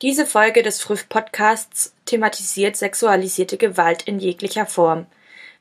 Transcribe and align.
Diese 0.00 0.26
Folge 0.26 0.62
des 0.62 0.80
Früh-Podcasts 0.80 1.92
thematisiert 2.04 2.76
sexualisierte 2.76 3.56
Gewalt 3.56 4.02
in 4.02 4.20
jeglicher 4.20 4.64
Form. 4.64 5.06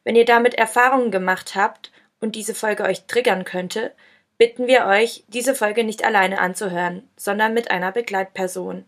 Wenn 0.04 0.16
ihr 0.16 0.26
damit 0.26 0.54
Erfahrungen 0.54 1.10
gemacht 1.10 1.56
habt 1.56 1.92
und 2.20 2.36
diese 2.36 2.54
Folge 2.54 2.84
euch 2.84 3.08
triggern 3.08 3.46
könnte, 3.46 3.96
bitten 4.38 4.68
wir 4.68 4.86
euch, 4.86 5.24
diese 5.28 5.56
Folge 5.56 5.84
nicht 5.84 6.06
alleine 6.06 6.40
anzuhören, 6.40 7.10
sondern 7.18 7.56
mit 7.56 7.72
einer 7.72 7.92
Begleitperson. 7.92 8.86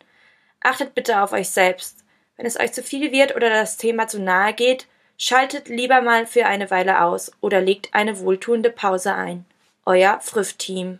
Achtet 0.61 0.93
bitte 0.93 1.19
auf 1.23 1.33
euch 1.33 1.49
selbst. 1.49 2.05
Wenn 2.37 2.45
es 2.45 2.59
euch 2.59 2.71
zu 2.71 2.83
viel 2.83 3.11
wird 3.11 3.35
oder 3.35 3.49
das 3.49 3.77
Thema 3.77 4.07
zu 4.07 4.21
nahe 4.21 4.53
geht, 4.53 4.85
schaltet 5.17 5.67
lieber 5.67 6.01
mal 6.01 6.27
für 6.27 6.45
eine 6.45 6.69
Weile 6.69 7.01
aus 7.01 7.31
oder 7.41 7.59
legt 7.59 7.95
eine 7.95 8.19
wohltuende 8.19 8.69
Pause 8.69 9.15
ein. 9.15 9.45
Euer 9.83 10.19
Früff-Team. 10.21 10.99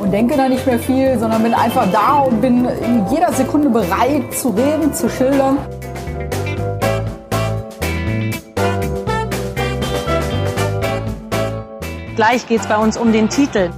und 0.00 0.12
denke 0.12 0.36
da 0.36 0.48
nicht 0.48 0.66
mehr 0.66 0.78
viel, 0.78 1.18
sondern 1.18 1.42
bin 1.42 1.54
einfach 1.54 1.90
da 1.90 2.18
und 2.20 2.40
bin 2.40 2.64
in 2.64 3.06
jeder 3.10 3.32
Sekunde 3.32 3.68
bereit 3.68 4.32
zu 4.32 4.50
reden, 4.50 4.92
zu 4.94 5.08
schildern. 5.08 5.58
Gleich 12.14 12.46
geht 12.48 12.60
es 12.60 12.66
bei 12.66 12.76
uns 12.76 12.96
um 12.96 13.12
den 13.12 13.28
Titel. 13.28 13.70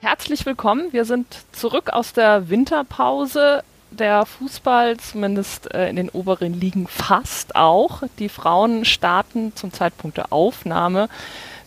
Herzlich 0.00 0.44
willkommen. 0.44 0.92
Wir 0.92 1.04
sind 1.04 1.26
zurück 1.52 1.90
aus 1.90 2.12
der 2.12 2.50
Winterpause. 2.50 3.62
Der 3.90 4.26
Fußball, 4.26 4.96
zumindest 4.98 5.72
äh, 5.72 5.88
in 5.88 5.96
den 5.96 6.08
oberen 6.08 6.58
Ligen, 6.58 6.86
fast 6.86 7.56
auch. 7.56 8.02
Die 8.18 8.28
Frauen 8.28 8.84
starten 8.84 9.54
zum 9.54 9.72
Zeitpunkt 9.72 10.16
der 10.16 10.32
Aufnahme 10.32 11.08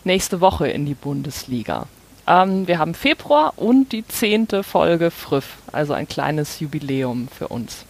nächste 0.04 0.40
Woche 0.40 0.68
in 0.68 0.86
die 0.86 0.94
Bundesliga. 0.94 1.86
Ähm, 2.26 2.68
wir 2.68 2.78
haben 2.78 2.94
Februar 2.94 3.54
und 3.56 3.92
die 3.92 4.06
zehnte 4.06 4.62
Folge 4.62 5.10
Früff, 5.10 5.56
also 5.72 5.92
ein 5.94 6.06
kleines 6.08 6.60
Jubiläum 6.60 7.28
für 7.28 7.48
uns. 7.48 7.84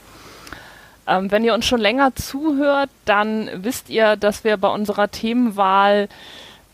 Ähm, 1.07 1.31
wenn 1.31 1.45
ihr 1.45 1.55
uns 1.55 1.67
schon 1.67 1.81
länger 1.81 2.15
zuhört, 2.15 2.91
dann 3.05 3.51
wisst 3.53 3.91
ihr, 3.91 4.17
dass 4.17 4.45
wir 4.45 4.57
bei 4.57 4.69
unserer 4.69 5.11
Themenwahl 5.11 6.09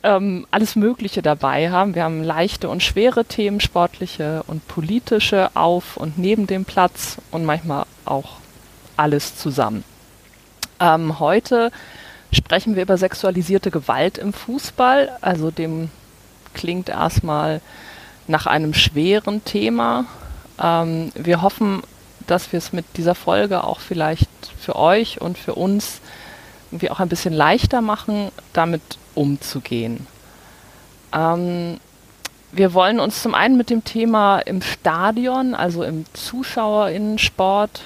ähm, 0.07 0.47
alles 0.51 0.77
Mögliche 0.77 1.21
dabei 1.21 1.71
haben. 1.71 1.95
Wir 1.95 2.05
haben 2.05 2.23
leichte 2.23 2.69
und 2.69 2.83
schwere 2.83 3.25
Themen, 3.25 3.61
sportliche 3.61 4.45
und 4.47 4.67
politische 4.69 5.51
auf 5.55 5.97
und 5.97 6.17
neben 6.17 6.47
dem 6.47 6.65
Platz 6.65 7.19
und 7.33 7.45
manchmal 7.45 7.85
auch 8.05 8.37
alles 8.97 9.37
zusammen. 9.37 9.85
Ähm, 10.79 11.19
heute 11.19 11.73
sprechen 12.33 12.77
wir 12.77 12.83
über 12.83 12.97
sexualisierte 12.97 13.71
Gewalt 13.71 14.17
im 14.17 14.33
Fußball. 14.33 15.11
Also 15.21 15.51
dem 15.51 15.91
klingt 16.55 16.89
erstmal 16.89 17.61
nach 18.29 18.47
einem 18.47 18.75
schweren 18.75 19.45
Thema. 19.45 20.05
Ähm, 20.63 21.11
wir 21.15 21.43
hoffen 21.43 21.83
dass 22.27 22.53
wir 22.53 22.59
es 22.59 22.73
mit 22.73 22.85
dieser 22.97 23.15
Folge 23.15 23.65
auch 23.65 23.81
vielleicht 23.81 24.29
für 24.59 24.77
euch 24.77 25.21
und 25.21 25.39
für 25.39 25.55
uns 25.55 26.01
irgendwie 26.71 26.91
auch 26.91 27.01
ein 27.01 27.09
bisschen 27.09 27.33
leichter 27.33 27.81
machen, 27.81 28.31
damit 28.53 28.83
umzugehen. 29.17 30.07
Ähm, 31.13 31.79
wir 32.53 32.75
wollen 32.75 33.01
uns 33.01 33.23
zum 33.23 33.35
einen 33.35 33.57
mit 33.57 33.71
dem 33.71 33.85
Thema 33.85 34.39
im 34.39 34.63
Stadion, 34.63 35.55
also 35.55 35.83
im 35.83 36.05
Zuschauerinnensport, 36.15 37.83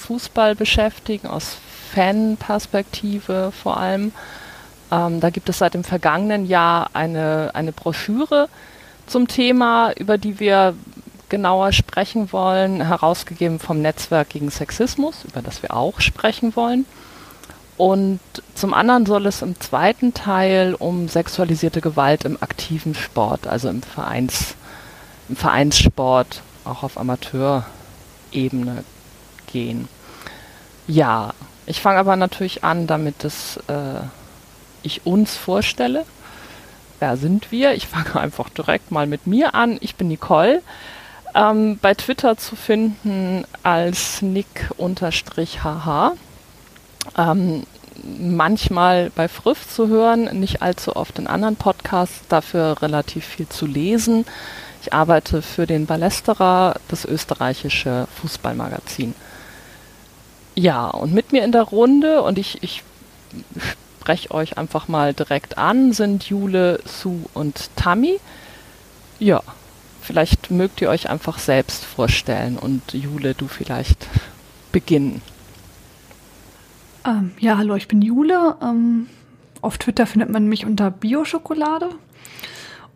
Fußball 0.00 0.54
beschäftigen, 0.54 1.28
aus 1.28 1.56
Fanperspektive 1.94 3.52
vor 3.52 3.78
allem. 3.78 4.12
Ähm, 4.90 5.20
da 5.20 5.30
gibt 5.30 5.48
es 5.48 5.58
seit 5.58 5.74
dem 5.74 5.84
vergangenen 5.84 6.46
Jahr 6.46 6.90
eine, 6.92 7.50
eine 7.54 7.72
Broschüre 7.72 8.48
zum 9.06 9.28
Thema, 9.28 9.92
über 9.92 10.18
die 10.18 10.40
wir 10.40 10.74
genauer 11.28 11.72
sprechen 11.72 12.32
wollen, 12.32 12.80
herausgegeben 12.80 13.58
vom 13.58 13.82
Netzwerk 13.82 14.30
gegen 14.30 14.50
Sexismus, 14.50 15.24
über 15.24 15.42
das 15.42 15.62
wir 15.62 15.74
auch 15.74 16.00
sprechen 16.00 16.54
wollen. 16.56 16.86
Und 17.76 18.20
zum 18.54 18.72
anderen 18.72 19.04
soll 19.04 19.26
es 19.26 19.42
im 19.42 19.58
zweiten 19.60 20.14
Teil 20.14 20.74
um 20.78 21.08
sexualisierte 21.08 21.80
Gewalt 21.80 22.24
im 22.24 22.40
aktiven 22.40 22.94
Sport, 22.94 23.46
also 23.48 23.68
im, 23.68 23.82
Vereins, 23.82 24.54
im 25.28 25.36
Vereinssport, 25.36 26.42
auch 26.64 26.84
auf 26.84 26.98
Amateurebene 26.98 28.84
gehen. 29.52 29.88
Ja, 30.86 31.32
ich 31.66 31.80
fange 31.80 31.98
aber 31.98 32.14
natürlich 32.16 32.62
an, 32.62 32.86
damit 32.86 33.24
es, 33.24 33.56
äh, 33.68 34.00
ich 34.82 35.04
uns 35.04 35.36
vorstelle. 35.36 36.04
Wer 37.00 37.16
sind 37.16 37.50
wir? 37.50 37.74
Ich 37.74 37.88
fange 37.88 38.14
einfach 38.20 38.50
direkt 38.50 38.92
mal 38.92 39.06
mit 39.06 39.26
mir 39.26 39.54
an. 39.54 39.78
Ich 39.80 39.96
bin 39.96 40.08
Nicole 40.08 40.62
ähm, 41.34 41.78
bei 41.80 41.94
Twitter 41.94 42.36
zu 42.36 42.54
finden 42.54 43.44
als 43.62 44.22
nick-hh. 44.22 44.72
Ähm, 47.16 47.64
manchmal 48.18 49.10
bei 49.10 49.28
Früff 49.28 49.68
zu 49.68 49.88
hören, 49.88 50.24
nicht 50.38 50.62
allzu 50.62 50.96
oft 50.96 51.18
in 51.18 51.26
anderen 51.26 51.56
Podcasts, 51.56 52.22
dafür 52.28 52.82
relativ 52.82 53.24
viel 53.24 53.48
zu 53.48 53.66
lesen. 53.66 54.26
Ich 54.82 54.92
arbeite 54.92 55.42
für 55.42 55.66
den 55.66 55.86
Ballesterer, 55.86 56.76
das 56.88 57.04
österreichische 57.04 58.06
Fußballmagazin. 58.20 59.14
Ja, 60.54 60.88
und 60.88 61.14
mit 61.14 61.32
mir 61.32 61.44
in 61.44 61.52
der 61.52 61.62
Runde, 61.62 62.22
und 62.22 62.38
ich, 62.38 62.62
ich 62.62 62.82
spreche 63.98 64.30
euch 64.32 64.58
einfach 64.58 64.88
mal 64.88 65.14
direkt 65.14 65.56
an, 65.56 65.92
sind 65.92 66.24
Jule, 66.24 66.80
Sue 66.84 67.24
und 67.32 67.70
Tammy. 67.76 68.20
Ja, 69.18 69.42
Vielleicht 70.04 70.50
mögt 70.50 70.82
ihr 70.82 70.90
euch 70.90 71.08
einfach 71.08 71.38
selbst 71.38 71.82
vorstellen 71.82 72.58
und 72.58 72.92
Jule, 72.92 73.32
du 73.32 73.48
vielleicht 73.48 74.06
beginnen. 74.70 75.22
Ähm, 77.06 77.32
ja, 77.38 77.58
hallo, 77.58 77.74
ich 77.74 77.88
bin 77.88 78.00
Jule. 78.00 78.56
Ähm, 78.62 79.08
auf 79.60 79.78
Twitter 79.78 80.06
findet 80.06 80.30
man 80.30 80.48
mich 80.48 80.64
unter 80.64 80.90
Bioschokolade. 80.90 81.90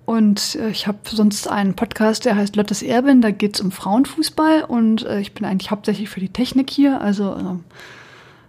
Und 0.07 0.55
äh, 0.57 0.71
ich 0.71 0.87
habe 0.87 0.99
sonst 1.05 1.49
einen 1.49 1.75
Podcast, 1.75 2.25
der 2.25 2.37
heißt 2.37 2.57
Lottes 2.57 2.83
Erbin, 2.83 3.21
da 3.21 3.31
geht 3.31 3.57
es 3.57 3.61
um 3.61 3.71
Frauenfußball 3.71 4.65
und 4.65 5.05
äh, 5.05 5.21
ich 5.21 5.35
bin 5.35 5.45
eigentlich 5.45 5.71
hauptsächlich 5.71 6.09
für 6.09 6.21
die 6.21 6.31
Technik 6.31 6.71
hier. 6.71 7.03
Also 7.03 7.35
äh, 7.35 7.75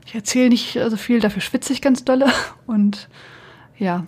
ich 0.05 0.15
erzähle 0.15 0.49
nicht 0.49 0.79
so 0.87 0.95
viel, 0.95 1.19
dafür 1.19 1.41
schwitze 1.41 1.73
ich 1.73 1.81
ganz 1.81 2.05
dolle. 2.05 2.27
Und 2.65 3.09
ja, 3.77 4.07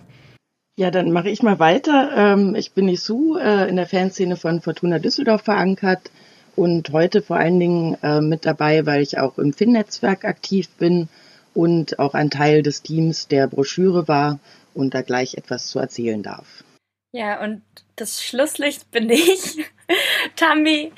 ja, 0.76 0.90
dann 0.90 1.12
mache 1.12 1.28
ich 1.28 1.42
mal 1.42 1.58
weiter. 1.58 2.10
Ähm, 2.16 2.54
ich 2.54 2.72
bin 2.72 2.88
Isu, 2.88 3.36
äh, 3.36 3.68
in 3.68 3.76
der 3.76 3.86
Fanszene 3.86 4.36
von 4.36 4.62
Fortuna 4.62 4.98
Düsseldorf 4.98 5.42
verankert 5.42 6.10
und 6.56 6.90
heute 6.90 7.22
vor 7.22 7.36
allen 7.36 7.60
Dingen 7.60 7.96
äh, 8.02 8.20
mit 8.20 8.46
dabei, 8.46 8.86
weil 8.86 9.02
ich 9.02 9.18
auch 9.18 9.38
im 9.38 9.52
FIN-Netzwerk 9.52 10.24
aktiv 10.24 10.68
bin 10.78 11.08
und 11.54 11.98
auch 11.98 12.14
ein 12.14 12.30
Teil 12.30 12.62
des 12.62 12.82
Teams 12.82 13.28
der 13.28 13.46
Broschüre 13.46 14.08
war 14.08 14.38
und 14.74 14.94
da 14.94 15.02
gleich 15.02 15.34
etwas 15.34 15.66
zu 15.66 15.78
erzählen 15.78 16.22
darf. 16.22 16.64
Ja, 17.12 17.42
und 17.42 17.62
das 17.96 18.22
Schlusslicht 18.22 18.90
bin 18.90 19.10
ich, 19.10 19.58
Tammy, 20.36 20.92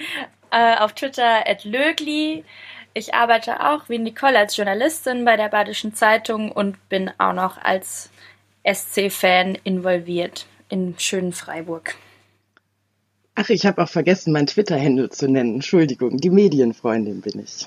äh, 0.50 0.76
auf 0.76 0.92
Twitter 0.92 1.48
at 1.48 1.64
Lögli. 1.64 2.44
Ich 2.92 3.14
arbeite 3.14 3.68
auch 3.68 3.88
wie 3.88 3.98
Nicole 3.98 4.38
als 4.38 4.56
Journalistin 4.56 5.24
bei 5.24 5.36
der 5.36 5.48
Badischen 5.48 5.94
Zeitung 5.94 6.52
und 6.52 6.88
bin 6.88 7.10
auch 7.18 7.32
noch 7.32 7.58
als 7.58 8.10
SC-Fan 8.64 9.58
involviert 9.64 10.46
in 10.68 10.94
schönen 10.98 11.32
Freiburg. 11.32 11.96
Ach, 13.34 13.48
ich 13.48 13.66
habe 13.66 13.82
auch 13.82 13.88
vergessen, 13.88 14.32
mein 14.32 14.46
Twitter-Handle 14.46 15.10
zu 15.10 15.26
nennen. 15.26 15.54
Entschuldigung, 15.54 16.18
die 16.18 16.30
Medienfreundin 16.30 17.20
bin 17.20 17.40
ich. 17.40 17.66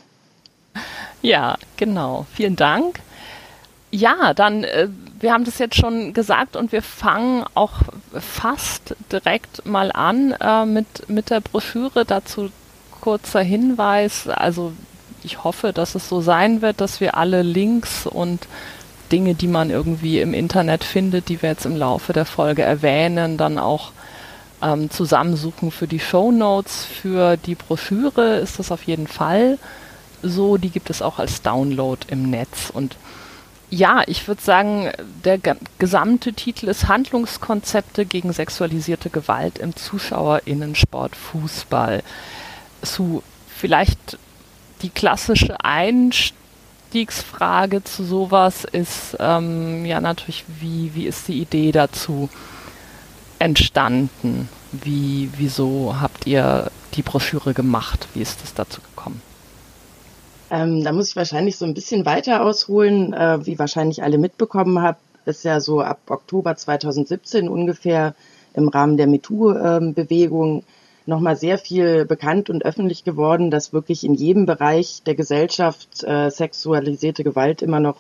Ja, 1.21 1.57
genau. 1.77 2.25
Vielen 2.33 2.55
Dank. 2.55 2.99
Ja, 3.89 4.33
dann, 4.33 4.63
äh, 4.63 4.89
wir 5.19 5.33
haben 5.33 5.45
das 5.45 5.59
jetzt 5.59 5.75
schon 5.75 6.13
gesagt 6.13 6.55
und 6.55 6.71
wir 6.71 6.81
fangen 6.81 7.45
auch 7.53 7.73
fast 8.13 8.95
direkt 9.11 9.65
mal 9.65 9.91
an 9.91 10.35
äh, 10.39 10.65
mit, 10.65 11.09
mit 11.09 11.29
der 11.29 11.39
Broschüre. 11.39 12.05
Dazu 12.05 12.51
kurzer 13.01 13.41
Hinweis. 13.41 14.27
Also 14.27 14.73
ich 15.23 15.43
hoffe, 15.43 15.73
dass 15.73 15.95
es 15.95 16.09
so 16.09 16.21
sein 16.21 16.61
wird, 16.61 16.81
dass 16.81 16.99
wir 16.99 17.15
alle 17.15 17.41
Links 17.41 18.05
und 18.05 18.47
Dinge, 19.11 19.35
die 19.35 19.47
man 19.47 19.69
irgendwie 19.69 20.19
im 20.19 20.33
Internet 20.33 20.83
findet, 20.83 21.29
die 21.29 21.41
wir 21.41 21.49
jetzt 21.49 21.65
im 21.65 21.77
Laufe 21.77 22.11
der 22.11 22.25
Folge 22.25 22.63
erwähnen, 22.63 23.37
dann 23.37 23.57
auch 23.57 23.91
ähm, 24.61 24.89
zusammensuchen 24.89 25.71
für 25.71 25.87
die 25.87 25.99
Show 25.99 26.31
Notes, 26.31 26.85
für 26.85 27.37
die 27.37 27.55
Broschüre 27.55 28.37
ist 28.37 28.59
das 28.59 28.71
auf 28.71 28.83
jeden 28.83 29.07
Fall 29.07 29.57
so. 30.21 30.57
Die 30.57 30.69
gibt 30.69 30.89
es 30.89 31.01
auch 31.01 31.19
als 31.19 31.41
Download 31.41 32.05
im 32.09 32.29
Netz. 32.29 32.69
Und 32.73 32.97
ja, 33.69 34.03
ich 34.07 34.27
würde 34.27 34.41
sagen, 34.41 34.91
der 35.25 35.39
gesamte 35.77 36.33
Titel 36.33 36.67
ist 36.67 36.87
Handlungskonzepte 36.87 38.05
gegen 38.05 38.31
sexualisierte 38.31 39.09
Gewalt 39.09 39.59
im 39.59 39.75
Zuschauerinnensport 39.75 41.15
Fußball. 41.15 42.01
Zu 42.81 43.23
vielleicht 43.57 44.17
die 44.81 44.89
klassische 44.89 45.57
Einstiegsfrage 45.63 47.83
zu 47.83 48.05
sowas 48.05 48.63
ist 48.63 49.17
ähm, 49.19 49.85
ja 49.85 49.99
natürlich, 49.99 50.45
wie, 50.59 50.91
wie 50.93 51.07
ist 51.07 51.27
die 51.27 51.41
Idee 51.41 51.73
dazu 51.73 52.29
entstanden? 53.39 54.47
Wie, 54.71 55.29
wieso 55.37 55.97
habt 55.99 56.27
ihr 56.27 56.71
die 56.93 57.01
Broschüre 57.01 57.53
gemacht? 57.53 58.07
Wie 58.13 58.21
ist 58.21 58.41
es 58.43 58.53
dazu? 58.53 58.79
Ähm, 60.49 60.83
da 60.83 60.91
muss 60.91 61.09
ich 61.09 61.15
wahrscheinlich 61.15 61.57
so 61.57 61.65
ein 61.65 61.73
bisschen 61.73 62.05
weiter 62.05 62.43
ausholen. 62.43 63.13
Äh, 63.13 63.45
wie 63.45 63.59
wahrscheinlich 63.59 64.03
alle 64.03 64.17
mitbekommen 64.17 64.81
habt, 64.81 65.01
ist 65.25 65.43
ja 65.43 65.59
so 65.59 65.81
ab 65.81 65.99
Oktober 66.07 66.55
2017 66.55 67.49
ungefähr 67.49 68.15
im 68.53 68.69
Rahmen 68.69 68.97
der 68.97 69.07
MeToo-Bewegung 69.07 70.63
nochmal 71.05 71.35
sehr 71.37 71.57
viel 71.57 72.05
bekannt 72.05 72.49
und 72.49 72.65
öffentlich 72.65 73.03
geworden, 73.03 73.51
dass 73.51 73.73
wirklich 73.73 74.03
in 74.03 74.13
jedem 74.13 74.45
Bereich 74.45 75.03
der 75.05 75.15
Gesellschaft 75.15 76.03
äh, 76.03 76.29
sexualisierte 76.29 77.23
Gewalt 77.23 77.61
immer 77.61 77.79
noch 77.79 77.97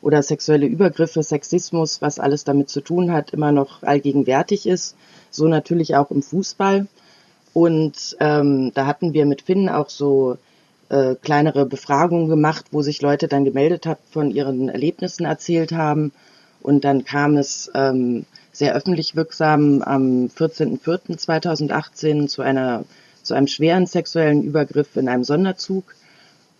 oder 0.00 0.22
sexuelle 0.22 0.66
Übergriffe, 0.66 1.22
Sexismus, 1.22 2.00
was 2.00 2.18
alles 2.18 2.44
damit 2.44 2.68
zu 2.70 2.80
tun 2.80 3.12
hat, 3.12 3.32
immer 3.32 3.52
noch 3.52 3.82
allgegenwärtig 3.82 4.66
ist. 4.66 4.96
So 5.30 5.48
natürlich 5.48 5.96
auch 5.96 6.10
im 6.10 6.22
Fußball. 6.22 6.86
Und 7.52 8.16
ähm, 8.20 8.72
da 8.74 8.86
hatten 8.86 9.12
wir 9.12 9.26
mit 9.26 9.42
Finn 9.42 9.68
auch 9.68 9.88
so 9.88 10.36
äh, 10.88 11.14
kleinere 11.16 11.66
Befragungen 11.66 12.28
gemacht, 12.28 12.66
wo 12.72 12.82
sich 12.82 13.02
Leute 13.02 13.28
dann 13.28 13.44
gemeldet 13.44 13.86
haben, 13.86 14.00
von 14.10 14.30
ihren 14.30 14.68
Erlebnissen 14.68 15.26
erzählt 15.26 15.72
haben. 15.72 16.12
Und 16.62 16.84
dann 16.84 17.04
kam 17.04 17.36
es 17.36 17.70
ähm, 17.74 18.24
sehr 18.52 18.74
öffentlich 18.74 19.14
wirksam 19.14 19.82
am 19.82 20.26
14.04.2018 20.26 22.26
zu 22.26 22.42
einer 22.42 22.84
zu 23.28 23.34
einem 23.34 23.46
schweren 23.46 23.86
sexuellen 23.86 24.42
Übergriff 24.42 24.96
in 24.96 25.08
einem 25.08 25.22
Sonderzug 25.22 25.94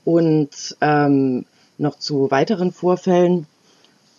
und 0.04 0.76
ähm, 0.82 1.46
noch 1.78 1.98
zu 1.98 2.30
weiteren 2.30 2.72
Vorfällen. 2.72 3.46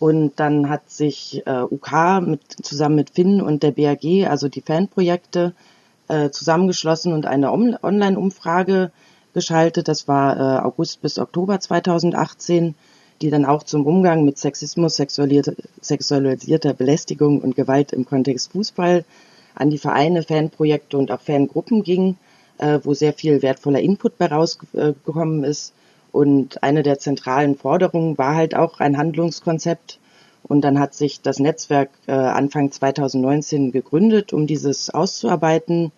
Und 0.00 0.40
dann 0.40 0.68
hat 0.68 0.90
sich 0.90 1.42
äh, 1.46 1.62
UK 1.62 2.26
mit, 2.26 2.40
zusammen 2.62 2.96
mit 2.96 3.10
Finn 3.10 3.40
und 3.40 3.62
der 3.62 3.70
BAG, 3.70 4.28
also 4.28 4.48
die 4.48 4.62
Fanprojekte, 4.62 5.52
äh, 6.08 6.30
zusammengeschlossen 6.30 7.12
und 7.12 7.26
eine 7.26 7.52
Online-Umfrage 7.52 8.90
geschaltet. 9.32 9.88
Das 9.88 10.08
war 10.08 10.36
äh, 10.36 10.62
August 10.62 11.02
bis 11.02 11.18
Oktober 11.18 11.60
2018, 11.60 12.74
die 13.22 13.30
dann 13.30 13.44
auch 13.44 13.62
zum 13.62 13.86
Umgang 13.86 14.24
mit 14.24 14.38
Sexismus, 14.38 14.96
sexualisierter 14.96 16.74
Belästigung 16.74 17.40
und 17.40 17.54
Gewalt 17.54 17.92
im 17.92 18.06
Kontext 18.06 18.52
Fußball 18.52 19.04
an 19.54 19.70
die 19.70 19.78
Vereine, 19.78 20.22
Fanprojekte 20.22 20.96
und 20.96 21.10
auch 21.10 21.20
Fangruppen 21.20 21.82
ging, 21.82 22.16
äh, 22.58 22.78
wo 22.82 22.94
sehr 22.94 23.12
viel 23.12 23.42
wertvoller 23.42 23.80
Input 23.80 24.16
bei 24.18 24.26
rausgekommen 24.26 25.44
ist. 25.44 25.74
Und 26.12 26.62
eine 26.62 26.82
der 26.82 26.98
zentralen 26.98 27.56
Forderungen 27.56 28.18
war 28.18 28.34
halt 28.34 28.54
auch 28.54 28.80
ein 28.80 28.96
Handlungskonzept. 28.96 29.98
Und 30.42 30.62
dann 30.62 30.80
hat 30.80 30.94
sich 30.94 31.20
das 31.20 31.38
Netzwerk 31.38 31.90
äh, 32.06 32.12
Anfang 32.12 32.72
2019 32.72 33.70
gegründet, 33.70 34.32
um 34.32 34.46
dieses 34.46 34.90
auszuarbeiten. 34.90 35.92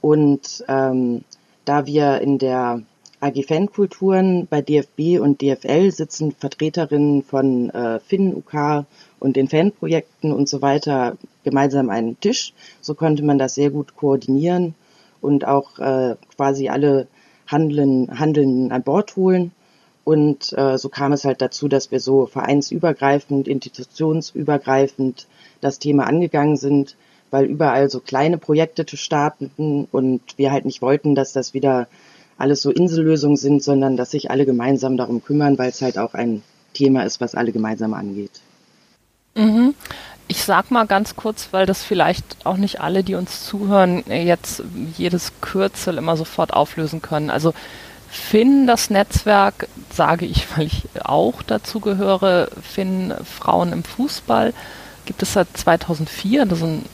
Und 0.00 0.64
ähm, 0.68 1.24
da 1.64 1.86
wir 1.86 2.20
in 2.20 2.38
der 2.38 2.82
AG 3.20 3.42
Fankulturen 3.46 4.46
bei 4.48 4.60
DFB 4.60 5.18
und 5.18 5.40
DFL 5.40 5.90
sitzen 5.90 6.32
Vertreterinnen 6.32 7.22
von 7.22 7.70
äh, 7.70 7.98
Finn, 8.00 8.34
UK 8.34 8.84
und 9.18 9.36
den 9.36 9.48
Fanprojekten 9.48 10.32
und 10.32 10.48
so 10.48 10.60
weiter 10.60 11.16
gemeinsam 11.42 11.88
einen 11.88 12.20
Tisch. 12.20 12.52
So 12.82 12.94
konnte 12.94 13.22
man 13.22 13.38
das 13.38 13.54
sehr 13.54 13.70
gut 13.70 13.96
koordinieren 13.96 14.74
und 15.22 15.46
auch 15.46 15.78
äh, 15.78 16.16
quasi 16.36 16.68
alle 16.68 17.06
Handeln, 17.46 18.18
Handeln 18.18 18.72
an 18.72 18.82
Bord 18.82 19.16
holen. 19.16 19.52
Und 20.04 20.52
äh, 20.58 20.76
so 20.76 20.90
kam 20.90 21.12
es 21.12 21.24
halt 21.24 21.40
dazu, 21.40 21.66
dass 21.66 21.90
wir 21.90 22.00
so 22.00 22.26
vereinsübergreifend, 22.26 23.48
institutionsübergreifend 23.48 25.26
das 25.62 25.78
Thema 25.78 26.06
angegangen 26.06 26.56
sind, 26.56 26.94
weil 27.34 27.46
überall 27.46 27.90
so 27.90 27.98
kleine 27.98 28.38
Projekte 28.38 28.86
starteten 28.96 29.88
und 29.90 30.20
wir 30.36 30.52
halt 30.52 30.64
nicht 30.64 30.82
wollten, 30.82 31.16
dass 31.16 31.32
das 31.32 31.52
wieder 31.52 31.88
alles 32.38 32.62
so 32.62 32.70
Insellösungen 32.70 33.36
sind, 33.36 33.60
sondern 33.60 33.96
dass 33.96 34.12
sich 34.12 34.30
alle 34.30 34.46
gemeinsam 34.46 34.96
darum 34.96 35.20
kümmern, 35.20 35.58
weil 35.58 35.70
es 35.70 35.82
halt 35.82 35.98
auch 35.98 36.14
ein 36.14 36.44
Thema 36.74 37.02
ist, 37.02 37.20
was 37.20 37.34
alle 37.34 37.50
gemeinsam 37.50 37.92
angeht. 37.92 38.30
Mhm. 39.34 39.74
Ich 40.28 40.44
sag 40.44 40.70
mal 40.70 40.86
ganz 40.86 41.16
kurz, 41.16 41.48
weil 41.50 41.66
das 41.66 41.82
vielleicht 41.82 42.24
auch 42.44 42.56
nicht 42.56 42.80
alle, 42.80 43.02
die 43.02 43.16
uns 43.16 43.44
zuhören, 43.44 44.04
jetzt 44.06 44.62
jedes 44.96 45.32
Kürzel 45.40 45.98
immer 45.98 46.16
sofort 46.16 46.52
auflösen 46.52 47.02
können. 47.02 47.30
Also 47.30 47.52
Finn, 48.08 48.68
das 48.68 48.90
Netzwerk, 48.90 49.66
sage 49.92 50.24
ich, 50.24 50.46
weil 50.56 50.66
ich 50.66 50.84
auch 51.02 51.42
dazu 51.42 51.80
gehöre, 51.80 52.46
Finn 52.62 53.12
Frauen 53.24 53.72
im 53.72 53.82
Fußball, 53.82 54.54
gibt 55.04 55.20
es 55.24 55.32
seit 55.32 55.48
2004. 55.56 56.46
Das 56.46 56.58
ist 56.58 56.64
ein 56.64 56.84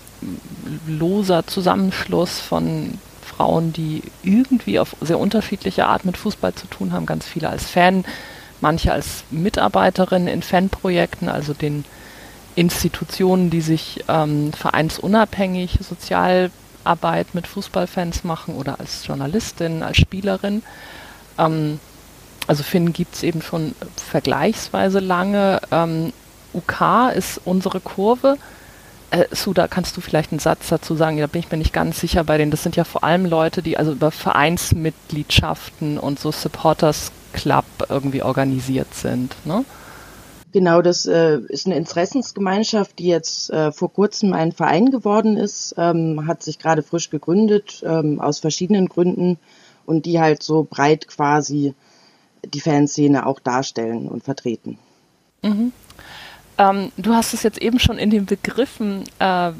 loser 0.86 1.46
Zusammenschluss 1.46 2.40
von 2.40 2.98
Frauen, 3.22 3.72
die 3.72 4.02
irgendwie 4.22 4.78
auf 4.78 4.96
sehr 5.00 5.18
unterschiedliche 5.18 5.86
Art 5.86 6.04
mit 6.04 6.16
Fußball 6.16 6.54
zu 6.54 6.66
tun 6.66 6.92
haben. 6.92 7.06
Ganz 7.06 7.26
viele 7.26 7.48
als 7.48 7.68
Fan, 7.68 8.04
manche 8.60 8.92
als 8.92 9.24
Mitarbeiterin 9.30 10.26
in 10.26 10.42
Fanprojekten, 10.42 11.28
also 11.28 11.54
den 11.54 11.84
Institutionen, 12.56 13.50
die 13.50 13.60
sich 13.60 14.04
ähm, 14.08 14.52
vereinsunabhängig 14.52 15.78
Sozialarbeit 15.80 17.34
mit 17.34 17.46
Fußballfans 17.46 18.24
machen 18.24 18.56
oder 18.56 18.80
als 18.80 19.06
Journalistin, 19.06 19.82
als 19.82 19.96
Spielerin. 19.96 20.62
Ähm, 21.38 21.80
also 22.46 22.62
Finn 22.62 22.92
gibt 22.92 23.14
es 23.14 23.22
eben 23.22 23.42
schon 23.42 23.74
vergleichsweise 23.96 24.98
lange. 24.98 25.60
Ähm, 25.70 26.12
UK 26.52 27.14
ist 27.14 27.40
unsere 27.44 27.80
Kurve. 27.80 28.36
Äh, 29.10 29.26
Suda, 29.32 29.66
kannst 29.68 29.96
du 29.96 30.00
vielleicht 30.00 30.32
einen 30.32 30.38
Satz 30.38 30.68
dazu 30.68 30.94
sagen? 30.94 31.18
Da 31.18 31.26
bin 31.26 31.40
ich 31.40 31.50
mir 31.50 31.58
nicht 31.58 31.72
ganz 31.72 32.00
sicher 32.00 32.24
bei 32.24 32.38
denen. 32.38 32.50
Das 32.50 32.62
sind 32.62 32.76
ja 32.76 32.84
vor 32.84 33.04
allem 33.04 33.26
Leute, 33.26 33.62
die 33.62 33.76
also 33.76 33.92
über 33.92 34.10
Vereinsmitgliedschaften 34.10 35.98
und 35.98 36.20
so 36.20 36.30
Supporters 36.30 37.12
Club 37.32 37.64
irgendwie 37.88 38.22
organisiert 38.22 38.94
sind. 38.94 39.34
Ne? 39.44 39.64
Genau, 40.52 40.82
das 40.82 41.06
äh, 41.06 41.38
ist 41.48 41.66
eine 41.66 41.76
Interessensgemeinschaft, 41.76 42.98
die 42.98 43.06
jetzt 43.06 43.50
äh, 43.50 43.70
vor 43.70 43.92
kurzem 43.92 44.32
ein 44.32 44.50
Verein 44.52 44.90
geworden 44.90 45.36
ist, 45.36 45.74
ähm, 45.78 46.26
hat 46.26 46.42
sich 46.42 46.58
gerade 46.58 46.82
frisch 46.82 47.10
gegründet, 47.10 47.82
ähm, 47.86 48.20
aus 48.20 48.40
verschiedenen 48.40 48.88
Gründen 48.88 49.38
und 49.86 50.06
die 50.06 50.20
halt 50.20 50.42
so 50.42 50.66
breit 50.68 51.06
quasi 51.06 51.74
die 52.44 52.60
Fanszene 52.60 53.26
auch 53.26 53.38
darstellen 53.38 54.08
und 54.08 54.24
vertreten. 54.24 54.78
Mhm. 55.42 55.72
Ähm, 56.60 56.92
du 56.98 57.14
hast 57.14 57.32
es 57.32 57.42
jetzt 57.42 57.58
eben 57.58 57.78
schon 57.78 57.96
in 57.96 58.10
den 58.10 58.26
Begriffen, 58.26 59.04
äh, 59.18 59.52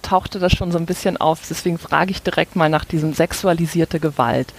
tauchte 0.00 0.38
das 0.38 0.52
schon 0.52 0.72
so 0.72 0.78
ein 0.78 0.86
bisschen 0.86 1.18
auf, 1.18 1.42
deswegen 1.46 1.76
frage 1.76 2.12
ich 2.12 2.22
direkt 2.22 2.56
mal 2.56 2.70
nach 2.70 2.86
diesem 2.86 3.12
sexualisierte 3.12 4.00
Gewalt. 4.00 4.54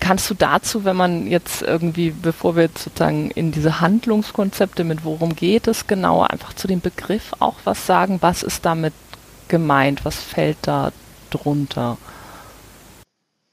Kannst 0.00 0.28
du 0.28 0.34
dazu, 0.34 0.84
wenn 0.84 0.96
man 0.96 1.28
jetzt 1.28 1.62
irgendwie, 1.62 2.10
bevor 2.10 2.56
wir 2.56 2.68
sozusagen 2.76 3.30
in 3.30 3.52
diese 3.52 3.80
Handlungskonzepte 3.80 4.82
mit 4.82 5.04
worum 5.04 5.36
geht 5.36 5.68
es 5.68 5.86
genau, 5.86 6.22
einfach 6.22 6.54
zu 6.54 6.66
dem 6.66 6.80
Begriff 6.80 7.34
auch 7.38 7.54
was 7.62 7.86
sagen? 7.86 8.18
Was 8.20 8.42
ist 8.42 8.64
damit 8.64 8.94
gemeint? 9.46 10.04
Was 10.04 10.16
fällt 10.16 10.56
da 10.62 10.90
drunter? 11.30 11.98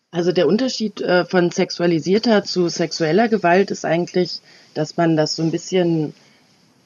Also 0.10 0.32
der 0.32 0.48
Unterschied 0.48 1.00
äh, 1.01 1.25
von 1.25 1.51
sexualisierter 1.51 2.44
zu 2.44 2.70
sexueller 2.70 3.27
Gewalt 3.27 3.70
ist 3.70 3.86
eigentlich, 3.86 4.41
dass 4.74 4.98
man 4.98 5.15
das 5.15 5.36
so 5.36 5.44
ein 5.44 5.51
bisschen 5.51 6.15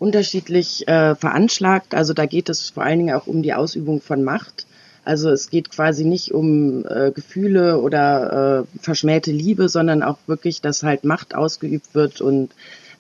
unterschiedlich 0.03 0.86
äh, 0.88 1.15
veranschlagt. 1.15 1.95
Also 1.95 2.13
da 2.13 2.25
geht 2.25 2.50
es 2.50 2.69
vor 2.69 2.83
allen 2.83 3.00
Dingen 3.00 3.15
auch 3.15 3.25
um 3.25 3.41
die 3.41 3.53
Ausübung 3.53 4.01
von 4.01 4.24
Macht. 4.24 4.67
Also 5.05 5.29
es 5.29 5.50
geht 5.50 5.72
quasi 5.72 6.03
nicht 6.03 6.33
um 6.33 6.86
äh, 6.86 7.12
Gefühle 7.12 7.79
oder 7.79 8.65
äh, 8.65 8.79
verschmähte 8.79 9.31
Liebe, 9.31 9.69
sondern 9.69 10.03
auch 10.03 10.17
wirklich, 10.27 10.62
dass 10.62 10.83
halt 10.83 11.05
Macht 11.05 11.36
ausgeübt 11.36 11.93
wird 11.93 12.22
und 12.22 12.51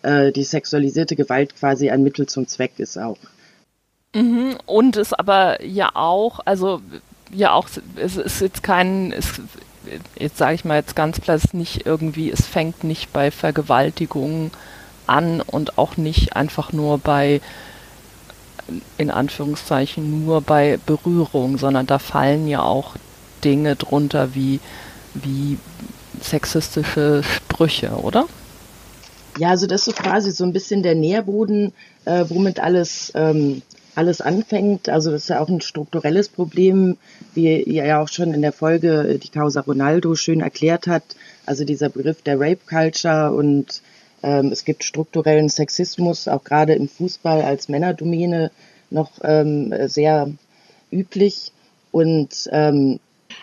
äh, 0.01 0.31
die 0.31 0.43
sexualisierte 0.43 1.15
Gewalt 1.15 1.55
quasi 1.57 1.89
ein 1.89 2.03
Mittel 2.03 2.25
zum 2.25 2.47
Zweck 2.47 2.73
ist 2.77 2.97
auch. 2.97 3.17
Mhm, 4.15 4.57
und 4.65 4.95
es 4.95 5.11
aber 5.13 5.63
ja 5.63 5.91
auch, 5.95 6.39
also 6.45 6.81
ja 7.33 7.51
auch, 7.51 7.67
es 7.95 8.15
ist 8.15 8.41
jetzt 8.41 8.63
kein, 8.63 9.11
es, 9.11 9.41
jetzt 10.17 10.37
sage 10.37 10.55
ich 10.55 10.65
mal 10.65 10.75
jetzt 10.75 10.95
ganz 10.95 11.19
es 11.25 11.53
nicht 11.53 11.85
irgendwie, 11.85 12.31
es 12.31 12.45
fängt 12.45 12.83
nicht 12.83 13.11
bei 13.11 13.29
Vergewaltigungen 13.31 14.51
an 15.07 15.41
und 15.41 15.77
auch 15.77 15.97
nicht 15.97 16.35
einfach 16.35 16.73
nur 16.73 16.97
bei 16.97 17.41
in 18.97 19.11
Anführungszeichen 19.11 20.25
nur 20.25 20.41
bei 20.41 20.79
Berührung, 20.85 21.57
sondern 21.57 21.85
da 21.85 21.99
fallen 21.99 22.47
ja 22.47 22.61
auch 22.61 22.95
Dinge 23.43 23.75
drunter 23.75 24.35
wie, 24.35 24.59
wie 25.13 25.57
sexistische 26.21 27.23
Sprüche, 27.23 27.89
oder? 27.89 28.25
Ja, 29.37 29.49
also 29.49 29.67
das 29.67 29.87
ist 29.87 29.97
quasi 29.97 30.31
so 30.31 30.43
ein 30.43 30.53
bisschen 30.53 30.83
der 30.83 30.95
Nährboden, 30.95 31.73
äh, 32.05 32.25
womit 32.29 32.59
alles, 32.59 33.11
ähm, 33.15 33.63
alles 33.95 34.21
anfängt. 34.21 34.89
Also 34.89 35.11
das 35.11 35.23
ist 35.23 35.29
ja 35.29 35.39
auch 35.39 35.49
ein 35.49 35.61
strukturelles 35.61 36.29
Problem, 36.29 36.97
wie 37.33 37.61
ihr 37.61 37.85
ja 37.85 38.01
auch 38.01 38.09
schon 38.09 38.33
in 38.33 38.41
der 38.41 38.53
Folge 38.53 39.07
äh, 39.07 39.17
die 39.17 39.29
Causa 39.29 39.61
Ronaldo 39.61 40.15
schön 40.15 40.41
erklärt 40.41 40.87
hat. 40.87 41.03
Also 41.45 41.65
dieser 41.65 41.89
Begriff 41.89 42.21
der 42.21 42.39
Rape 42.39 42.61
Culture 42.67 43.33
und 43.33 43.81
es 44.25 44.63
gibt 44.63 44.85
strukturellen 44.85 45.49
Sexismus, 45.49 46.29
auch 46.29 46.43
gerade 46.43 46.73
im 46.73 46.87
Fußball 46.87 47.41
als 47.41 47.67
Männerdomäne 47.67 48.51
noch 48.89 49.11
ähm, 49.21 49.73
sehr 49.87 50.31
üblich. 50.91 51.51
Und 51.91 52.49
ähm, 52.51 52.99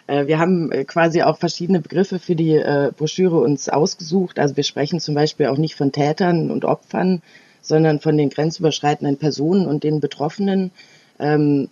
äh, 0.06 0.26
wir 0.26 0.38
haben 0.38 0.72
äh, 0.72 0.84
quasi 0.84 1.22
auch 1.22 1.38
verschiedene 1.38 1.80
Begriffe 1.80 2.18
für 2.18 2.34
die 2.34 2.54
äh, 2.54 2.92
Broschüre 2.96 3.38
uns 3.38 3.68
ausgesucht. 3.68 4.38
Also 4.38 4.56
wir 4.56 4.64
sprechen 4.64 5.00
zum 5.00 5.14
Beispiel 5.14 5.46
auch 5.46 5.58
nicht 5.58 5.74
von 5.74 5.92
Tätern 5.92 6.50
und 6.50 6.64
Opfern, 6.64 7.22
sondern 7.60 8.00
von 8.00 8.16
den 8.16 8.30
grenzüberschreitenden 8.30 9.18
Personen 9.18 9.66
und 9.66 9.84
den 9.84 10.00
Betroffenen. 10.00 10.70
Ähm, 11.18 11.68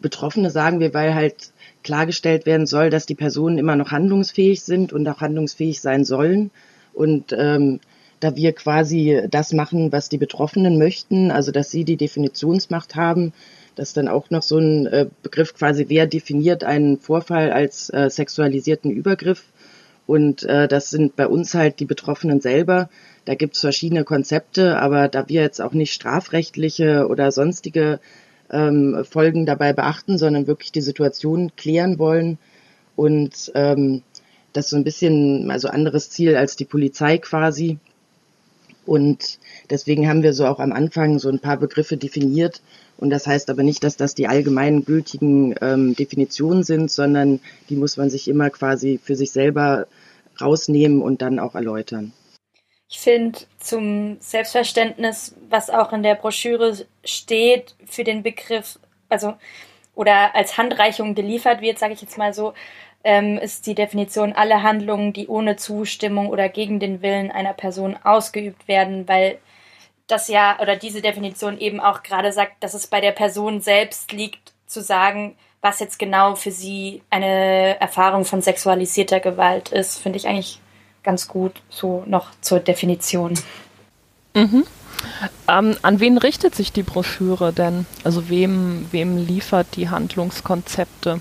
Betroffene 0.00 0.50
sagen 0.50 0.80
wir, 0.80 0.92
weil 0.92 1.14
halt 1.14 1.52
klargestellt 1.82 2.46
werden 2.46 2.66
soll, 2.66 2.90
dass 2.90 3.06
die 3.06 3.14
Personen 3.14 3.58
immer 3.58 3.76
noch 3.76 3.90
handlungsfähig 3.90 4.62
sind 4.62 4.92
und 4.92 5.08
auch 5.08 5.20
handlungsfähig 5.20 5.80
sein 5.80 6.04
sollen. 6.04 6.50
Und 6.92 7.34
ähm, 7.36 7.80
da 8.26 8.34
wir 8.34 8.52
quasi 8.52 9.22
das 9.30 9.52
machen, 9.52 9.92
was 9.92 10.08
die 10.08 10.18
Betroffenen 10.18 10.78
möchten, 10.78 11.30
also 11.30 11.52
dass 11.52 11.70
sie 11.70 11.84
die 11.84 11.96
Definitionsmacht 11.96 12.96
haben, 12.96 13.32
das 13.76 13.88
ist 13.88 13.96
dann 13.96 14.08
auch 14.08 14.30
noch 14.30 14.42
so 14.42 14.58
ein 14.58 14.86
äh, 14.86 15.06
Begriff 15.22 15.54
quasi, 15.54 15.86
wer 15.88 16.06
definiert 16.06 16.64
einen 16.64 16.98
Vorfall 16.98 17.52
als 17.52 17.90
äh, 17.90 18.10
sexualisierten 18.10 18.90
Übergriff. 18.90 19.44
Und 20.06 20.44
äh, 20.44 20.66
das 20.66 20.90
sind 20.90 21.14
bei 21.14 21.28
uns 21.28 21.54
halt 21.54 21.78
die 21.78 21.84
Betroffenen 21.84 22.40
selber. 22.40 22.88
Da 23.26 23.34
gibt 23.34 23.54
es 23.54 23.60
verschiedene 23.60 24.04
Konzepte, 24.04 24.78
aber 24.78 25.08
da 25.08 25.28
wir 25.28 25.42
jetzt 25.42 25.60
auch 25.60 25.72
nicht 25.72 25.92
strafrechtliche 25.92 27.06
oder 27.08 27.32
sonstige 27.32 28.00
ähm, 28.50 29.04
Folgen 29.08 29.46
dabei 29.46 29.72
beachten, 29.72 30.16
sondern 30.16 30.46
wirklich 30.46 30.72
die 30.72 30.80
Situation 30.80 31.52
klären 31.56 31.98
wollen 31.98 32.38
und 32.94 33.52
ähm, 33.54 34.02
das 34.52 34.70
so 34.70 34.76
ein 34.76 34.84
bisschen, 34.84 35.50
also 35.50 35.68
anderes 35.68 36.10
Ziel 36.10 36.36
als 36.36 36.56
die 36.56 36.64
Polizei 36.64 37.18
quasi. 37.18 37.78
Und 38.86 39.38
deswegen 39.70 40.08
haben 40.08 40.22
wir 40.22 40.32
so 40.32 40.46
auch 40.46 40.60
am 40.60 40.72
Anfang 40.72 41.18
so 41.18 41.28
ein 41.28 41.40
paar 41.40 41.56
Begriffe 41.56 41.96
definiert, 41.96 42.62
und 42.98 43.10
das 43.10 43.26
heißt 43.26 43.50
aber 43.50 43.62
nicht, 43.62 43.84
dass 43.84 43.96
das 43.96 44.14
die 44.14 44.26
allgemein 44.26 44.84
gültigen 44.84 45.54
ähm, 45.60 45.94
Definitionen 45.94 46.62
sind, 46.62 46.90
sondern 46.90 47.40
die 47.68 47.76
muss 47.76 47.96
man 47.96 48.10
sich 48.10 48.28
immer 48.28 48.50
quasi 48.50 48.98
für 49.02 49.16
sich 49.16 49.32
selber 49.32 49.86
rausnehmen 50.40 51.02
und 51.02 51.22
dann 51.22 51.38
auch 51.38 51.54
erläutern. 51.54 52.12
Ich 52.88 52.98
finde 53.00 53.38
zum 53.58 54.16
Selbstverständnis, 54.20 55.34
was 55.50 55.70
auch 55.70 55.92
in 55.92 56.02
der 56.02 56.14
Broschüre 56.14 56.86
steht, 57.04 57.74
für 57.84 58.04
den 58.04 58.22
Begriff, 58.22 58.78
also 59.08 59.34
oder 59.94 60.34
als 60.34 60.56
Handreichung 60.58 61.14
geliefert 61.14 61.62
wird, 61.62 61.78
sage 61.78 61.94
ich 61.94 62.02
jetzt 62.02 62.18
mal 62.18 62.32
so, 62.32 62.52
ähm, 63.06 63.38
ist 63.38 63.68
die 63.68 63.76
Definition 63.76 64.32
alle 64.32 64.64
Handlungen, 64.64 65.12
die 65.12 65.28
ohne 65.28 65.54
Zustimmung 65.54 66.28
oder 66.28 66.48
gegen 66.48 66.80
den 66.80 67.02
Willen 67.02 67.30
einer 67.30 67.54
Person 67.54 67.96
ausgeübt 68.02 68.66
werden, 68.66 69.06
weil 69.06 69.38
das 70.08 70.26
ja 70.26 70.58
oder 70.60 70.74
diese 70.74 71.02
Definition 71.02 71.58
eben 71.58 71.78
auch 71.78 72.02
gerade 72.02 72.32
sagt, 72.32 72.62
dass 72.64 72.74
es 72.74 72.88
bei 72.88 73.00
der 73.00 73.12
Person 73.12 73.60
selbst 73.60 74.10
liegt, 74.10 74.52
zu 74.66 74.82
sagen, 74.82 75.36
was 75.60 75.78
jetzt 75.78 76.00
genau 76.00 76.34
für 76.34 76.50
sie 76.50 77.02
eine 77.08 77.80
Erfahrung 77.80 78.24
von 78.24 78.42
sexualisierter 78.42 79.20
Gewalt 79.20 79.68
ist, 79.68 79.98
finde 79.98 80.18
ich 80.18 80.26
eigentlich 80.26 80.60
ganz 81.04 81.28
gut 81.28 81.52
so 81.70 82.02
noch 82.06 82.32
zur 82.40 82.58
Definition. 82.58 83.34
Mhm. 84.34 84.66
Ähm, 85.46 85.76
an 85.82 86.00
wen 86.00 86.18
richtet 86.18 86.56
sich 86.56 86.72
die 86.72 86.82
Broschüre 86.82 87.52
denn? 87.52 87.86
Also 88.02 88.28
wem, 88.28 88.88
wem 88.90 89.16
liefert 89.16 89.76
die 89.76 89.88
Handlungskonzepte? 89.88 91.20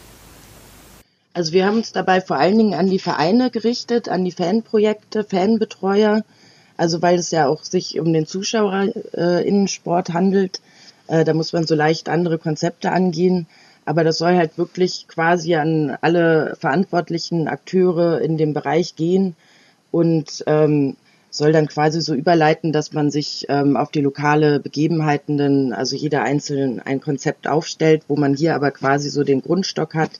Also 1.35 1.51
wir 1.51 1.65
haben 1.65 1.75
uns 1.75 1.91
dabei 1.91 2.21
vor 2.21 2.37
allen 2.37 2.57
Dingen 2.57 2.75
an 2.75 2.89
die 2.89 2.97
Vereine 2.97 3.51
gerichtet, 3.51 4.07
an 4.07 4.23
die 4.23 4.31
Fanprojekte, 4.31 5.25
Fanbetreuer, 5.25 6.23
also 6.77 7.01
weil 7.01 7.19
es 7.19 7.29
ja 7.29 7.49
auch 7.49 7.65
sich 7.65 7.99
um 7.99 8.13
den 8.13 8.25
Zuschauerinnensport 8.25 10.13
handelt, 10.13 10.61
äh, 11.07 11.25
da 11.25 11.33
muss 11.33 11.51
man 11.51 11.67
so 11.67 11.75
leicht 11.75 12.07
andere 12.07 12.37
Konzepte 12.37 12.93
angehen. 12.93 13.47
Aber 13.83 14.05
das 14.05 14.17
soll 14.17 14.37
halt 14.37 14.57
wirklich 14.57 15.09
quasi 15.09 15.55
an 15.55 15.97
alle 15.99 16.55
verantwortlichen 16.57 17.49
Akteure 17.49 18.21
in 18.21 18.37
dem 18.37 18.53
Bereich 18.53 18.95
gehen 18.95 19.35
und 19.91 20.41
ähm, 20.47 20.95
soll 21.31 21.51
dann 21.51 21.67
quasi 21.67 21.99
so 21.99 22.13
überleiten, 22.13 22.71
dass 22.71 22.93
man 22.93 23.11
sich 23.11 23.45
ähm, 23.49 23.75
auf 23.75 23.91
die 23.91 23.99
lokale 23.99 24.61
Begebenheiten 24.61 25.37
dann, 25.37 25.73
also 25.73 25.97
jeder 25.97 26.23
einzeln 26.23 26.79
ein 26.79 27.01
Konzept 27.01 27.45
aufstellt, 27.45 28.03
wo 28.07 28.15
man 28.15 28.35
hier 28.35 28.55
aber 28.55 28.71
quasi 28.71 29.09
so 29.09 29.25
den 29.25 29.41
Grundstock 29.41 29.95
hat, 29.95 30.11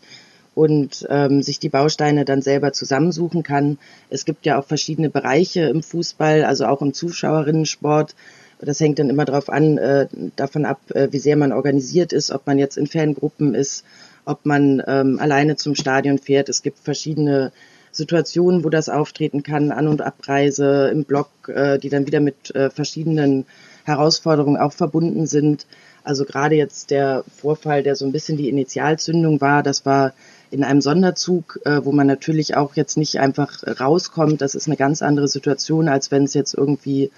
und 0.56 1.06
ähm, 1.10 1.44
sich 1.44 1.60
die 1.60 1.70
Bausteine 1.70 2.26
dann 2.26 2.42
selber 2.42 2.74
zusammensuchen 2.74 3.44
kann. 3.44 3.78
Es 4.10 4.26
gibt 4.26 4.46
ja 4.46 4.58
auch 4.58 4.66
verschiedene 4.66 5.10
Bereiche 5.10 5.64
im 5.64 5.84
Fußball, 5.84 6.46
also 6.46 6.66
auch 6.66 6.82
im 6.82 6.94
Zuschauerinnensport. 6.94 8.16
Das 8.60 8.80
hängt 8.80 8.98
dann 8.98 9.10
immer 9.10 9.26
darauf 9.26 9.50
an, 9.50 9.78
äh, 9.78 10.08
davon 10.38 10.66
ab, 10.66 10.80
äh, 10.92 11.10
wie 11.12 11.20
sehr 11.20 11.36
man 11.36 11.52
organisiert 11.52 12.14
ist, 12.14 12.32
ob 12.32 12.48
man 12.48 12.58
jetzt 12.58 12.78
in 12.78 12.88
Fangruppen 12.88 13.54
ist, 13.54 13.84
ob 14.24 14.46
man 14.46 14.82
ähm, 14.88 15.20
alleine 15.20 15.58
zum 15.58 15.76
Stadion 15.76 16.18
fährt. 16.18 16.48
Es 16.48 16.64
gibt 16.64 16.80
verschiedene 16.80 17.52
Situationen, 17.92 18.64
wo 18.64 18.70
das 18.70 18.90
auftreten 18.90 19.44
kann, 19.44 19.72
An- 19.72 19.88
und 19.90 20.02
Abreise 20.02 20.90
im 20.92 21.04
Block, 21.04 21.30
äh, 21.48 21.78
die 21.78 21.90
dann 21.90 22.08
wieder 22.08 22.22
mit 22.22 22.56
äh, 22.56 22.70
verschiedenen 22.70 23.46
Herausforderungen 23.84 24.58
auch 24.58 24.74
verbunden 24.74 25.28
sind. 25.28 25.68
Also 26.04 26.24
gerade 26.26 26.56
jetzt 26.56 26.92
der 26.92 27.24
Vorfall, 27.36 27.84
der 27.84 27.96
so 27.96 28.06
ein 28.06 28.12
bisschen 28.12 28.38
die 28.38 28.50
Initialzündung 28.50 29.42
war, 29.42 29.64
das 29.64 29.86
war 29.86 30.14
in 30.52 30.64
einem 30.64 30.82
Sonderzug, 30.82 31.60
äh, 31.66 31.84
wo 31.84 31.92
man 31.92 32.08
natürlich 32.08 32.56
auch 32.56 32.76
jetzt 32.76 32.98
nicht 32.98 33.20
einfach 33.20 33.64
rauskommt. 33.80 34.42
Das 34.42 34.56
ist 34.56 34.68
eine 34.68 34.78
ganz 34.78 35.02
andere 35.02 35.28
Situation, 35.28 35.90
als 35.90 36.12
wenn 36.12 36.24
es 36.24 36.34
jetzt 36.34 36.54
irgendwie 36.54 37.12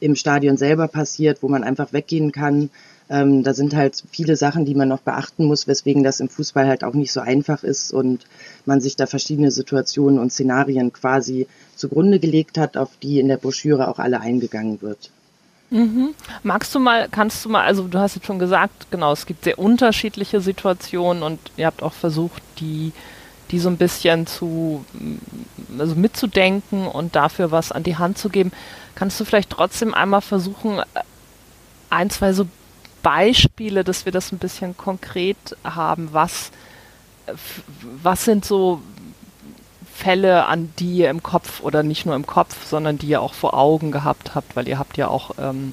im 0.00 0.16
Stadion 0.16 0.56
selber 0.56 0.88
passiert, 0.88 1.42
wo 1.42 1.48
man 1.48 1.64
einfach 1.64 1.92
weggehen 1.92 2.32
kann. 2.32 2.70
Ähm, 3.08 3.42
da 3.42 3.54
sind 3.54 3.74
halt 3.74 4.02
viele 4.10 4.36
Sachen, 4.36 4.64
die 4.64 4.74
man 4.74 4.88
noch 4.88 5.00
beachten 5.00 5.44
muss, 5.44 5.68
weswegen 5.68 6.02
das 6.02 6.20
im 6.20 6.28
Fußball 6.28 6.66
halt 6.66 6.82
auch 6.82 6.94
nicht 6.94 7.12
so 7.12 7.20
einfach 7.20 7.62
ist 7.62 7.92
und 7.92 8.26
man 8.64 8.80
sich 8.80 8.96
da 8.96 9.06
verschiedene 9.06 9.50
Situationen 9.50 10.18
und 10.18 10.32
Szenarien 10.32 10.92
quasi 10.92 11.46
zugrunde 11.76 12.18
gelegt 12.18 12.58
hat, 12.58 12.76
auf 12.76 12.90
die 13.02 13.20
in 13.20 13.28
der 13.28 13.36
Broschüre 13.36 13.88
auch 13.88 13.98
alle 13.98 14.20
eingegangen 14.20 14.82
wird. 14.82 15.10
Mhm. 15.72 16.14
Magst 16.42 16.74
du 16.74 16.78
mal, 16.78 17.08
kannst 17.10 17.42
du 17.44 17.48
mal, 17.48 17.64
also 17.64 17.88
du 17.88 17.98
hast 17.98 18.14
jetzt 18.14 18.26
schon 18.26 18.38
gesagt, 18.38 18.90
genau, 18.90 19.10
es 19.12 19.24
gibt 19.24 19.44
sehr 19.44 19.58
unterschiedliche 19.58 20.42
Situationen 20.42 21.22
und 21.22 21.40
ihr 21.56 21.64
habt 21.64 21.82
auch 21.82 21.94
versucht, 21.94 22.42
die, 22.60 22.92
die 23.50 23.58
so 23.58 23.70
ein 23.70 23.78
bisschen 23.78 24.26
zu, 24.26 24.84
mm, 24.92 25.80
also 25.80 25.94
mitzudenken 25.94 26.86
und 26.86 27.16
dafür 27.16 27.52
was 27.52 27.72
an 27.72 27.84
die 27.84 27.96
Hand 27.96 28.18
zu 28.18 28.28
geben. 28.28 28.52
Kannst 28.94 29.18
du 29.18 29.24
vielleicht 29.24 29.48
trotzdem 29.48 29.94
einmal 29.94 30.20
versuchen, 30.20 30.78
äh, 30.78 30.84
ein, 31.88 32.10
zwei 32.10 32.34
so 32.34 32.46
Beispiele, 33.02 33.82
dass 33.82 34.04
wir 34.04 34.12
das 34.12 34.30
ein 34.30 34.38
bisschen 34.38 34.76
konkret 34.76 35.56
haben, 35.64 36.10
was, 36.12 36.50
äh, 37.24 37.32
was 38.02 38.26
sind 38.26 38.44
so 38.44 38.82
Fälle, 40.02 40.46
an 40.46 40.72
die 40.80 40.96
ihr 40.96 41.10
im 41.10 41.22
Kopf 41.22 41.62
oder 41.62 41.84
nicht 41.84 42.06
nur 42.06 42.16
im 42.16 42.26
Kopf, 42.26 42.66
sondern 42.66 42.98
die 42.98 43.06
ihr 43.06 43.22
auch 43.22 43.34
vor 43.34 43.54
Augen 43.54 43.92
gehabt 43.92 44.34
habt, 44.34 44.56
weil 44.56 44.66
ihr 44.66 44.78
habt 44.78 44.96
ja 44.96 45.06
auch 45.06 45.30
ähm, 45.38 45.72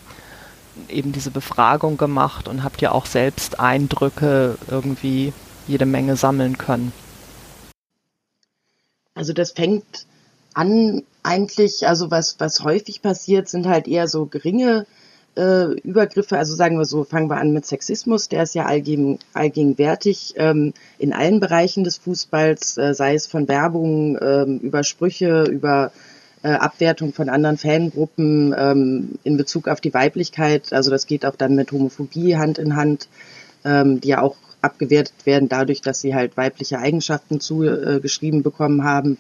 eben 0.88 1.12
diese 1.12 1.32
Befragung 1.32 1.98
gemacht 1.98 2.48
und 2.48 2.64
habt 2.64 2.80
ja 2.82 2.92
auch 2.92 3.08
selbst 3.08 3.60
Eindrücke 3.60 4.58
irgendwie 4.70 5.34
jede 5.68 5.88
Menge 5.88 6.16
sammeln 6.16 6.60
können. 6.60 6.92
Also 9.16 9.34
das 9.34 9.52
fängt 9.52 10.06
an 10.54 11.04
eigentlich, 11.24 11.88
also 11.88 12.12
was, 12.12 12.40
was 12.40 12.64
häufig 12.64 13.02
passiert, 13.02 13.50
sind 13.50 13.66
halt 13.66 13.88
eher 13.88 14.08
so 14.08 14.28
geringe 14.28 14.86
äh, 15.40 15.72
Übergriffe, 15.84 16.38
also 16.38 16.54
sagen 16.54 16.78
wir 16.78 16.86
so, 16.86 17.06
fangen 17.06 17.30
wir 17.30 17.38
an 17.38 17.54
mit 17.54 17.66
Sexismus, 17.66 18.28
der 18.28 18.44
ist 18.44 18.56
ja 18.56 18.66
allgegen, 18.66 19.20
allgegenwärtig 19.34 20.34
ähm, 20.38 20.74
in 20.98 21.14
allen 21.14 21.40
Bereichen 21.40 21.84
des 21.86 21.98
Fußballs, 21.98 22.78
äh, 22.78 22.94
sei 22.94 23.16
es 23.16 23.26
von 23.26 23.48
Werbung, 23.48 24.18
ähm, 24.22 24.60
über 24.60 24.84
Sprüche, 24.84 25.46
über 25.46 25.92
äh, 26.44 26.50
Abwertung 26.50 27.14
von 27.14 27.30
anderen 27.30 27.58
Fangruppen 27.58 28.54
ähm, 28.58 29.20
in 29.24 29.38
Bezug 29.38 29.70
auf 29.70 29.80
die 29.80 29.94
Weiblichkeit. 29.94 30.74
Also 30.74 30.92
das 30.92 31.08
geht 31.08 31.26
auch 31.26 31.36
dann 31.36 31.56
mit 31.56 31.72
Homophobie 31.72 32.36
Hand 32.36 32.58
in 32.58 32.76
Hand, 32.76 33.08
ähm, 33.64 34.02
die 34.02 34.10
ja 34.10 34.22
auch 34.22 34.36
abgewertet 34.62 35.26
werden 35.26 35.48
dadurch, 35.48 35.82
dass 35.82 36.02
sie 36.02 36.14
halt 36.14 36.36
weibliche 36.36 36.80
Eigenschaften 36.80 37.40
zugeschrieben 37.40 38.44
bekommen 38.44 38.84
haben 38.84 39.18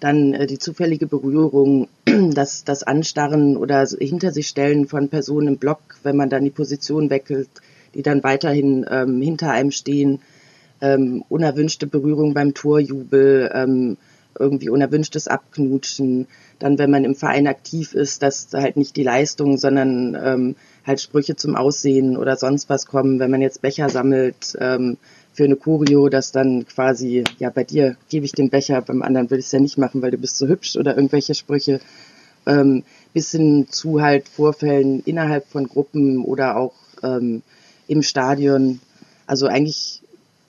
dann 0.00 0.34
äh, 0.34 0.46
die 0.46 0.58
zufällige 0.58 1.06
Berührung, 1.06 1.88
das, 2.32 2.64
das 2.64 2.82
Anstarren 2.82 3.56
oder 3.56 3.86
hinter 3.86 4.32
sich 4.32 4.48
stellen 4.48 4.86
von 4.86 5.08
Personen 5.08 5.48
im 5.48 5.56
Block, 5.58 5.80
wenn 6.02 6.16
man 6.16 6.30
dann 6.30 6.44
die 6.44 6.50
Position 6.50 7.10
wechselt, 7.10 7.48
die 7.94 8.02
dann 8.02 8.22
weiterhin 8.22 8.84
ähm, 8.90 9.20
hinter 9.20 9.50
einem 9.50 9.70
stehen, 9.70 10.20
ähm, 10.80 11.24
unerwünschte 11.28 11.86
Berührung 11.86 12.34
beim 12.34 12.54
Torjubel, 12.54 13.50
ähm, 13.54 13.96
irgendwie 14.38 14.68
unerwünschtes 14.68 15.28
Abknutschen. 15.28 16.26
Dann, 16.58 16.78
wenn 16.78 16.90
man 16.90 17.04
im 17.04 17.14
Verein 17.14 17.46
aktiv 17.46 17.94
ist, 17.94 18.22
dass 18.22 18.48
halt 18.52 18.76
nicht 18.76 18.96
die 18.96 19.04
Leistung, 19.04 19.58
sondern 19.58 20.16
ähm, 20.20 20.56
halt 20.84 21.00
Sprüche 21.00 21.36
zum 21.36 21.56
Aussehen 21.56 22.16
oder 22.16 22.36
sonst 22.36 22.68
was 22.68 22.86
kommen. 22.86 23.20
Wenn 23.20 23.30
man 23.30 23.42
jetzt 23.42 23.62
Becher 23.62 23.88
sammelt 23.88 24.56
ähm, 24.60 24.96
für 25.34 25.44
eine 25.44 25.56
Choreo, 25.56 26.08
dass 26.08 26.32
dann 26.32 26.66
quasi, 26.66 27.24
ja, 27.38 27.50
bei 27.50 27.64
dir 27.64 27.96
gebe 28.08 28.24
ich 28.24 28.32
den 28.32 28.50
Becher, 28.50 28.80
beim 28.80 29.02
anderen 29.02 29.30
würde 29.30 29.40
ich 29.40 29.46
es 29.46 29.52
ja 29.52 29.58
nicht 29.58 29.78
machen, 29.78 30.00
weil 30.00 30.12
du 30.12 30.18
bist 30.18 30.38
so 30.38 30.46
hübsch 30.46 30.76
oder 30.76 30.96
irgendwelche 30.96 31.34
Sprüche. 31.34 31.80
Ähm, 32.46 32.84
bis 33.12 33.30
hin 33.30 33.66
zu 33.70 34.00
halt 34.00 34.28
Vorfällen 34.28 35.00
innerhalb 35.04 35.46
von 35.48 35.66
Gruppen 35.66 36.24
oder 36.24 36.56
auch 36.56 36.74
ähm, 37.02 37.42
im 37.88 38.02
Stadion. 38.02 38.80
Also 39.26 39.46
eigentlich 39.46 40.02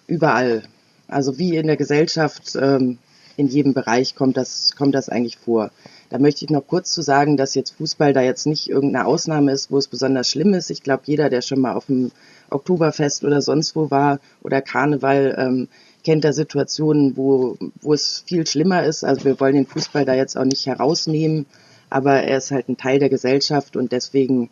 überall. 0.07 0.63
Also 1.07 1.37
wie 1.37 1.55
in 1.55 1.67
der 1.67 1.77
Gesellschaft, 1.77 2.55
ähm, 2.59 2.97
in 3.37 3.47
jedem 3.47 3.73
Bereich 3.73 4.15
kommt 4.15 4.37
das, 4.37 4.75
kommt 4.75 4.95
das 4.95 5.09
eigentlich 5.09 5.37
vor. 5.37 5.71
Da 6.09 6.19
möchte 6.19 6.45
ich 6.45 6.51
noch 6.51 6.67
kurz 6.67 6.91
zu 6.91 7.01
sagen, 7.01 7.37
dass 7.37 7.55
jetzt 7.55 7.71
Fußball 7.77 8.13
da 8.13 8.21
jetzt 8.21 8.45
nicht 8.45 8.69
irgendeine 8.69 9.05
Ausnahme 9.05 9.51
ist, 9.51 9.71
wo 9.71 9.77
es 9.77 9.87
besonders 9.87 10.29
schlimm 10.29 10.53
ist. 10.53 10.69
Ich 10.69 10.83
glaube, 10.83 11.03
jeder, 11.05 11.29
der 11.29 11.41
schon 11.41 11.59
mal 11.59 11.73
auf 11.73 11.87
dem 11.87 12.11
Oktoberfest 12.49 13.23
oder 13.23 13.41
sonst 13.41 13.75
wo 13.75 13.91
war 13.91 14.19
oder 14.41 14.61
Karneval, 14.61 15.35
ähm, 15.37 15.67
kennt 16.03 16.23
da 16.23 16.33
Situationen, 16.33 17.17
wo, 17.17 17.57
wo 17.81 17.93
es 17.93 18.23
viel 18.25 18.45
schlimmer 18.45 18.83
ist. 18.83 19.03
Also 19.03 19.25
wir 19.25 19.39
wollen 19.39 19.55
den 19.55 19.67
Fußball 19.67 20.05
da 20.05 20.13
jetzt 20.13 20.37
auch 20.37 20.45
nicht 20.45 20.65
herausnehmen, 20.67 21.45
aber 21.89 22.21
er 22.23 22.37
ist 22.37 22.51
halt 22.51 22.69
ein 22.69 22.77
Teil 22.77 22.99
der 22.99 23.09
Gesellschaft 23.09 23.75
und 23.75 23.91
deswegen 23.91 24.49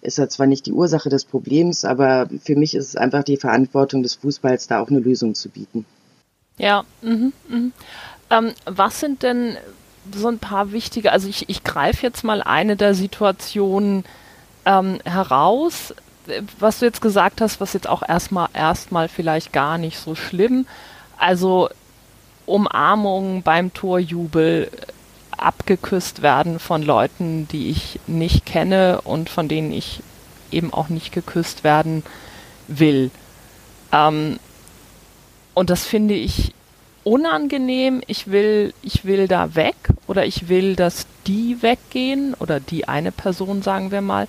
ist 0.00 0.18
er 0.18 0.28
zwar 0.28 0.46
nicht 0.46 0.66
die 0.66 0.72
Ursache 0.72 1.08
des 1.08 1.24
Problems, 1.24 1.84
aber 1.84 2.28
für 2.42 2.56
mich 2.56 2.74
ist 2.74 2.88
es 2.88 2.96
einfach 2.96 3.24
die 3.24 3.38
Verantwortung 3.38 4.02
des 4.02 4.14
Fußballs, 4.14 4.66
da 4.66 4.80
auch 4.80 4.88
eine 4.88 5.00
Lösung 5.00 5.34
zu 5.34 5.48
bieten. 5.48 5.86
Ja, 6.58 6.84
mhm, 7.02 7.32
mhm. 7.48 7.72
Ähm, 8.30 8.52
was 8.66 9.00
sind 9.00 9.22
denn 9.22 9.56
so 10.14 10.28
ein 10.28 10.38
paar 10.38 10.72
wichtige, 10.72 11.12
also 11.12 11.28
ich, 11.28 11.48
ich 11.48 11.64
greife 11.64 12.02
jetzt 12.02 12.22
mal 12.22 12.42
eine 12.42 12.76
der 12.76 12.94
Situationen 12.94 14.04
ähm, 14.66 14.98
heraus, 15.04 15.94
was 16.58 16.78
du 16.78 16.86
jetzt 16.86 17.00
gesagt 17.00 17.40
hast, 17.40 17.60
was 17.60 17.72
jetzt 17.72 17.88
auch 17.88 18.02
erstmal 18.06 18.48
erstmal 18.52 19.08
vielleicht 19.08 19.52
gar 19.52 19.78
nicht 19.78 19.98
so 19.98 20.14
schlimm. 20.14 20.66
Also 21.16 21.68
Umarmungen 22.46 23.42
beim 23.42 23.72
Torjubel 23.72 24.70
abgeküsst 25.36 26.22
werden 26.22 26.58
von 26.58 26.82
Leuten, 26.82 27.48
die 27.48 27.70
ich 27.70 28.00
nicht 28.06 28.46
kenne 28.46 29.00
und 29.02 29.28
von 29.28 29.48
denen 29.48 29.72
ich 29.72 30.00
eben 30.50 30.72
auch 30.72 30.88
nicht 30.88 31.12
geküsst 31.12 31.64
werden 31.64 32.02
will. 32.68 33.10
Ähm, 33.92 34.38
und 35.54 35.70
das 35.70 35.84
finde 35.84 36.14
ich 36.14 36.54
unangenehm. 37.04 38.02
Ich 38.06 38.30
will, 38.30 38.72
ich 38.82 39.04
will 39.04 39.28
da 39.28 39.54
weg 39.54 39.76
oder 40.06 40.24
ich 40.24 40.48
will, 40.48 40.76
dass 40.76 41.06
die 41.26 41.62
weggehen 41.62 42.34
oder 42.34 42.60
die 42.60 42.88
eine 42.88 43.12
Person, 43.12 43.62
sagen 43.62 43.90
wir 43.90 44.00
mal. 44.00 44.26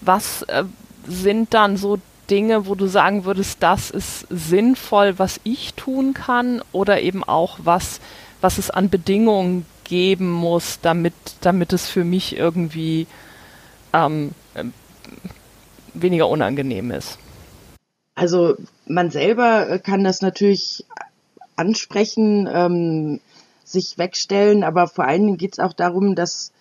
Was 0.00 0.42
äh, 0.42 0.64
sind 1.06 1.54
dann 1.54 1.76
so 1.76 1.98
Dinge, 2.30 2.66
wo 2.66 2.74
du 2.74 2.86
sagen 2.86 3.24
würdest, 3.24 3.62
das 3.62 3.90
ist 3.90 4.26
sinnvoll, 4.30 5.18
was 5.18 5.40
ich 5.44 5.74
tun 5.74 6.14
kann 6.14 6.62
oder 6.72 7.00
eben 7.00 7.24
auch 7.24 7.58
was, 7.62 8.00
was 8.40 8.58
es 8.58 8.70
an 8.70 8.88
Bedingungen 8.88 9.66
geben 9.84 10.30
muss, 10.30 10.78
damit, 10.80 11.14
damit 11.40 11.72
es 11.72 11.88
für 11.88 12.04
mich 12.04 12.36
irgendwie 12.36 13.06
ähm, 13.92 14.30
weniger 15.94 16.28
unangenehm 16.28 16.90
ist. 16.90 17.18
Also 18.14 18.56
man 18.86 19.10
selber 19.10 19.78
kann 19.78 20.04
das 20.04 20.22
natürlich 20.22 20.84
ansprechen, 21.56 22.48
ähm, 22.52 23.20
sich 23.64 23.98
wegstellen, 23.98 24.64
aber 24.64 24.86
vor 24.86 25.04
allen 25.04 25.26
Dingen 25.26 25.38
geht 25.38 25.54
es 25.54 25.58
auch 25.58 25.72
darum, 25.72 26.14
dass 26.14 26.51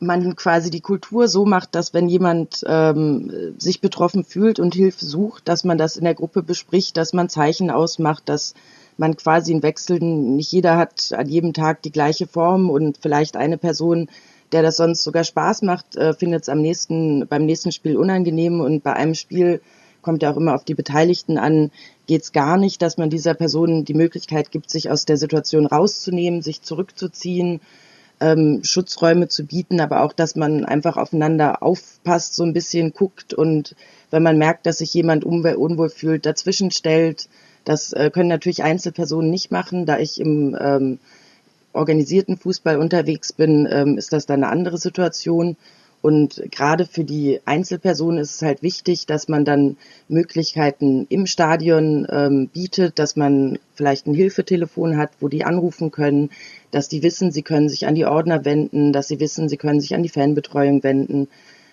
man 0.00 0.34
quasi 0.34 0.70
die 0.70 0.80
Kultur 0.80 1.28
so 1.28 1.44
macht, 1.44 1.74
dass 1.74 1.92
wenn 1.92 2.08
jemand 2.08 2.64
ähm, 2.66 3.54
sich 3.58 3.80
betroffen 3.80 4.24
fühlt 4.24 4.58
und 4.58 4.74
Hilfe 4.74 5.04
sucht, 5.04 5.46
dass 5.46 5.62
man 5.62 5.78
das 5.78 5.96
in 5.96 6.04
der 6.04 6.14
Gruppe 6.14 6.42
bespricht, 6.42 6.96
dass 6.96 7.12
man 7.12 7.28
Zeichen 7.28 7.70
ausmacht, 7.70 8.28
dass 8.28 8.54
man 8.96 9.16
quasi 9.16 9.52
einen 9.52 9.62
Wechsel, 9.62 10.00
nicht 10.00 10.52
jeder 10.52 10.76
hat 10.76 11.12
an 11.12 11.28
jedem 11.28 11.52
Tag 11.52 11.82
die 11.82 11.92
gleiche 11.92 12.26
Form 12.26 12.70
und 12.70 12.98
vielleicht 13.00 13.36
eine 13.36 13.58
Person, 13.58 14.08
der 14.52 14.62
das 14.62 14.76
sonst 14.76 15.02
sogar 15.02 15.24
Spaß 15.24 15.62
macht, 15.62 15.96
äh, 15.96 16.14
findet 16.14 16.42
es 16.42 16.48
am 16.48 16.60
nächsten, 16.60 17.26
beim 17.28 17.44
nächsten 17.44 17.70
Spiel 17.70 17.96
unangenehm 17.96 18.60
und 18.60 18.82
bei 18.82 18.94
einem 18.94 19.14
Spiel 19.14 19.60
kommt 20.02 20.22
ja 20.22 20.32
auch 20.32 20.36
immer 20.36 20.54
auf 20.54 20.64
die 20.64 20.74
Beteiligten 20.74 21.36
an, 21.36 21.70
geht 22.06 22.22
es 22.22 22.32
gar 22.32 22.56
nicht, 22.56 22.80
dass 22.80 22.96
man 22.96 23.10
dieser 23.10 23.34
Person 23.34 23.84
die 23.84 23.94
Möglichkeit 23.94 24.50
gibt, 24.50 24.70
sich 24.70 24.90
aus 24.90 25.04
der 25.04 25.18
Situation 25.18 25.66
rauszunehmen, 25.66 26.40
sich 26.40 26.62
zurückzuziehen, 26.62 27.60
ähm, 28.20 28.60
Schutzräume 28.62 29.28
zu 29.28 29.44
bieten, 29.44 29.80
aber 29.80 30.02
auch, 30.02 30.12
dass 30.12 30.36
man 30.36 30.64
einfach 30.64 30.96
aufeinander 30.96 31.62
aufpasst, 31.62 32.34
so 32.34 32.44
ein 32.44 32.52
bisschen 32.52 32.92
guckt 32.92 33.34
und 33.34 33.74
wenn 34.10 34.22
man 34.22 34.38
merkt, 34.38 34.66
dass 34.66 34.78
sich 34.78 34.92
jemand 34.92 35.24
unwohl 35.24 35.88
fühlt, 35.88 36.26
dazwischen 36.26 36.70
stellt, 36.70 37.28
das 37.64 37.92
äh, 37.92 38.10
können 38.10 38.28
natürlich 38.28 38.62
Einzelpersonen 38.62 39.30
nicht 39.30 39.50
machen. 39.50 39.86
Da 39.86 39.98
ich 39.98 40.20
im 40.20 40.56
ähm, 40.60 40.98
organisierten 41.72 42.36
Fußball 42.36 42.78
unterwegs 42.78 43.32
bin, 43.32 43.68
ähm, 43.70 43.98
ist 43.98 44.12
das 44.12 44.26
dann 44.26 44.42
eine 44.42 44.52
andere 44.52 44.78
Situation. 44.78 45.56
Und 46.02 46.42
gerade 46.50 46.86
für 46.86 47.04
die 47.04 47.40
Einzelpersonen 47.44 48.20
ist 48.20 48.36
es 48.36 48.42
halt 48.42 48.62
wichtig, 48.62 49.06
dass 49.06 49.28
man 49.28 49.44
dann 49.44 49.76
Möglichkeiten 50.08 51.06
im 51.10 51.26
Stadion 51.26 52.06
ähm, 52.10 52.48
bietet, 52.48 52.98
dass 52.98 53.16
man 53.16 53.58
vielleicht 53.74 54.06
ein 54.06 54.14
Hilfetelefon 54.14 54.96
hat, 54.96 55.10
wo 55.20 55.28
die 55.28 55.44
anrufen 55.44 55.90
können, 55.90 56.30
dass 56.70 56.88
die 56.88 57.02
wissen, 57.02 57.32
sie 57.32 57.42
können 57.42 57.68
sich 57.68 57.86
an 57.86 57.94
die 57.94 58.06
Ordner 58.06 58.44
wenden, 58.46 58.92
dass 58.92 59.08
sie 59.08 59.20
wissen, 59.20 59.48
sie 59.48 59.58
können 59.58 59.80
sich 59.80 59.94
an 59.94 60.02
die 60.02 60.08
Fanbetreuung 60.08 60.82
wenden, 60.82 61.28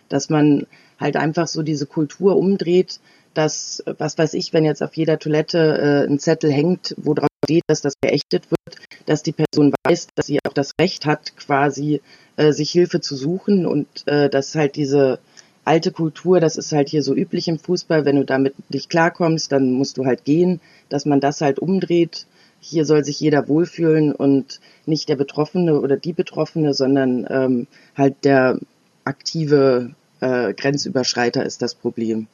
dass 0.09 0.29
man 0.29 0.67
halt 0.99 1.15
einfach 1.15 1.47
so 1.47 1.63
diese 1.63 1.85
Kultur 1.85 2.35
umdreht, 2.35 2.99
dass, 3.33 3.83
was 3.97 4.17
weiß 4.17 4.33
ich, 4.33 4.51
wenn 4.51 4.65
jetzt 4.65 4.81
auf 4.83 4.95
jeder 4.95 5.19
Toilette 5.19 6.05
äh, 6.07 6.11
ein 6.11 6.19
Zettel 6.19 6.51
hängt, 6.51 6.95
wo 6.97 7.13
drauf 7.13 7.27
steht, 7.47 7.63
dass 7.67 7.81
das 7.81 7.93
geächtet 8.01 8.51
wird, 8.51 8.77
dass 9.05 9.23
die 9.23 9.31
Person 9.31 9.73
weiß, 9.85 10.09
dass 10.15 10.27
sie 10.27 10.39
auch 10.45 10.53
das 10.53 10.71
Recht 10.79 11.05
hat, 11.05 11.37
quasi 11.37 12.01
äh, 12.35 12.51
sich 12.51 12.71
Hilfe 12.71 12.99
zu 12.99 13.15
suchen 13.15 13.65
und 13.65 13.87
äh, 14.05 14.29
dass 14.29 14.53
halt 14.53 14.75
diese 14.75 15.19
alte 15.63 15.91
Kultur, 15.91 16.41
das 16.41 16.57
ist 16.57 16.73
halt 16.73 16.89
hier 16.89 17.03
so 17.03 17.15
üblich 17.15 17.47
im 17.47 17.57
Fußball, 17.57 18.03
wenn 18.03 18.17
du 18.17 18.25
damit 18.25 18.53
nicht 18.69 18.89
klarkommst, 18.89 19.51
dann 19.51 19.71
musst 19.71 19.97
du 19.97 20.05
halt 20.05 20.25
gehen, 20.25 20.59
dass 20.89 21.05
man 21.05 21.21
das 21.21 21.39
halt 21.39 21.59
umdreht. 21.59 22.25
Hier 22.59 22.85
soll 22.85 23.05
sich 23.05 23.19
jeder 23.19 23.47
wohlfühlen 23.47 24.11
und 24.13 24.59
nicht 24.85 25.07
der 25.07 25.15
Betroffene 25.15 25.79
oder 25.79 25.95
die 25.95 26.13
Betroffene, 26.13 26.73
sondern 26.73 27.25
ähm, 27.29 27.67
halt 27.95 28.25
der 28.25 28.59
aktive 29.05 29.91
äh, 30.19 30.53
Grenzüberschreiter 30.53 31.45
ist 31.45 31.61
das 31.61 31.75
Problem. 31.75 32.27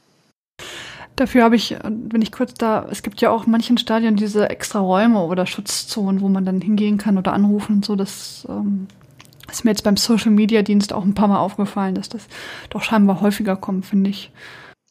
Dafür 1.15 1.43
habe 1.43 1.55
ich, 1.55 1.75
wenn 1.83 2.23
ich 2.23 2.31
kurz 2.31 2.55
da, 2.55 2.87
es 2.89 3.03
gibt 3.03 3.21
ja 3.21 3.29
auch 3.29 3.45
in 3.45 3.51
manchen 3.51 3.77
Stadien 3.77 4.15
diese 4.15 4.49
extra 4.49 4.79
Räume 4.79 5.23
oder 5.23 5.45
Schutzzonen, 5.45 6.21
wo 6.21 6.29
man 6.29 6.43
dann 6.43 6.59
hingehen 6.59 6.97
kann 6.97 7.17
oder 7.19 7.33
anrufen 7.33 7.77
und 7.77 7.85
so. 7.85 7.95
Das 7.95 8.47
ähm, 8.49 8.87
ist 9.49 9.63
mir 9.63 9.71
jetzt 9.71 9.83
beim 9.83 9.97
Social 9.97 10.31
Media 10.31 10.63
Dienst 10.63 10.91
auch 10.91 11.03
ein 11.03 11.13
paar 11.13 11.27
Mal 11.27 11.39
aufgefallen, 11.39 11.93
dass 11.93 12.09
das 12.09 12.27
doch 12.69 12.81
scheinbar 12.81 13.21
häufiger 13.21 13.55
kommt, 13.55 13.85
finde 13.85 14.09
ich. 14.09 14.31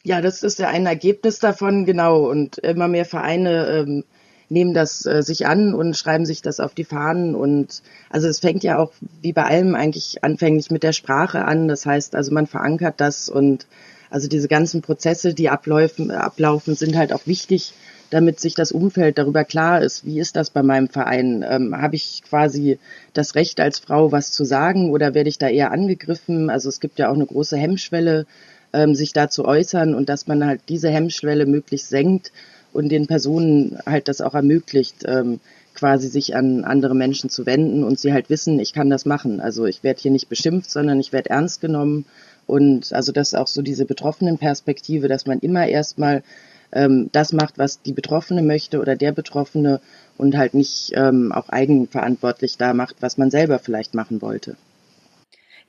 Ja, 0.05 0.21
das 0.21 0.43
ist 0.43 0.59
ja 0.59 0.69
ein 0.69 0.87
Ergebnis 0.87 1.41
davon, 1.41 1.85
genau. 1.87 2.29
Und 2.29 2.59
immer 2.59 2.87
mehr 2.87 3.05
Vereine 3.05 3.67
ähm, 3.67 4.05
nehmen 4.49 4.75
das 4.75 5.07
äh, 5.07 5.23
sich 5.23 5.47
an 5.47 5.75
und 5.75 5.97
schreiben 5.97 6.27
sich 6.27 6.43
das 6.43 6.61
auf 6.61 6.75
die 6.75 6.85
Fahnen. 6.85 7.35
Und 7.35 7.83
also 8.11 8.29
es 8.29 8.41
fängt 8.41 8.63
ja 8.63 8.79
auch 8.79 8.93
wie 9.23 9.33
bei 9.33 9.45
allem 9.45 9.75
eigentlich 9.75 10.23
anfänglich 10.23 10.71
mit 10.71 10.85
der 10.85 10.93
Sprache 10.93 11.45
an. 11.45 11.67
Das 11.67 11.87
heißt, 11.87 12.15
also 12.15 12.33
man 12.33 12.47
verankert 12.47 13.01
das 13.01 13.29
und 13.29 13.67
also 14.13 14.29
diese 14.29 14.47
ganzen 14.47 14.83
Prozesse, 14.83 15.33
die 15.33 15.49
ablaufen, 15.49 16.11
ablaufen 16.11 16.75
sind 16.75 16.97
halt 16.97 17.15
auch 17.15 17.27
wichtig, 17.27 17.73
damit 18.11 18.41
sich 18.41 18.55
das 18.55 18.71
Umfeld 18.71 19.17
darüber 19.17 19.43
klar 19.43 19.81
ist, 19.81 20.05
wie 20.05 20.21
ist 20.21 20.37
das 20.37 20.51
bei 20.51 20.63
meinem 20.63 20.89
Verein? 20.89 21.43
Ähm, 21.49 21.75
Habe 21.81 21.97
ich 21.97 22.23
quasi 22.29 22.79
das 23.15 23.35
Recht 23.35 23.59
als 23.59 23.79
Frau 23.79 24.13
was 24.13 24.31
zu 24.31 24.45
sagen 24.45 24.91
oder 24.91 25.15
werde 25.15 25.31
ich 25.31 25.39
da 25.39 25.49
eher 25.49 25.73
angegriffen? 25.73 26.51
Also 26.51 26.69
es 26.69 26.79
gibt 26.79 26.99
ja 26.99 27.09
auch 27.09 27.15
eine 27.15 27.25
große 27.25 27.57
Hemmschwelle, 27.57 28.27
ähm, 28.75 28.95
sich 28.95 29.15
da 29.15 29.31
zu 29.31 29.47
äußern 29.47 29.95
und 29.95 30.11
dass 30.11 30.27
man 30.27 30.45
halt 30.45 30.61
diese 30.69 30.91
Hemmschwelle 30.91 31.47
möglichst 31.47 31.89
senkt 31.89 32.33
und 32.75 32.91
den 32.91 33.07
Personen 33.07 33.79
halt 33.87 34.09
das 34.09 34.21
auch 34.21 34.35
ermöglicht, 34.35 35.05
ähm, 35.07 35.41
quasi 35.75 36.09
sich 36.09 36.37
an 36.37 36.65
andere 36.65 36.95
Menschen 36.95 37.31
zu 37.31 37.47
wenden 37.47 37.83
und 37.83 37.99
sie 37.99 38.13
halt 38.13 38.29
wissen, 38.29 38.61
ich 38.61 38.75
kann 38.75 38.91
das 38.91 39.07
machen. 39.07 39.41
Also 39.41 39.65
ich 39.65 39.83
werde 39.83 40.03
hier 40.03 40.11
nicht 40.11 40.29
beschimpft, 40.29 40.71
sondern 40.71 41.01
ich 41.01 41.15
werde 41.15 41.31
ernst 41.31 41.63
genommen 41.63 42.05
und 42.53 42.93
also 42.93 43.13
das 43.13 43.29
ist 43.29 43.35
auch 43.39 43.47
so 43.47 43.63
diese 43.63 43.87
betroffenen 43.87 44.37
Perspektive, 44.37 45.09
dass 45.09 45.25
man 45.25 45.39
immer 45.39 45.67
erstmal 45.67 46.23
ähm, 46.71 47.09
das 47.11 47.33
macht, 47.33 47.57
was 47.57 47.81
die 47.81 47.95
Betroffene 47.95 48.43
möchte 48.43 48.79
oder 48.79 48.95
der 48.95 49.13
Betroffene 49.13 49.81
und 50.19 50.37
halt 50.37 50.53
nicht 50.53 50.93
ähm, 50.95 51.33
auch 51.33 51.49
eigenverantwortlich 51.49 52.59
da 52.59 52.75
macht, 52.75 52.97
was 53.01 53.17
man 53.17 53.31
selber 53.31 53.59
vielleicht 53.59 53.95
machen 53.95 54.21
wollte. 54.21 54.59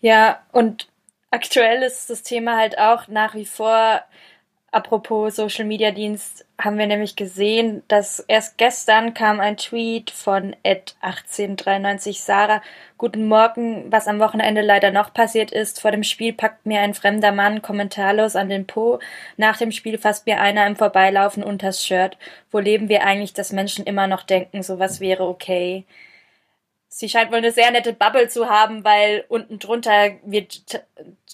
Ja, 0.02 0.42
und 0.52 0.90
aktuell 1.32 1.84
ist 1.84 2.10
das 2.10 2.22
Thema 2.22 2.58
halt 2.58 2.78
auch 2.78 3.08
nach 3.08 3.34
wie 3.34 3.46
vor 3.46 4.02
Apropos 4.74 5.36
Social 5.36 5.66
Media 5.66 5.92
Dienst 5.92 6.48
haben 6.60 6.80
wir 6.80 6.88
nämlich 6.88 7.16
gesehen, 7.16 7.84
dass 7.90 8.20
erst 8.22 8.58
gestern 8.58 9.14
kam 9.14 9.40
ein 9.40 9.56
Tweet 9.56 10.10
von 10.10 10.56
Ed 10.64 10.96
1893 11.02 12.24
Sarah. 12.24 12.64
Guten 12.98 13.28
Morgen, 13.28 13.92
was 13.92 14.08
am 14.08 14.18
Wochenende 14.20 14.62
leider 14.62 14.90
noch 14.90 15.14
passiert 15.14 15.52
ist. 15.52 15.80
Vor 15.80 15.92
dem 15.92 16.02
Spiel 16.02 16.34
packt 16.34 16.66
mir 16.66 16.80
ein 16.80 16.96
fremder 16.96 17.32
Mann 17.32 17.62
kommentarlos 17.62 18.36
an 18.36 18.50
den 18.50 18.66
Po. 18.66 18.98
Nach 19.38 19.58
dem 19.58 19.72
Spiel 19.72 20.00
fasst 20.00 20.26
mir 20.26 20.42
einer 20.42 20.66
im 20.66 20.76
Vorbeilaufen 20.76 21.44
unters 21.44 21.86
Shirt. 21.86 22.18
Wo 22.50 22.58
leben 22.58 22.90
wir 22.90 23.06
eigentlich, 23.06 23.34
dass 23.34 23.52
Menschen 23.52 23.86
immer 23.86 24.08
noch 24.08 24.24
denken, 24.24 24.64
sowas 24.64 25.00
wäre 25.00 25.28
okay? 25.28 25.86
Sie 26.88 27.10
scheint 27.10 27.32
wohl 27.32 27.38
eine 27.38 27.52
sehr 27.52 27.70
nette 27.70 27.94
Bubble 27.94 28.28
zu 28.28 28.50
haben, 28.50 28.84
weil 28.84 29.26
unten 29.28 29.60
drunter 29.60 30.12
wird 30.26 30.84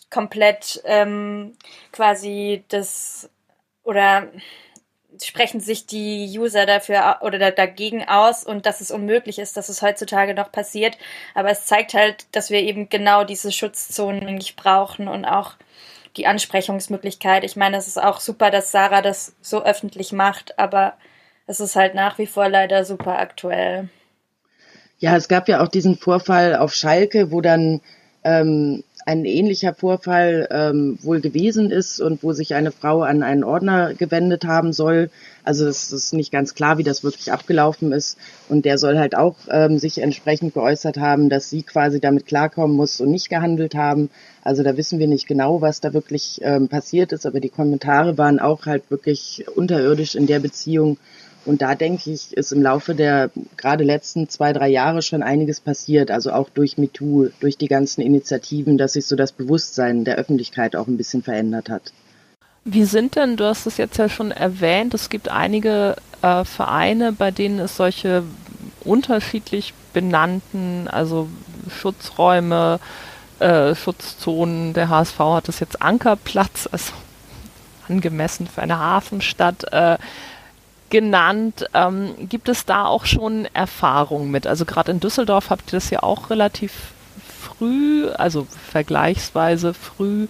komplett 0.10 0.82
ähm, 0.86 1.56
quasi 1.91 2.63
das 2.69 3.30
oder 3.84 4.28
sprechen 5.22 5.60
sich 5.60 5.86
die 5.86 6.34
User 6.38 6.65
dafür 6.65 7.19
oder 7.22 7.52
dagegen 7.52 8.08
aus 8.08 8.43
und 8.43 8.65
dass 8.65 8.82
es 8.82 8.91
unmöglich 8.91 9.39
ist, 9.39 9.58
dass 9.58 9.69
es 9.69 9.82
heutzutage 9.82 10.34
noch 10.34 10.52
passiert. 10.52 10.98
Aber 11.36 11.50
es 11.50 11.65
zeigt 11.65 11.93
halt, 11.93 12.26
dass 12.32 12.50
wir 12.50 12.60
eben 12.60 12.89
genau 12.89 13.24
diese 13.24 13.52
Schutzzonen 13.52 14.36
nicht 14.36 14.56
brauchen 14.56 15.08
und 15.08 15.26
auch 15.26 15.54
die 16.17 16.28
Ansprechungsmöglichkeit. 16.28 17.43
Ich 17.43 17.56
meine, 17.56 17.78
es 17.78 17.88
ist 17.88 18.02
auch 18.02 18.19
super, 18.19 18.52
dass 18.52 18.72
Sarah 18.72 19.02
das 19.02 19.36
so 19.41 19.63
öffentlich 19.63 20.12
macht, 20.12 20.58
aber 20.58 20.93
es 21.48 21.60
ist 21.60 21.76
halt 21.76 21.95
nach 21.95 22.17
wie 22.17 22.28
vor 22.28 22.50
leider 22.50 22.86
super 22.86 23.17
aktuell. 23.17 23.89
Ja, 25.00 25.15
es 25.15 25.28
gab 25.28 25.48
ja 25.48 25.63
auch 25.63 25.69
diesen 25.69 25.98
Vorfall 25.98 26.56
auf 26.56 26.74
Schalke, 26.74 27.32
wo 27.32 27.41
dann 27.41 27.82
ähm, 28.24 28.84
ein 29.10 29.26
ähnlicher 29.26 29.74
Vorfall 29.74 30.48
ähm, 30.52 31.00
wohl 31.02 31.19
gewesen 31.19 31.72
ist 31.72 32.00
und 32.00 32.22
wo 32.22 32.32
sich 32.32 32.54
eine 32.54 32.72
Frau 32.72 33.02
an 33.02 33.24
einen 33.24 33.43
Ordner 33.43 33.95
gewendet 33.95 34.45
haben 34.45 34.72
soll. 34.72 35.10
Also 35.43 35.65
es 35.65 35.91
ist 35.91 36.13
nicht 36.13 36.32
ganz 36.32 36.54
klar, 36.54 36.78
wie 36.78 36.84
das 36.84 37.04
wirklich 37.04 37.32
abgelaufen 37.32 37.91
ist. 37.91 38.19
Und 38.50 38.65
der 38.65 38.78
soll 38.78 39.00
halt 39.00 39.15
auch 39.15 39.36
ähm, 39.50 39.80
sich 39.80 39.98
entsprechend 39.98 40.54
geäußert 40.54 40.98
haben, 40.98 41.30
dass 41.30 41.50
sie 41.50 41.63
quasi 41.63 42.00
damit 42.00 42.28
klarkommen 42.28 42.76
muss 42.76 43.02
und 43.02 43.10
nicht 43.10 43.30
gehandelt 43.30 43.74
haben. 43.74 44.12
Also 44.43 44.62
da 44.62 44.78
wissen 44.78 45.00
wir 45.00 45.08
nicht 45.08 45.28
genau, 45.28 45.60
was 45.60 45.82
da 45.82 45.91
wirklich 45.91 46.39
ähm, 46.43 46.67
passiert 46.67 47.12
ist, 47.12 47.26
aber 47.26 47.39
die 47.39 47.50
Kommentare 47.50 48.19
waren 48.19 48.39
auch 48.39 48.67
halt 48.67 48.91
wirklich 48.91 49.45
unterirdisch 49.56 50.13
in 50.13 50.28
der 50.28 50.39
Beziehung. 50.39 50.98
Und 51.49 51.63
da 51.63 51.73
denke 51.73 52.12
ich, 52.12 52.38
ist 52.38 52.51
im 52.51 52.62
Laufe 52.62 52.93
der 52.93 53.31
gerade 53.57 53.83
letzten 53.83 54.29
zwei, 54.29 54.53
drei 54.53 54.67
Jahre 54.69 55.01
schon 55.01 55.23
einiges 55.23 55.59
passiert. 55.59 56.12
Also 56.12 56.31
auch 56.31 56.47
durch 56.47 56.77
MeToo, 56.77 57.29
durch 57.39 57.57
die 57.57 57.67
ganzen 57.67 58.01
Initiativen, 58.01 58.77
dass 58.77 58.93
sich 58.93 59.07
so 59.07 59.15
das 59.15 59.31
Bewusstsein 59.31 60.05
der 60.05 60.17
Öffentlichkeit 60.17 60.75
auch 60.75 60.85
ein 60.85 60.95
bisschen 60.95 61.23
verändert 61.23 61.67
hat. 61.69 61.91
Wie 62.65 62.83
sind 62.83 63.15
denn, 63.15 63.35
du 63.35 63.45
hast 63.45 63.65
es 63.65 63.77
jetzt 63.77 63.97
ja 63.97 64.09
schon 64.09 64.29
erwähnt, 64.29 64.93
es 64.93 65.09
gibt 65.09 65.29
einige 65.29 65.95
äh, 66.21 66.45
Vereine, 66.45 67.13
bei 67.13 67.31
denen 67.31 67.57
es 67.57 67.75
solche 67.75 68.21
unterschiedlich 68.81 69.73
benannten, 69.91 70.88
also 70.88 71.29
Schutzräume, 71.81 72.79
äh, 73.39 73.73
Schutzzonen, 73.73 74.73
der 74.73 74.89
HSV 74.89 75.17
hat 75.17 75.47
das 75.47 75.59
jetzt 75.59 75.81
Ankerplatz, 75.81 76.69
also 76.71 76.93
angemessen 77.89 78.45
für 78.45 78.62
eine 78.62 78.77
Hafenstadt, 78.77 79.63
äh, 79.73 79.97
genannt. 80.89 81.65
Ähm, 81.73 82.15
gibt 82.30 82.49
es 82.49 82.65
da 82.65 82.86
auch 82.86 83.06
schon 83.06 83.47
Erfahrungen 83.54 84.32
mit? 84.32 84.47
Also 84.47 84.65
gerade 84.65 84.91
in 84.91 84.99
Düsseldorf 84.99 85.49
habt 85.49 85.69
ihr 85.69 85.78
das 85.78 85.89
ja 85.89 86.04
auch 86.04 86.30
relativ 86.30 86.73
früh, 87.39 88.08
also 88.10 88.47
vergleichsweise 88.71 89.73
früh 89.73 90.28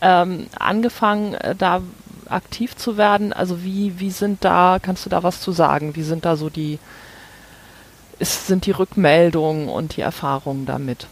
ähm, 0.00 0.46
angefangen, 0.58 1.34
äh, 1.34 1.54
da 1.54 1.82
aktiv 2.28 2.76
zu 2.76 2.96
werden. 2.96 3.32
Also 3.32 3.62
wie, 3.62 3.98
wie 3.98 4.10
sind 4.10 4.44
da, 4.44 4.78
kannst 4.80 5.04
du 5.04 5.10
da 5.10 5.22
was 5.22 5.40
zu 5.40 5.52
sagen? 5.52 5.96
Wie 5.96 6.02
sind 6.02 6.24
da 6.24 6.36
so 6.36 6.48
die, 6.48 6.78
ist, 8.18 8.46
sind 8.46 8.66
die 8.66 8.70
Rückmeldungen 8.70 9.68
und 9.68 9.96
die 9.96 10.02
Erfahrungen 10.02 10.66
damit? 10.66 11.06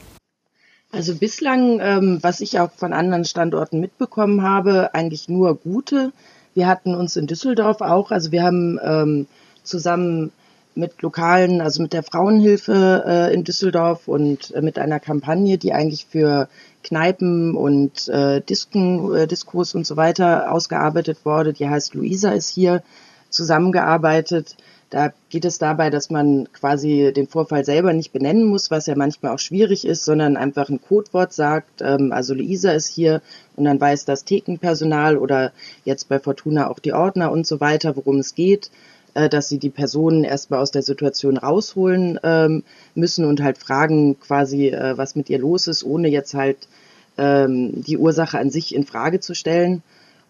Also 0.90 1.14
bislang, 1.14 1.80
ähm, 1.80 2.18
was 2.22 2.40
ich 2.40 2.58
auch 2.60 2.70
von 2.72 2.94
anderen 2.94 3.24
Standorten 3.24 3.80
mitbekommen 3.80 4.42
habe, 4.42 4.94
eigentlich 4.94 5.28
nur 5.28 5.54
gute. 5.54 6.12
Wir 6.58 6.66
hatten 6.66 6.96
uns 6.96 7.14
in 7.14 7.28
Düsseldorf 7.28 7.82
auch, 7.82 8.10
also 8.10 8.32
wir 8.32 8.42
haben 8.42 8.80
ähm, 8.82 9.28
zusammen 9.62 10.32
mit 10.74 11.00
lokalen, 11.02 11.60
also 11.60 11.80
mit 11.80 11.92
der 11.92 12.02
Frauenhilfe 12.02 13.04
äh, 13.06 13.32
in 13.32 13.44
Düsseldorf 13.44 14.08
und 14.08 14.52
äh, 14.56 14.60
mit 14.60 14.76
einer 14.76 14.98
Kampagne, 14.98 15.56
die 15.56 15.72
eigentlich 15.72 16.06
für 16.06 16.48
Kneipen 16.82 17.54
und 17.54 18.08
äh, 18.08 18.40
Disken, 18.40 19.14
äh, 19.14 19.28
Diskurs 19.28 19.76
und 19.76 19.86
so 19.86 19.96
weiter 19.96 20.50
ausgearbeitet 20.50 21.18
wurde. 21.22 21.52
Die 21.52 21.68
heißt 21.68 21.94
Luisa 21.94 22.30
ist 22.30 22.48
hier 22.48 22.82
zusammengearbeitet. 23.30 24.56
Da 24.90 25.12
geht 25.28 25.44
es 25.44 25.58
dabei, 25.58 25.90
dass 25.90 26.08
man 26.08 26.48
quasi 26.52 27.12
den 27.14 27.28
Vorfall 27.28 27.64
selber 27.64 27.92
nicht 27.92 28.12
benennen 28.12 28.44
muss, 28.44 28.70
was 28.70 28.86
ja 28.86 28.96
manchmal 28.96 29.34
auch 29.34 29.38
schwierig 29.38 29.86
ist, 29.86 30.04
sondern 30.04 30.38
einfach 30.38 30.70
ein 30.70 30.80
Codewort 30.80 31.32
sagt, 31.32 31.82
ähm, 31.82 32.10
also 32.12 32.32
Luisa 32.32 32.72
ist 32.72 32.88
hier 32.88 33.20
und 33.56 33.64
dann 33.64 33.80
weiß 33.80 34.06
das 34.06 34.24
Thekenpersonal 34.24 35.18
oder 35.18 35.52
jetzt 35.84 36.08
bei 36.08 36.18
Fortuna 36.18 36.70
auch 36.70 36.78
die 36.78 36.94
Ordner 36.94 37.30
und 37.30 37.46
so 37.46 37.60
weiter, 37.60 37.96
worum 37.96 38.18
es 38.18 38.34
geht, 38.34 38.70
äh, 39.12 39.28
dass 39.28 39.50
sie 39.50 39.58
die 39.58 39.68
Personen 39.68 40.24
erstmal 40.24 40.60
aus 40.60 40.70
der 40.70 40.82
Situation 40.82 41.36
rausholen 41.36 42.18
ähm, 42.22 42.62
müssen 42.94 43.26
und 43.26 43.42
halt 43.42 43.58
fragen 43.58 44.18
quasi, 44.18 44.68
äh, 44.68 44.96
was 44.96 45.16
mit 45.16 45.28
ihr 45.28 45.38
los 45.38 45.66
ist, 45.66 45.84
ohne 45.84 46.08
jetzt 46.08 46.32
halt 46.32 46.66
ähm, 47.18 47.82
die 47.84 47.98
Ursache 47.98 48.38
an 48.38 48.50
sich 48.50 48.74
in 48.74 48.86
Frage 48.86 49.20
zu 49.20 49.34
stellen. 49.34 49.82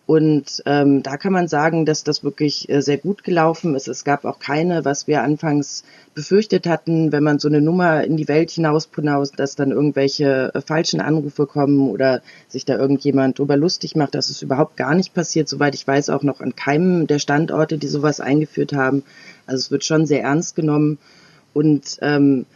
Und 0.09 0.62
ähm, 0.64 1.03
da 1.03 1.18
kann 1.18 1.35
man 1.35 1.49
sagen, 1.49 1.85
dass 1.85 2.03
das 2.03 2.25
wirklich 2.25 2.66
äh, 2.71 2.81
sehr 2.81 2.97
gut 2.97 3.25
gelaufen 3.25 3.75
ist. 3.75 3.88
Es 3.88 4.05
gab 4.05 4.25
auch 4.25 4.38
keine, 4.38 4.87
was 4.87 5.07
wir 5.07 5.23
anfangs 5.23 5.85
befürchtet 6.14 6.66
hatten, 6.66 7.12
wenn 7.12 7.23
man 7.23 7.38
so 7.38 7.47
eine 7.47 7.61
Nummer 7.61 8.05
in 8.05 8.16
die 8.16 8.27
Welt 8.27 8.51
hinauspunaust, 8.51 9.38
dass 9.38 9.55
dann 9.55 9.71
irgendwelche 9.71 10.51
äh, 10.55 10.62
falschen 10.62 11.03
Anrufe 11.03 11.44
kommen 11.44 11.90
oder 11.90 12.23
sich 12.49 12.64
da 12.64 12.79
irgendjemand 12.79 13.38
drüber 13.38 13.59
lustig 13.59 13.97
macht. 13.97 14.14
Das 14.14 14.31
ist 14.31 14.40
überhaupt 14.40 14.79
gar 14.79 14.94
nicht 14.94 15.12
passiert, 15.12 15.47
soweit 15.47 15.75
ich 15.75 15.87
weiß, 15.87 16.09
auch 16.09 16.23
noch 16.23 16.40
an 16.40 16.57
keinem 16.57 17.07
der 17.07 17.18
Standorte, 17.18 17.77
die 17.77 17.88
sowas 17.88 18.18
eingeführt 18.18 18.73
haben. 18.73 19.03
Also 19.44 19.59
es 19.59 19.71
wird 19.71 19.85
schon 19.85 20.07
sehr 20.07 20.23
ernst 20.23 20.57
genommen. 20.57 20.97
Und 21.53 21.99
ähm, 22.01 22.47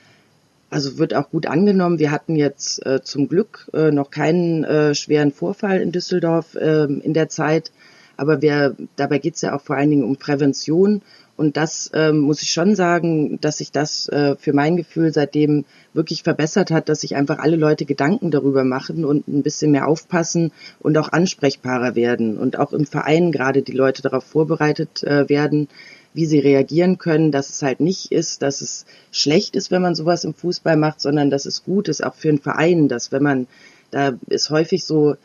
also 0.73 0.99
wird 0.99 1.15
auch 1.15 1.31
gut 1.31 1.47
angenommen. 1.47 1.99
Wir 1.99 2.11
hatten 2.11 2.35
jetzt 2.35 2.85
äh, 2.87 3.03
zum 3.03 3.29
Glück 3.29 3.71
äh, 3.75 3.91
noch 3.91 4.11
keinen 4.11 4.65
äh, 4.65 4.95
schweren 4.95 5.31
Vorfall 5.31 5.81
in 5.81 5.93
Düsseldorf 5.93 6.55
äh, 6.55 6.85
in 6.85 7.13
der 7.13 7.29
Zeit. 7.29 7.71
Aber 8.17 8.41
wir, 8.41 8.77
dabei 8.97 9.19
geht 9.19 9.35
es 9.35 9.43
ja 9.43 9.55
auch 9.55 9.61
vor 9.61 9.77
allen 9.77 9.91
Dingen 9.91 10.05
um 10.05 10.17
Prävention. 10.17 11.03
Und 11.37 11.57
das 11.57 11.91
ähm, 11.93 12.21
muss 12.21 12.43
ich 12.43 12.53
schon 12.53 12.75
sagen, 12.75 13.39
dass 13.41 13.59
sich 13.59 13.73
das 13.73 14.09
äh, 14.09 14.37
für 14.37 14.53
mein 14.53 14.77
Gefühl 14.77 15.13
seitdem 15.13 15.65
wirklich 15.93 16.23
verbessert 16.23 16.71
hat, 16.71 16.89
dass 16.89 17.01
sich 17.01 17.17
einfach 17.17 17.39
alle 17.39 17.57
Leute 17.57 17.85
Gedanken 17.85 18.31
darüber 18.31 18.65
machen 18.65 19.05
und 19.05 19.29
ein 19.29 19.43
bisschen 19.43 19.73
mehr 19.73 19.89
aufpassen 19.89 20.53
und 20.81 20.97
auch 20.97 21.11
ansprechbarer 21.11 21.95
werden. 21.97 22.39
Und 22.39 22.59
auch 22.59 22.73
im 22.73 22.87
Verein 22.87 23.33
gerade 23.33 23.63
die 23.63 23.73
Leute 23.73 24.03
darauf 24.03 24.25
vorbereitet 24.25 25.03
äh, 25.05 25.29
werden, 25.29 25.69
wie 26.15 26.27
sie 26.27 26.39
reagieren 26.39 26.99
können, 26.99 27.33
dass 27.33 27.49
es 27.49 27.63
halt 27.63 27.81
nicht 27.81 28.13
ist, 28.13 28.43
dass 28.43 28.61
es 28.61 28.85
schlecht 29.11 29.57
ist, 29.57 29.71
wenn 29.71 29.83
man 29.83 29.95
sowas 29.95 30.25
im 30.25 30.35
Fußball 30.35 30.77
macht, 30.77 31.01
sondern 31.01 31.31
dass 31.31 31.47
es 31.47 31.65
gut 31.65 31.89
ist, 31.89 32.05
auch 32.05 32.15
für 32.15 32.29
einen 32.29 32.39
Verein, 32.39 32.89
dass 32.89 33.13
wenn 33.13 33.23
man, 33.23 33.47
da 33.91 34.13
ist 34.29 34.51
häufig 34.51 34.85
so, 34.85 35.17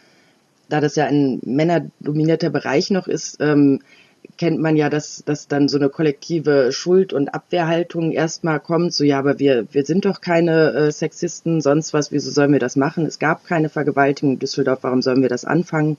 da 0.69 0.81
das 0.81 0.95
ja 0.95 1.05
ein 1.05 1.39
männerdominierter 1.43 2.49
Bereich 2.49 2.89
noch 2.89 3.07
ist, 3.07 3.37
ähm, 3.39 3.79
kennt 4.37 4.59
man 4.59 4.75
ja, 4.75 4.89
dass, 4.89 5.23
dass 5.25 5.47
dann 5.47 5.67
so 5.67 5.77
eine 5.77 5.89
kollektive 5.89 6.71
Schuld- 6.71 7.13
und 7.13 7.33
Abwehrhaltung 7.33 8.11
erstmal 8.11 8.59
kommt, 8.59 8.93
so 8.93 9.03
ja, 9.03 9.19
aber 9.19 9.39
wir, 9.39 9.67
wir 9.71 9.85
sind 9.85 10.05
doch 10.05 10.21
keine 10.21 10.73
äh, 10.73 10.91
Sexisten, 10.91 11.61
sonst 11.61 11.93
was, 11.93 12.11
wieso 12.11 12.29
sollen 12.31 12.51
wir 12.51 12.59
das 12.59 12.75
machen? 12.75 13.05
Es 13.05 13.19
gab 13.19 13.45
keine 13.45 13.69
Vergewaltigung 13.69 14.33
in 14.33 14.39
Düsseldorf, 14.39 14.79
warum 14.81 15.01
sollen 15.01 15.21
wir 15.21 15.29
das 15.29 15.45
anfangen? 15.45 15.97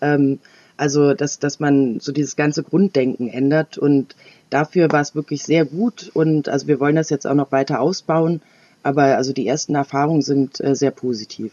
Ähm, 0.00 0.38
also, 0.82 1.14
dass, 1.14 1.38
dass 1.38 1.60
man 1.60 2.00
so 2.00 2.10
dieses 2.10 2.34
ganze 2.34 2.64
Grunddenken 2.64 3.28
ändert 3.28 3.78
und 3.78 4.16
dafür 4.50 4.90
war 4.90 5.00
es 5.00 5.14
wirklich 5.14 5.44
sehr 5.44 5.64
gut 5.64 6.10
und 6.12 6.48
also 6.48 6.66
wir 6.66 6.80
wollen 6.80 6.96
das 6.96 7.08
jetzt 7.08 7.24
auch 7.24 7.36
noch 7.36 7.52
weiter 7.52 7.80
ausbauen, 7.80 8.42
aber 8.82 9.16
also 9.16 9.32
die 9.32 9.46
ersten 9.46 9.76
Erfahrungen 9.76 10.22
sind 10.22 10.60
äh, 10.60 10.74
sehr 10.74 10.90
positiv. 10.90 11.52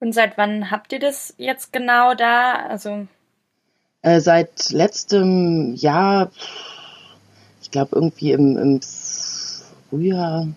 Und 0.00 0.14
seit 0.14 0.38
wann 0.38 0.70
habt 0.70 0.94
ihr 0.94 0.98
das 0.98 1.34
jetzt 1.36 1.74
genau 1.74 2.14
da? 2.14 2.54
Also 2.54 3.06
äh, 4.00 4.20
seit 4.20 4.70
letztem 4.70 5.74
Jahr, 5.74 6.30
ich 7.60 7.70
glaube 7.70 7.96
irgendwie 7.96 8.32
im, 8.32 8.56
im 8.56 8.80
Frühjahr. 9.90 10.48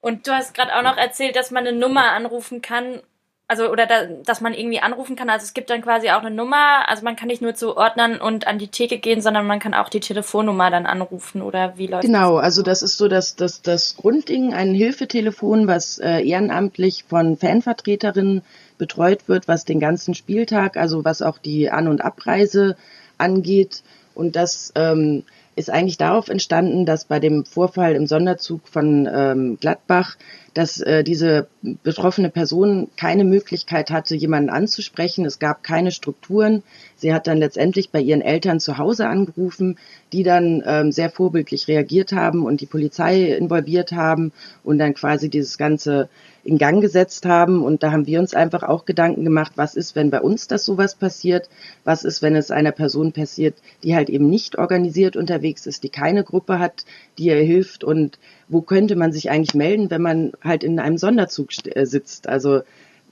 Und 0.00 0.26
du 0.26 0.32
hast 0.32 0.52
gerade 0.52 0.74
auch 0.74 0.82
noch 0.82 0.96
erzählt, 0.96 1.36
dass 1.36 1.52
man 1.52 1.64
eine 1.64 1.78
Nummer 1.78 2.10
anrufen 2.10 2.60
kann, 2.60 3.00
also 3.48 3.70
oder 3.70 3.86
da, 3.86 4.06
dass 4.24 4.40
man 4.40 4.54
irgendwie 4.54 4.80
anrufen 4.80 5.14
kann. 5.16 5.28
Also 5.28 5.44
es 5.44 5.52
gibt 5.52 5.68
dann 5.68 5.82
quasi 5.82 6.10
auch 6.10 6.20
eine 6.20 6.30
Nummer. 6.30 6.88
Also 6.88 7.04
man 7.04 7.16
kann 7.16 7.28
nicht 7.28 7.42
nur 7.42 7.54
zu 7.54 7.76
Ordnern 7.76 8.20
und 8.20 8.46
an 8.46 8.58
die 8.58 8.68
Theke 8.68 8.98
gehen, 8.98 9.20
sondern 9.20 9.46
man 9.46 9.58
kann 9.58 9.74
auch 9.74 9.88
die 9.90 10.00
Telefonnummer 10.00 10.70
dann 10.70 10.86
anrufen 10.86 11.42
oder 11.42 11.76
wie 11.76 11.86
läuft 11.86 12.04
Genau, 12.04 12.36
das? 12.36 12.44
also 12.44 12.62
das 12.62 12.82
ist 12.82 12.96
so 12.96 13.08
das, 13.08 13.36
das, 13.36 13.60
das 13.60 13.96
Grundding, 13.96 14.54
ein 14.54 14.74
Hilfetelefon, 14.74 15.66
was 15.66 15.98
äh, 15.98 16.20
ehrenamtlich 16.26 17.04
von 17.04 17.36
Fanvertreterinnen 17.36 18.42
betreut 18.78 19.28
wird, 19.28 19.48
was 19.48 19.64
den 19.64 19.80
ganzen 19.80 20.14
Spieltag, 20.14 20.76
also 20.76 21.04
was 21.04 21.20
auch 21.20 21.38
die 21.38 21.70
An- 21.70 21.88
und 21.88 22.02
Abreise 22.02 22.76
angeht. 23.18 23.82
Und 24.14 24.34
das 24.36 24.72
ähm, 24.74 25.24
ist 25.56 25.70
eigentlich 25.70 25.98
darauf 25.98 26.28
entstanden, 26.28 26.86
dass 26.86 27.04
bei 27.04 27.20
dem 27.20 27.44
Vorfall 27.44 27.94
im 27.94 28.06
Sonderzug 28.06 28.66
von 28.66 29.08
ähm, 29.12 29.58
Gladbach 29.60 30.16
dass 30.54 30.80
äh, 30.80 31.02
diese 31.04 31.48
betroffene 31.62 32.30
Person 32.30 32.88
keine 32.96 33.24
Möglichkeit 33.24 33.90
hatte, 33.90 34.14
jemanden 34.14 34.50
anzusprechen. 34.50 35.24
Es 35.24 35.38
gab 35.38 35.62
keine 35.62 35.92
Strukturen. 35.92 36.62
Sie 37.02 37.12
hat 37.12 37.26
dann 37.26 37.38
letztendlich 37.38 37.90
bei 37.90 38.00
ihren 38.00 38.20
Eltern 38.20 38.60
zu 38.60 38.78
Hause 38.78 39.08
angerufen, 39.08 39.76
die 40.12 40.22
dann 40.22 40.62
ähm, 40.64 40.92
sehr 40.92 41.10
vorbildlich 41.10 41.66
reagiert 41.66 42.12
haben 42.12 42.44
und 42.44 42.60
die 42.60 42.66
Polizei 42.66 43.32
involviert 43.32 43.90
haben 43.90 44.30
und 44.62 44.78
dann 44.78 44.94
quasi 44.94 45.28
dieses 45.28 45.58
Ganze 45.58 46.08
in 46.44 46.58
Gang 46.58 46.80
gesetzt 46.80 47.26
haben. 47.26 47.64
Und 47.64 47.82
da 47.82 47.90
haben 47.90 48.06
wir 48.06 48.20
uns 48.20 48.34
einfach 48.34 48.62
auch 48.62 48.84
Gedanken 48.84 49.24
gemacht, 49.24 49.50
was 49.56 49.74
ist, 49.74 49.96
wenn 49.96 50.10
bei 50.10 50.20
uns 50.20 50.46
das 50.46 50.64
sowas 50.64 50.94
passiert? 50.94 51.48
Was 51.82 52.04
ist, 52.04 52.22
wenn 52.22 52.36
es 52.36 52.52
einer 52.52 52.70
Person 52.70 53.10
passiert, 53.10 53.56
die 53.82 53.96
halt 53.96 54.08
eben 54.08 54.30
nicht 54.30 54.56
organisiert 54.56 55.16
unterwegs 55.16 55.66
ist, 55.66 55.82
die 55.82 55.88
keine 55.88 56.22
Gruppe 56.22 56.60
hat, 56.60 56.84
die 57.18 57.24
ihr 57.24 57.34
hilft 57.34 57.82
und 57.82 58.20
wo 58.46 58.62
könnte 58.62 58.94
man 58.94 59.10
sich 59.10 59.28
eigentlich 59.28 59.54
melden, 59.54 59.90
wenn 59.90 60.02
man 60.02 60.32
halt 60.40 60.62
in 60.62 60.78
einem 60.78 60.98
Sonderzug 60.98 61.48
äh, 61.64 61.84
sitzt? 61.84 62.28
Also 62.28 62.60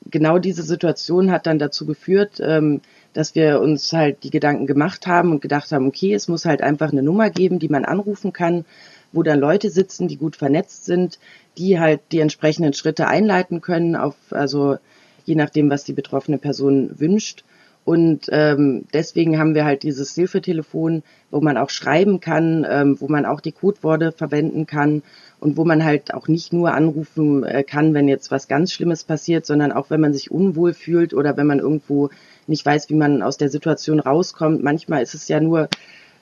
genau 0.08 0.38
diese 0.38 0.62
Situation 0.62 1.30
hat 1.30 1.46
dann 1.46 1.58
dazu 1.58 1.86
geführt, 1.86 2.40
ähm, 2.40 2.80
dass 3.12 3.34
wir 3.34 3.60
uns 3.60 3.92
halt 3.92 4.22
die 4.24 4.30
Gedanken 4.30 4.66
gemacht 4.66 5.06
haben 5.06 5.32
und 5.32 5.42
gedacht 5.42 5.72
haben, 5.72 5.86
okay, 5.86 6.14
es 6.14 6.28
muss 6.28 6.44
halt 6.44 6.62
einfach 6.62 6.92
eine 6.92 7.02
Nummer 7.02 7.30
geben, 7.30 7.58
die 7.58 7.68
man 7.68 7.84
anrufen 7.84 8.32
kann, 8.32 8.64
wo 9.12 9.22
dann 9.22 9.40
Leute 9.40 9.70
sitzen, 9.70 10.08
die 10.08 10.16
gut 10.16 10.36
vernetzt 10.36 10.84
sind, 10.84 11.18
die 11.58 11.80
halt 11.80 12.00
die 12.12 12.20
entsprechenden 12.20 12.72
Schritte 12.72 13.08
einleiten 13.08 13.60
können, 13.60 13.96
auf, 13.96 14.14
also 14.30 14.76
je 15.24 15.34
nachdem, 15.34 15.70
was 15.70 15.84
die 15.84 15.92
betroffene 15.92 16.38
Person 16.38 16.98
wünscht. 16.98 17.44
Und 17.84 18.26
ähm, 18.30 18.84
deswegen 18.92 19.38
haben 19.38 19.54
wir 19.54 19.64
halt 19.64 19.82
dieses 19.82 20.14
Hilfetelefon, 20.14 21.02
wo 21.30 21.40
man 21.40 21.56
auch 21.56 21.70
schreiben 21.70 22.20
kann, 22.20 22.66
ähm, 22.68 23.00
wo 23.00 23.08
man 23.08 23.24
auch 23.24 23.40
die 23.40 23.52
Codeworte 23.52 24.12
verwenden 24.12 24.66
kann 24.66 25.02
und 25.40 25.56
wo 25.56 25.64
man 25.64 25.82
halt 25.82 26.12
auch 26.12 26.28
nicht 26.28 26.52
nur 26.52 26.74
anrufen 26.74 27.42
äh, 27.42 27.64
kann, 27.64 27.94
wenn 27.94 28.06
jetzt 28.06 28.30
was 28.30 28.48
ganz 28.48 28.72
Schlimmes 28.72 29.04
passiert, 29.04 29.46
sondern 29.46 29.72
auch 29.72 29.88
wenn 29.88 30.00
man 30.00 30.12
sich 30.12 30.30
unwohl 30.30 30.74
fühlt 30.74 31.14
oder 31.14 31.36
wenn 31.36 31.46
man 31.46 31.58
irgendwo 31.58 32.10
nicht 32.50 32.66
weiß, 32.66 32.90
wie 32.90 32.94
man 32.94 33.22
aus 33.22 33.38
der 33.38 33.48
Situation 33.48 34.00
rauskommt. 34.00 34.62
Manchmal 34.62 35.02
ist 35.02 35.14
es 35.14 35.28
ja 35.28 35.40
nur, 35.40 35.68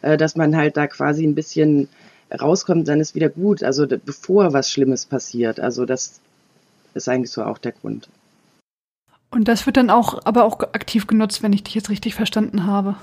äh, 0.03 0.17
dass 0.17 0.37
man 0.37 0.57
halt 0.57 0.77
da 0.77 0.87
quasi 0.87 1.27
ein 1.27 1.35
bisschen 1.35 1.89
rauskommt, 2.41 2.87
dann 2.89 3.01
ist 3.01 3.15
wieder 3.15 3.29
gut. 3.29 3.63
Also 3.63 3.87
bevor 3.87 4.53
was 4.53 4.71
Schlimmes 4.71 5.07
passiert. 5.07 5.61
Also 5.61 5.85
das 5.85 6.21
ist 6.95 7.09
eigentlich 7.09 7.31
so 7.31 7.43
auch 7.43 7.59
der 7.59 7.73
Grund. 7.73 8.09
Und 9.31 9.49
das 9.49 9.67
wird 9.67 9.77
dann 9.77 9.91
auch, 9.91 10.25
aber 10.25 10.45
auch 10.45 10.61
aktiv 10.61 11.07
genutzt, 11.07 11.43
wenn 11.43 11.53
ich 11.53 11.63
dich 11.63 11.75
jetzt 11.75 11.91
richtig 11.91 12.15
verstanden 12.15 12.67
habe. 12.67 12.97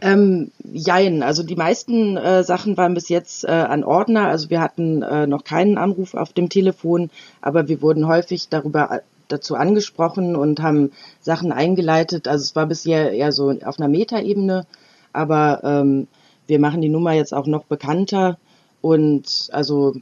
Ähm, 0.00 0.50
jein, 0.62 1.22
also 1.22 1.42
die 1.42 1.56
meisten 1.56 2.16
äh, 2.16 2.44
Sachen 2.44 2.76
waren 2.76 2.94
bis 2.94 3.08
jetzt 3.08 3.44
äh, 3.44 3.48
an 3.48 3.84
Ordner. 3.84 4.28
Also 4.28 4.50
wir 4.50 4.60
hatten 4.60 5.02
äh, 5.02 5.26
noch 5.26 5.44
keinen 5.44 5.78
Anruf 5.78 6.14
auf 6.14 6.32
dem 6.32 6.48
Telefon, 6.48 7.10
aber 7.40 7.68
wir 7.68 7.80
wurden 7.80 8.06
häufig 8.06 8.48
darüber 8.50 9.00
dazu 9.28 9.54
angesprochen 9.54 10.36
und 10.36 10.60
haben 10.60 10.92
Sachen 11.20 11.52
eingeleitet. 11.52 12.28
Also 12.28 12.42
es 12.42 12.56
war 12.56 12.66
bisher 12.66 13.12
eher 13.12 13.32
so 13.32 13.50
auf 13.50 13.78
einer 13.78 13.88
Metaebene, 13.88 14.66
aber 15.12 15.60
ähm, 15.64 16.08
wir 16.46 16.58
machen 16.58 16.80
die 16.80 16.88
Nummer 16.88 17.12
jetzt 17.12 17.32
auch 17.32 17.46
noch 17.46 17.64
bekannter 17.64 18.38
und 18.80 19.48
also 19.52 19.94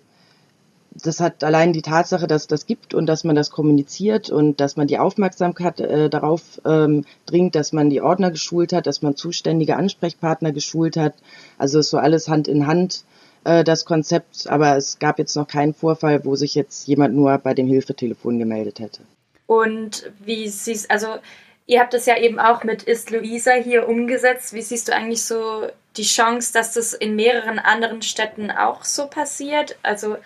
das 0.95 1.21
hat 1.21 1.43
allein 1.43 1.73
die 1.73 1.83
Tatsache, 1.83 2.27
dass 2.27 2.47
das 2.47 2.67
gibt 2.67 2.95
und 2.95 3.07
dass 3.07 3.25
man 3.25 3.35
das 3.35 3.51
kommuniziert 3.51 4.31
und 4.31 4.61
dass 4.61 4.77
man 4.77 4.87
die 4.87 4.99
Aufmerksamkeit 4.99 5.81
äh, 5.81 6.11
darauf 6.11 6.61
ähm, 6.65 7.05
dringt, 7.25 7.55
dass 7.55 7.73
man 7.73 7.89
die 7.91 8.03
Ordner 8.03 8.31
geschult 8.31 8.73
hat, 8.73 8.87
dass 8.87 9.03
man 9.03 9.17
zuständige 9.17 9.77
Ansprechpartner 9.77 10.53
geschult 10.53 10.97
hat. 10.97 11.15
Also 11.59 11.79
ist 11.79 11.91
so 11.91 11.99
alles 11.99 12.29
Hand 12.29 12.49
in 12.49 12.67
Hand 12.67 13.05
äh, 13.45 13.65
das 13.65 13.85
Konzept, 13.85 14.47
aber 14.49 14.77
es 14.77 14.99
gab 14.99 15.19
jetzt 15.19 15.37
noch 15.37 15.49
keinen 15.49 15.75
Vorfall, 15.75 16.25
wo 16.25 16.37
sich 16.37 16.55
jetzt 16.55 16.87
jemand 16.87 17.15
nur 17.15 17.37
bei 17.39 17.55
dem 17.55 17.67
Hilfetelefon 17.67 18.39
gemeldet 18.39 18.81
hätte. 18.81 19.03
Und 19.47 20.11
wie 20.21 20.49
siehst 20.49 20.91
also 20.91 21.19
ihr 21.67 21.81
habt 21.81 21.95
es 21.95 22.07
ja 22.07 22.17
eben 22.19 22.39
auch 22.39 22.65
mit 22.65 22.83
Ist 22.83 23.11
Luisa 23.11 23.53
hier 23.53 23.89
umgesetzt. 23.89 24.53
Wie 24.53 24.63
siehst 24.63 24.89
du 24.89 24.95
eigentlich 24.95 25.25
so 25.25 25.67
die 25.97 26.05
Chance, 26.05 26.53
dass 26.53 26.75
das 26.75 26.93
in 26.93 27.17
mehreren 27.17 27.59
anderen 27.59 28.03
Städten 28.03 28.51
auch 28.51 28.85
so 28.85 29.07
passiert? 29.07 29.77
Also 29.83 30.17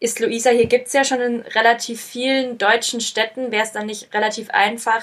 ist 0.00 0.20
Luisa, 0.20 0.50
hier 0.50 0.66
gibt 0.66 0.86
es 0.86 0.92
ja 0.92 1.04
schon 1.04 1.20
in 1.20 1.40
relativ 1.40 2.00
vielen 2.00 2.58
deutschen 2.58 3.00
Städten. 3.00 3.50
Wäre 3.50 3.64
es 3.64 3.72
dann 3.72 3.86
nicht 3.86 4.14
relativ 4.14 4.50
einfach, 4.50 5.02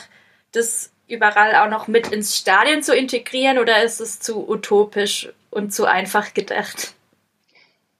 das 0.51 0.91
überall 1.07 1.55
auch 1.55 1.69
noch 1.69 1.87
mit 1.87 2.07
ins 2.07 2.37
Stadion 2.37 2.81
zu 2.81 2.95
integrieren 2.95 3.59
oder 3.59 3.83
ist 3.83 3.99
es 3.99 4.19
zu 4.19 4.49
utopisch 4.49 5.29
und 5.51 5.73
zu 5.73 5.85
einfach 5.85 6.33
gedacht? 6.33 6.93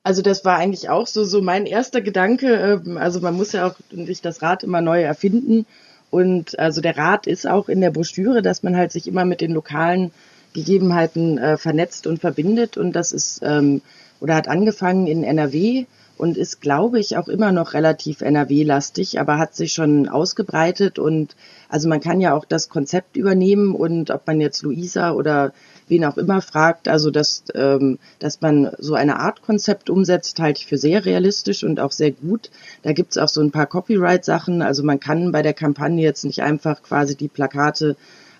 Also 0.05 0.21
das 0.21 0.45
war 0.45 0.57
eigentlich 0.57 0.87
auch 0.87 1.07
so, 1.07 1.23
so 1.23 1.41
mein 1.41 1.65
erster 1.65 1.99
Gedanke. 1.99 2.81
Ähm, 2.85 2.97
also 2.97 3.21
man 3.21 3.33
muss 3.33 3.53
ja 3.53 3.65
auch 3.65 3.75
sich 3.89 4.21
das 4.21 4.43
Rad 4.43 4.61
immer 4.61 4.79
neu 4.79 5.01
erfinden. 5.01 5.65
Und 6.11 6.59
also 6.59 6.79
der 6.79 6.95
Rat 6.95 7.25
ist 7.25 7.47
auch 7.47 7.69
in 7.69 7.81
der 7.81 7.89
Broschüre, 7.89 8.43
dass 8.43 8.61
man 8.61 8.77
halt 8.77 8.91
sich 8.91 9.07
immer 9.07 9.25
mit 9.25 9.41
den 9.41 9.51
lokalen 9.51 10.11
Gegebenheiten 10.53 11.39
äh, 11.39 11.57
vernetzt 11.57 12.05
und 12.05 12.19
verbindet. 12.19 12.77
Und 12.77 12.91
das 12.95 13.11
ist 13.13 13.41
ähm, 13.43 13.81
oder 14.19 14.35
hat 14.35 14.47
angefangen 14.47 15.07
in 15.07 15.23
NRW 15.23 15.87
und 16.17 16.37
ist, 16.37 16.61
glaube 16.61 16.99
ich, 16.99 17.17
auch 17.17 17.27
immer 17.27 17.51
noch 17.51 17.73
relativ 17.73 18.21
NRW-lastig, 18.21 19.19
aber 19.19 19.39
hat 19.39 19.55
sich 19.55 19.73
schon 19.73 20.07
ausgebreitet 20.07 20.99
und 20.99 21.35
also 21.67 21.89
man 21.89 21.99
kann 21.99 22.21
ja 22.21 22.33
auch 22.35 22.45
das 22.45 22.69
Konzept 22.69 23.17
übernehmen 23.17 23.73
und 23.73 24.11
ob 24.11 24.25
man 24.27 24.39
jetzt 24.39 24.61
Luisa 24.61 25.11
oder 25.11 25.51
wen 25.87 26.05
auch 26.05 26.17
immer 26.17 26.41
fragt, 26.41 26.87
also 26.87 27.11
dass, 27.11 27.43
ähm, 27.53 27.99
dass 28.19 28.41
man 28.41 28.71
so 28.79 28.93
eine 28.95 29.19
Art 29.19 29.41
Konzept 29.41 29.89
umsetzt, 29.89 30.39
halte 30.39 30.59
ich 30.59 30.65
für 30.65 30.77
sehr 30.77 31.05
realistisch 31.05 31.63
und 31.63 31.79
auch 31.79 31.91
sehr 31.91 32.11
gut. 32.11 32.49
Da 32.83 32.93
gibt's 32.93 33.17
auch 33.17 33.29
so 33.29 33.41
ein 33.41 33.51
paar 33.51 33.67
Copyright-Sachen, 33.67 34.61
also 34.61 34.83
man 34.83 34.99
kann 34.99 35.31
bei 35.31 35.41
der 35.41 35.53
Kampagne 35.53 36.03
jetzt 36.03 36.25
nicht 36.25 36.41
einfach 36.41 36.81
quasi 36.83 37.15
die 37.15 37.27
Plakate 37.27 37.95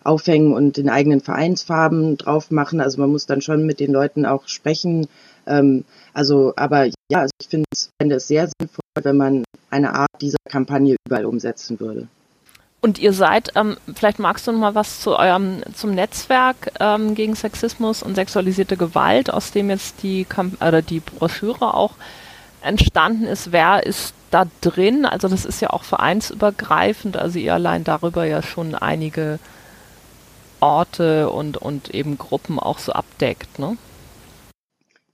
aufhängen 0.06 0.54
und 0.54 0.78
den 0.78 0.90
eigenen 0.90 1.20
Vereinsfarben 1.20 2.18
drauf 2.18 2.52
machen. 2.52 2.80
Also 2.80 3.02
man 3.02 3.10
muss 3.10 3.26
dann 3.26 3.42
schon 3.42 3.66
mit 3.66 3.80
den 3.80 3.92
Leuten 3.92 4.26
auch 4.26 4.48
sprechen. 4.48 5.08
Ähm, 5.48 5.84
also, 6.14 6.54
aber 6.56 6.86
ja, 7.12 7.22
also 7.22 7.32
ich 7.42 7.48
finde 7.48 7.66
es, 7.72 7.90
sehr 8.28 8.48
sinnvoll, 8.60 8.84
wenn 9.02 9.18
man 9.18 9.44
eine 9.70 9.96
Art 9.96 10.10
dieser 10.22 10.38
Kampagne 10.48 10.96
überall 11.08 11.26
umsetzen 11.26 11.80
würde. 11.80 12.08
Und 12.86 13.00
ihr 13.00 13.14
seid, 13.14 13.50
ähm, 13.56 13.78
vielleicht 13.96 14.20
magst 14.20 14.46
du 14.46 14.52
noch 14.52 14.60
mal 14.60 14.76
was 14.76 15.00
zu 15.00 15.18
eurem, 15.18 15.64
zum 15.74 15.96
Netzwerk 15.96 16.72
ähm, 16.80 17.16
gegen 17.16 17.34
Sexismus 17.34 18.04
und 18.04 18.14
sexualisierte 18.14 18.78
Gewalt, 18.78 19.34
aus 19.34 19.50
dem 19.50 19.72
jetzt 19.72 20.04
die, 20.04 20.24
Kamp 20.24 20.62
oder 20.62 20.84
die 20.84 21.00
Broschüre 21.00 21.74
auch 21.74 21.94
entstanden 22.62 23.26
ist. 23.26 23.52
Wer 23.52 23.84
ist 23.88 24.14
da 24.30 24.46
drin? 24.62 25.08
Also 25.08 25.28
das 25.28 25.46
ist 25.46 25.62
ja 25.62 25.72
auch 25.72 25.84
vereinsübergreifend, 25.84 27.18
also 27.18 27.40
ihr 27.40 27.56
allein 27.56 27.84
darüber 27.84 28.24
ja 28.24 28.44
schon 28.44 28.76
einige 28.76 29.40
Orte 30.60 31.32
und, 31.32 31.58
und 31.58 31.90
eben 31.90 32.20
Gruppen 32.20 32.60
auch 32.60 32.78
so 32.78 32.92
abdeckt, 32.92 33.58
ne? 33.58 33.78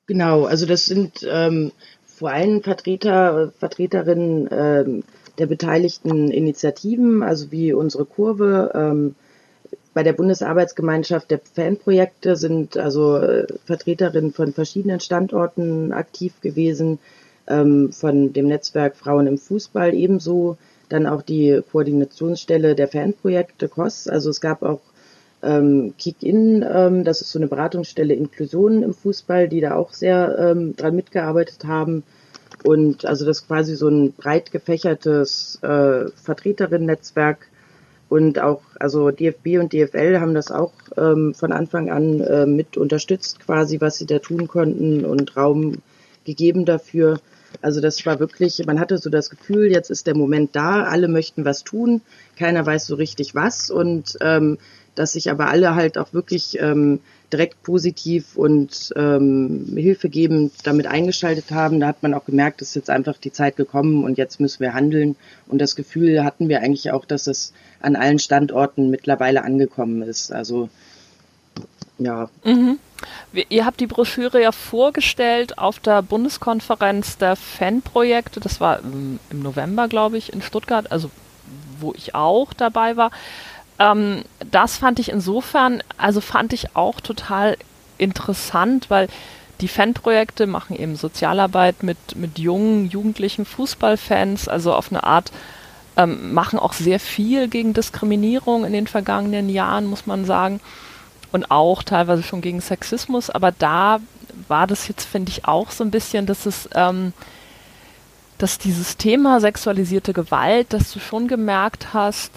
Genau, 0.07 0.43
also 0.43 0.65
das 0.65 0.87
sind 0.87 1.25
ähm, 1.25 1.71
vor 2.05 2.31
allem 2.31 2.63
Vertreter, 2.63 3.53
Vertreterinnen 3.59 4.49
ähm, 4.51 5.03
der 5.37 5.47
beteiligten 5.47 6.31
Initiativen, 6.31 7.23
also 7.23 7.51
wie 7.51 7.73
unsere 7.73 8.05
Kurve. 8.05 8.71
Ähm, 8.73 9.15
bei 9.93 10.03
der 10.03 10.13
Bundesarbeitsgemeinschaft 10.13 11.31
der 11.31 11.39
Fanprojekte 11.39 12.35
sind 12.35 12.77
also 12.77 13.17
äh, 13.17 13.47
Vertreterinnen 13.65 14.31
von 14.31 14.53
verschiedenen 14.53 14.99
Standorten 14.99 15.91
aktiv 15.91 16.39
gewesen, 16.41 16.99
ähm, 17.47 17.91
von 17.91 18.33
dem 18.33 18.47
Netzwerk 18.47 18.95
Frauen 18.95 19.27
im 19.27 19.37
Fußball 19.37 19.93
ebenso, 19.93 20.57
dann 20.89 21.07
auch 21.07 21.21
die 21.21 21.61
Koordinationsstelle 21.71 22.75
der 22.75 22.87
Fanprojekte 22.87 23.67
COS. 23.67 24.07
Also 24.07 24.29
es 24.29 24.39
gab 24.39 24.63
auch 24.63 24.81
ähm, 25.43 25.93
Kick-In, 25.97 26.65
ähm, 26.69 27.03
das 27.03 27.21
ist 27.21 27.31
so 27.31 27.39
eine 27.39 27.47
Beratungsstelle 27.47 28.13
Inklusion 28.13 28.83
im 28.83 28.93
Fußball, 28.93 29.47
die 29.47 29.61
da 29.61 29.75
auch 29.75 29.93
sehr 29.93 30.37
ähm, 30.37 30.75
dran 30.75 30.95
mitgearbeitet 30.95 31.65
haben. 31.65 32.03
Und 32.63 33.05
also 33.05 33.25
das 33.25 33.39
ist 33.39 33.47
quasi 33.47 33.75
so 33.75 33.87
ein 33.87 34.13
breit 34.13 34.51
gefächertes 34.51 35.59
äh, 35.61 36.09
Vertreterinnen-Netzwerk. 36.23 37.47
Und 38.09 38.39
auch, 38.39 38.61
also 38.79 39.09
DFB 39.09 39.57
und 39.59 39.71
DFL 39.71 40.19
haben 40.19 40.33
das 40.33 40.51
auch 40.51 40.73
ähm, 40.97 41.33
von 41.33 41.53
Anfang 41.53 41.89
an 41.89 42.19
äh, 42.19 42.45
mit 42.45 42.75
unterstützt, 42.75 43.39
quasi, 43.39 43.79
was 43.79 43.97
sie 43.97 44.05
da 44.05 44.19
tun 44.19 44.47
konnten 44.47 45.05
und 45.05 45.37
Raum 45.37 45.77
gegeben 46.25 46.65
dafür. 46.65 47.19
Also 47.61 47.81
das 47.81 48.05
war 48.05 48.19
wirklich, 48.19 48.65
man 48.65 48.79
hatte 48.79 48.97
so 48.97 49.09
das 49.09 49.29
Gefühl, 49.29 49.71
jetzt 49.71 49.89
ist 49.89 50.07
der 50.07 50.15
Moment 50.15 50.55
da, 50.55 50.83
alle 50.83 51.07
möchten 51.07 51.45
was 51.45 51.63
tun, 51.63 52.01
keiner 52.37 52.65
weiß 52.65 52.85
so 52.85 52.95
richtig 52.95 53.35
was 53.35 53.69
und 53.69 54.17
ähm, 54.21 54.57
dass 54.95 55.13
sich 55.13 55.29
aber 55.31 55.47
alle 55.49 55.75
halt 55.75 55.97
auch 55.97 56.13
wirklich 56.13 56.59
ähm, 56.59 56.99
direkt 57.31 57.63
positiv 57.63 58.35
und 58.35 58.91
ähm, 58.95 59.73
hilfegebend 59.75 60.53
damit 60.63 60.87
eingeschaltet 60.87 61.51
haben. 61.51 61.79
Da 61.79 61.87
hat 61.87 62.03
man 62.03 62.13
auch 62.13 62.25
gemerkt, 62.25 62.61
ist 62.61 62.75
jetzt 62.75 62.89
einfach 62.89 63.17
die 63.17 63.31
Zeit 63.31 63.55
gekommen 63.55 64.03
und 64.03 64.17
jetzt 64.17 64.39
müssen 64.39 64.59
wir 64.59 64.73
handeln. 64.73 65.15
Und 65.47 65.59
das 65.59 65.75
Gefühl 65.75 66.23
hatten 66.23 66.49
wir 66.49 66.61
eigentlich 66.61 66.91
auch, 66.91 67.05
dass 67.05 67.27
es 67.27 67.53
an 67.81 67.95
allen 67.95 68.19
Standorten 68.19 68.89
mittlerweile 68.89 69.43
angekommen 69.43 70.01
ist. 70.01 70.31
Also 70.31 70.69
ja. 71.97 72.29
Mhm. 72.43 72.79
Ihr 73.49 73.65
habt 73.65 73.79
die 73.79 73.87
Broschüre 73.87 74.41
ja 74.41 74.51
vorgestellt 74.51 75.57
auf 75.57 75.79
der 75.79 76.01
Bundeskonferenz 76.01 77.17
der 77.17 77.35
Fanprojekte. 77.35 78.39
Das 78.39 78.59
war 78.59 78.79
im 78.81 79.19
November, 79.31 79.87
glaube 79.87 80.17
ich, 80.17 80.33
in 80.33 80.41
Stuttgart, 80.41 80.91
also 80.91 81.09
wo 81.79 81.93
ich 81.93 82.13
auch 82.13 82.53
dabei 82.53 82.97
war. 82.97 83.11
Ähm, 83.81 84.23
das 84.51 84.77
fand 84.77 84.99
ich 84.99 85.09
insofern, 85.09 85.81
also 85.97 86.21
fand 86.21 86.53
ich 86.53 86.75
auch 86.75 87.01
total 87.01 87.57
interessant, 87.97 88.89
weil 88.89 89.07
die 89.59 89.67
Fanprojekte 89.67 90.45
machen 90.45 90.75
eben 90.75 90.95
Sozialarbeit 90.95 91.81
mit, 91.81 91.97
mit 92.15 92.37
jungen, 92.37 92.89
jugendlichen 92.89 93.45
Fußballfans, 93.45 94.47
also 94.47 94.73
auf 94.73 94.91
eine 94.91 95.03
Art, 95.03 95.31
ähm, 95.97 96.33
machen 96.33 96.59
auch 96.59 96.73
sehr 96.73 96.99
viel 96.99 97.47
gegen 97.47 97.73
Diskriminierung 97.73 98.65
in 98.65 98.73
den 98.73 98.87
vergangenen 98.87 99.49
Jahren, 99.49 99.87
muss 99.87 100.05
man 100.05 100.25
sagen. 100.25 100.59
Und 101.31 101.49
auch 101.49 101.81
teilweise 101.81 102.23
schon 102.23 102.41
gegen 102.41 102.61
Sexismus. 102.61 103.29
Aber 103.29 103.51
da 103.51 103.99
war 104.47 104.67
das 104.67 104.87
jetzt, 104.87 105.07
finde 105.07 105.31
ich, 105.31 105.45
auch 105.45 105.71
so 105.71 105.83
ein 105.83 105.91
bisschen, 105.91 106.25
dass 106.25 106.45
es, 106.45 106.69
ähm, 106.75 107.13
dass 108.37 108.57
dieses 108.57 108.97
Thema 108.97 109.39
sexualisierte 109.39 110.13
Gewalt, 110.13 110.73
dass 110.73 110.91
du 110.91 110.99
schon 110.99 111.27
gemerkt 111.27 111.93
hast, 111.93 112.31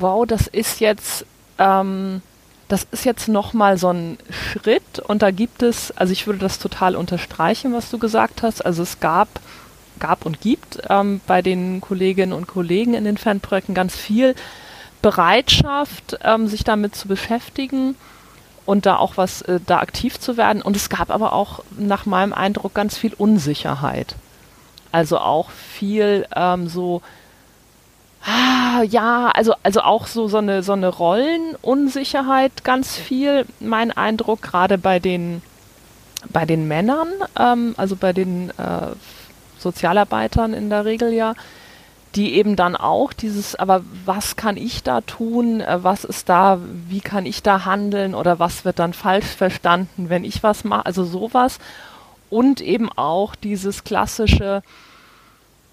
wow, 0.00 0.26
das 0.26 0.46
ist 0.46 0.80
jetzt, 0.80 1.24
ähm, 1.58 2.22
das 2.68 2.86
ist 2.90 3.04
jetzt 3.04 3.28
nochmal 3.28 3.78
so 3.78 3.88
ein 3.88 4.18
Schritt 4.30 4.98
und 4.98 5.22
da 5.22 5.30
gibt 5.30 5.62
es, 5.62 5.96
also 5.96 6.12
ich 6.12 6.26
würde 6.26 6.40
das 6.40 6.58
total 6.58 6.96
unterstreichen, 6.96 7.72
was 7.72 7.90
du 7.90 7.98
gesagt 7.98 8.42
hast. 8.42 8.64
Also 8.64 8.82
es 8.82 9.00
gab, 9.00 9.28
gab 9.98 10.26
und 10.26 10.40
gibt 10.40 10.80
ähm, 10.88 11.20
bei 11.26 11.42
den 11.42 11.80
Kolleginnen 11.80 12.32
und 12.32 12.46
Kollegen 12.46 12.94
in 12.94 13.04
den 13.04 13.16
Fanprojekten 13.16 13.74
ganz 13.74 13.96
viel 13.96 14.34
Bereitschaft, 15.02 16.18
ähm, 16.22 16.48
sich 16.48 16.64
damit 16.64 16.94
zu 16.94 17.08
beschäftigen 17.08 17.94
und 18.66 18.84
da 18.84 18.96
auch 18.96 19.16
was, 19.16 19.42
äh, 19.42 19.60
da 19.64 19.78
aktiv 19.78 20.20
zu 20.20 20.36
werden. 20.36 20.60
Und 20.60 20.76
es 20.76 20.90
gab 20.90 21.10
aber 21.10 21.32
auch 21.32 21.64
nach 21.78 22.04
meinem 22.04 22.32
Eindruck 22.32 22.74
ganz 22.74 22.98
viel 22.98 23.14
Unsicherheit. 23.14 24.14
Also 24.92 25.18
auch 25.18 25.50
viel 25.50 26.26
ähm, 26.34 26.68
so, 26.68 27.02
Ah, 28.24 28.82
ja, 28.82 29.30
also, 29.34 29.54
also 29.62 29.80
auch 29.82 30.06
so, 30.06 30.28
so 30.28 30.38
eine, 30.38 30.62
so 30.62 30.72
eine 30.72 30.88
Rollenunsicherheit 30.88 32.64
ganz 32.64 32.96
viel, 32.96 33.46
mein 33.60 33.90
Eindruck, 33.90 34.42
gerade 34.42 34.76
bei 34.76 34.98
den, 34.98 35.42
bei 36.30 36.44
den 36.44 36.68
Männern, 36.68 37.08
ähm, 37.38 37.74
also 37.76 37.96
bei 37.96 38.12
den 38.12 38.50
äh, 38.50 38.88
Sozialarbeitern 39.58 40.52
in 40.52 40.68
der 40.68 40.84
Regel 40.84 41.12
ja, 41.12 41.34
die 42.14 42.34
eben 42.34 42.56
dann 42.56 42.74
auch 42.74 43.12
dieses, 43.12 43.54
aber 43.54 43.82
was 44.04 44.36
kann 44.36 44.56
ich 44.56 44.82
da 44.82 45.02
tun, 45.02 45.60
äh, 45.60 45.82
was 45.82 46.04
ist 46.04 46.28
da, 46.28 46.58
wie 46.88 47.00
kann 47.00 47.26
ich 47.26 47.42
da 47.42 47.64
handeln? 47.64 48.14
Oder 48.14 48.38
was 48.38 48.64
wird 48.64 48.78
dann 48.78 48.92
falsch 48.92 49.26
verstanden, 49.26 50.08
wenn 50.08 50.24
ich 50.24 50.42
was 50.42 50.64
mache, 50.64 50.86
also 50.86 51.04
sowas. 51.04 51.58
Und 52.30 52.60
eben 52.60 52.90
auch 52.90 53.34
dieses 53.34 53.84
klassische, 53.84 54.62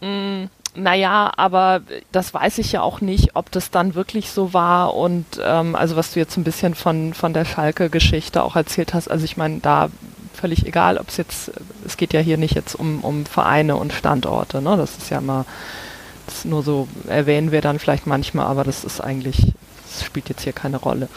mh, 0.01 0.07
mm, 0.07 0.49
naja, 0.75 1.31
aber 1.35 1.81
das 2.11 2.33
weiß 2.33 2.57
ich 2.59 2.71
ja 2.71 2.81
auch 2.81 3.01
nicht, 3.01 3.35
ob 3.35 3.51
das 3.51 3.71
dann 3.71 3.95
wirklich 3.95 4.29
so 4.29 4.53
war. 4.53 4.93
Und 4.93 5.25
ähm, 5.43 5.75
also 5.75 5.95
was 5.95 6.13
du 6.13 6.19
jetzt 6.19 6.37
ein 6.37 6.43
bisschen 6.43 6.75
von, 6.75 7.13
von 7.13 7.33
der 7.33 7.45
Schalke-Geschichte 7.45 8.43
auch 8.43 8.55
erzählt 8.55 8.93
hast, 8.93 9.09
also 9.09 9.25
ich 9.25 9.37
meine, 9.37 9.59
da 9.59 9.89
völlig 10.35 10.65
egal, 10.65 10.97
ob 10.97 11.09
es 11.09 11.17
jetzt, 11.17 11.51
es 11.85 11.97
geht 11.97 12.13
ja 12.13 12.19
hier 12.19 12.37
nicht 12.37 12.55
jetzt 12.55 12.75
um, 12.75 13.03
um 13.03 13.25
Vereine 13.25 13.77
und 13.77 13.93
Standorte, 13.93 14.61
ne? 14.61 14.77
Das 14.77 14.97
ist 14.97 15.09
ja 15.09 15.19
immer, 15.19 15.45
das 16.25 16.45
nur 16.45 16.61
so 16.61 16.87
erwähnen 17.07 17.51
wir 17.51 17.61
dann 17.61 17.79
vielleicht 17.79 18.05
manchmal, 18.05 18.45
aber 18.45 18.63
das 18.63 18.83
ist 18.83 19.01
eigentlich, 19.01 19.53
das 19.89 20.03
spielt 20.03 20.29
jetzt 20.29 20.43
hier 20.43 20.53
keine 20.53 20.77
Rolle. 20.77 21.07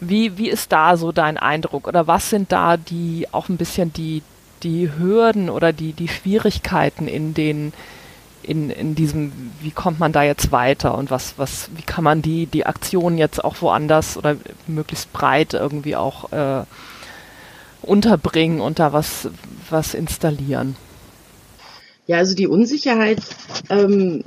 Wie, 0.00 0.38
wie 0.38 0.48
ist 0.48 0.72
da 0.72 0.96
so 0.96 1.12
dein 1.12 1.36
Eindruck? 1.36 1.86
Oder 1.86 2.06
was 2.06 2.30
sind 2.30 2.50
da 2.50 2.76
die 2.76 3.28
auch 3.30 3.48
ein 3.48 3.56
bisschen 3.56 3.92
die, 3.92 4.22
die 4.62 4.90
Hürden 4.96 5.48
oder 5.50 5.72
die, 5.72 5.92
die 5.92 6.08
Schwierigkeiten 6.08 7.06
in 7.08 7.34
den 7.34 7.72
in, 8.42 8.70
in 8.70 8.94
diesem, 8.94 9.32
wie 9.60 9.70
kommt 9.70 10.00
man 10.00 10.12
da 10.12 10.22
jetzt 10.22 10.52
weiter 10.52 10.96
und 10.96 11.10
was, 11.10 11.34
was, 11.36 11.70
wie 11.76 11.82
kann 11.82 12.04
man 12.04 12.22
die, 12.22 12.46
die 12.46 12.66
Aktion 12.66 13.18
jetzt 13.18 13.44
auch 13.44 13.56
woanders 13.60 14.16
oder 14.16 14.36
möglichst 14.66 15.12
breit 15.12 15.54
irgendwie 15.54 15.96
auch 15.96 16.32
äh, 16.32 16.64
unterbringen 17.82 18.60
und 18.60 18.78
da 18.78 18.92
was, 18.92 19.28
was 19.70 19.94
installieren? 19.94 20.76
Ja, 22.06 22.18
also 22.18 22.34
die 22.34 22.48
Unsicherheit 22.48 23.20
ähm, 23.70 24.24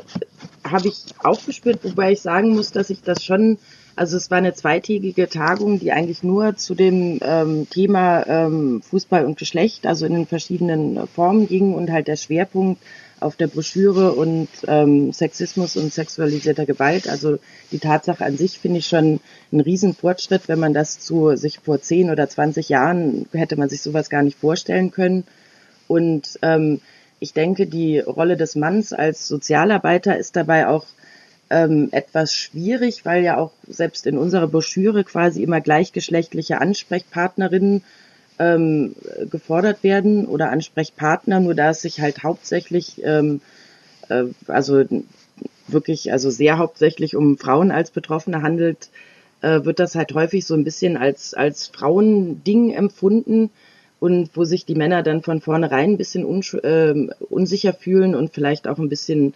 habe 0.64 0.88
ich 0.88 1.06
auch 1.22 1.44
gespürt, 1.46 1.80
wobei 1.84 2.14
ich 2.14 2.22
sagen 2.22 2.56
muss, 2.56 2.72
dass 2.72 2.90
ich 2.90 3.02
das 3.02 3.24
schon, 3.24 3.58
also 3.98 4.16
es 4.16 4.32
war 4.32 4.38
eine 4.38 4.54
zweitägige 4.54 5.28
Tagung, 5.28 5.80
die 5.80 5.92
eigentlich 5.92 6.24
nur 6.24 6.56
zu 6.56 6.74
dem 6.74 7.20
ähm, 7.22 7.68
Thema 7.70 8.26
ähm, 8.28 8.82
Fußball 8.82 9.26
und 9.26 9.38
Geschlecht, 9.38 9.86
also 9.86 10.06
in 10.06 10.14
den 10.14 10.26
verschiedenen 10.26 11.06
Formen 11.08 11.48
ging 11.48 11.74
und 11.74 11.92
halt 11.92 12.08
der 12.08 12.16
Schwerpunkt 12.16 12.82
auf 13.26 13.36
der 13.36 13.48
Broschüre 13.48 14.14
und 14.14 14.48
ähm, 14.68 15.12
Sexismus 15.12 15.76
und 15.76 15.92
sexualisierter 15.92 16.66
Gewalt. 16.66 17.10
Also 17.10 17.40
die 17.72 17.80
Tatsache 17.80 18.24
an 18.24 18.38
sich 18.38 18.60
finde 18.60 18.80
ich 18.80 18.88
schon 18.88 19.20
ein 19.52 19.60
Riesenfortschritt, 19.60 20.48
wenn 20.48 20.60
man 20.60 20.74
das 20.74 21.00
zu 21.00 21.36
sich 21.36 21.60
vor 21.60 21.82
10 21.82 22.12
oder 22.12 22.30
20 22.30 22.70
Jahren 22.70 23.26
hätte 23.34 23.58
man 23.58 23.68
sich 23.68 23.82
sowas 23.82 24.10
gar 24.10 24.22
nicht 24.22 24.38
vorstellen 24.38 24.92
können. 24.92 25.24
Und 25.88 26.40
ähm, 26.44 26.82
ich 27.20 27.34
denke, 27.34 27.66
die 27.66 28.00
Rolle 28.00 28.38
des 28.38 28.56
Manns 28.56 28.94
als 28.94 29.28
Sozialarbeiter 29.28 30.18
ist 30.18 30.36
dabei 30.36 30.68
auch 30.68 30.86
ähm, 31.50 31.90
etwas 31.92 32.34
schwierig, 32.34 33.06
weil 33.06 33.24
ja 33.24 33.38
auch 33.38 33.54
selbst 33.68 34.06
in 34.06 34.18
unserer 34.18 34.48
Broschüre 34.48 35.04
quasi 35.04 35.42
immer 35.42 35.62
gleichgeschlechtliche 35.62 36.62
Ansprechpartnerinnen 36.62 37.84
ähm, 38.40 38.96
gefordert 39.30 39.84
werden 39.84 40.26
oder 40.26 40.52
Ansprechpartner, 40.52 41.40
nur 41.40 41.56
da 41.56 41.70
es 41.70 41.82
sich 41.82 42.02
halt 42.02 42.24
hauptsächlich, 42.24 43.02
ähm, 43.04 43.42
äh, 44.10 44.26
also 44.48 44.84
wirklich, 45.68 46.12
also 46.12 46.30
sehr 46.30 46.58
hauptsächlich 46.58 47.16
um 47.16 47.38
Frauen 47.38 47.72
als 47.72 47.92
Betroffene 47.92 48.42
handelt, 48.42 48.90
äh, 49.42 49.64
wird 49.64 49.80
das 49.80 49.96
halt 49.96 50.14
häufig 50.14 50.46
so 50.46 50.54
ein 50.54 50.64
bisschen 50.64 50.98
als, 50.98 51.34
als 51.34 51.68
Frauending 51.68 52.72
empfunden 52.72 53.50
und 54.00 54.30
wo 54.34 54.44
sich 54.44 54.66
die 54.66 54.76
Männer 54.76 55.02
dann 55.04 55.24
von 55.24 55.42
vornherein 55.42 55.92
ein 55.92 55.98
bisschen 55.98 56.24
äh, 56.64 57.14
unsicher 57.30 57.74
fühlen 57.74 58.16
und 58.16 58.34
vielleicht 58.34 58.68
auch 58.68 58.78
ein 58.78 58.90
bisschen 58.90 59.34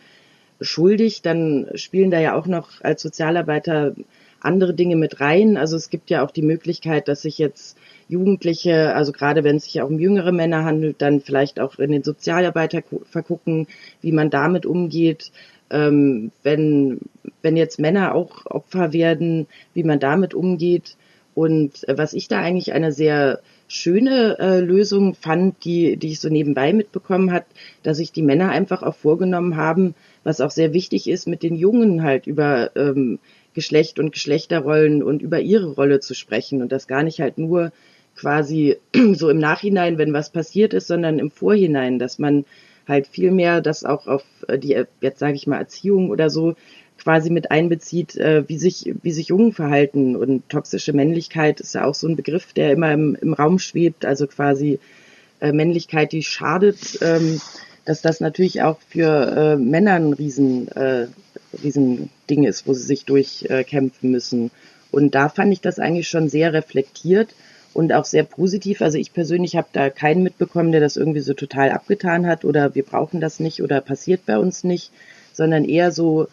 schuldig, 0.61 1.21
dann 1.21 1.67
spielen 1.75 2.11
da 2.11 2.19
ja 2.19 2.35
auch 2.35 2.45
noch 2.45 2.81
als 2.81 3.01
Sozialarbeiter 3.01 3.95
andere 4.41 4.73
Dinge 4.73 4.95
mit 4.95 5.19
rein. 5.19 5.57
Also 5.57 5.75
es 5.75 5.89
gibt 5.89 6.09
ja 6.09 6.23
auch 6.23 6.31
die 6.31 6.41
Möglichkeit, 6.41 7.07
dass 7.07 7.21
sich 7.21 7.37
jetzt 7.37 7.77
Jugendliche, 8.09 8.95
also 8.95 9.11
gerade 9.11 9.43
wenn 9.43 9.57
es 9.57 9.65
sich 9.65 9.81
auch 9.81 9.87
um 9.87 9.99
jüngere 9.99 10.31
Männer 10.31 10.65
handelt, 10.65 10.99
dann 10.99 11.21
vielleicht 11.21 11.59
auch 11.59 11.77
in 11.77 11.91
den 11.91 12.03
Sozialarbeiter 12.03 12.81
vergucken, 13.09 13.67
wie 14.01 14.11
man 14.11 14.31
damit 14.31 14.65
umgeht. 14.65 15.31
Ähm, 15.69 16.31
wenn, 16.41 16.99
wenn 17.43 17.55
jetzt 17.55 17.79
Männer 17.79 18.15
auch 18.15 18.47
Opfer 18.47 18.91
werden, 18.91 19.45
wie 19.75 19.83
man 19.83 19.99
damit 19.99 20.33
umgeht. 20.33 20.97
Und 21.35 21.87
äh, 21.87 21.95
was 21.97 22.13
ich 22.13 22.27
da 22.27 22.39
eigentlich 22.39 22.73
eine 22.73 22.91
sehr 22.91 23.41
schöne 23.67 24.39
äh, 24.39 24.59
Lösung 24.59 25.13
fand, 25.13 25.63
die, 25.63 25.95
die 25.95 26.07
ich 26.07 26.19
so 26.19 26.29
nebenbei 26.29 26.73
mitbekommen 26.73 27.31
hat, 27.31 27.45
dass 27.83 27.97
sich 27.97 28.11
die 28.11 28.23
Männer 28.23 28.49
einfach 28.49 28.81
auch 28.81 28.95
vorgenommen 28.95 29.55
haben, 29.55 29.93
was 30.23 30.41
auch 30.41 30.49
sehr 30.49 30.73
wichtig 30.73 31.07
ist, 31.07 31.27
mit 31.27 31.43
den 31.43 31.55
Jungen 31.55 32.01
halt 32.01 32.25
über 32.25 32.75
ähm, 32.75 33.19
Geschlecht 33.53 33.99
und 33.99 34.11
Geschlechterrollen 34.11 35.03
und 35.03 35.21
über 35.21 35.39
ihre 35.39 35.73
Rolle 35.73 35.99
zu 35.99 36.15
sprechen 36.15 36.63
und 36.63 36.71
das 36.71 36.87
gar 36.87 37.03
nicht 37.03 37.19
halt 37.19 37.37
nur 37.37 37.71
quasi 38.19 38.77
so 39.13 39.29
im 39.29 39.39
Nachhinein, 39.39 39.97
wenn 39.97 40.13
was 40.13 40.31
passiert 40.31 40.73
ist, 40.73 40.87
sondern 40.87 41.19
im 41.19 41.31
Vorhinein, 41.31 41.99
dass 41.99 42.19
man 42.19 42.45
halt 42.87 43.07
viel 43.07 43.31
mehr 43.31 43.61
das 43.61 43.85
auch 43.85 44.07
auf 44.07 44.23
äh, 44.47 44.57
die, 44.57 44.83
jetzt 45.01 45.19
sage 45.19 45.35
ich 45.35 45.47
mal, 45.47 45.57
Erziehung 45.57 46.09
oder 46.09 46.29
so 46.29 46.55
quasi 46.97 47.29
mit 47.29 47.49
einbezieht, 47.49 48.17
äh, 48.17 48.43
wie 48.47 48.57
sich, 48.57 48.93
wie 49.01 49.11
sich 49.11 49.29
Jungen 49.29 49.53
verhalten. 49.53 50.15
Und 50.15 50.49
toxische 50.49 50.91
Männlichkeit 50.91 51.61
ist 51.61 51.75
ja 51.75 51.85
auch 51.85 51.95
so 51.95 52.07
ein 52.07 52.17
Begriff, 52.17 52.51
der 52.53 52.73
immer 52.73 52.91
im, 52.91 53.15
im 53.21 53.33
Raum 53.33 53.59
schwebt, 53.59 54.05
also 54.05 54.27
quasi 54.27 54.79
äh, 55.39 55.53
Männlichkeit, 55.53 56.11
die 56.11 56.23
schadet, 56.23 56.99
ähm, 57.01 57.39
dass 57.85 58.01
das 58.01 58.19
natürlich 58.19 58.61
auch 58.61 58.79
für 58.89 59.07
äh, 59.07 59.55
Männer 59.55 59.93
ein 59.93 60.13
riesen, 60.13 60.67
äh, 60.69 61.07
riesen 61.63 62.09
ist, 62.27 62.67
wo 62.67 62.73
sie 62.73 62.83
sich 62.83 63.05
durchkämpfen 63.05 64.11
müssen. 64.11 64.51
Und 64.91 65.15
da 65.15 65.29
fand 65.29 65.53
ich 65.53 65.61
das 65.61 65.79
eigentlich 65.79 66.09
schon 66.09 66.29
sehr 66.29 66.53
reflektiert 66.53 67.33
und 67.73 67.93
auch 67.93 68.05
sehr 68.05 68.23
positiv. 68.23 68.81
Also 68.81 68.97
ich 68.97 69.13
persönlich 69.13 69.55
habe 69.55 69.67
da 69.73 69.89
keinen 69.89 70.23
mitbekommen, 70.23 70.71
der 70.71 70.81
das 70.81 70.97
irgendwie 70.97 71.19
so 71.19 71.33
total 71.33 71.71
abgetan 71.71 72.27
hat 72.27 72.45
oder 72.45 72.75
wir 72.75 72.83
brauchen 72.83 73.21
das 73.21 73.39
nicht 73.39 73.61
oder 73.61 73.81
passiert 73.81 74.25
bei 74.25 74.37
uns 74.37 74.63
nicht, 74.63 74.91
sondern 75.33 75.65
eher 75.65 75.91
so, 75.91 76.27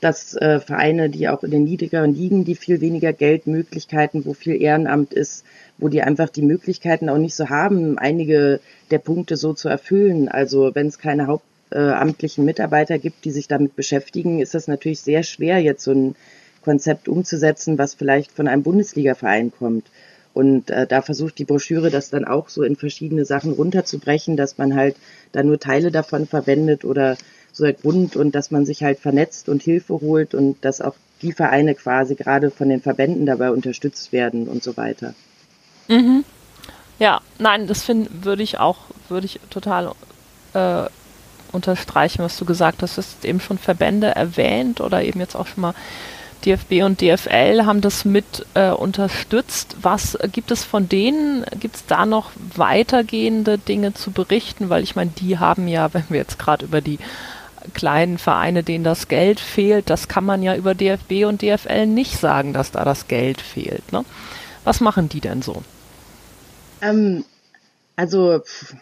dass 0.00 0.34
äh, 0.36 0.60
Vereine, 0.60 1.08
die 1.08 1.28
auch 1.28 1.42
in 1.44 1.50
den 1.50 1.64
niedrigeren 1.64 2.14
liegen, 2.14 2.44
die 2.44 2.56
viel 2.56 2.80
weniger 2.80 3.12
Geldmöglichkeiten, 3.12 4.26
wo 4.26 4.34
viel 4.34 4.60
Ehrenamt 4.60 5.14
ist, 5.14 5.44
wo 5.78 5.88
die 5.88 6.02
einfach 6.02 6.28
die 6.28 6.42
Möglichkeiten 6.42 7.08
auch 7.08 7.18
nicht 7.18 7.34
so 7.34 7.48
haben, 7.48 7.98
einige 7.98 8.60
der 8.90 8.98
Punkte 8.98 9.36
so 9.36 9.54
zu 9.54 9.68
erfüllen. 9.68 10.28
Also 10.28 10.74
wenn 10.74 10.88
es 10.88 10.98
keine 10.98 11.26
hauptamtlichen 11.26 12.44
Mitarbeiter 12.44 12.98
gibt, 12.98 13.24
die 13.24 13.30
sich 13.30 13.48
damit 13.48 13.76
beschäftigen, 13.76 14.40
ist 14.40 14.54
das 14.54 14.68
natürlich 14.68 15.00
sehr 15.00 15.22
schwer, 15.22 15.58
jetzt 15.60 15.84
so 15.84 15.92
ein 15.92 16.16
Konzept 16.62 17.08
umzusetzen, 17.08 17.78
was 17.78 17.94
vielleicht 17.94 18.32
von 18.32 18.48
einem 18.48 18.62
Bundesligaverein 18.62 19.52
kommt. 19.56 19.86
Und 20.34 20.70
äh, 20.70 20.86
da 20.86 21.00
versucht 21.00 21.38
die 21.38 21.44
Broschüre 21.44 21.90
das 21.90 22.10
dann 22.10 22.24
auch 22.24 22.48
so 22.48 22.62
in 22.62 22.76
verschiedene 22.76 23.24
Sachen 23.24 23.52
runterzubrechen, 23.52 24.36
dass 24.36 24.58
man 24.58 24.74
halt 24.74 24.96
da 25.32 25.42
nur 25.42 25.60
Teile 25.60 25.90
davon 25.90 26.26
verwendet 26.26 26.84
oder 26.84 27.16
so 27.52 27.64
der 27.64 27.72
Grund 27.72 28.16
und 28.16 28.34
dass 28.34 28.50
man 28.50 28.66
sich 28.66 28.82
halt 28.82 28.98
vernetzt 28.98 29.48
und 29.48 29.62
Hilfe 29.62 29.94
holt 30.00 30.34
und 30.34 30.62
dass 30.64 30.80
auch 30.80 30.96
die 31.22 31.32
Vereine 31.32 31.76
quasi 31.76 32.16
gerade 32.16 32.50
von 32.50 32.68
den 32.68 32.80
Verbänden 32.80 33.26
dabei 33.26 33.52
unterstützt 33.52 34.12
werden 34.12 34.48
und 34.48 34.62
so 34.62 34.76
weiter. 34.76 35.14
Mhm. 35.88 36.24
Ja, 36.98 37.20
nein, 37.38 37.66
das 37.66 37.82
finde 37.82 38.10
würde 38.22 38.42
ich 38.42 38.58
auch, 38.58 38.78
würde 39.08 39.26
ich 39.26 39.40
total 39.50 39.92
äh, 40.52 40.84
unterstreichen, 41.52 42.22
was 42.24 42.36
du 42.36 42.44
gesagt 42.44 42.82
hast. 42.82 42.96
Du 42.96 43.02
hast 43.02 43.24
eben 43.24 43.40
schon 43.40 43.58
Verbände 43.58 44.08
erwähnt 44.08 44.80
oder 44.80 45.02
eben 45.02 45.20
jetzt 45.20 45.36
auch 45.36 45.46
schon 45.46 45.62
mal 45.62 45.74
DFB 46.44 46.82
und 46.84 47.00
DFL 47.00 47.64
haben 47.64 47.80
das 47.80 48.04
mit 48.04 48.46
äh, 48.54 48.70
unterstützt. 48.70 49.76
Was 49.80 50.18
gibt 50.32 50.50
es 50.50 50.64
von 50.64 50.88
denen? 50.88 51.44
Gibt 51.58 51.76
es 51.76 51.86
da 51.86 52.06
noch 52.06 52.30
weitergehende 52.54 53.58
Dinge 53.58 53.94
zu 53.94 54.10
berichten? 54.10 54.68
Weil 54.68 54.82
ich 54.82 54.96
meine, 54.96 55.10
die 55.10 55.38
haben 55.38 55.68
ja, 55.68 55.92
wenn 55.94 56.04
wir 56.08 56.18
jetzt 56.18 56.38
gerade 56.38 56.64
über 56.64 56.80
die 56.80 56.98
kleinen 57.72 58.18
Vereine, 58.18 58.62
denen 58.62 58.84
das 58.84 59.08
Geld 59.08 59.40
fehlt, 59.40 59.88
das 59.88 60.08
kann 60.08 60.24
man 60.24 60.42
ja 60.42 60.54
über 60.54 60.74
DFB 60.74 61.24
und 61.26 61.40
DFL 61.40 61.86
nicht 61.86 62.18
sagen, 62.18 62.52
dass 62.52 62.70
da 62.70 62.84
das 62.84 63.08
Geld 63.08 63.40
fehlt. 63.40 63.92
Ne? 63.92 64.04
Was 64.64 64.80
machen 64.80 65.08
die 65.08 65.20
denn 65.20 65.40
so? 65.40 65.62
Ähm, 66.82 67.24
also 67.96 68.40
pff, 68.40 68.74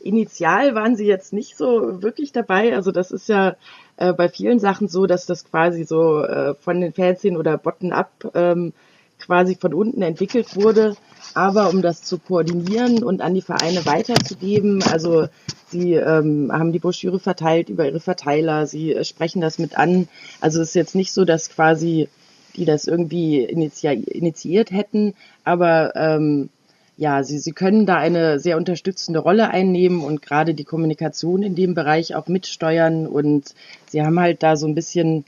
initial 0.00 0.74
waren 0.74 0.96
sie 0.96 1.06
jetzt 1.06 1.32
nicht 1.32 1.56
so 1.56 2.02
wirklich 2.02 2.32
dabei. 2.32 2.74
Also 2.74 2.90
das 2.90 3.10
ist 3.10 3.28
ja 3.28 3.56
äh, 3.96 4.12
bei 4.12 4.28
vielen 4.28 4.58
Sachen 4.58 4.88
so, 4.88 5.06
dass 5.06 5.26
das 5.26 5.44
quasi 5.44 5.84
so 5.84 6.22
äh, 6.22 6.54
von 6.54 6.80
den 6.80 6.92
Fanszenen 6.92 7.38
oder 7.38 7.58
bottom-up 7.58 8.30
ähm, 8.34 8.72
quasi 9.18 9.56
von 9.56 9.74
unten 9.74 10.02
entwickelt 10.02 10.56
wurde. 10.56 10.96
Aber 11.34 11.70
um 11.70 11.82
das 11.82 12.02
zu 12.02 12.18
koordinieren 12.18 13.02
und 13.02 13.20
an 13.20 13.34
die 13.34 13.42
Vereine 13.42 13.84
weiterzugeben, 13.84 14.82
also 14.82 15.28
sie 15.68 15.94
ähm, 15.94 16.50
haben 16.52 16.72
die 16.72 16.78
Broschüre 16.78 17.18
verteilt 17.18 17.68
über 17.68 17.86
ihre 17.86 18.00
Verteiler, 18.00 18.66
sie 18.66 18.92
äh, 18.92 19.04
sprechen 19.04 19.40
das 19.40 19.58
mit 19.58 19.76
an. 19.76 20.08
Also 20.40 20.60
es 20.60 20.68
ist 20.68 20.74
jetzt 20.74 20.94
nicht 20.94 21.12
so, 21.12 21.24
dass 21.24 21.50
quasi 21.50 22.08
die 22.56 22.64
das 22.64 22.86
irgendwie 22.86 23.44
initiiert 23.44 24.70
hätten, 24.70 25.14
aber 25.44 25.94
ähm, 25.94 26.48
ja, 26.96 27.22
sie, 27.22 27.38
sie 27.38 27.52
können 27.52 27.84
da 27.84 27.96
eine 27.96 28.38
sehr 28.38 28.56
unterstützende 28.56 29.20
Rolle 29.20 29.50
einnehmen 29.50 30.02
und 30.02 30.22
gerade 30.22 30.54
die 30.54 30.64
Kommunikation 30.64 31.42
in 31.42 31.54
dem 31.54 31.74
Bereich 31.74 32.14
auch 32.14 32.26
mitsteuern. 32.26 33.06
Und 33.06 33.54
sie 33.90 34.02
haben 34.02 34.18
halt 34.18 34.42
da 34.42 34.56
so 34.56 34.66
ein 34.66 34.74
bisschen 34.74 35.24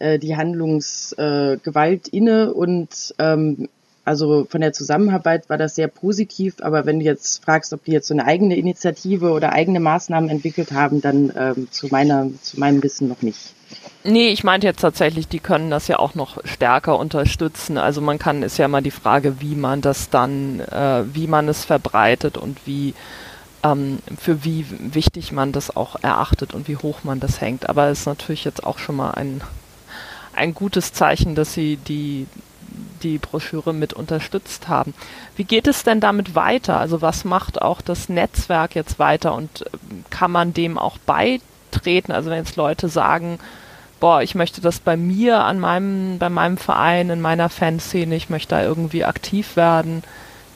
äh, 0.00 0.18
die 0.18 0.36
Handlungsgewalt 0.36 2.12
äh, 2.12 2.16
inne. 2.16 2.52
Und 2.52 3.14
ähm, 3.18 3.68
also 4.04 4.44
von 4.44 4.60
der 4.60 4.72
Zusammenarbeit 4.72 5.48
war 5.48 5.56
das 5.56 5.76
sehr 5.76 5.88
positiv, 5.88 6.56
aber 6.60 6.84
wenn 6.84 6.98
du 6.98 7.04
jetzt 7.04 7.44
fragst, 7.44 7.72
ob 7.72 7.84
die 7.84 7.92
jetzt 7.92 8.08
so 8.08 8.14
eine 8.14 8.26
eigene 8.26 8.56
Initiative 8.56 9.30
oder 9.30 9.52
eigene 9.52 9.80
Maßnahmen 9.80 10.28
entwickelt 10.28 10.72
haben, 10.72 11.00
dann 11.00 11.32
ähm, 11.36 11.68
zu 11.70 11.88
meiner, 11.88 12.28
zu 12.42 12.58
meinem 12.58 12.82
Wissen 12.82 13.08
noch 13.08 13.22
nicht. 13.22 13.54
Nee, 14.06 14.28
ich 14.28 14.44
meinte 14.44 14.66
jetzt 14.66 14.80
tatsächlich, 14.80 15.28
die 15.28 15.38
können 15.38 15.70
das 15.70 15.88
ja 15.88 15.98
auch 15.98 16.14
noch 16.14 16.36
stärker 16.44 16.98
unterstützen. 16.98 17.78
Also 17.78 18.02
man 18.02 18.18
kann, 18.18 18.42
ist 18.42 18.58
ja 18.58 18.68
mal 18.68 18.82
die 18.82 18.90
Frage, 18.90 19.40
wie 19.40 19.54
man 19.54 19.80
das 19.80 20.10
dann, 20.10 20.60
äh, 20.60 21.04
wie 21.14 21.26
man 21.26 21.48
es 21.48 21.64
verbreitet 21.64 22.36
und 22.36 22.58
wie, 22.66 22.92
ähm, 23.62 24.00
für 24.18 24.44
wie 24.44 24.66
wichtig 24.94 25.32
man 25.32 25.52
das 25.52 25.74
auch 25.74 25.96
erachtet 26.02 26.52
und 26.52 26.68
wie 26.68 26.76
hoch 26.76 26.98
man 27.02 27.18
das 27.18 27.40
hängt. 27.40 27.68
Aber 27.70 27.88
es 27.88 28.00
ist 28.00 28.06
natürlich 28.06 28.44
jetzt 28.44 28.62
auch 28.64 28.78
schon 28.78 28.96
mal 28.96 29.12
ein, 29.12 29.40
ein 30.34 30.52
gutes 30.52 30.92
Zeichen, 30.92 31.34
dass 31.34 31.54
sie 31.54 31.76
die, 31.78 32.26
die 33.02 33.16
Broschüre 33.16 33.72
mit 33.72 33.94
unterstützt 33.94 34.68
haben. 34.68 34.92
Wie 35.34 35.44
geht 35.44 35.66
es 35.66 35.82
denn 35.82 36.00
damit 36.00 36.34
weiter? 36.34 36.78
Also 36.78 37.00
was 37.00 37.24
macht 37.24 37.62
auch 37.62 37.80
das 37.80 38.10
Netzwerk 38.10 38.74
jetzt 38.74 38.98
weiter 38.98 39.34
und 39.34 39.62
äh, 39.62 39.70
kann 40.10 40.30
man 40.30 40.52
dem 40.52 40.76
auch 40.76 40.98
beitreten? 41.84 42.12
Also 42.12 42.30
wenn 42.30 42.38
jetzt 42.38 42.56
Leute 42.56 42.88
sagen, 42.88 43.38
boah, 44.00 44.22
ich 44.22 44.34
möchte 44.34 44.60
das 44.60 44.80
bei 44.80 44.96
mir 44.96 45.44
an 45.44 45.60
meinem, 45.60 46.18
bei 46.18 46.28
meinem 46.28 46.56
Verein, 46.56 47.10
in 47.10 47.20
meiner 47.20 47.48
Fanszene, 47.48 48.16
ich 48.16 48.30
möchte 48.30 48.56
da 48.56 48.62
irgendwie 48.62 49.04
aktiv 49.04 49.56
werden. 49.56 50.02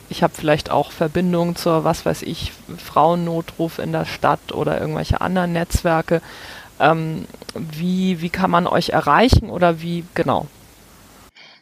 Ich 0.09 0.23
habe 0.23 0.33
vielleicht 0.35 0.71
auch 0.71 0.91
Verbindungen 0.91 1.55
zur, 1.55 1.83
was 1.83 2.05
weiß 2.05 2.23
ich, 2.23 2.51
Frauennotruf 2.77 3.79
in 3.79 3.91
der 3.91 4.05
Stadt 4.05 4.51
oder 4.51 4.81
irgendwelche 4.81 5.21
anderen 5.21 5.53
Netzwerke. 5.53 6.21
Ähm, 6.79 7.25
wie, 7.55 8.21
wie 8.21 8.29
kann 8.29 8.49
man 8.49 8.67
euch 8.67 8.89
erreichen 8.89 9.49
oder 9.49 9.81
wie, 9.81 10.05
genau? 10.15 10.47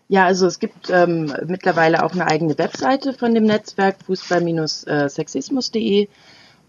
Ja, 0.10 0.26
also 0.26 0.48
es 0.48 0.60
gibt 0.60 0.90
ähm, 0.90 1.34
mittlerweile 1.46 2.04
auch 2.04 2.14
eine 2.14 2.28
eigene 2.28 2.58
Webseite 2.58 3.14
von 3.14 3.36
dem 3.36 3.44
Netzwerk 3.44 3.98
fußball-sexismus.de 4.06 6.08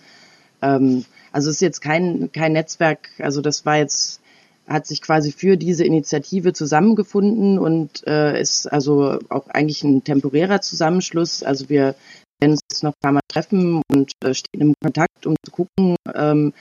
Ähm, 0.61 1.05
also 1.31 1.49
es 1.49 1.55
ist 1.55 1.61
jetzt 1.61 1.79
kein, 1.79 2.29
kein 2.33 2.51
Netzwerk, 2.51 3.07
also 3.19 3.39
das 3.39 3.65
war 3.65 3.77
jetzt, 3.77 4.19
hat 4.67 4.85
sich 4.85 5.01
quasi 5.01 5.31
für 5.31 5.55
diese 5.55 5.85
Initiative 5.85 6.51
zusammengefunden 6.51 7.57
und 7.57 8.05
äh, 8.05 8.41
ist 8.41 8.67
also 8.67 9.17
auch 9.29 9.47
eigentlich 9.47 9.85
ein 9.85 10.03
temporärer 10.03 10.59
Zusammenschluss. 10.59 11.41
Also 11.41 11.69
wir 11.69 11.95
werden 12.41 12.51
uns 12.51 12.83
noch 12.83 12.91
ein 12.91 13.01
paar 13.01 13.13
Mal 13.13 13.21
treffen 13.29 13.81
und 13.89 14.11
äh, 14.25 14.33
stehen 14.33 14.59
im 14.59 14.73
Kontakt, 14.83 15.25
um 15.25 15.35
zu 15.45 15.51
gucken, 15.51 15.95
ähm, 16.13 16.51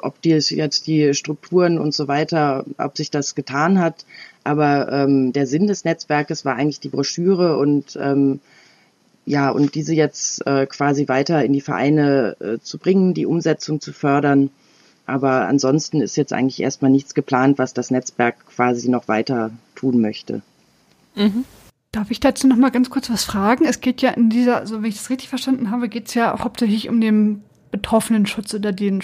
ob 0.00 0.20
die 0.22 0.30
jetzt 0.30 0.86
die 0.86 1.14
Strukturen 1.14 1.78
und 1.78 1.94
so 1.94 2.08
weiter, 2.08 2.64
ob 2.78 2.96
sich 2.96 3.10
das 3.10 3.34
getan 3.34 3.78
hat. 3.78 4.04
Aber 4.44 4.90
ähm, 4.92 5.32
der 5.32 5.46
Sinn 5.46 5.66
des 5.66 5.84
Netzwerkes 5.84 6.44
war 6.44 6.56
eigentlich 6.56 6.80
die 6.80 6.88
Broschüre 6.88 7.58
und 7.58 7.96
ähm, 8.00 8.40
ja, 9.24 9.50
und 9.50 9.74
diese 9.74 9.94
jetzt 9.94 10.44
äh, 10.46 10.66
quasi 10.66 11.06
weiter 11.08 11.44
in 11.44 11.52
die 11.52 11.60
Vereine 11.60 12.36
äh, 12.40 12.58
zu 12.58 12.78
bringen, 12.78 13.14
die 13.14 13.26
Umsetzung 13.26 13.80
zu 13.80 13.92
fördern. 13.92 14.50
Aber 15.06 15.46
ansonsten 15.46 16.00
ist 16.00 16.16
jetzt 16.16 16.32
eigentlich 16.32 16.60
erstmal 16.60 16.90
nichts 16.90 17.14
geplant, 17.14 17.58
was 17.58 17.74
das 17.74 17.90
Netzwerk 17.90 18.46
quasi 18.46 18.88
noch 18.88 19.08
weiter 19.08 19.50
tun 19.74 20.00
möchte. 20.00 20.42
Mhm. 21.14 21.44
Darf 21.92 22.10
ich 22.10 22.20
dazu 22.20 22.46
noch 22.46 22.56
mal 22.56 22.70
ganz 22.70 22.88
kurz 22.88 23.10
was 23.10 23.24
fragen? 23.24 23.64
Es 23.64 23.80
geht 23.80 24.00
ja 24.00 24.10
in 24.10 24.30
dieser, 24.30 24.54
so 24.54 24.60
also 24.60 24.82
wenn 24.82 24.88
ich 24.88 24.96
das 24.96 25.10
richtig 25.10 25.28
verstanden 25.28 25.70
habe, 25.70 25.88
geht 25.88 26.08
es 26.08 26.14
ja 26.14 26.38
hauptsächlich 26.38 26.88
um 26.88 27.00
den 27.00 27.42
Betroffenenschutz 27.70 28.54
oder 28.54 28.72
den 28.72 29.02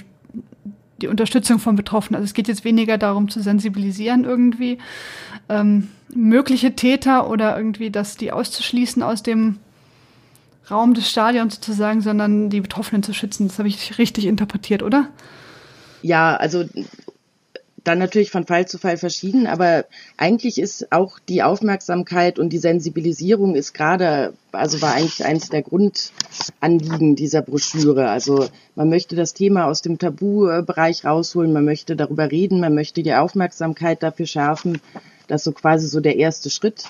die 1.00 1.08
Unterstützung 1.08 1.58
von 1.58 1.76
Betroffenen. 1.76 2.16
Also 2.16 2.26
es 2.26 2.34
geht 2.34 2.48
jetzt 2.48 2.64
weniger 2.64 2.98
darum 2.98 3.28
zu 3.28 3.40
sensibilisieren 3.40 4.24
irgendwie 4.24 4.78
ähm, 5.48 5.88
mögliche 6.14 6.74
Täter 6.74 7.28
oder 7.30 7.56
irgendwie 7.56 7.90
das 7.90 8.16
die 8.16 8.32
auszuschließen 8.32 9.02
aus 9.02 9.22
dem 9.22 9.58
Raum 10.70 10.94
des 10.94 11.08
Stadions 11.08 11.56
sozusagen, 11.56 12.00
sondern 12.00 12.50
die 12.50 12.60
Betroffenen 12.60 13.02
zu 13.02 13.14
schützen. 13.14 13.48
Das 13.48 13.58
habe 13.58 13.68
ich 13.68 13.98
richtig 13.98 14.26
interpretiert, 14.26 14.82
oder? 14.82 15.08
Ja, 16.02 16.36
also 16.36 16.64
dann 17.88 17.98
natürlich 17.98 18.30
von 18.30 18.44
Fall 18.44 18.68
zu 18.68 18.78
Fall 18.78 18.98
verschieden, 18.98 19.46
aber 19.46 19.86
eigentlich 20.18 20.60
ist 20.60 20.92
auch 20.92 21.18
die 21.18 21.42
Aufmerksamkeit 21.42 22.38
und 22.38 22.50
die 22.50 22.58
Sensibilisierung 22.58 23.54
ist 23.54 23.72
gerade, 23.72 24.34
also 24.52 24.82
war 24.82 24.94
eigentlich 24.94 25.24
eines 25.24 25.48
der 25.48 25.62
Grundanliegen 25.62 27.16
dieser 27.16 27.40
Broschüre. 27.40 28.10
Also 28.10 28.46
man 28.74 28.90
möchte 28.90 29.16
das 29.16 29.32
Thema 29.32 29.66
aus 29.66 29.80
dem 29.80 29.98
Tabubereich 29.98 31.06
rausholen, 31.06 31.52
man 31.52 31.64
möchte 31.64 31.96
darüber 31.96 32.30
reden, 32.30 32.60
man 32.60 32.74
möchte 32.74 33.02
die 33.02 33.14
Aufmerksamkeit 33.14 34.02
dafür 34.02 34.26
schärfen. 34.26 34.82
Das 35.26 35.40
ist 35.40 35.44
so 35.44 35.52
quasi 35.52 35.88
so 35.88 36.00
der 36.00 36.16
erste 36.16 36.50
Schritt 36.50 36.84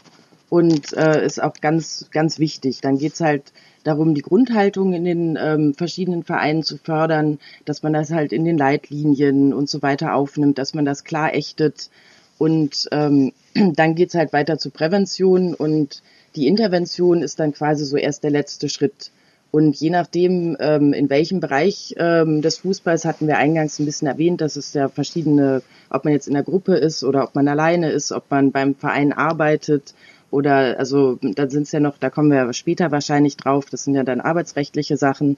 und 0.50 0.92
äh, 0.94 1.24
ist 1.24 1.40
auch 1.40 1.54
ganz, 1.60 2.06
ganz 2.10 2.40
wichtig. 2.40 2.80
Dann 2.80 2.98
geht's 2.98 3.20
halt 3.20 3.52
darum, 3.84 4.14
die 4.14 4.22
Grundhaltung 4.22 4.92
in 4.92 5.04
den 5.04 5.38
ähm, 5.40 5.74
verschiedenen 5.74 6.22
Vereinen 6.22 6.62
zu 6.62 6.76
fördern, 6.76 7.38
dass 7.64 7.82
man 7.82 7.92
das 7.92 8.10
halt 8.10 8.32
in 8.32 8.44
den 8.44 8.58
Leitlinien 8.58 9.52
und 9.52 9.68
so 9.68 9.82
weiter 9.82 10.14
aufnimmt, 10.14 10.58
dass 10.58 10.74
man 10.74 10.84
das 10.84 11.04
klar 11.04 11.34
ächtet. 11.34 11.90
Und 12.38 12.88
ähm, 12.92 13.32
dann 13.74 13.94
geht's 13.94 14.14
halt 14.14 14.32
weiter 14.32 14.58
zur 14.58 14.72
Prävention 14.72 15.54
und 15.54 16.02
die 16.36 16.46
Intervention 16.46 17.22
ist 17.22 17.40
dann 17.40 17.52
quasi 17.52 17.84
so 17.84 17.96
erst 17.96 18.22
der 18.22 18.30
letzte 18.30 18.68
Schritt. 18.68 19.10
Und 19.50 19.76
je 19.76 19.88
nachdem, 19.88 20.58
ähm, 20.60 20.92
in 20.92 21.08
welchem 21.08 21.40
Bereich 21.40 21.94
ähm, 21.96 22.42
des 22.42 22.58
Fußballs 22.58 23.06
hatten 23.06 23.26
wir 23.26 23.38
eingangs 23.38 23.78
ein 23.78 23.86
bisschen 23.86 24.06
erwähnt, 24.06 24.42
dass 24.42 24.56
es 24.56 24.74
ja 24.74 24.88
verschiedene, 24.88 25.62
ob 25.88 26.04
man 26.04 26.12
jetzt 26.12 26.28
in 26.28 26.34
der 26.34 26.42
Gruppe 26.42 26.74
ist 26.74 27.02
oder 27.02 27.24
ob 27.24 27.34
man 27.34 27.48
alleine 27.48 27.90
ist, 27.90 28.12
ob 28.12 28.30
man 28.30 28.52
beim 28.52 28.74
Verein 28.74 29.14
arbeitet 29.14 29.94
oder 30.30 30.78
also 30.78 31.18
da 31.22 31.48
sind 31.48 31.62
es 31.62 31.72
ja 31.72 31.80
noch, 31.80 31.98
da 31.98 32.10
kommen 32.10 32.30
wir 32.30 32.52
später 32.52 32.90
wahrscheinlich 32.90 33.36
drauf, 33.36 33.66
das 33.70 33.84
sind 33.84 33.94
ja 33.94 34.04
dann 34.04 34.20
arbeitsrechtliche 34.20 34.96
Sachen. 34.96 35.36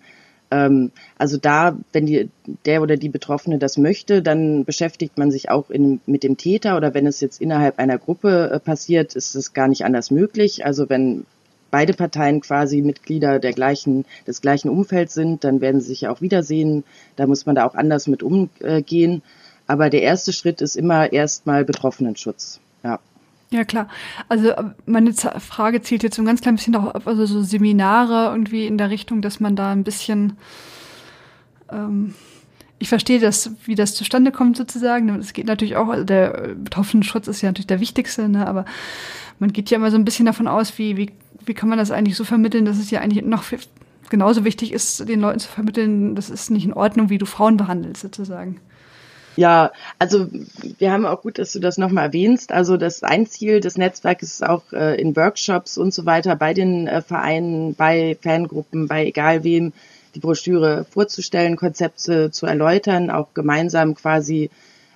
Ähm, 0.50 0.90
also 1.16 1.36
da, 1.36 1.76
wenn 1.92 2.06
die, 2.06 2.28
der 2.66 2.82
oder 2.82 2.96
die 2.96 3.08
Betroffene 3.08 3.58
das 3.58 3.78
möchte, 3.78 4.22
dann 4.22 4.64
beschäftigt 4.64 5.16
man 5.16 5.30
sich 5.30 5.50
auch 5.50 5.70
in, 5.70 6.00
mit 6.06 6.22
dem 6.22 6.36
Täter 6.36 6.76
oder 6.76 6.94
wenn 6.94 7.06
es 7.06 7.20
jetzt 7.20 7.40
innerhalb 7.40 7.78
einer 7.78 7.98
Gruppe 7.98 8.50
äh, 8.52 8.58
passiert, 8.58 9.14
ist 9.14 9.34
es 9.34 9.52
gar 9.52 9.68
nicht 9.68 9.84
anders 9.84 10.10
möglich. 10.10 10.64
Also 10.64 10.88
wenn 10.88 11.24
beide 11.70 11.94
Parteien 11.94 12.40
quasi 12.40 12.82
Mitglieder 12.82 13.38
der 13.38 13.52
gleichen, 13.52 14.04
des 14.26 14.40
gleichen 14.40 14.68
Umfelds 14.70 15.14
sind, 15.14 15.44
dann 15.44 15.60
werden 15.60 15.80
sie 15.80 15.88
sich 15.88 16.02
ja 16.02 16.12
auch 16.12 16.20
wiedersehen. 16.20 16.84
Da 17.16 17.26
muss 17.28 17.46
man 17.46 17.54
da 17.54 17.64
auch 17.64 17.74
anders 17.74 18.08
mit 18.08 18.22
umgehen. 18.24 19.22
Aber 19.68 19.88
der 19.88 20.02
erste 20.02 20.32
Schritt 20.32 20.60
ist 20.62 20.74
immer 20.76 21.12
erstmal 21.12 21.64
Betroffenenschutz. 21.64 22.58
Ja. 22.82 22.98
Ja, 23.52 23.64
klar. 23.64 23.88
Also 24.28 24.50
äh, 24.50 24.64
meine 24.86 25.12
Frage 25.12 25.82
zielt 25.82 26.02
jetzt 26.02 26.16
so 26.16 26.22
ein 26.22 26.26
ganz 26.26 26.40
klein 26.40 26.56
bisschen 26.56 26.76
auf 26.76 27.06
also 27.06 27.26
so 27.26 27.42
Seminare 27.42 28.30
irgendwie 28.30 28.66
in 28.66 28.78
der 28.78 28.90
Richtung, 28.90 29.22
dass 29.22 29.40
man 29.40 29.56
da 29.56 29.72
ein 29.72 29.84
bisschen 29.84 30.36
ähm, 31.70 32.14
ich 32.80 32.88
verstehe 32.88 33.20
das, 33.20 33.50
wie 33.66 33.74
das 33.74 33.94
zustande 33.94 34.32
kommt 34.32 34.56
sozusagen. 34.56 35.10
Es 35.16 35.34
geht 35.34 35.46
natürlich 35.46 35.76
auch, 35.76 35.88
also 35.88 36.02
der 36.02 36.54
betroffene 36.56 37.04
Schutz 37.04 37.28
ist 37.28 37.42
ja 37.42 37.50
natürlich 37.50 37.66
der 37.66 37.78
wichtigste, 37.78 38.28
ne? 38.28 38.46
aber 38.46 38.64
man 39.38 39.52
geht 39.52 39.68
ja 39.70 39.76
immer 39.76 39.90
so 39.90 39.98
ein 39.98 40.06
bisschen 40.06 40.24
davon 40.24 40.48
aus, 40.48 40.78
wie, 40.78 40.96
wie, 40.96 41.10
wie 41.44 41.54
kann 41.54 41.68
man 41.68 41.76
das 41.76 41.90
eigentlich 41.90 42.16
so 42.16 42.24
vermitteln, 42.24 42.64
dass 42.64 42.78
es 42.78 42.90
ja 42.90 43.00
eigentlich 43.00 43.22
noch 43.22 43.44
genauso 44.08 44.44
wichtig 44.46 44.72
ist, 44.72 45.06
den 45.06 45.20
Leuten 45.20 45.40
zu 45.40 45.48
vermitteln, 45.48 46.14
das 46.14 46.30
ist 46.30 46.50
nicht 46.50 46.64
in 46.64 46.72
Ordnung, 46.72 47.10
wie 47.10 47.18
du 47.18 47.26
Frauen 47.26 47.58
behandelst 47.58 48.00
sozusagen. 48.00 48.60
Ja, 49.36 49.72
also 49.98 50.28
wir 50.78 50.90
haben 50.92 51.06
auch 51.06 51.22
gut, 51.22 51.38
dass 51.38 51.52
du 51.52 51.60
das 51.60 51.78
nochmal 51.78 52.06
erwähnst. 52.06 52.52
Also 52.52 52.76
das 52.76 53.02
ein 53.02 53.26
Ziel 53.26 53.60
des 53.60 53.78
Netzwerkes 53.78 54.32
ist 54.32 54.46
auch 54.46 54.72
äh, 54.72 55.00
in 55.00 55.14
Workshops 55.16 55.78
und 55.78 55.94
so 55.94 56.04
weiter 56.04 56.36
bei 56.36 56.52
den 56.52 56.86
äh, 56.88 57.00
Vereinen, 57.00 57.74
bei 57.74 58.18
Fangruppen, 58.20 58.88
bei 58.88 59.06
egal 59.06 59.44
wem 59.44 59.72
die 60.14 60.20
Broschüre 60.20 60.84
vorzustellen, 60.90 61.56
Konzepte 61.56 62.30
zu 62.32 62.46
erläutern, 62.46 63.10
auch 63.10 63.28
gemeinsam 63.32 63.94
quasi 63.94 64.50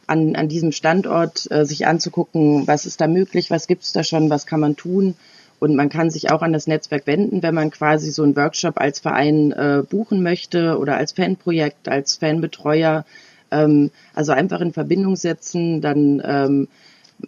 an, 0.07 0.35
an 0.37 0.49
diesem 0.49 0.73
Standort 0.73 1.51
äh, 1.51 1.65
sich 1.65 1.87
anzugucken, 1.87 2.67
was 2.67 2.87
ist 2.87 3.01
da 3.01 3.07
möglich, 3.07 3.51
was 3.51 3.67
gibt's 3.69 3.93
da 3.93 4.03
schon, 4.03 4.31
was 4.31 4.47
kann 4.47 4.61
man 4.61 4.77
tun. 4.77 5.15
Und 5.61 5.77
man 5.77 5.89
kann 5.89 6.11
sich 6.11 6.31
auch 6.31 6.43
an 6.43 6.53
das 6.53 6.67
Netzwerk 6.67 7.07
wenden, 7.07 7.43
wenn 7.43 7.55
man 7.55 7.71
quasi 7.71 8.11
so 8.11 8.23
einen 8.25 8.37
Workshop 8.37 8.79
als 8.79 8.99
Verein 8.99 9.53
äh, 9.53 9.83
buchen 9.89 10.23
möchte 10.23 10.79
oder 10.79 10.97
als 10.97 11.13
Fanprojekt, 11.13 11.89
als 11.89 12.17
Fanbetreuer 12.17 13.07
ähm, 13.55 13.91
also 14.15 14.33
einfach 14.33 14.61
in 14.61 14.73
Verbindung 14.73 15.17
setzen, 15.17 15.81
dann 15.81 16.23
ähm, 16.25 16.69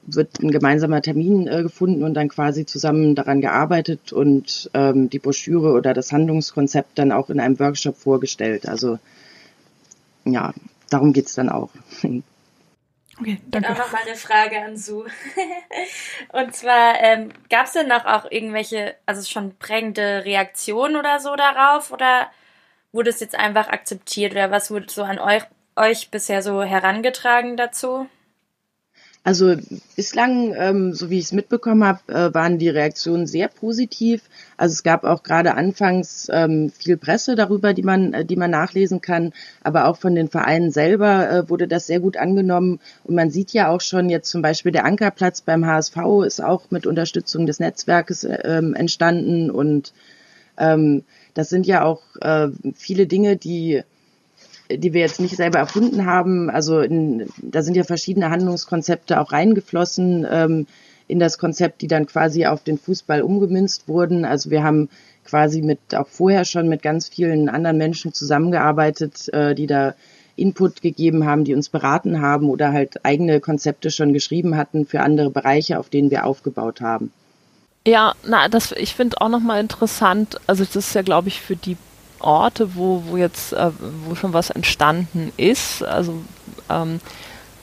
wird 0.07 0.41
ein 0.41 0.51
gemeinsamer 0.51 1.01
Termin 1.01 1.47
äh, 1.47 1.62
gefunden 1.62 2.03
und 2.03 2.14
dann 2.14 2.29
quasi 2.29 2.66
zusammen 2.66 3.14
daran 3.14 3.41
gearbeitet 3.41 4.12
und 4.12 4.70
ähm, 4.74 5.09
die 5.11 5.18
Broschüre 5.18 5.72
oder 5.72 5.95
das 5.95 6.12
Handlungskonzept 6.12 6.99
dann 6.99 7.12
auch 7.12 7.31
in 7.31 7.41
einem 7.41 7.59
Workshop 7.59 7.97
vorgestellt. 7.97 8.68
Also 8.68 8.99
ja, 10.24 10.53
darum 10.91 11.12
geht's 11.12 11.35
dann 11.35 11.49
auch. 11.49 11.70
Okay, 13.18 13.41
danke. 13.47 13.70
Und 13.70 13.74
auch 13.74 13.87
nochmal 13.87 14.03
eine 14.07 14.14
Frage 14.14 14.61
an 14.61 14.77
Su. 14.77 15.07
und 16.33 16.55
zwar, 16.55 17.01
ähm, 17.01 17.31
gab 17.49 17.64
es 17.64 17.72
denn 17.72 17.89
noch 17.89 18.05
auch 18.05 18.31
irgendwelche, 18.31 18.95
also 19.07 19.22
schon 19.22 19.57
prägende 19.57 20.27
Reaktionen 20.27 20.97
oder 20.97 21.18
so 21.18 21.35
darauf? 21.35 21.93
Oder 21.93 22.31
wurde 22.93 23.09
es 23.09 23.20
jetzt 23.20 23.35
einfach 23.35 23.68
akzeptiert? 23.68 24.33
Oder 24.33 24.51
was 24.51 24.70
wurde 24.70 24.87
so 24.91 25.03
an 25.03 25.18
euch 25.18 25.45
euch 25.77 26.11
bisher 26.11 26.43
so 26.43 26.62
herangetragen 26.62 27.57
dazu? 27.57 28.07
Also 29.27 29.57
bislang, 29.97 30.55
ähm, 30.57 30.95
so 30.95 31.11
wie 31.11 31.18
ich 31.18 31.24
es 31.24 31.33
mitbekommen 31.33 31.83
habe, 31.83 32.12
äh, 32.12 32.33
waren 32.33 32.59
die 32.59 32.68
Reaktionen 32.68 33.27
sehr 33.27 33.49
positiv. 33.49 34.22
Also 34.57 34.74
es 34.74 34.85
gab 34.85 35.03
auch 35.03 35.24
gerade 35.24 35.57
anfangs 35.57 36.29
ähm, 36.33 36.70
viel 36.70 36.97
Presse 36.97 37.35
darüber, 37.35 37.74
die 37.74 37.83
man, 37.83 38.14
äh, 38.14 38.24
die 38.24 38.37
man 38.37 38.53
nachlesen 38.53 39.01
kann, 39.01 39.33
aber 39.64 39.87
auch 39.87 39.97
von 39.97 40.14
den 40.14 40.29
Vereinen 40.29 40.70
selber 40.70 41.29
äh, 41.29 41.49
wurde 41.51 41.66
das 41.66 41.89
sehr 41.89 41.99
gut 41.99 42.16
angenommen. 42.16 42.79
Und 43.03 43.16
man 43.16 43.33
sieht 43.33 43.53
ja 43.53 43.68
auch 43.68 43.81
schon 43.81 44.11
jetzt 44.11 44.31
zum 44.31 44.43
Beispiel 44.43 44.70
der 44.70 44.85
Ankerplatz 44.85 45.41
beim 45.41 45.66
HSV 45.66 45.97
ist 46.24 46.41
auch 46.41 46.70
mit 46.70 46.87
Unterstützung 46.87 47.47
des 47.47 47.59
Netzwerkes 47.59 48.22
äh, 48.22 48.39
ähm, 48.45 48.74
entstanden 48.74 49.51
und 49.51 49.93
ähm, 50.57 51.03
das 51.35 51.49
sind 51.49 51.66
ja 51.66 51.83
auch 51.83 52.03
äh, 52.20 52.49
viele 52.77 53.09
Dinge, 53.09 53.37
die 53.37 53.83
die 54.70 54.92
wir 54.92 55.00
jetzt 55.00 55.20
nicht 55.20 55.36
selber 55.36 55.58
erfunden 55.58 56.06
haben. 56.06 56.50
Also 56.50 56.80
in, 56.80 57.28
da 57.42 57.62
sind 57.62 57.76
ja 57.76 57.84
verschiedene 57.84 58.30
Handlungskonzepte 58.30 59.20
auch 59.20 59.32
reingeflossen 59.32 60.26
ähm, 60.30 60.66
in 61.08 61.18
das 61.18 61.38
Konzept, 61.38 61.82
die 61.82 61.86
dann 61.86 62.06
quasi 62.06 62.46
auf 62.46 62.62
den 62.64 62.78
Fußball 62.78 63.22
umgemünzt 63.22 63.88
wurden. 63.88 64.24
Also 64.24 64.50
wir 64.50 64.62
haben 64.62 64.88
quasi 65.24 65.62
mit 65.62 65.94
auch 65.94 66.08
vorher 66.08 66.44
schon 66.44 66.68
mit 66.68 66.82
ganz 66.82 67.08
vielen 67.08 67.48
anderen 67.48 67.78
Menschen 67.78 68.12
zusammengearbeitet, 68.12 69.32
äh, 69.32 69.54
die 69.54 69.66
da 69.66 69.94
Input 70.36 70.82
gegeben 70.82 71.26
haben, 71.26 71.44
die 71.44 71.54
uns 71.54 71.68
beraten 71.68 72.20
haben 72.20 72.50
oder 72.50 72.72
halt 72.72 73.04
eigene 73.04 73.40
Konzepte 73.40 73.90
schon 73.90 74.12
geschrieben 74.12 74.56
hatten 74.56 74.86
für 74.86 75.00
andere 75.00 75.30
Bereiche, 75.30 75.78
auf 75.78 75.88
denen 75.88 76.10
wir 76.10 76.26
aufgebaut 76.26 76.80
haben. 76.80 77.10
Ja, 77.86 78.14
na, 78.26 78.48
das 78.48 78.72
ich 78.72 78.94
finde 78.94 79.20
auch 79.20 79.28
nochmal 79.28 79.60
interessant, 79.60 80.40
also 80.46 80.64
das 80.64 80.76
ist 80.76 80.94
ja, 80.94 81.02
glaube 81.02 81.28
ich, 81.28 81.40
für 81.40 81.56
die 81.56 81.76
Orte, 82.20 82.74
wo, 82.74 83.02
wo 83.06 83.16
jetzt, 83.16 83.52
äh, 83.52 83.70
wo 84.06 84.14
schon 84.14 84.32
was 84.32 84.50
entstanden 84.50 85.32
ist. 85.36 85.82
Also 85.82 86.22
ähm, 86.68 87.00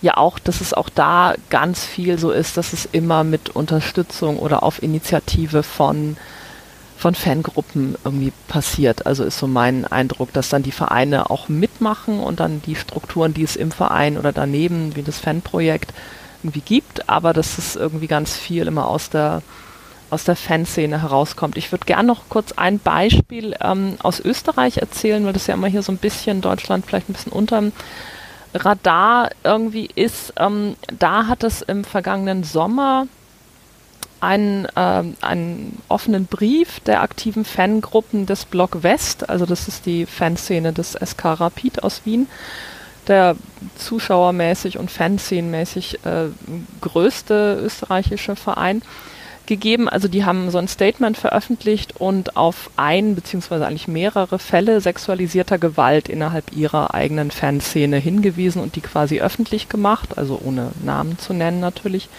ja 0.01 0.17
auch, 0.17 0.37
dass 0.37 0.61
es 0.61 0.73
auch 0.73 0.89
da 0.89 1.35
ganz 1.49 1.85
viel 1.85 2.17
so 2.19 2.31
ist, 2.31 2.57
dass 2.57 2.73
es 2.73 2.85
immer 2.91 3.23
mit 3.23 3.49
Unterstützung 3.49 4.37
oder 4.37 4.63
auf 4.63 4.83
Initiative 4.83 5.63
von 5.63 6.17
von 6.95 7.15
Fangruppen 7.15 7.95
irgendwie 8.05 8.31
passiert. 8.47 9.05
Also 9.05 9.25
ist 9.25 9.37
so 9.37 9.45
mein 9.45 9.85
Eindruck, 9.85 10.31
dass 10.31 10.47
dann 10.47 10.63
die 10.63 10.71
Vereine 10.71 11.29
auch 11.29 11.49
mitmachen 11.49 12.21
und 12.21 12.39
dann 12.39 12.61
die 12.61 12.77
Strukturen, 12.77 13.33
die 13.33 13.43
es 13.43 13.57
im 13.57 13.71
Verein 13.71 14.17
oder 14.17 14.31
daneben, 14.31 14.95
wie 14.95 15.03
das 15.03 15.19
Fanprojekt 15.19 15.93
irgendwie 16.43 16.61
gibt, 16.61 17.09
aber 17.09 17.33
dass 17.33 17.57
es 17.57 17.75
irgendwie 17.75 18.07
ganz 18.07 18.37
viel 18.37 18.67
immer 18.67 18.87
aus 18.87 19.09
der 19.09 19.41
aus 20.09 20.23
der 20.23 20.35
Fanszene 20.35 21.01
herauskommt. 21.01 21.57
Ich 21.57 21.71
würde 21.71 21.85
gerne 21.85 22.07
noch 22.07 22.29
kurz 22.29 22.51
ein 22.53 22.79
Beispiel 22.79 23.55
ähm, 23.61 23.97
aus 24.03 24.19
Österreich 24.19 24.77
erzählen, 24.77 25.25
weil 25.25 25.33
das 25.33 25.47
ja 25.47 25.53
immer 25.53 25.67
hier 25.67 25.81
so 25.83 25.91
ein 25.91 25.97
bisschen 25.97 26.41
Deutschland 26.41 26.85
vielleicht 26.85 27.09
ein 27.09 27.13
bisschen 27.13 27.31
unterm 27.31 27.71
Radar 28.53 29.29
irgendwie 29.43 29.89
ist. 29.95 30.33
Ähm, 30.37 30.75
da 30.99 31.27
hat 31.27 31.43
es 31.43 31.61
im 31.61 31.83
vergangenen 31.83 32.43
Sommer 32.43 33.07
einen, 34.23 34.65
äh, 34.75 35.03
einen 35.21 35.79
offenen 35.89 36.27
Brief 36.27 36.79
der 36.81 37.01
aktiven 37.01 37.43
Fangruppen 37.43 38.25
des 38.25 38.45
Block 38.45 38.81
West, 38.81 39.29
also 39.29 39.45
das 39.45 39.67
ist 39.67 39.85
die 39.85 40.05
Fanszene 40.05 40.71
des 40.71 40.93
SK 40.93 41.25
Rapid 41.25 41.83
aus 41.83 42.05
Wien, 42.05 42.27
der 43.07 43.35
zuschauermäßig 43.75 44.77
und 44.77 44.89
fanszenenmäßig 44.89 46.05
äh, 46.05 46.27
größte 46.79 47.59
österreichische 47.63 48.37
Verein 48.37 48.81
gegeben. 49.45 49.89
Also 49.89 50.07
die 50.07 50.25
haben 50.25 50.49
so 50.51 50.57
ein 50.57 50.67
Statement 50.67 51.17
veröffentlicht 51.17 51.95
und 51.99 52.35
auf 52.37 52.69
ein 52.77 53.15
beziehungsweise 53.15 53.65
eigentlich 53.65 53.87
mehrere 53.87 54.39
Fälle 54.39 54.81
sexualisierter 54.81 55.57
Gewalt 55.57 56.09
innerhalb 56.09 56.55
ihrer 56.55 56.93
eigenen 56.93 57.31
Fanszene 57.31 57.97
hingewiesen 57.97 58.61
und 58.61 58.75
die 58.75 58.81
quasi 58.81 59.21
öffentlich 59.21 59.69
gemacht, 59.69 60.17
also 60.17 60.39
ohne 60.43 60.71
Namen 60.83 61.17
zu 61.17 61.33
nennen 61.33 61.59
natürlich. 61.59 62.09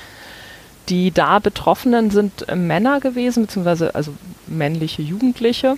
Die 0.89 1.11
da 1.13 1.39
Betroffenen 1.39 2.11
sind 2.11 2.49
äh, 2.49 2.57
Männer 2.57 3.01
gewesen, 3.01 3.47
beziehungsweise 3.47 3.95
also 3.95 4.13
männliche 4.47 5.03
Jugendliche. 5.03 5.77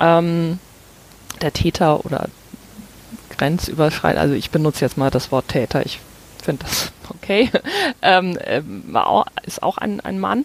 Ähm, 0.00 0.58
der 1.42 1.52
Täter 1.52 2.04
oder 2.06 2.28
grenzüberschreitend, 3.36 4.20
also 4.20 4.34
ich 4.34 4.50
benutze 4.50 4.84
jetzt 4.84 4.96
mal 4.96 5.10
das 5.10 5.30
Wort 5.30 5.48
Täter, 5.48 5.84
ich 5.84 5.98
finde 6.44 6.64
das 6.64 6.92
okay, 7.10 7.50
ähm, 8.02 8.38
ähm, 8.44 8.96
ist 9.44 9.62
auch 9.62 9.78
ein, 9.78 10.00
ein 10.00 10.18
Mann. 10.18 10.44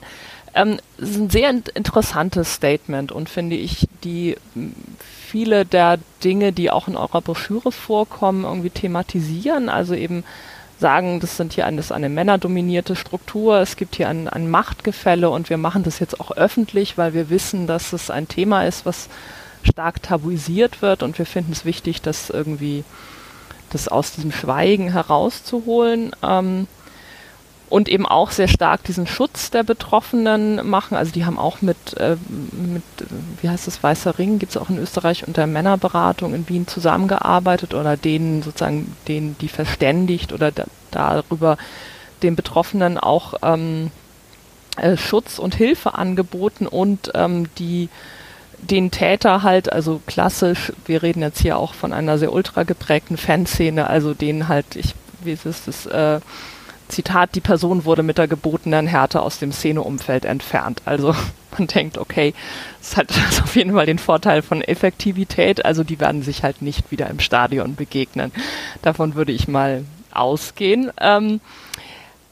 Ähm, 0.56 0.80
ist 0.98 1.16
ein 1.16 1.30
sehr 1.30 1.50
interessantes 1.50 2.56
Statement 2.56 3.12
und 3.12 3.30
finde 3.30 3.56
ich, 3.56 3.88
die 4.04 4.36
viele 5.30 5.64
der 5.64 6.00
Dinge, 6.24 6.52
die 6.54 6.72
auch 6.72 6.88
in 6.88 6.98
eurer 6.98 7.22
Broschüre 7.22 7.72
vorkommen, 7.72 8.46
irgendwie 8.46 8.72
thematisieren. 8.72 9.70
Also 9.70 9.94
eben 9.94 10.24
sagen, 10.80 11.20
das 11.20 11.38
sind 11.38 11.54
hier 11.54 11.66
eine, 11.66 11.78
das 11.78 11.88
ist 11.88 11.92
eine 11.92 12.10
männerdominierte 12.10 12.96
Struktur, 12.96 13.60
es 13.60 13.76
gibt 13.76 13.96
hier 13.96 14.10
ein, 14.10 14.28
ein 14.28 14.50
Machtgefälle 14.50 15.30
und 15.30 15.50
wir 15.50 15.58
machen 15.58 15.84
das 15.84 16.00
jetzt 16.00 16.20
auch 16.20 16.32
öffentlich, 16.32 16.98
weil 16.98 17.14
wir 17.14 17.30
wissen, 17.30 17.68
dass 17.68 17.94
es 17.94 18.10
ein 18.10 18.28
Thema 18.28 18.64
ist, 18.64 18.86
was 18.86 19.10
stark 19.64 20.02
tabuisiert 20.02 20.82
wird 20.82 21.04
und 21.04 21.18
wir 21.20 21.26
finden 21.26 21.52
es 21.52 21.66
wichtig, 21.66 22.02
das 22.02 22.30
irgendwie 22.30 22.84
das 23.70 23.88
aus 23.88 24.12
diesem 24.14 24.32
Schweigen 24.32 24.92
herauszuholen. 24.92 26.16
Ähm, 26.24 26.68
und 27.70 27.88
eben 27.88 28.06
auch 28.06 28.32
sehr 28.32 28.48
stark 28.48 28.84
diesen 28.84 29.06
Schutz 29.06 29.52
der 29.52 29.64
Betroffenen 29.64 30.68
machen. 30.68 30.98
Also 30.98 31.12
die 31.12 31.26
haben 31.26 31.38
auch 31.38 31.62
mit, 31.62 31.96
äh, 31.98 32.18
mit 32.52 32.84
wie 33.42 33.50
heißt 33.50 33.68
das, 33.68 33.84
Weißer 33.84 34.18
Ring, 34.18 34.40
gibt 34.40 34.52
es 34.52 34.58
auch 34.58 34.70
in 34.70 34.80
Österreich 34.80 35.28
unter 35.28 35.46
Männerberatung 35.46 36.34
in 36.34 36.50
Wien 36.50 36.68
zusammengearbeitet 36.68 37.74
oder 37.74 37.96
denen 37.96 38.42
sozusagen, 38.42 38.96
denen 39.08 39.38
die 39.40 39.50
verständigt 39.50 40.34
oder 40.34 40.52
da, 40.52 40.66
darüber 40.92 41.58
den 42.24 42.36
Betroffenen 42.36 42.98
auch 42.98 43.36
ähm, 43.44 43.92
äh, 44.78 44.98
Schutz 44.98 45.40
und 45.40 45.56
Hilfe 45.56 45.94
angeboten 45.94 46.66
und 46.66 47.12
ähm, 47.14 47.50
die 47.60 47.90
den 48.62 48.92
Täter 48.92 49.44
halt, 49.44 49.72
also 49.72 50.02
klassisch, 50.06 50.72
wir 50.86 51.04
reden 51.04 51.22
jetzt 51.22 51.42
hier 51.42 51.58
auch 51.58 51.74
von 51.74 51.94
einer 51.94 52.18
sehr 52.18 52.34
ultra 52.34 52.64
geprägten 52.64 53.18
Fanszene, 53.18 53.88
also 53.88 54.14
denen 54.14 54.48
halt, 54.48 54.76
ich, 54.76 54.96
wie 55.24 55.32
ist 55.32 55.46
es, 55.46 55.66
das, 55.66 55.86
äh, 55.86 56.20
Zitat, 56.90 57.36
die 57.36 57.42
Person 57.42 57.86
wurde 57.86 58.04
mit 58.04 58.18
der 58.18 58.28
gebotenen 58.28 58.88
Härte 58.88 59.22
aus 59.22 59.40
dem 59.40 59.52
Szeneumfeld 59.52 60.26
entfernt. 60.26 60.82
Also 60.86 61.16
man 61.58 61.68
denkt, 61.68 61.98
okay, 61.98 62.34
es 62.82 62.98
hat 62.98 63.12
auf 63.44 63.56
jeden 63.56 63.74
Fall 63.74 63.86
den 63.86 64.00
Vorteil 64.00 64.42
von 64.42 64.62
Effektivität, 64.62 65.64
also 65.64 65.84
die 65.84 66.00
werden 66.00 66.24
sich 66.24 66.44
halt 66.44 66.62
nicht 66.62 66.92
wieder 66.92 67.10
im 67.10 67.20
Stadion 67.20 67.76
begegnen. 67.76 68.32
Davon 68.82 69.16
würde 69.16 69.32
ich 69.32 69.48
mal 69.48 69.86
ausgehen. 70.12 70.92
Ähm, 71.00 71.40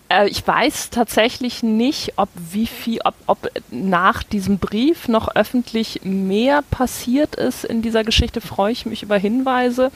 äh, 0.10 0.28
ich 0.28 0.46
weiß 0.46 0.90
tatsächlich 0.90 1.64
nicht, 1.64 2.14
ob 2.18 2.30
wie 2.36 2.68
viel, 2.68 3.00
ob, 3.04 3.16
ob 3.26 3.50
nach 3.72 4.24
diesem 4.24 4.60
Brief 4.60 5.08
noch 5.08 5.36
öffentlich 5.36 6.02
mehr 6.04 6.64
passiert 6.70 7.36
ist 7.36 7.64
in 7.66 7.82
dieser 7.82 8.04
Geschichte. 8.04 8.42
Freue 8.42 8.72
ich 8.72 8.86
mich 8.86 9.04
über 9.04 9.18
Hinweise, 9.18 9.92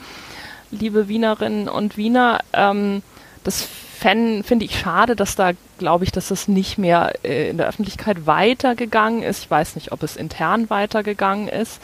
liebe 0.70 1.08
Wienerinnen 1.08 1.68
und 1.68 1.96
Wiener. 1.96 2.40
Ähm, 2.52 3.02
das 3.44 3.68
finde 4.02 4.64
ich 4.64 4.78
schade, 4.78 5.14
dass 5.14 5.36
da, 5.36 5.52
glaube 5.78 6.04
ich, 6.04 6.10
dass 6.10 6.28
das 6.28 6.48
nicht 6.48 6.76
mehr 6.76 7.12
äh, 7.24 7.50
in 7.50 7.56
der 7.56 7.68
Öffentlichkeit 7.68 8.26
weitergegangen 8.26 9.22
ist. 9.22 9.44
Ich 9.44 9.50
weiß 9.50 9.76
nicht, 9.76 9.92
ob 9.92 10.02
es 10.02 10.16
intern 10.16 10.70
weitergegangen 10.70 11.48
ist. 11.48 11.80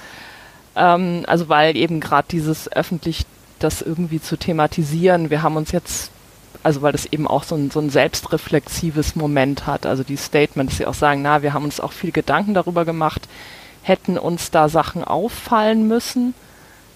Ähm, 0.74 1.24
also 1.26 1.48
weil 1.48 1.76
eben 1.76 2.00
gerade 2.00 2.28
dieses 2.30 2.70
öffentlich 2.70 3.24
das 3.58 3.82
irgendwie 3.82 4.20
zu 4.20 4.36
thematisieren, 4.36 5.30
wir 5.30 5.42
haben 5.42 5.56
uns 5.56 5.72
jetzt, 5.72 6.10
also 6.68 6.82
weil 6.82 6.92
das 6.92 7.06
eben 7.06 7.26
auch 7.26 7.44
so 7.44 7.54
ein, 7.54 7.70
so 7.70 7.80
ein 7.80 7.88
selbstreflexives 7.88 9.16
Moment 9.16 9.66
hat, 9.66 9.86
also 9.86 10.04
die 10.04 10.18
Statements, 10.18 10.76
die 10.76 10.84
auch 10.84 10.92
sagen, 10.92 11.22
na, 11.22 11.40
wir 11.40 11.54
haben 11.54 11.64
uns 11.64 11.80
auch 11.80 11.92
viel 11.92 12.12
Gedanken 12.12 12.52
darüber 12.52 12.84
gemacht, 12.84 13.26
hätten 13.80 14.18
uns 14.18 14.50
da 14.50 14.68
Sachen 14.68 15.02
auffallen 15.02 15.88
müssen, 15.88 16.34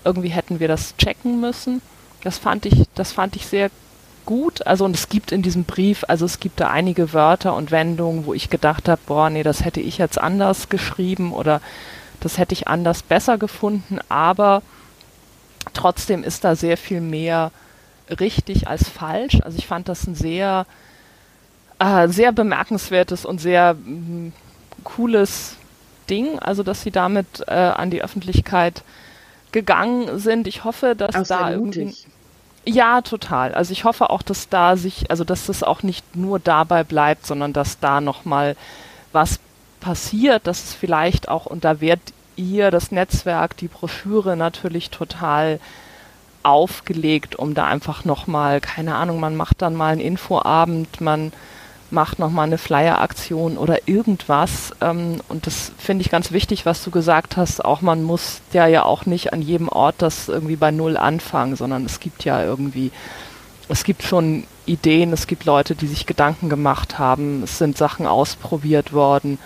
irgendwie 0.04 0.28
hätten 0.28 0.60
wir 0.60 0.68
das 0.68 0.94
checken 0.98 1.40
müssen. 1.40 1.80
Das 2.22 2.36
fand 2.36 2.66
ich, 2.66 2.84
das 2.94 3.12
fand 3.12 3.34
ich 3.34 3.46
sehr 3.46 3.70
gut. 4.26 4.66
Also 4.66 4.84
und 4.84 4.94
es 4.94 5.08
gibt 5.08 5.32
in 5.32 5.40
diesem 5.40 5.64
Brief, 5.64 6.04
also 6.06 6.26
es 6.26 6.38
gibt 6.38 6.60
da 6.60 6.68
einige 6.68 7.14
Wörter 7.14 7.56
und 7.56 7.70
Wendungen, 7.70 8.26
wo 8.26 8.34
ich 8.34 8.50
gedacht 8.50 8.90
habe, 8.90 9.00
boah, 9.06 9.30
nee, 9.30 9.42
das 9.42 9.64
hätte 9.64 9.80
ich 9.80 9.96
jetzt 9.96 10.20
anders 10.20 10.68
geschrieben 10.68 11.32
oder 11.32 11.62
das 12.20 12.36
hätte 12.36 12.52
ich 12.52 12.68
anders 12.68 13.02
besser 13.02 13.38
gefunden, 13.38 14.00
aber 14.10 14.60
trotzdem 15.72 16.24
ist 16.24 16.44
da 16.44 16.56
sehr 16.56 16.76
viel 16.76 17.00
mehr 17.00 17.52
richtig 18.20 18.68
als 18.68 18.88
falsch. 18.88 19.40
Also 19.42 19.58
ich 19.58 19.66
fand 19.66 19.88
das 19.88 20.06
ein 20.06 20.14
sehr, 20.14 20.66
äh, 21.78 22.08
sehr 22.08 22.32
bemerkenswertes 22.32 23.24
und 23.24 23.40
sehr 23.40 23.74
mh, 23.74 23.90
mm, 23.90 24.32
cooles 24.84 25.56
Ding, 26.10 26.38
also 26.38 26.62
dass 26.62 26.82
sie 26.82 26.90
damit 26.90 27.44
äh, 27.46 27.52
an 27.52 27.90
die 27.90 28.02
Öffentlichkeit 28.02 28.82
gegangen 29.52 30.18
sind. 30.18 30.46
Ich 30.46 30.64
hoffe, 30.64 30.94
dass 30.96 31.14
Auch 31.14 31.26
da 31.26 31.50
irgendwie 31.50 31.94
ja, 32.64 33.00
total. 33.02 33.54
Also 33.54 33.72
ich 33.72 33.84
hoffe 33.84 34.10
auch, 34.10 34.22
dass 34.22 34.48
da 34.48 34.76
sich, 34.76 35.10
also 35.10 35.24
dass 35.24 35.46
das 35.46 35.64
auch 35.64 35.82
nicht 35.82 36.14
nur 36.14 36.38
dabei 36.38 36.84
bleibt, 36.84 37.26
sondern 37.26 37.52
dass 37.52 37.80
da 37.80 38.00
nochmal 38.00 38.56
was 39.10 39.40
passiert, 39.80 40.46
dass 40.46 40.64
es 40.64 40.74
vielleicht 40.74 41.28
auch, 41.28 41.46
und 41.46 41.64
da 41.64 41.80
wird 41.80 42.00
ihr 42.36 42.70
das 42.70 42.92
Netzwerk, 42.92 43.56
die 43.56 43.68
Broschüre 43.68 44.36
natürlich 44.36 44.90
total 44.90 45.58
aufgelegt, 46.42 47.36
um 47.36 47.54
da 47.54 47.66
einfach 47.66 48.04
nochmal, 48.04 48.60
keine 48.60 48.94
Ahnung, 48.94 49.20
man 49.20 49.36
macht 49.36 49.62
dann 49.62 49.74
mal 49.74 49.92
einen 49.92 50.00
Infoabend, 50.00 51.00
man 51.00 51.32
macht 51.90 52.18
nochmal 52.18 52.46
eine 52.46 52.58
Flyer-Aktion 52.58 53.58
oder 53.58 53.86
irgendwas. 53.86 54.72
Ähm, 54.80 55.20
und 55.28 55.46
das 55.46 55.72
finde 55.78 56.02
ich 56.02 56.10
ganz 56.10 56.32
wichtig, 56.32 56.64
was 56.66 56.82
du 56.82 56.90
gesagt 56.90 57.36
hast. 57.36 57.64
Auch 57.64 57.82
man 57.82 58.02
muss 58.02 58.40
ja 58.52 58.66
ja 58.66 58.84
auch 58.84 59.06
nicht 59.06 59.32
an 59.32 59.42
jedem 59.42 59.68
Ort 59.68 59.96
das 59.98 60.28
irgendwie 60.28 60.56
bei 60.56 60.70
Null 60.70 60.96
anfangen, 60.96 61.54
sondern 61.54 61.84
es 61.84 62.00
gibt 62.00 62.24
ja 62.24 62.42
irgendwie, 62.42 62.90
es 63.68 63.84
gibt 63.84 64.02
schon 64.02 64.44
Ideen, 64.64 65.12
es 65.12 65.26
gibt 65.26 65.44
Leute, 65.44 65.74
die 65.74 65.86
sich 65.86 66.06
Gedanken 66.06 66.48
gemacht 66.48 66.98
haben, 66.98 67.42
es 67.42 67.58
sind 67.58 67.76
Sachen 67.76 68.06
ausprobiert 68.06 68.92
worden 68.92 69.38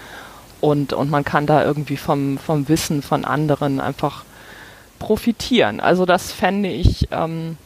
und, 0.60 0.92
und 0.92 1.10
man 1.10 1.24
kann 1.24 1.46
da 1.46 1.64
irgendwie 1.64 1.96
vom, 1.96 2.38
vom 2.38 2.68
Wissen 2.68 3.02
von 3.02 3.24
anderen 3.24 3.80
einfach 3.80 4.24
profitieren. 4.98 5.80
Also 5.80 6.06
das 6.06 6.32
fände 6.32 6.68
ich, 6.68 7.08
ähm, 7.10 7.56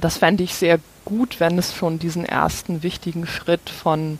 das 0.00 0.18
fände 0.18 0.42
ich 0.42 0.54
sehr 0.54 0.78
gut, 1.04 1.40
wenn 1.40 1.58
es 1.58 1.74
schon 1.74 1.98
diesen 1.98 2.24
ersten 2.24 2.82
wichtigen 2.82 3.26
Schritt 3.26 3.70
von 3.70 4.18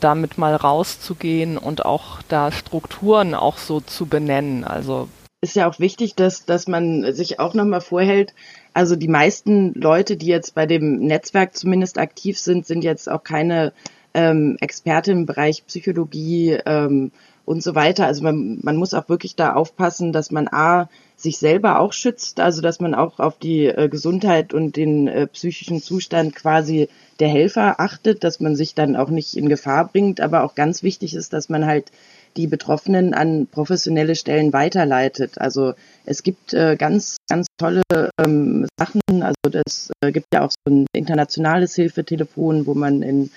damit 0.00 0.38
mal 0.38 0.56
rauszugehen 0.56 1.56
und 1.56 1.84
auch 1.84 2.20
da 2.28 2.52
Strukturen 2.52 3.34
auch 3.34 3.58
so 3.58 3.80
zu 3.80 4.06
benennen. 4.06 4.64
Also 4.64 5.08
ist 5.44 5.56
ja 5.56 5.68
auch 5.68 5.78
wichtig, 5.78 6.14
dass, 6.14 6.46
dass 6.46 6.66
man 6.66 7.12
sich 7.14 7.38
auch 7.38 7.54
nochmal 7.54 7.80
vorhält. 7.80 8.34
Also 8.72 8.96
die 8.96 9.08
meisten 9.08 9.74
Leute, 9.74 10.16
die 10.16 10.26
jetzt 10.26 10.54
bei 10.54 10.66
dem 10.66 11.00
Netzwerk 11.00 11.54
zumindest 11.54 11.98
aktiv 11.98 12.38
sind, 12.38 12.66
sind 12.66 12.82
jetzt 12.82 13.10
auch 13.10 13.22
keine 13.22 13.72
ähm, 14.14 14.56
Experte 14.60 15.12
im 15.12 15.26
Bereich 15.26 15.66
Psychologie 15.66 16.58
ähm, 16.64 17.12
und 17.44 17.62
so 17.62 17.74
weiter. 17.74 18.06
Also 18.06 18.22
man, 18.22 18.58
man 18.62 18.76
muss 18.76 18.94
auch 18.94 19.08
wirklich 19.08 19.36
da 19.36 19.52
aufpassen, 19.52 20.12
dass 20.12 20.30
man 20.30 20.48
A, 20.48 20.88
sich 21.24 21.38
selber 21.38 21.80
auch 21.80 21.92
schützt, 21.92 22.38
also 22.38 22.62
dass 22.62 22.78
man 22.78 22.94
auch 22.94 23.18
auf 23.18 23.38
die 23.38 23.66
äh, 23.66 23.88
Gesundheit 23.88 24.54
und 24.54 24.76
den 24.76 25.08
äh, 25.08 25.26
psychischen 25.26 25.82
Zustand 25.82 26.36
quasi 26.36 26.88
der 27.18 27.28
Helfer 27.28 27.80
achtet, 27.80 28.22
dass 28.22 28.38
man 28.38 28.54
sich 28.54 28.74
dann 28.74 28.94
auch 28.94 29.08
nicht 29.08 29.36
in 29.36 29.48
Gefahr 29.48 29.88
bringt, 29.88 30.20
aber 30.20 30.44
auch 30.44 30.54
ganz 30.54 30.82
wichtig 30.84 31.14
ist, 31.14 31.32
dass 31.32 31.48
man 31.48 31.66
halt 31.66 31.90
die 32.36 32.46
Betroffenen 32.46 33.14
an 33.14 33.46
professionelle 33.46 34.16
Stellen 34.16 34.52
weiterleitet. 34.52 35.40
Also 35.40 35.74
es 36.04 36.22
gibt 36.22 36.52
äh, 36.52 36.76
ganz, 36.76 37.16
ganz 37.28 37.46
tolle 37.58 37.82
ähm, 38.18 38.66
Sachen. 38.78 39.00
Also 39.22 39.50
das 39.50 39.90
äh, 40.02 40.12
gibt 40.12 40.26
ja 40.34 40.42
auch 40.42 40.50
so 40.50 40.72
ein 40.72 40.86
internationales 40.92 41.74
Hilfetelefon, 41.74 42.66
wo 42.66 42.74
man 42.74 43.02
in 43.02 43.30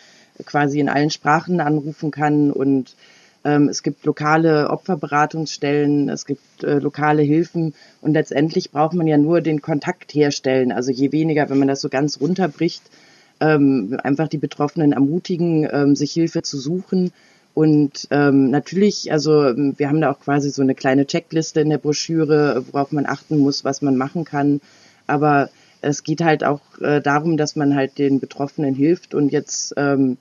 quasi 0.45 0.79
in 0.79 0.89
allen 0.89 1.09
Sprachen 1.09 1.61
anrufen 1.61 2.11
kann 2.11 2.51
und 2.51 2.95
es 3.43 3.81
gibt 3.81 4.05
lokale 4.05 4.69
Opferberatungsstellen, 4.69 6.09
es 6.09 6.25
gibt 6.25 6.63
äh, 6.63 6.79
lokale 6.79 7.21
Hilfen 7.21 7.73
und 8.01 8.13
letztendlich 8.13 8.71
braucht 8.71 8.93
man 8.93 9.07
ja 9.07 9.17
nur 9.17 9.41
den 9.41 9.61
Kontakt 9.61 10.13
herstellen. 10.13 10.71
Also 10.71 10.91
je 10.91 11.11
weniger, 11.11 11.49
wenn 11.49 11.59
man 11.59 11.69
das 11.69 11.81
so 11.81 11.87
ganz 11.87 12.19
runterbricht, 12.19 12.83
ähm, 13.39 13.97
einfach 14.03 14.27
die 14.27 14.37
Betroffenen 14.37 14.91
ermutigen, 14.91 15.67
ähm, 15.71 15.95
sich 15.95 16.11
Hilfe 16.11 16.41
zu 16.41 16.57
suchen. 16.57 17.11
Und 17.53 18.07
ähm, 18.11 18.51
natürlich, 18.51 19.11
also 19.11 19.31
wir 19.31 19.87
haben 19.87 20.01
da 20.01 20.11
auch 20.11 20.19
quasi 20.19 20.49
so 20.51 20.61
eine 20.61 20.75
kleine 20.75 21.07
Checkliste 21.07 21.61
in 21.61 21.69
der 21.69 21.79
Broschüre, 21.79 22.63
worauf 22.71 22.91
man 22.91 23.05
achten 23.05 23.39
muss, 23.39 23.63
was 23.63 23.81
man 23.81 23.97
machen 23.97 24.25
kann. 24.25 24.61
Aber 25.07 25.49
es 25.81 26.03
geht 26.03 26.21
halt 26.21 26.43
auch 26.43 26.61
äh, 26.81 27.01
darum, 27.01 27.37
dass 27.37 27.55
man 27.55 27.75
halt 27.75 27.97
den 27.97 28.19
Betroffenen 28.19 28.75
hilft 28.75 29.15
und 29.15 29.31
jetzt 29.31 29.73
ähm, 29.77 30.17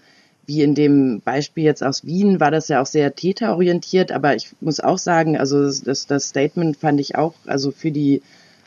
wie 0.47 0.62
in 0.62 0.74
dem 0.74 1.20
Beispiel 1.20 1.64
jetzt 1.64 1.82
aus 1.82 2.05
Wien 2.05 2.40
war 2.40 2.51
das 2.51 2.68
ja 2.68 2.80
auch 2.80 2.86
sehr 2.86 3.14
täterorientiert, 3.14 4.12
aber 4.12 4.36
ich 4.36 4.51
muss 4.61 4.80
auch 4.80 4.99
sagen, 4.99 5.36
also 5.36 5.64
das, 5.64 6.07
das 6.07 6.28
Statement 6.28 6.76
fand 6.76 7.01
ich 7.01 7.16
auch, 7.16 7.34
also 7.47 7.70
für 7.72 7.90
die 7.90 8.22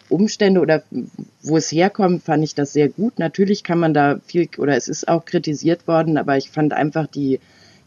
Umstände 0.10 0.60
oder 0.60 0.84
wo 1.42 1.58
es 1.58 1.72
herkommt, 1.72 2.24
fand 2.24 2.44
ich 2.44 2.56
das 2.56 2.74
sehr 2.74 2.90
gut. 2.90 3.20
Natürlich 3.20 3.64
kann 3.64 3.80
man 3.80 3.94
da 3.94 4.20
viel 4.26 4.50
oder 4.58 4.76
es 4.76 4.88
ist 4.88 5.08
auch 5.08 5.24
kritisiert 5.24 5.88
worden, 5.88 6.18
aber 6.18 6.36
ich 6.38 6.50
fand 6.50 6.74
einfach 6.74 7.08
die 7.08 7.40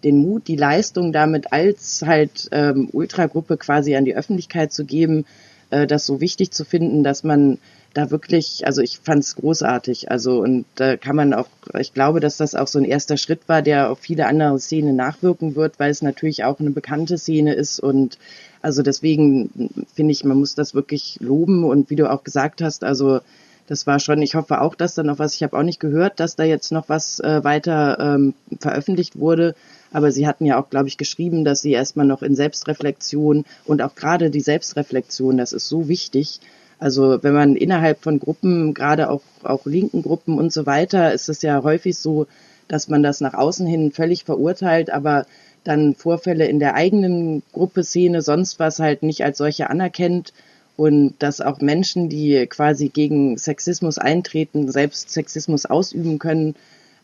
den 0.04 0.16
Mut, 0.18 0.48
die 0.48 0.56
Leistung 0.56 1.12
damit 1.12 1.52
als 1.52 2.02
halt 2.04 2.48
ähm, 2.50 2.88
Ultragruppe 2.92 3.56
quasi 3.56 3.94
an 3.94 4.04
die 4.04 4.16
Öffentlichkeit 4.16 4.72
zu 4.72 4.84
geben, 4.84 5.26
äh, 5.70 5.86
das 5.86 6.06
so 6.06 6.20
wichtig 6.20 6.50
zu 6.50 6.64
finden, 6.64 7.04
dass 7.04 7.22
man 7.22 7.58
da 7.94 8.10
wirklich, 8.10 8.66
also 8.66 8.80
ich 8.80 8.98
fand 8.98 9.22
es 9.22 9.36
großartig. 9.36 10.10
Also 10.10 10.40
und 10.40 10.64
da 10.76 10.96
kann 10.96 11.16
man 11.16 11.34
auch, 11.34 11.48
ich 11.78 11.92
glaube, 11.92 12.20
dass 12.20 12.36
das 12.36 12.54
auch 12.54 12.66
so 12.66 12.78
ein 12.78 12.84
erster 12.84 13.16
Schritt 13.16 13.48
war, 13.48 13.62
der 13.62 13.90
auf 13.90 13.98
viele 14.00 14.26
andere 14.26 14.58
Szenen 14.58 14.96
nachwirken 14.96 15.54
wird, 15.56 15.78
weil 15.78 15.90
es 15.90 16.02
natürlich 16.02 16.44
auch 16.44 16.60
eine 16.60 16.70
bekannte 16.70 17.18
Szene 17.18 17.54
ist. 17.54 17.80
Und 17.80 18.18
also 18.62 18.82
deswegen 18.82 19.84
finde 19.94 20.12
ich, 20.12 20.24
man 20.24 20.38
muss 20.38 20.54
das 20.54 20.74
wirklich 20.74 21.18
loben. 21.20 21.64
Und 21.64 21.90
wie 21.90 21.96
du 21.96 22.10
auch 22.10 22.24
gesagt 22.24 22.62
hast, 22.62 22.84
also 22.84 23.20
das 23.66 23.86
war 23.86 23.98
schon, 24.00 24.20
ich 24.22 24.34
hoffe 24.34 24.60
auch, 24.60 24.74
dass 24.74 24.94
da 24.94 25.02
noch 25.02 25.18
was, 25.18 25.34
ich 25.34 25.42
habe 25.42 25.56
auch 25.56 25.62
nicht 25.62 25.80
gehört, 25.80 26.18
dass 26.20 26.36
da 26.36 26.44
jetzt 26.44 26.72
noch 26.72 26.88
was 26.88 27.20
äh, 27.20 27.44
weiter 27.44 27.98
ähm, 28.00 28.34
veröffentlicht 28.60 29.18
wurde, 29.18 29.54
aber 29.92 30.10
sie 30.10 30.26
hatten 30.26 30.46
ja 30.46 30.60
auch, 30.60 30.68
glaube 30.68 30.88
ich, 30.88 30.98
geschrieben, 30.98 31.44
dass 31.44 31.62
sie 31.62 31.72
erstmal 31.72 32.06
noch 32.06 32.22
in 32.22 32.34
Selbstreflexion 32.34 33.44
und 33.64 33.82
auch 33.82 33.94
gerade 33.94 34.30
die 34.30 34.40
Selbstreflexion, 34.40 35.36
das 35.36 35.52
ist 35.52 35.68
so 35.68 35.88
wichtig, 35.88 36.40
also 36.82 37.22
wenn 37.22 37.32
man 37.32 37.54
innerhalb 37.54 38.02
von 38.02 38.18
Gruppen, 38.18 38.74
gerade 38.74 39.08
auch, 39.08 39.22
auch 39.44 39.66
linken 39.66 40.02
Gruppen 40.02 40.36
und 40.36 40.52
so 40.52 40.66
weiter, 40.66 41.12
ist 41.12 41.28
es 41.28 41.40
ja 41.42 41.62
häufig 41.62 41.96
so, 41.96 42.26
dass 42.66 42.88
man 42.88 43.04
das 43.04 43.20
nach 43.20 43.34
außen 43.34 43.68
hin 43.68 43.92
völlig 43.92 44.24
verurteilt, 44.24 44.90
aber 44.90 45.26
dann 45.62 45.94
Vorfälle 45.94 46.46
in 46.46 46.58
der 46.58 46.74
eigenen 46.74 47.44
Gruppe, 47.52 47.84
Szene, 47.84 48.20
sonst 48.20 48.58
was 48.58 48.80
halt 48.80 49.04
nicht 49.04 49.22
als 49.22 49.38
solche 49.38 49.70
anerkennt 49.70 50.32
und 50.76 51.14
dass 51.20 51.40
auch 51.40 51.60
Menschen, 51.60 52.08
die 52.08 52.48
quasi 52.48 52.88
gegen 52.88 53.38
Sexismus 53.38 53.98
eintreten, 53.98 54.68
selbst 54.72 55.10
Sexismus 55.10 55.66
ausüben 55.66 56.18
können, 56.18 56.56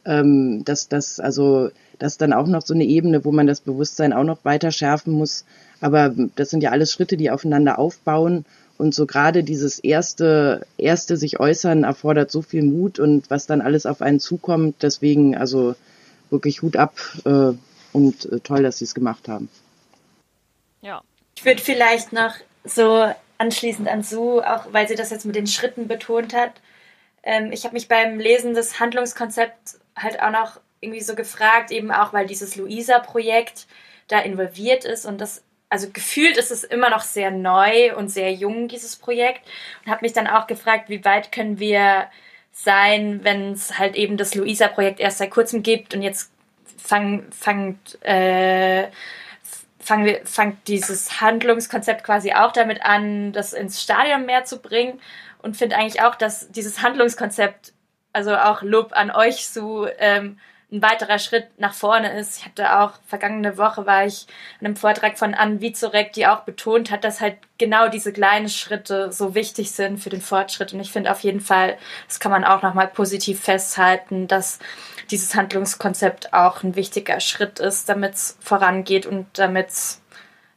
ähm, 0.04 0.64
dass 0.64 0.88
das 0.88 1.20
also 1.20 1.70
das 2.00 2.18
dann 2.18 2.32
auch 2.32 2.48
noch 2.48 2.62
so 2.62 2.74
eine 2.74 2.84
Ebene, 2.84 3.24
wo 3.24 3.30
man 3.30 3.46
das 3.46 3.60
Bewusstsein 3.60 4.12
auch 4.12 4.24
noch 4.24 4.44
weiter 4.44 4.72
schärfen 4.72 5.12
muss. 5.12 5.44
Aber 5.80 6.12
das 6.34 6.50
sind 6.50 6.64
ja 6.64 6.72
alles 6.72 6.90
Schritte, 6.90 7.16
die 7.16 7.30
aufeinander 7.30 7.78
aufbauen 7.78 8.44
und 8.78 8.94
so 8.94 9.06
gerade 9.06 9.42
dieses 9.42 9.80
erste, 9.80 10.64
erste 10.78 11.16
sich 11.16 11.40
äußern 11.40 11.82
erfordert 11.82 12.30
so 12.30 12.42
viel 12.42 12.62
Mut 12.62 13.00
und 13.00 13.28
was 13.28 13.46
dann 13.46 13.60
alles 13.60 13.86
auf 13.86 14.00
einen 14.00 14.20
zukommt. 14.20 14.76
Deswegen 14.82 15.36
also 15.36 15.74
wirklich 16.30 16.62
Hut 16.62 16.76
ab 16.76 16.94
äh, 17.24 17.52
und 17.92 18.32
äh, 18.32 18.40
toll, 18.40 18.62
dass 18.62 18.78
sie 18.78 18.84
es 18.84 18.94
gemacht 18.94 19.28
haben. 19.28 19.48
Ja. 20.80 21.02
Ich 21.36 21.44
würde 21.44 21.60
vielleicht 21.60 22.12
noch 22.12 22.34
so 22.64 23.12
anschließend 23.38 23.88
an 23.88 24.02
Sue, 24.02 24.42
auch 24.48 24.72
weil 24.72 24.86
sie 24.86 24.94
das 24.94 25.10
jetzt 25.10 25.26
mit 25.26 25.34
den 25.34 25.46
Schritten 25.48 25.88
betont 25.88 26.32
hat. 26.32 26.52
Ähm, 27.24 27.50
ich 27.50 27.64
habe 27.64 27.74
mich 27.74 27.88
beim 27.88 28.20
Lesen 28.20 28.54
des 28.54 28.78
Handlungskonzepts 28.78 29.80
halt 29.96 30.22
auch 30.22 30.30
noch 30.30 30.60
irgendwie 30.80 31.00
so 31.00 31.16
gefragt, 31.16 31.72
eben 31.72 31.90
auch 31.90 32.12
weil 32.12 32.26
dieses 32.26 32.54
Luisa-Projekt 32.54 33.66
da 34.06 34.20
involviert 34.20 34.84
ist 34.84 35.04
und 35.04 35.20
das 35.20 35.42
also 35.70 35.90
gefühlt 35.90 36.36
ist 36.36 36.50
es 36.50 36.64
immer 36.64 36.90
noch 36.90 37.02
sehr 37.02 37.30
neu 37.30 37.94
und 37.96 38.08
sehr 38.08 38.32
jung, 38.32 38.68
dieses 38.68 38.96
Projekt. 38.96 39.42
Und 39.84 39.90
habe 39.90 40.02
mich 40.02 40.12
dann 40.12 40.26
auch 40.26 40.46
gefragt, 40.46 40.88
wie 40.88 41.04
weit 41.04 41.32
können 41.32 41.58
wir 41.58 42.08
sein, 42.52 43.20
wenn 43.22 43.52
es 43.52 43.78
halt 43.78 43.94
eben 43.94 44.16
das 44.16 44.34
Luisa-Projekt 44.34 45.00
erst 45.00 45.18
seit 45.18 45.30
kurzem 45.30 45.62
gibt 45.62 45.94
und 45.94 46.02
jetzt 46.02 46.32
fang, 46.76 47.26
fangt, 47.30 48.02
äh, 48.02 48.88
fang, 49.78 50.04
wir, 50.04 50.20
fangt 50.24 50.66
dieses 50.68 51.20
Handlungskonzept 51.20 52.02
quasi 52.02 52.32
auch 52.32 52.52
damit 52.52 52.82
an, 52.82 53.32
das 53.32 53.52
ins 53.52 53.82
Stadion 53.82 54.26
mehr 54.26 54.44
zu 54.44 54.60
bringen. 54.60 55.00
Und 55.40 55.56
finde 55.56 55.76
eigentlich 55.76 56.02
auch, 56.02 56.16
dass 56.16 56.50
dieses 56.50 56.82
Handlungskonzept, 56.82 57.72
also 58.12 58.34
auch 58.36 58.62
Lob 58.62 58.90
an 58.92 59.10
euch 59.10 59.48
so, 59.48 59.86
ähm, 59.98 60.38
ein 60.70 60.82
weiterer 60.82 61.18
Schritt 61.18 61.46
nach 61.58 61.72
vorne 61.72 62.18
ist. 62.18 62.38
Ich 62.38 62.44
hatte 62.44 62.78
auch 62.78 62.92
vergangene 63.06 63.56
Woche 63.56 63.86
war 63.86 64.04
ich 64.04 64.26
an 64.60 64.66
einem 64.66 64.76
Vortrag 64.76 65.18
von 65.18 65.32
Anne 65.34 65.62
Wizorek, 65.62 66.12
die 66.12 66.26
auch 66.26 66.40
betont 66.40 66.90
hat, 66.90 67.04
dass 67.04 67.22
halt 67.22 67.38
genau 67.56 67.88
diese 67.88 68.12
kleinen 68.12 68.50
Schritte 68.50 69.10
so 69.10 69.34
wichtig 69.34 69.70
sind 69.70 69.98
für 69.98 70.10
den 70.10 70.20
Fortschritt. 70.20 70.74
Und 70.74 70.80
ich 70.80 70.92
finde 70.92 71.10
auf 71.10 71.20
jeden 71.20 71.40
Fall, 71.40 71.78
das 72.06 72.20
kann 72.20 72.32
man 72.32 72.44
auch 72.44 72.62
nochmal 72.62 72.88
positiv 72.88 73.40
festhalten, 73.40 74.28
dass 74.28 74.58
dieses 75.10 75.34
Handlungskonzept 75.34 76.34
auch 76.34 76.62
ein 76.62 76.76
wichtiger 76.76 77.20
Schritt 77.20 77.60
ist, 77.60 77.88
damit 77.88 78.14
es 78.14 78.36
vorangeht 78.40 79.06
und 79.06 79.26
damit 79.38 79.70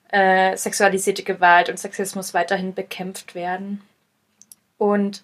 äh, 0.09 0.57
sexualisierte 0.57 1.24
Gewalt 1.24 1.70
und 1.70 1.80
Sexismus 1.80 2.34
weiterhin 2.34 2.74
bekämpft 2.74 3.34
werden. 3.34 3.82
Und 4.78 5.24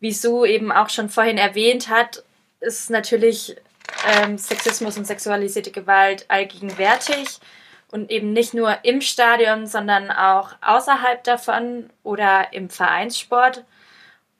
wie 0.00 0.12
Sue 0.12 0.46
eben 0.48 0.70
auch 0.70 0.90
schon 0.90 1.08
vorhin 1.08 1.38
erwähnt 1.38 1.88
hat, 1.88 2.24
ist 2.60 2.90
natürlich 2.90 3.56
ähm, 4.06 4.38
Sexismus 4.38 4.96
und 4.96 5.06
sexualisierte 5.06 5.70
Gewalt 5.70 6.26
allgegenwärtig 6.28 7.40
und 7.90 8.10
eben 8.10 8.32
nicht 8.32 8.54
nur 8.54 8.84
im 8.84 9.00
Stadion, 9.00 9.66
sondern 9.66 10.10
auch 10.10 10.50
außerhalb 10.60 11.24
davon 11.24 11.90
oder 12.02 12.52
im 12.52 12.68
Vereinssport. 12.70 13.64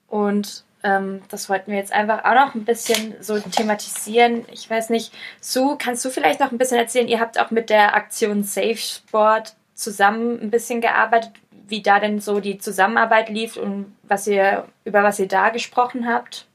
Und 0.06 0.64
ähm, 0.82 1.22
das 1.28 1.48
wollten 1.48 1.70
wir 1.70 1.78
jetzt 1.78 1.92
einfach 1.92 2.24
auch 2.24 2.34
noch 2.34 2.54
ein 2.54 2.64
bisschen 2.64 3.14
so 3.20 3.38
thematisieren. 3.38 4.44
Ich 4.52 4.68
weiß 4.68 4.90
nicht, 4.90 5.12
Sue, 5.40 5.76
kannst 5.78 6.04
du 6.04 6.10
vielleicht 6.10 6.40
noch 6.40 6.52
ein 6.52 6.58
bisschen 6.58 6.78
erzählen? 6.78 7.08
Ihr 7.08 7.20
habt 7.20 7.38
auch 7.38 7.50
mit 7.50 7.70
der 7.70 7.94
Aktion 7.94 8.44
Safe 8.44 8.76
Sport 8.76 9.54
zusammen 9.74 10.40
ein 10.40 10.50
bisschen 10.50 10.80
gearbeitet, 10.80 11.32
wie 11.68 11.82
da 11.82 12.00
denn 12.00 12.20
so 12.20 12.40
die 12.40 12.58
Zusammenarbeit 12.58 13.28
lief 13.28 13.56
und 13.56 13.96
was 14.02 14.26
ihr, 14.26 14.66
über 14.84 15.02
was 15.02 15.18
ihr 15.18 15.28
da 15.28 15.50
gesprochen 15.50 16.08
habt. 16.08 16.47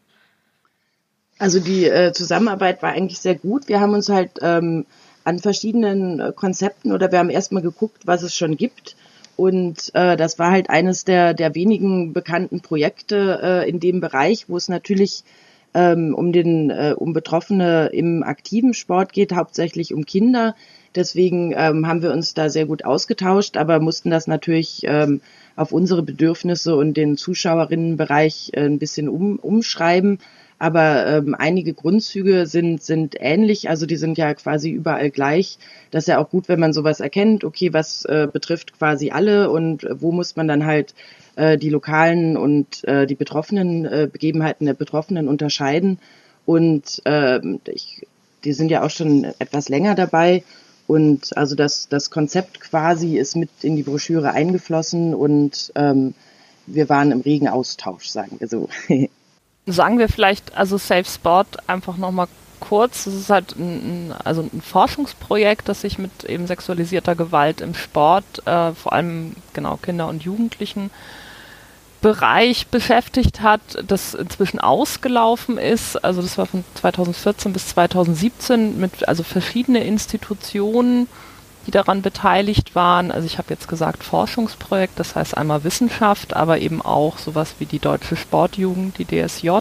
Also 1.43 1.59
die 1.59 1.83
äh, 1.83 2.13
Zusammenarbeit 2.13 2.81
war 2.81 2.93
eigentlich 2.93 3.19
sehr 3.19 3.35
gut. 3.35 3.67
Wir 3.67 3.81
haben 3.81 3.93
uns 3.93 4.07
halt 4.07 4.31
ähm, 4.41 4.85
an 5.25 5.39
verschiedenen 5.39 6.21
äh, 6.21 6.31
Konzepten 6.33 6.93
oder 6.93 7.11
wir 7.11 7.19
haben 7.19 7.29
erstmal 7.29 7.61
geguckt, 7.61 8.03
was 8.05 8.23
es 8.23 8.33
schon 8.33 8.55
gibt. 8.55 8.95
Und 9.35 9.93
äh, 9.93 10.15
das 10.15 10.39
war 10.39 10.51
halt 10.51 10.69
eines 10.69 11.03
der, 11.03 11.33
der 11.33 11.53
wenigen 11.53 12.13
bekannten 12.13 12.61
Projekte 12.61 13.41
äh, 13.43 13.69
in 13.69 13.81
dem 13.81 13.99
Bereich, 13.99 14.47
wo 14.47 14.55
es 14.55 14.69
natürlich 14.69 15.25
ähm, 15.73 16.15
um 16.15 16.31
den 16.31 16.69
äh, 16.69 16.95
um 16.97 17.11
Betroffene 17.11 17.89
im 17.91 18.23
aktiven 18.23 18.73
Sport 18.73 19.11
geht, 19.11 19.33
hauptsächlich 19.33 19.93
um 19.93 20.05
Kinder. 20.05 20.55
Deswegen 20.95 21.53
ähm, 21.57 21.87
haben 21.87 22.01
wir 22.01 22.13
uns 22.13 22.33
da 22.33 22.49
sehr 22.49 22.67
gut 22.67 22.85
ausgetauscht, 22.85 23.57
aber 23.57 23.81
mussten 23.81 24.11
das 24.11 24.27
natürlich 24.27 24.83
ähm, 24.85 25.19
auf 25.57 25.73
unsere 25.73 26.03
Bedürfnisse 26.03 26.77
und 26.77 26.95
den 26.95 27.17
Zuschauerinnenbereich 27.17 28.51
äh, 28.53 28.61
ein 28.61 28.79
bisschen 28.79 29.09
um, 29.09 29.39
umschreiben 29.39 30.19
aber 30.63 31.05
ähm, 31.07 31.35
einige 31.37 31.73
Grundzüge 31.73 32.45
sind, 32.45 32.81
sind 32.81 33.17
ähnlich, 33.19 33.67
also 33.67 33.85
die 33.85 33.97
sind 33.97 34.17
ja 34.17 34.33
quasi 34.33 34.69
überall 34.69 35.09
gleich. 35.09 35.57
Das 35.91 36.03
ist 36.03 36.07
ja 36.07 36.19
auch 36.19 36.29
gut, 36.29 36.47
wenn 36.47 36.61
man 36.61 36.71
sowas 36.71 37.01
erkennt, 37.01 37.43
okay, 37.43 37.73
was 37.73 38.05
äh, 38.05 38.29
betrifft 38.31 38.79
quasi 38.79 39.11
alle 39.11 39.49
und 39.49 39.85
wo 39.91 40.13
muss 40.13 40.37
man 40.37 40.47
dann 40.47 40.65
halt 40.65 40.95
äh, 41.35 41.57
die 41.57 41.69
lokalen 41.69 42.37
und 42.37 42.81
äh, 42.85 43.05
die 43.05 43.15
betroffenen 43.15 43.83
äh, 43.83 44.07
Begebenheiten 44.09 44.65
der 44.65 44.73
Betroffenen 44.73 45.27
unterscheiden. 45.27 45.99
Und 46.45 47.01
äh, 47.03 47.41
ich, 47.65 48.07
die 48.45 48.53
sind 48.53 48.71
ja 48.71 48.83
auch 48.85 48.89
schon 48.89 49.25
etwas 49.39 49.67
länger 49.67 49.95
dabei. 49.95 50.45
Und 50.87 51.35
also 51.35 51.55
das, 51.55 51.89
das 51.89 52.09
Konzept 52.09 52.61
quasi 52.61 53.17
ist 53.17 53.35
mit 53.35 53.49
in 53.63 53.75
die 53.75 53.83
Broschüre 53.83 54.31
eingeflossen 54.31 55.13
und 55.13 55.73
ähm, 55.75 56.13
wir 56.67 56.87
waren 56.87 57.11
im 57.11 57.19
regen 57.19 57.49
Austausch, 57.49 58.07
sagen 58.07 58.37
wir 58.39 58.47
so. 58.47 58.69
sagen 59.65 59.99
wir 59.99 60.09
vielleicht, 60.09 60.55
also 60.55 60.77
Safe 60.77 61.05
Sport 61.05 61.69
einfach 61.69 61.97
nochmal 61.97 62.27
kurz. 62.59 63.05
Das 63.05 63.13
ist 63.13 63.29
halt 63.29 63.55
ein, 63.57 64.13
also 64.23 64.41
ein 64.41 64.61
Forschungsprojekt, 64.61 65.67
das 65.67 65.81
sich 65.81 65.97
mit 65.97 66.23
eben 66.25 66.47
sexualisierter 66.47 67.15
Gewalt 67.15 67.61
im 67.61 67.75
Sport, 67.75 68.45
äh, 68.45 68.71
vor 68.73 68.93
allem 68.93 69.35
genau 69.53 69.77
Kinder 69.77 70.07
und 70.07 70.23
Jugendlichen 70.23 70.89
Bereich 72.01 72.67
beschäftigt 72.67 73.39
hat, 73.41 73.61
das 73.87 74.13
inzwischen 74.13 74.59
ausgelaufen 74.59 75.57
ist. 75.57 76.03
Also 76.03 76.21
das 76.21 76.37
war 76.37 76.45
von 76.45 76.65
2014 76.75 77.53
bis 77.53 77.67
2017 77.69 78.77
mit 78.77 79.07
also 79.07 79.23
verschiedene 79.23 79.85
Institutionen 79.85 81.07
die 81.65 81.71
daran 81.71 82.01
beteiligt 82.01 82.75
waren. 82.75 83.11
Also 83.11 83.25
ich 83.25 83.37
habe 83.37 83.51
jetzt 83.51 83.67
gesagt 83.67 84.03
Forschungsprojekt, 84.03 84.99
das 84.99 85.15
heißt 85.15 85.37
einmal 85.37 85.63
Wissenschaft, 85.63 86.35
aber 86.35 86.59
eben 86.59 86.81
auch 86.81 87.17
sowas 87.17 87.55
wie 87.59 87.65
die 87.65 87.79
Deutsche 87.79 88.15
Sportjugend, 88.15 88.97
die 88.97 89.05
DSJ 89.05 89.59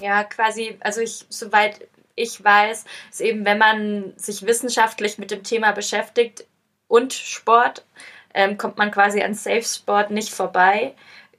Ja, 0.00 0.24
quasi, 0.24 0.78
also 0.80 1.00
ich, 1.00 1.26
soweit 1.28 1.80
ich 2.14 2.42
weiß, 2.42 2.84
ist 3.10 3.20
eben, 3.20 3.44
wenn 3.44 3.58
man 3.58 4.12
sich 4.16 4.46
wissenschaftlich 4.46 5.18
mit 5.18 5.30
dem 5.30 5.42
Thema 5.42 5.72
beschäftigt 5.72 6.46
und 6.88 7.12
Sport, 7.12 7.84
ähm, 8.34 8.58
kommt 8.58 8.78
man 8.78 8.90
quasi 8.90 9.22
an 9.22 9.34
Safe 9.34 9.62
Sport 9.62 10.10
nicht 10.10 10.30
vorbei. 10.30 10.94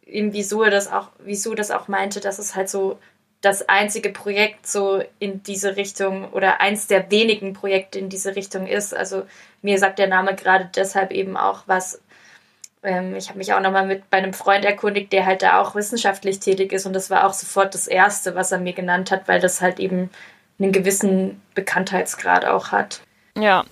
Eben 0.05 0.33
wie 0.33 0.43
das 0.69 0.91
auch, 0.91 1.09
wie 1.19 1.37
das 1.55 1.71
auch 1.71 1.87
meinte, 1.87 2.19
dass 2.19 2.39
es 2.39 2.55
halt 2.55 2.69
so 2.69 2.99
das 3.43 3.67
einzige 3.67 4.09
Projekt 4.09 4.67
so 4.67 5.03
in 5.19 5.43
diese 5.43 5.75
Richtung 5.75 6.31
oder 6.31 6.61
eins 6.61 6.87
der 6.87 7.11
wenigen 7.11 7.53
Projekte 7.53 7.99
in 7.99 8.07
diese 8.07 8.35
Richtung 8.37 8.67
ist. 8.67 8.95
Also 8.95 9.23
mir 9.61 9.77
sagt 9.79 9.99
der 9.99 10.07
Name 10.07 10.33
gerade 10.35 10.69
deshalb 10.73 11.11
eben 11.11 11.35
auch 11.35 11.63
was. 11.65 12.01
Ähm, 12.83 13.15
ich 13.15 13.27
habe 13.27 13.37
mich 13.37 13.53
auch 13.53 13.59
nochmal 13.59 13.85
mit 13.85 14.09
bei 14.09 14.17
einem 14.17 14.33
Freund 14.33 14.63
erkundigt, 14.63 15.11
der 15.11 15.25
halt 15.25 15.41
da 15.41 15.59
auch 15.61 15.75
wissenschaftlich 15.75 16.39
tätig 16.39 16.71
ist 16.71 16.85
und 16.85 16.93
das 16.93 17.09
war 17.09 17.25
auch 17.27 17.33
sofort 17.33 17.73
das 17.73 17.87
Erste, 17.87 18.33
was 18.35 18.51
er 18.53 18.59
mir 18.59 18.73
genannt 18.73 19.11
hat, 19.11 19.27
weil 19.27 19.41
das 19.41 19.61
halt 19.61 19.79
eben 19.79 20.09
einen 20.63 20.71
gewissen 20.71 21.41
Bekanntheitsgrad 21.53 22.45
auch 22.45 22.71
hat. 22.71 23.01
Ja, 23.37 23.63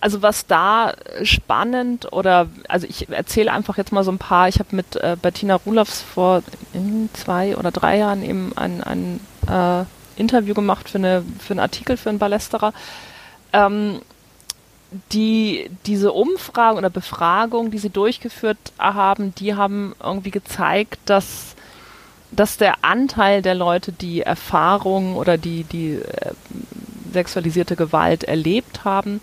also 0.00 0.22
was 0.22 0.46
da 0.46 0.94
spannend 1.22 2.12
oder 2.12 2.48
also 2.68 2.86
ich 2.88 3.08
erzähle 3.08 3.52
einfach 3.52 3.76
jetzt 3.76 3.92
mal 3.92 4.04
so 4.04 4.12
ein 4.12 4.18
paar. 4.18 4.48
Ich 4.48 4.58
habe 4.58 4.74
mit 4.76 4.96
äh, 4.96 5.16
Bettina 5.20 5.56
Rulofs 5.56 6.02
vor 6.02 6.42
zwei 7.14 7.56
oder 7.56 7.70
drei 7.70 7.98
Jahren 7.98 8.22
eben 8.22 8.52
ein, 8.56 8.82
ein 8.82 9.20
äh, 9.48 9.84
Interview 10.20 10.54
gemacht 10.54 10.88
für, 10.88 10.98
eine, 10.98 11.24
für 11.38 11.52
einen 11.52 11.60
Artikel 11.60 11.96
für 11.96 12.10
einen 12.10 12.18
Ballesterer. 12.18 12.72
Ähm, 13.52 14.00
die 15.12 15.70
diese 15.84 16.12
Umfragen 16.12 16.78
oder 16.78 16.88
Befragung, 16.90 17.70
die 17.70 17.78
sie 17.78 17.90
durchgeführt 17.90 18.58
haben, 18.78 19.34
die 19.34 19.54
haben 19.54 19.94
irgendwie 20.02 20.30
gezeigt, 20.30 20.98
dass 21.04 21.54
dass 22.30 22.56
der 22.56 22.84
Anteil 22.84 23.42
der 23.42 23.54
Leute, 23.54 23.92
die 23.92 24.22
Erfahrung 24.22 25.16
oder 25.16 25.38
die 25.38 25.64
die 25.64 25.94
äh, 25.94 26.32
sexualisierte 27.12 27.76
Gewalt 27.76 28.24
erlebt 28.24 28.84
haben, 28.84 29.20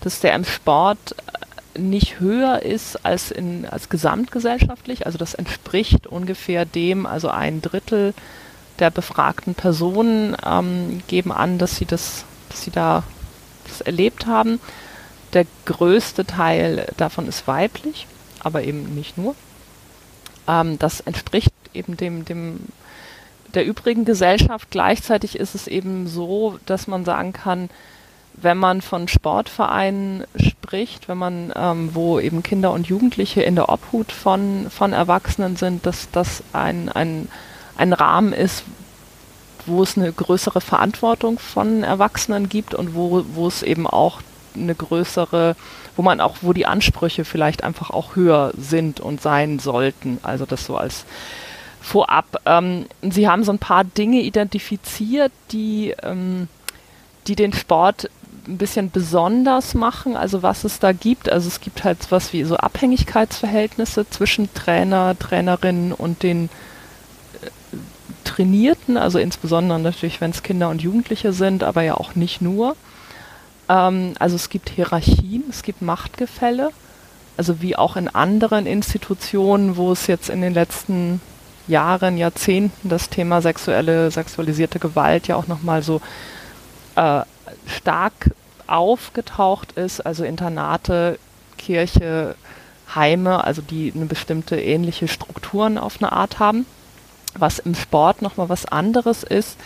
dass 0.00 0.20
der 0.20 0.34
im 0.34 0.44
Sport 0.44 1.14
nicht 1.76 2.20
höher 2.20 2.62
ist 2.62 3.04
als 3.04 3.30
in 3.30 3.66
als 3.66 3.88
gesamtgesellschaftlich. 3.88 5.06
Also 5.06 5.18
das 5.18 5.34
entspricht 5.34 6.06
ungefähr 6.06 6.64
dem, 6.64 7.06
also 7.06 7.28
ein 7.28 7.60
Drittel 7.60 8.14
der 8.78 8.90
befragten 8.90 9.54
Personen 9.54 10.36
ähm, 10.44 11.02
geben 11.08 11.32
an, 11.32 11.58
dass 11.58 11.76
sie 11.76 11.86
das, 11.86 12.24
dass 12.48 12.62
sie 12.62 12.70
da 12.70 13.02
das 13.68 13.80
erlebt 13.80 14.26
haben. 14.26 14.60
Der 15.32 15.46
größte 15.64 16.24
Teil 16.24 16.86
davon 16.96 17.26
ist 17.26 17.46
weiblich, 17.46 18.06
aber 18.40 18.62
eben 18.62 18.94
nicht 18.94 19.18
nur. 19.18 19.34
Ähm, 20.48 20.78
das 20.78 21.00
entspricht 21.00 21.52
eben 21.74 21.96
dem, 21.96 22.24
dem 22.24 22.60
der 23.54 23.64
übrigen 23.64 24.04
Gesellschaft. 24.04 24.70
Gleichzeitig 24.70 25.38
ist 25.38 25.54
es 25.54 25.66
eben 25.66 26.06
so, 26.06 26.58
dass 26.66 26.86
man 26.86 27.04
sagen 27.04 27.32
kann, 27.32 27.70
wenn 28.34 28.58
man 28.58 28.82
von 28.82 29.08
Sportvereinen 29.08 30.24
spricht, 30.36 31.08
wenn 31.08 31.18
man, 31.18 31.52
ähm, 31.56 31.90
wo 31.94 32.20
eben 32.20 32.42
Kinder 32.42 32.72
und 32.72 32.86
Jugendliche 32.86 33.42
in 33.42 33.54
der 33.54 33.70
Obhut 33.70 34.12
von, 34.12 34.68
von 34.70 34.92
Erwachsenen 34.92 35.56
sind, 35.56 35.86
dass 35.86 36.10
das 36.10 36.42
ein, 36.52 36.90
ein, 36.90 37.28
ein 37.78 37.92
Rahmen 37.92 38.32
ist, 38.32 38.64
wo 39.64 39.82
es 39.82 39.96
eine 39.96 40.12
größere 40.12 40.60
Verantwortung 40.60 41.38
von 41.38 41.82
Erwachsenen 41.82 42.48
gibt 42.48 42.74
und 42.74 42.94
wo, 42.94 43.24
wo 43.34 43.48
es 43.48 43.62
eben 43.62 43.86
auch 43.86 44.20
eine 44.54 44.74
größere, 44.74 45.56
wo 45.96 46.02
man 46.02 46.20
auch, 46.20 46.36
wo 46.42 46.52
die 46.52 46.66
Ansprüche 46.66 47.24
vielleicht 47.24 47.64
einfach 47.64 47.90
auch 47.90 48.16
höher 48.16 48.52
sind 48.56 49.00
und 49.00 49.20
sein 49.20 49.58
sollten. 49.58 50.18
Also 50.22 50.46
das 50.46 50.66
so 50.66 50.76
als 50.76 51.06
vorab. 51.80 52.42
Ähm, 52.44 52.86
Sie 53.02 53.28
haben 53.28 53.44
so 53.44 53.52
ein 53.52 53.58
paar 53.58 53.84
Dinge 53.84 54.20
identifiziert, 54.20 55.32
die, 55.52 55.94
ähm, 56.02 56.48
die 57.26 57.36
den 57.36 57.52
Sport 57.52 58.10
ein 58.46 58.58
bisschen 58.58 58.90
besonders 58.90 59.74
machen, 59.74 60.16
also 60.16 60.42
was 60.42 60.64
es 60.64 60.78
da 60.78 60.92
gibt. 60.92 61.30
Also 61.30 61.48
es 61.48 61.60
gibt 61.60 61.84
halt 61.84 61.98
was 62.10 62.32
wie 62.32 62.44
so 62.44 62.56
Abhängigkeitsverhältnisse 62.56 64.08
zwischen 64.10 64.52
Trainer, 64.54 65.16
Trainerinnen 65.18 65.92
und 65.92 66.22
den 66.22 66.46
äh, 67.42 67.48
Trainierten, 68.24 68.96
also 68.96 69.18
insbesondere 69.18 69.80
natürlich, 69.80 70.20
wenn 70.20 70.30
es 70.30 70.42
Kinder 70.42 70.68
und 70.68 70.82
Jugendliche 70.82 71.32
sind, 71.32 71.64
aber 71.64 71.82
ja 71.82 71.94
auch 71.94 72.14
nicht 72.14 72.42
nur. 72.42 72.76
Ähm, 73.68 74.14
also 74.18 74.36
es 74.36 74.48
gibt 74.48 74.70
Hierarchien, 74.70 75.44
es 75.48 75.62
gibt 75.62 75.82
Machtgefälle, 75.82 76.70
also 77.36 77.60
wie 77.60 77.76
auch 77.76 77.96
in 77.96 78.08
anderen 78.08 78.66
Institutionen, 78.66 79.76
wo 79.76 79.92
es 79.92 80.06
jetzt 80.06 80.30
in 80.30 80.40
den 80.40 80.54
letzten 80.54 81.20
Jahren, 81.68 82.16
Jahrzehnten 82.16 82.88
das 82.88 83.10
Thema 83.10 83.42
sexuelle, 83.42 84.10
sexualisierte 84.10 84.78
Gewalt 84.78 85.28
ja 85.28 85.36
auch 85.36 85.48
nochmal 85.48 85.82
so 85.82 86.00
äh, 86.94 87.22
stark 87.66 88.30
aufgetaucht 88.66 89.72
ist, 89.72 90.00
also 90.00 90.24
Internate, 90.24 91.18
Kirche, 91.58 92.36
Heime, 92.94 93.44
also 93.44 93.62
die 93.62 93.92
eine 93.94 94.06
bestimmte 94.06 94.60
ähnliche 94.60 95.08
Strukturen 95.08 95.78
auf 95.78 96.00
eine 96.00 96.12
Art 96.12 96.38
haben. 96.38 96.66
Was 97.34 97.58
im 97.58 97.74
Sport 97.74 98.22
nochmal 98.22 98.48
was 98.48 98.64
anderes 98.64 99.22
ist, 99.22 99.58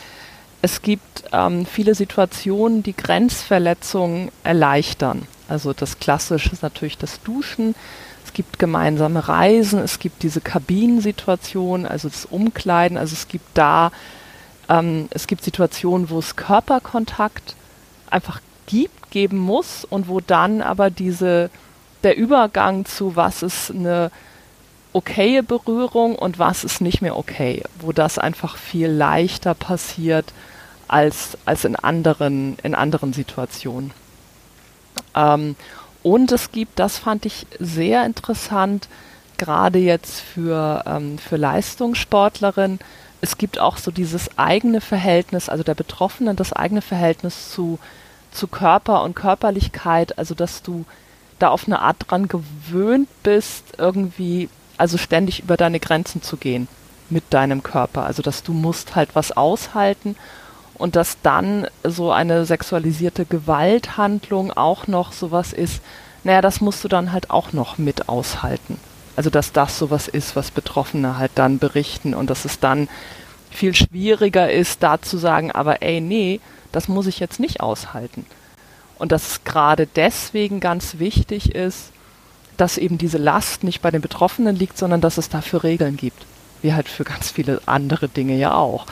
es 0.62 0.82
gibt 0.82 1.24
ähm, 1.32 1.64
viele 1.64 1.94
Situationen, 1.94 2.82
die 2.82 2.94
Grenzverletzungen 2.94 4.30
erleichtern. 4.44 5.26
Also 5.48 5.72
das 5.72 5.98
Klassische 5.98 6.52
ist 6.52 6.62
natürlich 6.62 6.98
das 6.98 7.22
Duschen. 7.22 7.74
Es 8.24 8.32
gibt 8.32 8.58
gemeinsame 8.58 9.26
Reisen, 9.26 9.80
es 9.80 9.98
gibt 9.98 10.22
diese 10.22 10.40
Kabinensituation, 10.40 11.86
also 11.86 12.08
das 12.08 12.26
Umkleiden. 12.26 12.98
Also 12.98 13.14
es 13.14 13.26
gibt 13.26 13.46
da, 13.54 13.90
ähm, 14.68 15.08
es 15.10 15.26
gibt 15.26 15.42
Situationen, 15.42 16.10
wo 16.10 16.18
es 16.18 16.36
Körperkontakt 16.36 17.56
einfach 18.10 18.40
gibt, 18.66 19.10
geben 19.10 19.38
muss 19.38 19.84
und 19.84 20.08
wo 20.08 20.20
dann 20.20 20.60
aber 20.60 20.90
diese, 20.90 21.50
der 22.02 22.16
Übergang 22.16 22.84
zu 22.84 23.16
was 23.16 23.42
ist 23.42 23.70
eine 23.70 24.10
okaye 24.92 25.42
Berührung 25.42 26.16
und 26.16 26.38
was 26.38 26.64
ist 26.64 26.80
nicht 26.80 27.00
mehr 27.00 27.16
okay, 27.16 27.62
wo 27.80 27.92
das 27.92 28.18
einfach 28.18 28.56
viel 28.56 28.88
leichter 28.88 29.54
passiert 29.54 30.32
als, 30.90 31.38
als 31.44 31.64
in 31.64 31.76
anderen, 31.76 32.58
in 32.62 32.74
anderen 32.74 33.12
Situationen. 33.12 33.92
Ähm, 35.14 35.56
und 36.02 36.32
es 36.32 36.50
gibt, 36.50 36.78
das 36.78 36.98
fand 36.98 37.26
ich 37.26 37.46
sehr 37.58 38.04
interessant, 38.04 38.88
gerade 39.38 39.78
jetzt 39.78 40.20
für, 40.20 40.82
ähm, 40.86 41.18
für 41.18 41.36
Leistungssportlerinnen, 41.36 42.80
es 43.22 43.38
gibt 43.38 43.58
auch 43.58 43.76
so 43.76 43.90
dieses 43.90 44.38
eigene 44.38 44.80
Verhältnis, 44.80 45.48
also 45.48 45.62
der 45.62 45.74
Betroffenen 45.74 46.36
das 46.36 46.52
eigene 46.52 46.80
Verhältnis 46.80 47.50
zu, 47.50 47.78
zu 48.32 48.48
Körper 48.48 49.02
und 49.02 49.14
Körperlichkeit, 49.14 50.18
also 50.18 50.34
dass 50.34 50.62
du 50.62 50.86
da 51.38 51.48
auf 51.48 51.66
eine 51.66 51.80
Art 51.80 51.96
dran 52.08 52.28
gewöhnt 52.28 53.08
bist, 53.22 53.64
irgendwie, 53.78 54.48
also 54.78 54.96
ständig 54.96 55.40
über 55.40 55.56
deine 55.56 55.80
Grenzen 55.80 56.22
zu 56.22 56.36
gehen 56.36 56.66
mit 57.10 57.24
deinem 57.30 57.62
Körper. 57.62 58.04
Also 58.04 58.22
dass 58.22 58.42
du 58.42 58.52
musst 58.52 58.96
halt 58.96 59.10
was 59.14 59.32
aushalten 59.32 60.16
und 60.80 60.96
dass 60.96 61.18
dann 61.22 61.66
so 61.84 62.10
eine 62.10 62.46
sexualisierte 62.46 63.26
Gewalthandlung 63.26 64.50
auch 64.50 64.86
noch 64.86 65.12
sowas 65.12 65.52
ist, 65.52 65.82
naja, 66.24 66.40
das 66.40 66.62
musst 66.62 66.82
du 66.82 66.88
dann 66.88 67.12
halt 67.12 67.28
auch 67.30 67.52
noch 67.52 67.76
mit 67.76 68.08
aushalten. 68.08 68.78
Also 69.14 69.28
dass 69.28 69.52
das 69.52 69.78
sowas 69.78 70.08
ist, 70.08 70.36
was 70.36 70.50
Betroffene 70.50 71.18
halt 71.18 71.32
dann 71.34 71.58
berichten 71.58 72.14
und 72.14 72.30
dass 72.30 72.46
es 72.46 72.60
dann 72.60 72.88
viel 73.50 73.74
schwieriger 73.74 74.50
ist, 74.50 74.82
da 74.82 75.02
zu 75.02 75.18
sagen, 75.18 75.52
aber 75.52 75.82
ey, 75.82 76.00
nee, 76.00 76.40
das 76.72 76.88
muss 76.88 77.06
ich 77.06 77.20
jetzt 77.20 77.40
nicht 77.40 77.60
aushalten. 77.60 78.24
Und 78.98 79.12
dass 79.12 79.32
es 79.32 79.44
gerade 79.44 79.86
deswegen 79.86 80.60
ganz 80.60 80.98
wichtig 80.98 81.54
ist, 81.54 81.90
dass 82.56 82.78
eben 82.78 82.96
diese 82.96 83.18
Last 83.18 83.64
nicht 83.64 83.82
bei 83.82 83.90
den 83.90 84.00
Betroffenen 84.00 84.56
liegt, 84.56 84.78
sondern 84.78 85.02
dass 85.02 85.18
es 85.18 85.28
dafür 85.28 85.62
Regeln 85.62 85.98
gibt. 85.98 86.24
Wie 86.62 86.72
halt 86.72 86.88
für 86.88 87.04
ganz 87.04 87.30
viele 87.30 87.60
andere 87.66 88.08
Dinge 88.08 88.36
ja 88.36 88.54
auch. 88.54 88.86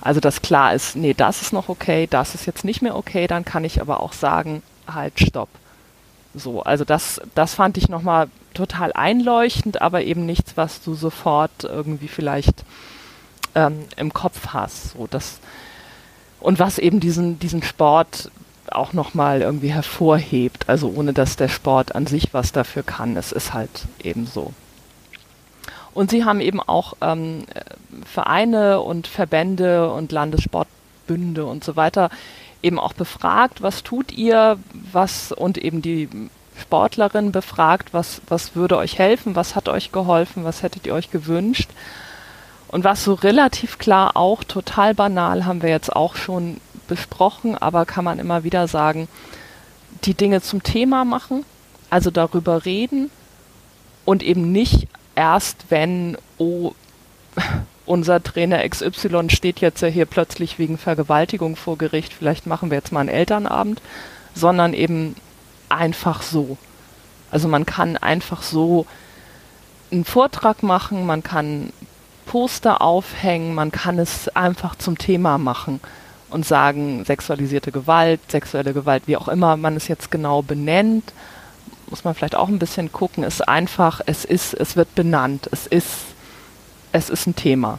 Also 0.00 0.20
dass 0.20 0.42
klar 0.42 0.74
ist, 0.74 0.96
nee, 0.96 1.14
das 1.14 1.42
ist 1.42 1.52
noch 1.52 1.68
okay, 1.68 2.06
das 2.08 2.34
ist 2.34 2.46
jetzt 2.46 2.64
nicht 2.64 2.82
mehr 2.82 2.96
okay, 2.96 3.26
dann 3.26 3.44
kann 3.44 3.64
ich 3.64 3.80
aber 3.80 4.00
auch 4.00 4.12
sagen, 4.12 4.62
halt, 4.86 5.18
stopp. 5.18 5.48
So, 6.34 6.62
also 6.62 6.84
das, 6.84 7.20
das 7.34 7.54
fand 7.54 7.76
ich 7.78 7.88
nochmal 7.88 8.28
total 8.54 8.92
einleuchtend, 8.92 9.80
aber 9.82 10.02
eben 10.02 10.26
nichts, 10.26 10.56
was 10.56 10.82
du 10.82 10.94
sofort 10.94 11.64
irgendwie 11.64 12.08
vielleicht 12.08 12.64
ähm, 13.54 13.84
im 13.96 14.12
Kopf 14.12 14.48
hast. 14.48 14.92
So 14.92 15.06
das, 15.10 15.40
und 16.40 16.58
was 16.58 16.78
eben 16.78 17.00
diesen, 17.00 17.38
diesen 17.38 17.62
Sport 17.62 18.30
auch 18.70 18.92
nochmal 18.92 19.40
irgendwie 19.40 19.72
hervorhebt, 19.72 20.68
also 20.68 20.92
ohne 20.94 21.12
dass 21.12 21.36
der 21.36 21.48
Sport 21.48 21.94
an 21.94 22.06
sich 22.06 22.34
was 22.34 22.52
dafür 22.52 22.82
kann. 22.82 23.16
Es 23.16 23.32
ist 23.32 23.54
halt 23.54 23.70
eben 24.02 24.26
so. 24.26 24.52
Und 25.98 26.12
sie 26.12 26.24
haben 26.24 26.40
eben 26.40 26.60
auch 26.60 26.92
ähm, 27.00 27.42
Vereine 28.04 28.80
und 28.82 29.08
Verbände 29.08 29.90
und 29.90 30.12
Landessportbünde 30.12 31.44
und 31.44 31.64
so 31.64 31.74
weiter 31.74 32.10
eben 32.62 32.78
auch 32.78 32.92
befragt, 32.92 33.62
was 33.62 33.82
tut 33.82 34.12
ihr, 34.12 34.60
was 34.92 35.32
und 35.32 35.58
eben 35.58 35.82
die 35.82 36.08
Sportlerin 36.56 37.32
befragt, 37.32 37.94
was, 37.94 38.22
was 38.28 38.54
würde 38.54 38.76
euch 38.76 39.00
helfen, 39.00 39.34
was 39.34 39.56
hat 39.56 39.68
euch 39.68 39.90
geholfen, 39.90 40.44
was 40.44 40.62
hättet 40.62 40.86
ihr 40.86 40.94
euch 40.94 41.10
gewünscht. 41.10 41.68
Und 42.68 42.84
was 42.84 43.02
so 43.02 43.14
relativ 43.14 43.78
klar 43.78 44.16
auch 44.16 44.44
total 44.44 44.94
banal 44.94 45.46
haben 45.46 45.62
wir 45.62 45.70
jetzt 45.70 45.96
auch 45.96 46.14
schon 46.14 46.58
besprochen, 46.86 47.58
aber 47.58 47.86
kann 47.86 48.04
man 48.04 48.20
immer 48.20 48.44
wieder 48.44 48.68
sagen, 48.68 49.08
die 50.04 50.14
Dinge 50.14 50.42
zum 50.42 50.62
Thema 50.62 51.04
machen, 51.04 51.44
also 51.90 52.12
darüber 52.12 52.64
reden 52.64 53.10
und 54.04 54.22
eben 54.22 54.52
nicht 54.52 54.86
erst, 55.18 55.64
wenn, 55.68 56.16
oh, 56.38 56.72
unser 57.86 58.22
Trainer 58.22 58.66
XY 58.68 59.30
steht 59.30 59.60
jetzt 59.60 59.80
ja 59.80 59.88
hier 59.88 60.06
plötzlich 60.06 60.60
wegen 60.60 60.78
Vergewaltigung 60.78 61.56
vor 61.56 61.76
Gericht, 61.76 62.12
vielleicht 62.12 62.46
machen 62.46 62.70
wir 62.70 62.78
jetzt 62.78 62.92
mal 62.92 63.00
einen 63.00 63.08
Elternabend, 63.08 63.82
sondern 64.34 64.74
eben 64.74 65.16
einfach 65.68 66.22
so. 66.22 66.56
Also 67.32 67.48
man 67.48 67.66
kann 67.66 67.96
einfach 67.96 68.42
so 68.42 68.86
einen 69.90 70.04
Vortrag 70.04 70.62
machen, 70.62 71.04
man 71.04 71.24
kann 71.24 71.72
Poster 72.26 72.80
aufhängen, 72.80 73.54
man 73.54 73.72
kann 73.72 73.98
es 73.98 74.28
einfach 74.36 74.76
zum 74.76 74.98
Thema 74.98 75.38
machen 75.38 75.80
und 76.30 76.46
sagen, 76.46 77.04
sexualisierte 77.04 77.72
Gewalt, 77.72 78.20
sexuelle 78.30 78.72
Gewalt, 78.72 79.04
wie 79.06 79.16
auch 79.16 79.28
immer 79.28 79.56
man 79.56 79.76
es 79.76 79.88
jetzt 79.88 80.10
genau 80.12 80.42
benennt, 80.42 81.12
muss 81.90 82.04
man 82.04 82.14
vielleicht 82.14 82.34
auch 82.34 82.48
ein 82.48 82.58
bisschen 82.58 82.92
gucken, 82.92 83.24
ist 83.24 83.46
einfach, 83.46 84.00
es 84.06 84.24
ist, 84.24 84.54
es 84.54 84.76
wird 84.76 84.94
benannt, 84.94 85.48
es 85.52 85.66
ist, 85.66 85.90
es 86.92 87.10
ist 87.10 87.26
ein 87.26 87.36
Thema, 87.36 87.78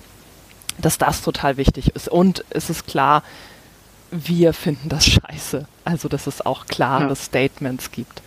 dass 0.78 0.98
das 0.98 1.22
total 1.22 1.58
wichtig 1.58 1.96
ist. 1.96 2.10
Und 2.10 2.44
es 2.50 2.70
ist 2.70 2.88
klar, 2.88 3.24
wir 4.12 4.54
finden 4.54 4.90
das 4.90 5.06
scheiße. 5.10 5.66
Also, 5.86 6.08
dass 6.08 6.28
es 6.28 6.46
auch 6.46 6.66
klare 6.68 7.10
ja. 7.10 7.16
Statements 7.16 7.92
gibt. 7.92 8.22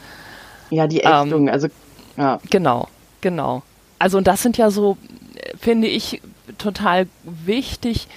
Ja, 0.71 0.87
die 0.87 1.01
Ächtung, 1.01 1.49
ähm, 1.49 1.53
also, 1.53 1.69
ja. 2.17 2.39
Genau, 2.51 2.89
genau. 3.21 3.63
Also, 3.99 4.19
und 4.19 4.27
das 4.27 4.43
sind 4.43 4.57
ja 4.59 4.71
so, 4.71 4.97
finde 5.61 5.89
ich, 5.89 6.23
total 6.59 7.07
wichtig, 7.25 8.09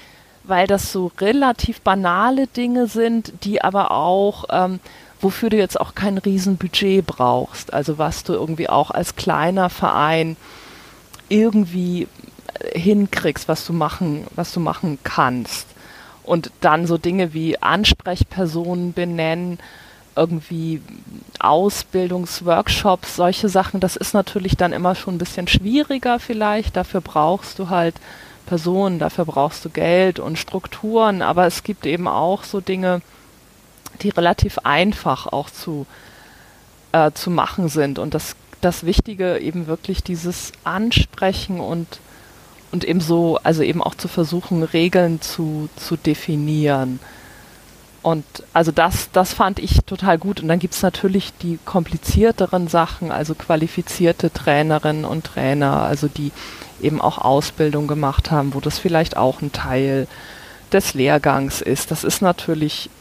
weil 0.44 0.68
das 0.68 0.92
so 0.92 1.12
relativ 1.20 1.82
banale 1.82 2.48
Dinge 2.48 2.88
sind, 2.88 3.34
die 3.44 3.62
aber 3.62 3.92
auch, 3.92 4.46
ähm, 4.50 4.80
wofür 5.26 5.50
du 5.50 5.58
jetzt 5.58 5.80
auch 5.80 5.96
kein 5.96 6.20
Riesenbudget 6.20 7.04
brauchst. 7.04 7.74
Also 7.74 7.98
was 7.98 8.24
du 8.24 8.34
irgendwie 8.34 8.70
auch 8.70 8.92
als 8.92 9.16
kleiner 9.16 9.72
Verein 9.72 10.38
irgendwie 11.30 12.08
äh, 12.60 12.80
hinkriegst, 12.80 13.48
was 13.48 13.66
du 13.66 13.74
machen, 13.74 14.28
was 14.36 14.54
du 14.54 14.60
machen 14.60 15.00
kannst. 15.04 15.66
Und 16.22 16.52
dann 16.62 16.86
so 16.86 17.00
Dinge 17.00 17.34
wie 17.34 17.60
Ansprechpersonen 17.60 18.94
benennen, 18.94 19.58
irgendwie 20.16 20.84
Ausbildungsworkshops, 21.40 23.16
solche 23.16 23.50
Sachen, 23.50 23.80
das 23.80 23.96
ist 23.96 24.14
natürlich 24.14 24.56
dann 24.56 24.74
immer 24.74 24.94
schon 24.94 25.16
ein 25.16 25.20
bisschen 25.20 25.48
schwieriger 25.48 26.20
vielleicht. 26.20 26.76
Dafür 26.76 27.02
brauchst 27.02 27.58
du 27.58 27.70
halt 27.70 27.96
Personen, 28.46 29.00
dafür 29.00 29.26
brauchst 29.26 29.66
du 29.66 29.70
Geld 29.72 30.20
und 30.20 30.38
Strukturen, 30.38 31.24
aber 31.24 31.48
es 31.48 31.64
gibt 31.64 31.88
eben 31.88 32.08
auch 32.08 32.44
so 32.44 32.62
Dinge, 32.62 33.02
die 34.02 34.10
relativ 34.10 34.60
einfach 34.60 35.28
auch 35.28 35.50
zu, 35.50 35.86
äh, 36.92 37.12
zu 37.12 37.30
machen 37.30 37.70
sind. 37.70 38.00
Und 38.00 38.14
das, 38.14 38.36
das 38.62 38.86
Wichtige 38.86 39.40
eben 39.40 39.68
wirklich 39.68 40.04
dieses 40.04 40.52
Ansprechen 40.64 41.60
und, 41.60 42.00
und 42.72 42.84
eben 42.84 43.02
so, 43.02 43.40
also 43.44 43.64
eben 43.64 43.82
auch 43.82 43.96
zu 43.96 44.08
versuchen, 44.08 44.64
Regeln 44.64 45.22
zu, 45.22 45.70
zu 45.76 45.98
definieren. 45.98 47.00
Und 48.06 48.24
also 48.54 48.72
das, 48.72 49.10
das 49.14 49.34
fand 49.34 49.58
ich 49.58 49.80
total 49.88 50.20
gut. 50.20 50.40
Und 50.40 50.48
dann 50.48 50.60
gibt 50.60 50.76
es 50.76 50.84
natürlich 50.84 51.34
die 51.42 51.58
komplizierteren 51.66 52.68
Sachen, 52.68 53.12
also 53.12 53.34
qualifizierte 53.34 54.32
Trainerinnen 54.32 55.06
und 55.06 55.26
Trainer, 55.26 55.82
also 55.82 56.08
die 56.08 56.32
eben 56.82 57.02
auch 57.02 57.18
Ausbildung 57.18 57.88
gemacht 57.88 58.30
haben, 58.30 58.54
wo 58.54 58.60
das 58.60 58.78
vielleicht 58.78 59.18
auch 59.18 59.42
ein 59.42 59.52
Teil 59.52 60.08
des 60.72 60.94
Lehrgangs 60.94 61.62
ist. 61.62 61.90
Das 61.90 62.04
ist 62.04 62.22
natürlich 62.22 62.92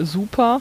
super, 0.00 0.60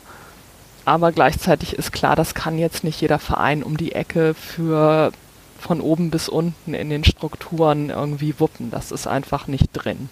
aber 0.85 1.11
gleichzeitig 1.11 1.73
ist 1.73 1.91
klar, 1.91 2.15
das 2.15 2.35
kann 2.35 2.57
jetzt 2.57 2.83
nicht 2.83 3.01
jeder 3.01 3.19
Verein 3.19 3.63
um 3.63 3.77
die 3.77 3.93
Ecke 3.93 4.33
für 4.33 5.11
von 5.59 5.81
oben 5.81 6.11
bis 6.11 6.29
unten 6.29 6.73
in 6.75 6.89
den 6.89 7.03
Strukturen 7.03 7.89
irgendwie 7.89 8.39
wuppen. 8.39 8.69
Das 8.69 8.91
ist 8.91 9.07
einfach 9.07 9.47
nicht 9.47 9.69
drin. 9.73 10.09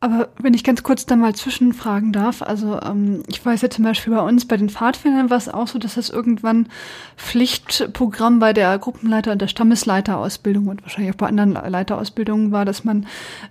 Aber 0.00 0.28
wenn 0.38 0.54
ich 0.54 0.62
ganz 0.62 0.82
kurz 0.82 1.06
da 1.06 1.16
mal 1.16 1.34
zwischenfragen 1.34 2.12
darf, 2.12 2.42
also 2.42 2.80
ähm, 2.80 3.22
ich 3.28 3.44
weiß 3.44 3.62
ja 3.62 3.70
zum 3.70 3.84
Beispiel 3.84 4.14
bei 4.14 4.20
uns 4.20 4.46
bei 4.46 4.56
den 4.56 4.68
Pfadfindern 4.68 5.30
war 5.30 5.38
es 5.38 5.48
auch 5.48 5.68
so, 5.68 5.78
dass 5.78 5.94
das 5.94 6.10
irgendwann 6.10 6.68
Pflichtprogramm 7.16 8.38
bei 8.38 8.52
der 8.52 8.78
Gruppenleiter 8.78 9.32
und 9.32 9.40
der 9.40 9.48
Stammesleiterausbildung 9.48 10.68
und 10.68 10.82
wahrscheinlich 10.82 11.14
auch 11.14 11.18
bei 11.18 11.26
anderen 11.26 11.52
Leiterausbildungen 11.52 12.52
war, 12.52 12.64
dass 12.64 12.84
man 12.84 13.06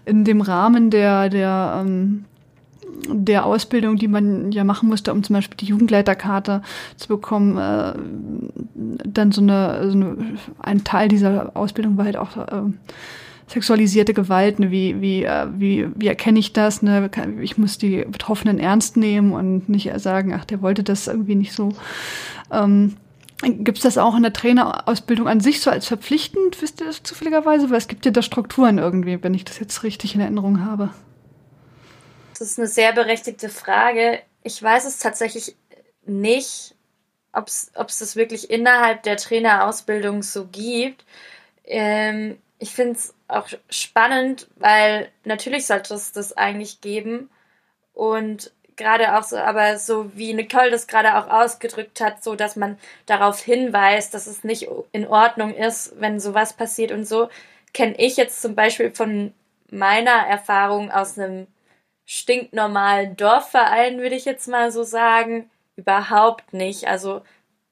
in 0.05 0.23
dem 0.23 0.41
Rahmen 0.41 0.91
der, 0.91 1.30
der 1.30 1.84
ähm, 1.84 2.26
der 3.07 3.45
Ausbildung, 3.45 3.97
die 3.97 4.07
man 4.07 4.51
ja 4.51 4.63
machen 4.63 4.89
musste, 4.89 5.11
um 5.13 5.23
zum 5.23 5.35
Beispiel 5.35 5.57
die 5.57 5.65
Jugendleiterkarte 5.65 6.61
zu 6.95 7.07
bekommen, 7.07 7.57
äh, 7.57 7.93
dann 9.05 9.31
so 9.31 9.41
eine, 9.41 9.89
so 9.89 9.97
eine, 9.97 10.17
ein 10.59 10.83
Teil 10.83 11.07
dieser 11.07 11.55
Ausbildung 11.55 11.97
war 11.97 12.05
halt 12.05 12.17
auch 12.17 12.37
äh, 12.37 12.71
sexualisierte 13.47 14.13
Gewalt, 14.13 14.59
ne, 14.59 14.71
wie, 14.71 15.01
wie, 15.01 15.23
äh, 15.23 15.47
wie, 15.57 15.87
wie 15.95 16.07
erkenne 16.07 16.39
ich 16.39 16.53
das, 16.53 16.81
ne? 16.81 17.09
ich 17.41 17.57
muss 17.57 17.77
die 17.77 18.05
Betroffenen 18.05 18.59
ernst 18.59 18.97
nehmen 18.97 19.33
und 19.33 19.69
nicht 19.69 19.91
sagen, 19.99 20.33
ach, 20.33 20.45
der 20.45 20.61
wollte 20.61 20.83
das 20.83 21.07
irgendwie 21.07 21.35
nicht 21.35 21.53
so. 21.53 21.69
Ähm, 22.51 22.95
Gibt 23.41 23.77
es 23.79 23.83
das 23.83 23.97
auch 23.97 24.15
in 24.15 24.23
der 24.23 24.33
Trainerausbildung 24.33 25.27
an 25.27 25.41
sich 25.41 25.59
so 25.59 25.69
als 25.69 25.85
verpflichtend, 25.85 26.61
wisst 26.61 26.81
ihr 26.81 26.87
das 26.87 27.03
zufälligerweise? 27.03 27.69
Weil 27.69 27.77
es 27.77 27.89
gibt 27.89 28.05
ja 28.05 28.11
da 28.11 28.21
Strukturen 28.21 28.77
irgendwie, 28.77 29.21
wenn 29.21 29.33
ich 29.33 29.43
das 29.43 29.59
jetzt 29.59 29.83
richtig 29.83 30.15
in 30.15 30.21
Erinnerung 30.21 30.63
habe. 30.63 30.89
Das 32.38 32.49
ist 32.49 32.59
eine 32.59 32.67
sehr 32.67 32.91
berechtigte 32.91 33.49
Frage. 33.49 34.21
Ich 34.43 34.61
weiß 34.61 34.86
es 34.86 34.99
tatsächlich 34.99 35.55
nicht, 36.05 36.75
ob 37.31 37.47
es 37.47 37.71
das 37.73 38.15
wirklich 38.15 38.49
innerhalb 38.49 39.03
der 39.03 39.17
Trainerausbildung 39.17 40.21
so 40.21 40.47
gibt. 40.47 41.05
Ähm, 41.63 42.38
ich 42.59 42.71
finde 42.71 42.93
es 42.93 43.13
auch 43.27 43.47
spannend, 43.69 44.47
weil 44.57 45.09
natürlich 45.23 45.65
sollte 45.65 45.93
es 45.93 46.11
das 46.11 46.33
eigentlich 46.36 46.81
geben. 46.81 47.29
Und 47.93 48.51
gerade 48.75 49.17
auch 49.17 49.23
so, 49.23 49.38
aber 49.38 49.77
so 49.77 50.11
wie 50.15 50.33
Nicole 50.33 50.71
das 50.71 50.88
gerade 50.88 51.15
auch 51.17 51.29
ausgedrückt 51.29 52.01
hat, 52.01 52.23
so 52.23 52.36
dass 52.36 52.55
man 52.57 52.77
darauf 53.05 53.39
hinweist, 53.39 54.13
dass 54.13 54.27
es 54.27 54.43
nicht 54.43 54.67
in 54.91 55.07
Ordnung 55.07 55.53
ist, 55.55 55.93
wenn 55.99 56.19
sowas 56.19 56.53
passiert 56.53 56.91
und 56.91 57.05
so, 57.05 57.29
kenne 57.73 57.95
ich 57.97 58.17
jetzt 58.17 58.41
zum 58.41 58.55
Beispiel 58.55 58.91
von 58.91 59.33
meiner 59.69 60.11
Erfahrung 60.11 60.91
aus 60.91 61.17
einem 61.17 61.47
stinknormalen 62.06 63.16
Dorfverein, 63.18 63.99
würde 63.99 64.16
ich 64.16 64.26
jetzt 64.26 64.47
mal 64.47 64.72
so 64.72 64.84
sagen, 64.84 65.49
überhaupt 65.76 66.53
nicht. 66.53 66.88
Also 66.88 67.22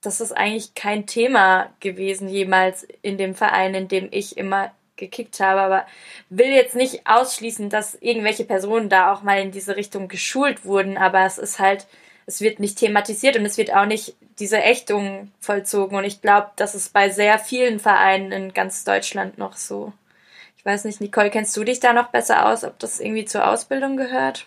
das 0.02 0.22
ist 0.22 0.34
eigentlich 0.34 0.76
kein 0.76 1.06
Thema 1.08 1.70
gewesen 1.80 2.28
jemals 2.28 2.88
in 3.02 3.18
dem 3.18 3.36
Verein, 3.36 3.74
in 3.74 3.88
dem 3.88 4.10
ich 4.12 4.38
immer 4.38 4.72
gekickt 4.96 5.40
habe, 5.40 5.62
aber 5.62 5.86
will 6.30 6.48
jetzt 6.48 6.76
nicht 6.76 7.08
ausschließen, 7.08 7.70
dass 7.70 7.96
irgendwelche 7.96 8.46
Personen 8.46 8.90
da 8.90 9.12
auch 9.12 9.24
mal 9.24 9.42
in 9.42 9.52
diese 9.52 9.76
Richtung 9.76 10.08
geschult 10.08 10.66
wurden, 10.66 10.98
aber 10.98 11.26
es 11.26 11.38
ist 11.38 11.60
halt, 11.60 11.88
es 12.26 12.42
wird 12.42 12.60
nicht 12.60 12.78
thematisiert 12.78 13.36
und 13.36 13.46
es 13.46 13.58
wird 13.58 13.74
auch 13.74 13.86
nicht 13.86 14.16
diese 14.40 14.62
Ächtung 14.62 15.32
vollzogen 15.40 15.98
und 15.98 16.04
ich 16.04 16.22
glaube, 16.22 16.52
das 16.58 16.76
ist 16.76 16.94
bei 16.94 17.10
sehr 17.10 17.40
vielen 17.40 17.80
Vereinen 17.80 18.32
in 18.32 18.54
ganz 18.54 18.84
Deutschland 18.84 19.38
noch 19.38 19.54
so. 19.56 19.94
Ich 20.64 20.66
weiß 20.66 20.86
nicht, 20.86 21.02
Nicole, 21.02 21.30
kennst 21.30 21.58
du 21.58 21.66
dich 21.66 21.82
da 21.82 21.92
noch 21.92 22.08
besser 22.08 22.48
aus, 22.50 22.64
ob 22.64 22.80
das 22.80 23.02
irgendwie 23.02 23.26
zur 23.26 23.46
Ausbildung 23.46 23.98
gehört? 23.98 24.46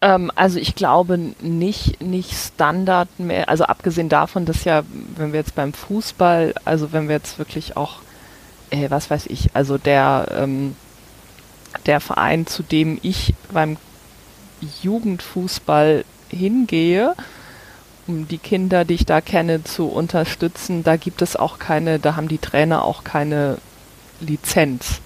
Ähm, 0.00 0.32
also 0.34 0.58
ich 0.58 0.74
glaube 0.74 1.18
nicht, 1.40 2.02
nicht 2.02 2.32
Standard 2.32 3.08
mehr, 3.18 3.48
also 3.48 3.62
abgesehen 3.62 4.08
davon, 4.08 4.44
dass 4.44 4.64
ja, 4.64 4.82
wenn 5.14 5.32
wir 5.32 5.38
jetzt 5.38 5.54
beim 5.54 5.72
Fußball, 5.72 6.54
also 6.64 6.92
wenn 6.92 7.06
wir 7.06 7.14
jetzt 7.14 7.38
wirklich 7.38 7.76
auch 7.76 8.00
äh, 8.70 8.90
was 8.90 9.08
weiß 9.08 9.26
ich, 9.26 9.50
also 9.54 9.78
der, 9.78 10.26
ähm, 10.32 10.74
der 11.86 12.00
Verein, 12.00 12.48
zu 12.48 12.64
dem 12.64 12.98
ich 13.02 13.34
beim 13.52 13.76
Jugendfußball 14.82 16.04
hingehe, 16.28 17.14
um 18.08 18.26
die 18.26 18.38
Kinder, 18.38 18.84
die 18.84 18.94
ich 18.94 19.06
da 19.06 19.20
kenne, 19.20 19.62
zu 19.62 19.86
unterstützen, 19.86 20.82
da 20.82 20.96
gibt 20.96 21.22
es 21.22 21.36
auch 21.36 21.60
keine, 21.60 22.00
da 22.00 22.16
haben 22.16 22.26
die 22.26 22.38
Trainer 22.38 22.84
auch 22.84 23.04
keine 23.04 23.58
Lizenz. 24.20 25.00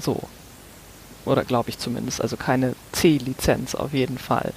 So. 0.00 0.20
Oder 1.24 1.44
glaube 1.44 1.70
ich 1.70 1.78
zumindest. 1.78 2.20
Also 2.20 2.36
keine 2.36 2.74
C-Lizenz 2.92 3.74
auf 3.74 3.92
jeden 3.92 4.18
Fall. 4.18 4.52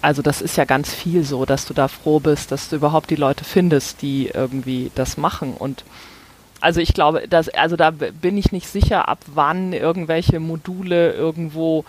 Also 0.00 0.20
das 0.20 0.42
ist 0.42 0.56
ja 0.56 0.64
ganz 0.64 0.92
viel 0.92 1.24
so, 1.24 1.46
dass 1.46 1.64
du 1.64 1.74
da 1.74 1.88
froh 1.88 2.20
bist, 2.20 2.52
dass 2.52 2.68
du 2.68 2.76
überhaupt 2.76 3.10
die 3.10 3.16
Leute 3.16 3.44
findest, 3.44 4.02
die 4.02 4.28
irgendwie 4.28 4.90
das 4.94 5.16
machen. 5.16 5.54
Und 5.54 5.84
also 6.60 6.80
ich 6.80 6.92
glaube, 6.94 7.26
dass, 7.26 7.48
also 7.48 7.76
da 7.76 7.90
bin 7.90 8.36
ich 8.36 8.52
nicht 8.52 8.68
sicher, 8.68 9.08
ab 9.08 9.20
wann 9.34 9.72
irgendwelche 9.72 10.40
Module 10.40 11.12
irgendwo 11.12 11.84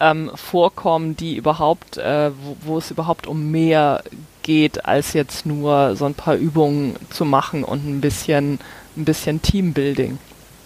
ähm, 0.00 0.30
vorkommen, 0.34 1.16
die 1.16 1.36
überhaupt, 1.36 1.98
äh, 1.98 2.32
wo, 2.42 2.56
wo 2.62 2.78
es 2.78 2.90
überhaupt 2.90 3.26
um 3.28 3.52
mehr 3.52 4.02
geht, 4.42 4.84
als 4.84 5.12
jetzt 5.12 5.46
nur 5.46 5.94
so 5.94 6.04
ein 6.04 6.14
paar 6.14 6.34
Übungen 6.34 6.96
zu 7.10 7.24
machen 7.24 7.62
und 7.62 7.86
ein 7.86 8.00
bisschen, 8.00 8.58
ein 8.96 9.04
bisschen 9.04 9.40
Teambuilding. 9.40 10.18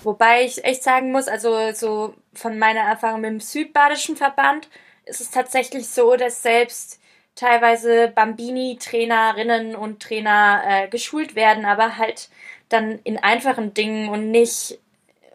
Wobei 0.07 0.45
ich 0.45 0.65
echt 0.65 0.85
sagen 0.85 1.11
muss, 1.11 1.27
also 1.27 1.73
so 1.73 2.15
von 2.33 2.61
meiner 2.61 2.83
Erfahrung 2.83 3.23
mit 3.23 3.31
dem 3.31 3.41
Südbadischen 3.41 4.17
Verband 4.17 4.69
ist 5.05 5.21
es 5.21 5.33
tatsächlich 5.33 5.89
so, 5.89 6.15
dass 6.15 6.45
selbst 6.45 7.01
teilweise 7.35 8.07
Bambini-Trainerinnen 8.15 9.75
und 9.75 10.01
Trainer 10.01 10.63
äh, 10.65 10.87
geschult 10.87 11.35
werden, 11.35 11.65
aber 11.65 11.99
halt 11.99 12.29
dann 12.69 13.01
in 13.03 13.19
einfachen 13.19 13.75
Dingen 13.75 14.09
und 14.11 14.31
nicht, 14.31 14.79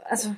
also 0.05 0.34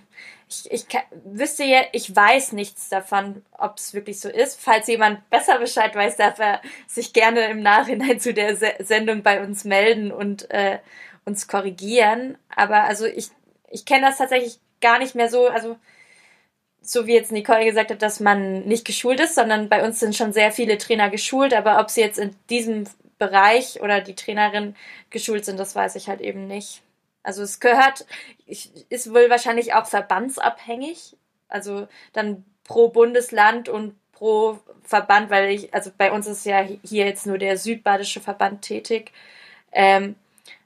ich, 0.50 0.72
ich 0.72 0.86
wüsste 1.26 1.64
ja, 1.66 1.82
ich 1.92 2.16
weiß 2.16 2.54
nichts 2.54 2.90
davon, 2.90 3.46
ob 3.60 3.78
es 3.78 3.94
wirklich 3.94 4.20
so 4.20 4.30
ist. 4.30 4.60
Falls 4.60 4.88
jemand 4.88 5.30
besser 5.30 5.60
Bescheid 5.60 5.94
weiß, 5.94 6.18
darf 6.18 6.40
er 6.40 6.60
sich 6.88 7.14
gerne 7.14 7.52
im 7.52 7.62
Nachhinein 7.62 8.20
zu 8.20 8.34
der 8.34 8.56
Se 8.56 8.74
Sendung 8.80 9.22
bei 9.22 9.44
uns 9.44 9.64
melden 9.64 10.12
und 10.12 10.50
äh, 10.50 10.80
uns 11.24 11.48
korrigieren. 11.48 12.36
Aber 12.56 12.86
also 12.86 13.06
ich, 13.06 13.30
ich 13.74 13.86
kenne 13.86 14.06
das 14.08 14.20
tatsächlich 14.20 14.60
gar 14.82 15.00
nicht 15.00 15.16
mehr 15.16 15.30
so, 15.30 15.48
also 15.48 15.78
so 16.82 17.08
wie 17.08 17.14
jetzt 17.14 17.32
Nicole 17.32 17.66
gesagt 17.66 17.92
hat, 17.92 18.02
dass 18.02 18.20
man 18.20 18.64
nicht 18.66 18.86
geschult 18.86 19.20
ist, 19.20 19.36
sondern 19.36 19.70
bei 19.70 19.86
uns 19.86 20.00
sind 20.00 20.16
schon 20.16 20.34
sehr 20.34 20.52
viele 20.52 20.78
Trainer 20.78 21.10
geschult, 21.10 21.54
aber 21.54 21.80
ob 21.80 21.90
sie 21.90 22.02
jetzt 22.02 22.20
in 22.20 22.36
diesem 22.50 22.86
Bereich 23.18 23.82
oder 23.82 24.02
die 24.02 24.16
Trainerin 24.16 24.76
geschult 25.10 25.46
sind, 25.46 25.60
das 25.60 25.76
weiß 25.76 25.96
ich 25.96 26.08
halt 26.08 26.22
eben 26.22 26.48
nicht. 26.48 26.82
Also 27.24 27.42
es 27.42 27.62
gehört, 27.62 28.06
ist 28.46 29.14
wohl 29.14 29.30
wahrscheinlich 29.30 29.74
auch 29.74 29.86
verbandsabhängig. 29.86 31.16
Also 31.48 31.88
dann 32.12 32.44
pro 32.66 32.90
Bundesland 32.90 33.70
und 33.70 33.96
pro 34.12 34.60
Verband, 34.84 35.30
weil 35.30 35.52
ich, 35.52 35.74
also 35.74 35.90
bei 35.98 36.12
uns 36.12 36.28
ist 36.28 36.46
ja 36.46 36.68
hier 36.84 37.06
jetzt 37.06 37.26
nur 37.26 37.38
der 37.38 37.58
südbadische 37.58 38.20
Verband 38.20 38.62
tätig. 38.62 39.12
Ähm, 39.72 40.16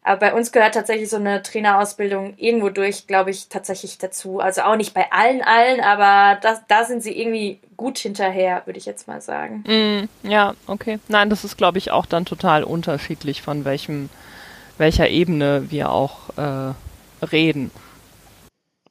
aber 0.07 0.19
bei 0.19 0.33
uns 0.33 0.51
gehört 0.51 0.73
tatsächlich 0.73 1.09
so 1.09 1.17
eine 1.17 1.43
Trainerausbildung 1.43 2.33
irgendwo 2.37 2.69
durch, 2.69 3.07
glaube 3.07 3.31
ich, 3.31 3.49
tatsächlich 3.49 3.97
dazu. 3.97 4.39
Also 4.39 4.61
auch 4.61 4.77
nicht 4.77 4.93
bei 4.93 5.11
allen, 5.11 5.41
allen, 5.41 5.81
aber 5.81 6.39
das, 6.41 6.61
da 6.67 6.85
sind 6.85 7.03
sie 7.03 7.19
irgendwie 7.19 7.59
gut 7.75 7.97
hinterher, 7.97 8.61
würde 8.65 8.79
ich 8.79 8.85
jetzt 8.85 9.07
mal 9.07 9.21
sagen. 9.21 9.63
Mm, 9.67 10.27
ja, 10.27 10.53
okay. 10.65 10.99
Nein, 11.09 11.29
das 11.29 11.43
ist, 11.43 11.57
glaube 11.57 11.77
ich, 11.77 11.91
auch 11.91 12.05
dann 12.05 12.25
total 12.25 12.63
unterschiedlich, 12.63 13.41
von 13.41 13.65
welchem 13.65 14.09
welcher 14.77 15.09
Ebene 15.09 15.65
wir 15.69 15.91
auch 15.91 16.37
äh, 16.37 16.73
reden. 17.25 17.71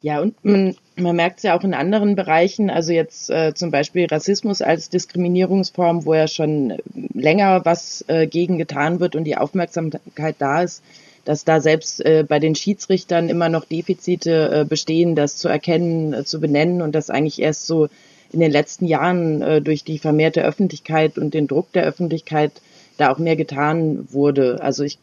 Ja, 0.02 0.20
und 0.20 0.44
man, 0.44 0.76
man 0.96 1.16
merkt 1.16 1.38
es 1.38 1.42
ja 1.44 1.56
auch 1.56 1.64
in 1.64 1.74
anderen 1.74 2.14
Bereichen, 2.14 2.70
also 2.70 2.92
jetzt 2.92 3.30
äh, 3.30 3.54
zum 3.54 3.70
Beispiel 3.70 4.06
Rassismus 4.06 4.62
als 4.62 4.90
Diskriminierungsform, 4.90 6.04
wo 6.04 6.14
ja 6.14 6.28
schon 6.28 6.76
länger 7.14 7.64
was 7.64 8.04
äh, 8.08 8.26
gegen 8.26 8.58
getan 8.58 9.00
wird 9.00 9.16
und 9.16 9.24
die 9.24 9.36
Aufmerksamkeit 9.36 10.36
da 10.38 10.62
ist, 10.62 10.82
dass 11.26 11.44
da 11.44 11.60
selbst 11.60 12.02
äh, 12.04 12.24
bei 12.26 12.38
den 12.38 12.54
Schiedsrichtern 12.54 13.28
immer 13.28 13.48
noch 13.48 13.64
Defizite 13.64 14.60
äh, 14.60 14.64
bestehen, 14.64 15.16
das 15.16 15.36
zu 15.36 15.48
erkennen, 15.48 16.14
äh, 16.14 16.24
zu 16.24 16.40
benennen 16.40 16.80
und 16.80 16.94
das 16.94 17.10
eigentlich 17.10 17.42
erst 17.42 17.66
so 17.66 17.88
in 18.32 18.40
den 18.40 18.52
letzten 18.52 18.86
Jahren 18.86 19.42
äh, 19.42 19.60
durch 19.60 19.82
die 19.82 19.98
vermehrte 19.98 20.44
Öffentlichkeit 20.44 21.18
und 21.18 21.34
den 21.34 21.48
Druck 21.48 21.72
der 21.72 21.84
Öffentlichkeit 21.84 22.52
da 22.96 23.12
auch 23.12 23.18
mehr 23.18 23.34
getan 23.34 24.06
wurde. 24.12 24.62
Also 24.62 24.84
ich 24.84 24.98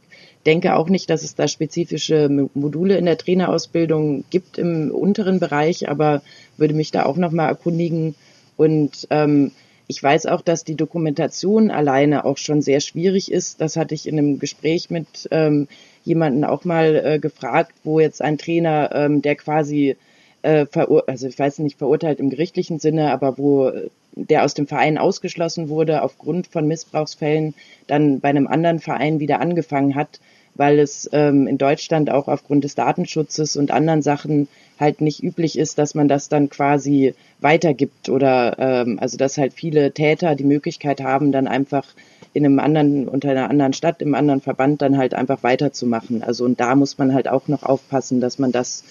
denke 0.46 0.76
auch 0.76 0.88
nicht, 0.88 1.10
dass 1.10 1.24
es 1.24 1.36
da 1.36 1.48
spezifische 1.48 2.30
Module 2.54 2.98
in 2.98 3.06
der 3.06 3.18
Trainerausbildung 3.18 4.24
gibt 4.30 4.58
im 4.58 4.92
unteren 4.92 5.40
Bereich, 5.40 5.90
aber 5.90 6.22
würde 6.58 6.74
mich 6.74 6.92
da 6.92 7.06
auch 7.06 7.18
nochmal 7.18 7.50
erkundigen. 7.50 8.16
Und 8.56 9.08
ähm, 9.10 9.52
ich 9.88 10.02
weiß 10.02 10.26
auch, 10.28 10.42
dass 10.42 10.64
die 10.64 10.76
Dokumentation 10.76 11.70
alleine 11.70 12.24
auch 12.24 12.38
schon 12.38 12.62
sehr 12.62 12.80
schwierig 12.80 13.32
ist. 13.32 13.60
Das 13.62 13.76
hatte 13.76 13.94
ich 13.94 14.08
in 14.08 14.18
einem 14.18 14.40
Gespräch 14.40 14.90
mit 14.90 15.28
ähm, 15.32 15.68
jemanden 16.04 16.44
auch 16.44 16.66
mal 16.66 16.96
äh, 16.96 17.20
gefragt, 17.20 17.74
wo 17.84 18.00
jetzt 18.00 18.22
ein 18.22 18.38
Trainer, 18.38 18.92
ähm, 18.94 19.22
der 19.22 19.36
quasi 19.36 19.96
äh, 20.42 20.66
also 21.08 21.28
ich 21.28 21.40
weiß 21.40 21.60
nicht 21.60 21.78
verurteilt 21.78 22.20
im 22.20 22.30
gerichtlichen 22.30 22.80
Sinne, 22.80 23.12
aber 23.12 23.38
wo 23.38 23.72
der 24.16 24.44
aus 24.44 24.54
dem 24.54 24.68
Verein 24.68 24.98
ausgeschlossen 24.98 25.70
wurde 25.70 26.04
aufgrund 26.04 26.48
von 26.48 26.68
Missbrauchsfällen, 26.68 27.56
dann 27.88 28.20
bei 28.20 28.30
einem 28.30 28.48
anderen 28.48 28.80
Verein 28.80 29.20
wieder 29.20 29.40
angefangen 29.40 29.96
hat, 29.96 30.20
weil 30.56 30.80
es 30.80 31.10
ähm, 31.14 31.48
in 31.48 31.58
Deutschland 31.58 32.12
auch 32.12 32.28
aufgrund 32.28 32.64
des 32.64 32.76
Datenschutzes 32.76 33.58
und 33.58 33.72
anderen 33.72 34.04
Sachen 34.04 34.48
halt 34.80 35.02
nicht 35.02 35.24
üblich 35.24 35.58
ist, 35.58 35.80
dass 35.80 35.96
man 35.96 36.08
das 36.08 36.30
dann 36.30 36.50
quasi 36.50 37.16
weitergibt 37.40 38.10
oder 38.10 38.56
ähm, 38.60 39.00
also 39.00 39.18
dass 39.18 39.38
halt 39.38 39.54
viele 39.54 39.92
Täter 39.94 40.36
die 40.36 40.44
Möglichkeit 40.44 41.02
haben, 41.02 41.32
dann 41.32 41.48
einfach 41.48 41.86
in 42.34 42.46
einem 42.46 42.60
anderen, 42.60 43.08
unter 43.08 43.30
einer 43.30 43.50
anderen 43.50 43.74
Stadt, 43.74 44.02
im 44.02 44.16
anderen 44.16 44.42
Verband 44.42 44.82
dann 44.82 44.98
halt 44.98 45.14
einfach 45.14 45.44
weiterzumachen. 45.44 46.24
Also 46.24 46.46
und 46.46 46.60
da 46.60 46.76
muss 46.76 46.98
man 46.98 47.14
halt 47.14 47.28
auch 47.28 47.48
noch 47.48 47.64
aufpassen, 47.64 48.22
dass 48.22 48.40
man 48.40 48.52
das 48.52 48.84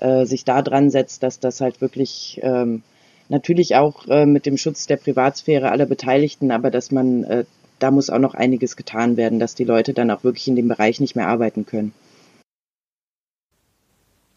äh, 0.00 0.24
sich 0.24 0.44
da 0.44 0.62
dran 0.62 0.90
setzt, 0.90 1.22
dass 1.22 1.38
das 1.38 1.60
halt 1.60 1.80
wirklich 1.80 2.40
ähm, 2.42 2.82
natürlich 3.28 3.76
auch 3.76 4.06
äh, 4.08 4.26
mit 4.26 4.46
dem 4.46 4.56
Schutz 4.56 4.86
der 4.86 4.96
Privatsphäre 4.96 5.70
aller 5.70 5.86
Beteiligten, 5.86 6.50
aber 6.50 6.70
dass 6.70 6.90
man 6.90 7.24
äh, 7.24 7.44
da 7.78 7.90
muss 7.90 8.10
auch 8.10 8.18
noch 8.18 8.34
einiges 8.34 8.76
getan 8.76 9.16
werden, 9.16 9.38
dass 9.38 9.54
die 9.54 9.64
Leute 9.64 9.92
dann 9.92 10.10
auch 10.10 10.24
wirklich 10.24 10.48
in 10.48 10.56
dem 10.56 10.68
Bereich 10.68 11.00
nicht 11.00 11.16
mehr 11.16 11.28
arbeiten 11.28 11.66
können. 11.66 11.92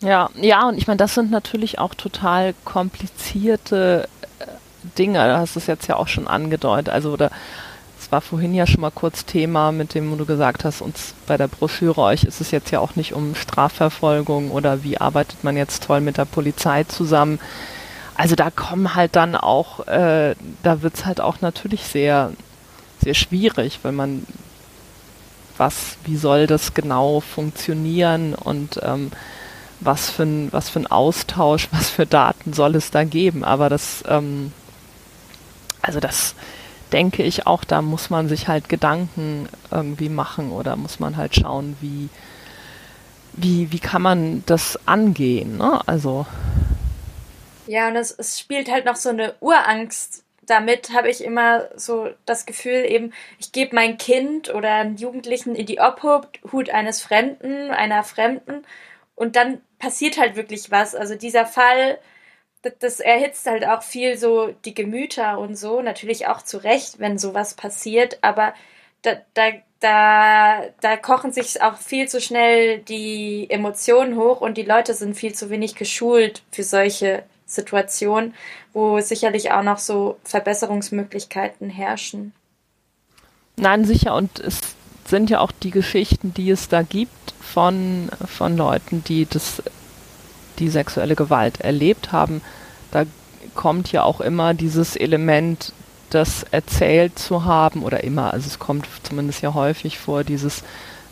Ja, 0.01 0.29
ja, 0.35 0.67
und 0.67 0.77
ich 0.77 0.87
meine, 0.87 0.97
das 0.97 1.13
sind 1.13 1.29
natürlich 1.29 1.79
auch 1.79 1.93
total 1.93 2.53
komplizierte 2.63 4.07
äh, 4.39 4.45
Dinge. 4.97 5.19
Du 5.19 5.37
hast 5.37 5.57
es 5.57 5.67
jetzt 5.67 5.87
ja 5.87 5.97
auch 5.97 6.07
schon 6.07 6.27
angedeutet. 6.27 6.89
Also, 6.89 7.11
oder 7.11 7.31
war 8.09 8.21
vorhin 8.21 8.53
ja 8.53 8.65
schon 8.65 8.81
mal 8.81 8.91
kurz 8.91 9.25
Thema 9.25 9.71
mit 9.71 9.93
dem, 9.93 10.17
du 10.17 10.25
gesagt 10.25 10.65
hast, 10.65 10.81
uns 10.81 11.13
bei 11.27 11.37
der 11.37 11.47
Broschüre 11.47 12.01
euch 12.01 12.23
ist 12.23 12.41
es 12.41 12.51
jetzt 12.51 12.71
ja 12.71 12.79
auch 12.79 12.95
nicht 12.95 13.13
um 13.13 13.35
Strafverfolgung 13.35 14.51
oder 14.51 14.83
wie 14.83 14.97
arbeitet 14.97 15.43
man 15.43 15.55
jetzt 15.57 15.83
toll 15.83 16.01
mit 16.01 16.17
der 16.17 16.25
Polizei 16.25 16.83
zusammen. 16.85 17.39
Also 18.15 18.35
da 18.35 18.49
kommen 18.49 18.95
halt 18.95 19.15
dann 19.15 19.35
auch, 19.35 19.87
äh, 19.87 20.35
da 20.63 20.81
wird 20.81 20.95
es 20.95 21.05
halt 21.05 21.21
auch 21.21 21.41
natürlich 21.41 21.83
sehr 21.83 22.31
sehr 23.01 23.13
schwierig, 23.13 23.79
weil 23.83 23.91
man 23.91 24.25
was, 25.57 25.97
wie 26.05 26.15
soll 26.15 26.47
das 26.47 26.73
genau 26.73 27.19
funktionieren 27.19 28.33
und 28.33 28.79
ähm, 28.81 29.11
was 29.81 30.09
für 30.09 30.23
ein, 30.23 30.51
was 30.51 30.69
für 30.69 30.79
ein 30.79 30.87
Austausch, 30.87 31.67
was 31.71 31.89
für 31.89 32.05
Daten 32.05 32.53
soll 32.53 32.75
es 32.75 32.91
da 32.91 33.03
geben. 33.03 33.43
Aber 33.43 33.69
das, 33.69 34.03
ähm, 34.07 34.53
also 35.81 35.99
das 35.99 36.35
denke 36.91 37.23
ich 37.23 37.47
auch, 37.47 37.63
da 37.63 37.81
muss 37.81 38.09
man 38.09 38.27
sich 38.27 38.47
halt 38.47 38.69
Gedanken 38.69 39.47
irgendwie 39.71 40.09
machen 40.09 40.51
oder 40.51 40.75
muss 40.75 40.99
man 40.99 41.17
halt 41.17 41.35
schauen, 41.35 41.77
wie, 41.81 42.09
wie, 43.33 43.71
wie 43.71 43.79
kann 43.79 44.01
man 44.01 44.43
das 44.45 44.79
angehen, 44.87 45.57
ne? 45.57 45.81
Also. 45.85 46.25
Ja, 47.67 47.87
und 47.87 47.95
es, 47.95 48.11
es 48.11 48.39
spielt 48.39 48.71
halt 48.71 48.85
noch 48.85 48.95
so 48.95 49.09
eine 49.09 49.35
Urangst 49.39 50.23
damit 50.49 50.91
habe 50.93 51.09
ich 51.09 51.23
immer 51.23 51.69
so 51.75 52.09
das 52.25 52.45
Gefühl, 52.45 52.85
eben, 52.87 53.13
ich 53.37 53.51
gebe 53.51 53.75
mein 53.75 53.97
Kind 53.97 54.53
oder 54.53 54.73
einen 54.73 54.97
Jugendlichen 54.97 55.55
in 55.55 55.65
die 55.65 55.79
Obhut 55.79 56.69
eines 56.71 57.01
Fremden, 57.01 57.71
einer 57.71 58.03
Fremden 58.03 58.65
und 59.15 59.35
dann 59.35 59.61
passiert 59.77 60.17
halt 60.17 60.35
wirklich 60.35 60.71
was. 60.71 60.95
Also 60.95 61.15
dieser 61.15 61.45
Fall, 61.45 61.99
das, 62.61 62.99
erhitzt 62.99 63.45
halt 63.45 63.65
auch 63.65 63.83
viel 63.83 64.17
so 64.17 64.53
die 64.65 64.73
Gemüter 64.73 65.39
und 65.39 65.55
so, 65.55 65.81
natürlich 65.81 66.27
auch 66.27 66.41
zu 66.41 66.57
Recht, 66.57 66.99
wenn 66.99 67.17
sowas 67.17 67.53
passiert, 67.53 68.19
aber 68.21 68.53
da, 69.01 69.17
da, 69.33 69.51
da, 69.79 70.63
da 70.81 70.97
kochen 70.97 71.31
sich 71.31 71.61
auch 71.61 71.77
viel 71.77 72.07
zu 72.09 72.19
schnell 72.19 72.79
die 72.79 73.49
Emotionen 73.49 74.17
hoch 74.17 74.41
und 74.41 74.57
die 74.57 74.63
Leute 74.63 74.93
sind 74.93 75.15
viel 75.15 75.33
zu 75.33 75.49
wenig 75.49 75.75
geschult 75.75 76.43
für 76.51 76.63
solche 76.63 77.23
Situation, 77.45 78.33
wo 78.73 78.99
sicherlich 78.99 79.51
auch 79.51 79.63
noch 79.63 79.79
so 79.79 80.17
Verbesserungsmöglichkeiten 80.23 81.69
herrschen. 81.69 82.33
Nein, 83.55 83.85
sicher. 83.85 84.15
Und 84.15 84.39
es 84.39 84.59
sind 85.05 85.29
ja 85.29 85.39
auch 85.39 85.51
die 85.51 85.71
Geschichten, 85.71 86.33
die 86.33 86.49
es 86.51 86.69
da 86.69 86.81
gibt 86.81 87.33
von, 87.41 88.09
von 88.25 88.55
Leuten, 88.55 89.03
die 89.03 89.25
das, 89.25 89.63
die 90.59 90.69
sexuelle 90.69 91.15
Gewalt 91.15 91.61
erlebt 91.61 92.11
haben. 92.11 92.41
Da 92.91 93.05
kommt 93.55 93.91
ja 93.91 94.03
auch 94.03 94.21
immer 94.21 94.53
dieses 94.53 94.95
Element, 94.95 95.73
das 96.09 96.43
erzählt 96.51 97.19
zu 97.19 97.45
haben, 97.45 97.83
oder 97.83 98.03
immer, 98.03 98.33
also 98.33 98.47
es 98.47 98.59
kommt 98.59 98.87
zumindest 99.03 99.41
ja 99.41 99.53
häufig 99.53 99.99
vor, 99.99 100.23
dieses, 100.23 100.63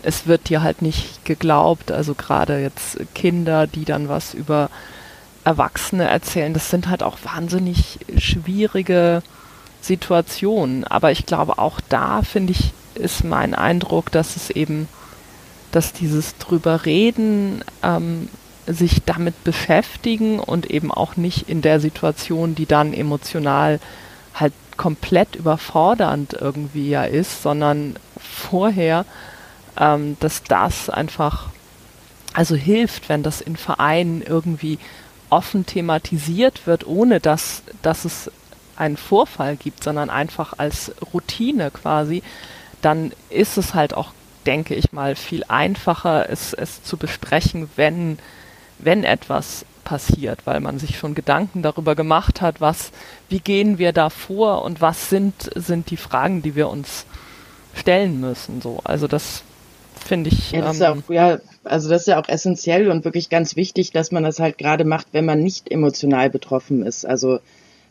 es 0.03 0.28
wird 0.28 0.49
dir 0.49 0.61
halt 0.61 0.82
nicht 0.82 1.26
geglaubt, 1.26 1.91
also 1.91 2.14
gerade 2.14 2.60
jetzt 2.60 2.98
Kinder, 3.14 3.68
die 3.68 3.86
dann 3.86 4.10
was 4.10 4.34
über 4.34 4.69
Erwachsene 5.44 6.07
erzählen, 6.10 6.53
das 6.53 6.69
sind 6.69 6.90
halt 6.90 7.03
auch 7.03 7.19
wahnsinnig 7.24 7.99
schwierige 8.18 9.22
Situationen. 9.82 10.84
Aber 10.84 11.11
ich 11.11 11.26
glaube, 11.26 11.57
auch 11.57 11.80
da 11.88 12.22
finde 12.22 12.52
ich, 12.52 12.72
ist 12.95 13.24
mein 13.24 13.56
Eindruck, 13.56 14.11
dass 14.11 14.36
es 14.36 14.49
eben, 14.49 14.90
dass 15.72 15.94
dieses 15.94 16.38
drüber 16.38 16.86
reden, 16.86 17.64
ähm, 17.84 18.28
sich 18.68 19.03
damit 19.06 19.44
beschäftigen 19.44 20.39
und 20.39 20.69
eben 20.69 20.91
auch 20.91 21.15
nicht 21.15 21.49
in 21.49 21.61
der 21.61 21.80
Situation, 21.80 22.56
die 22.56 22.65
dann 22.65 22.94
emotional 22.94 23.80
halt 24.34 24.53
komplett 24.76 25.35
überfordernd 25.35 26.34
irgendwie 26.34 26.89
ja 26.89 27.03
ist, 27.03 27.41
sondern 27.41 27.95
vorher, 28.19 29.06
ähm, 29.80 30.18
dass 30.19 30.44
das 30.44 30.89
einfach 30.89 31.49
also 32.34 32.56
hilft, 32.56 33.10
wenn 33.10 33.23
das 33.23 33.41
in 33.41 33.56
Vereinen 33.56 34.22
irgendwie 34.22 34.77
offen 35.30 35.65
thematisiert 35.65 36.68
wird, 36.68 36.85
ohne 36.85 37.19
dass, 37.19 37.64
dass 37.81 38.06
es 38.06 38.31
einen 38.76 38.98
Vorfall 38.98 39.56
gibt, 39.56 39.84
sondern 39.84 40.10
einfach 40.10 40.53
als 40.57 40.91
Routine 41.14 41.72
quasi, 41.72 42.22
dann 42.81 43.11
ist 43.30 43.57
es 43.57 43.73
halt 43.73 43.95
auch, 43.95 44.11
denke 44.45 44.76
ich 44.76 44.91
mal, 44.91 45.15
viel 45.15 45.44
einfacher, 45.48 46.30
es, 46.30 46.53
es 46.53 46.84
zu 46.84 46.98
besprechen, 46.98 47.69
wenn, 47.76 48.19
wenn 48.80 49.04
etwas 49.04 49.66
passiert, 49.84 50.40
weil 50.45 50.60
man 50.60 50.80
sich 50.80 50.98
schon 50.98 51.16
Gedanken 51.16 51.62
darüber 51.62 51.95
gemacht 51.95 52.41
hat, 52.41 52.60
was, 52.60 52.91
wie 53.30 53.40
gehen 53.40 53.78
wir 53.78 53.94
da 53.94 54.10
vor 54.10 54.64
und 54.64 54.82
was 54.82 55.10
sind, 55.10 55.34
sind 55.56 55.90
die 55.91 55.98
Fragen, 55.98 56.41
die 56.41 56.56
wir 56.56 56.70
uns 56.70 57.06
stellen 57.74 58.20
müssen. 58.20 58.62
So. 58.62 58.80
Also 58.84 59.08
das 59.08 59.44
finde 60.06 60.30
ich. 60.30 60.52
Ja, 60.52 60.62
das 60.62 60.82
ähm, 60.82 60.99
ist 60.99 61.10
auch, 61.10 61.14
ja, 61.14 61.38
also 61.64 61.90
das 61.90 62.02
ist 62.02 62.08
ja 62.08 62.22
auch 62.22 62.28
essentiell 62.28 62.90
und 62.90 63.06
wirklich 63.06 63.30
ganz 63.30 63.56
wichtig, 63.56 63.91
dass 63.91 64.12
man 64.12 64.24
das 64.24 64.40
halt 64.40 64.58
gerade 64.58 64.84
macht, 64.84 65.08
wenn 65.12 65.26
man 65.26 65.40
nicht 65.40 65.72
emotional 65.72 66.30
betroffen 66.30 66.86
ist. 66.86 67.06
Also 67.06 67.40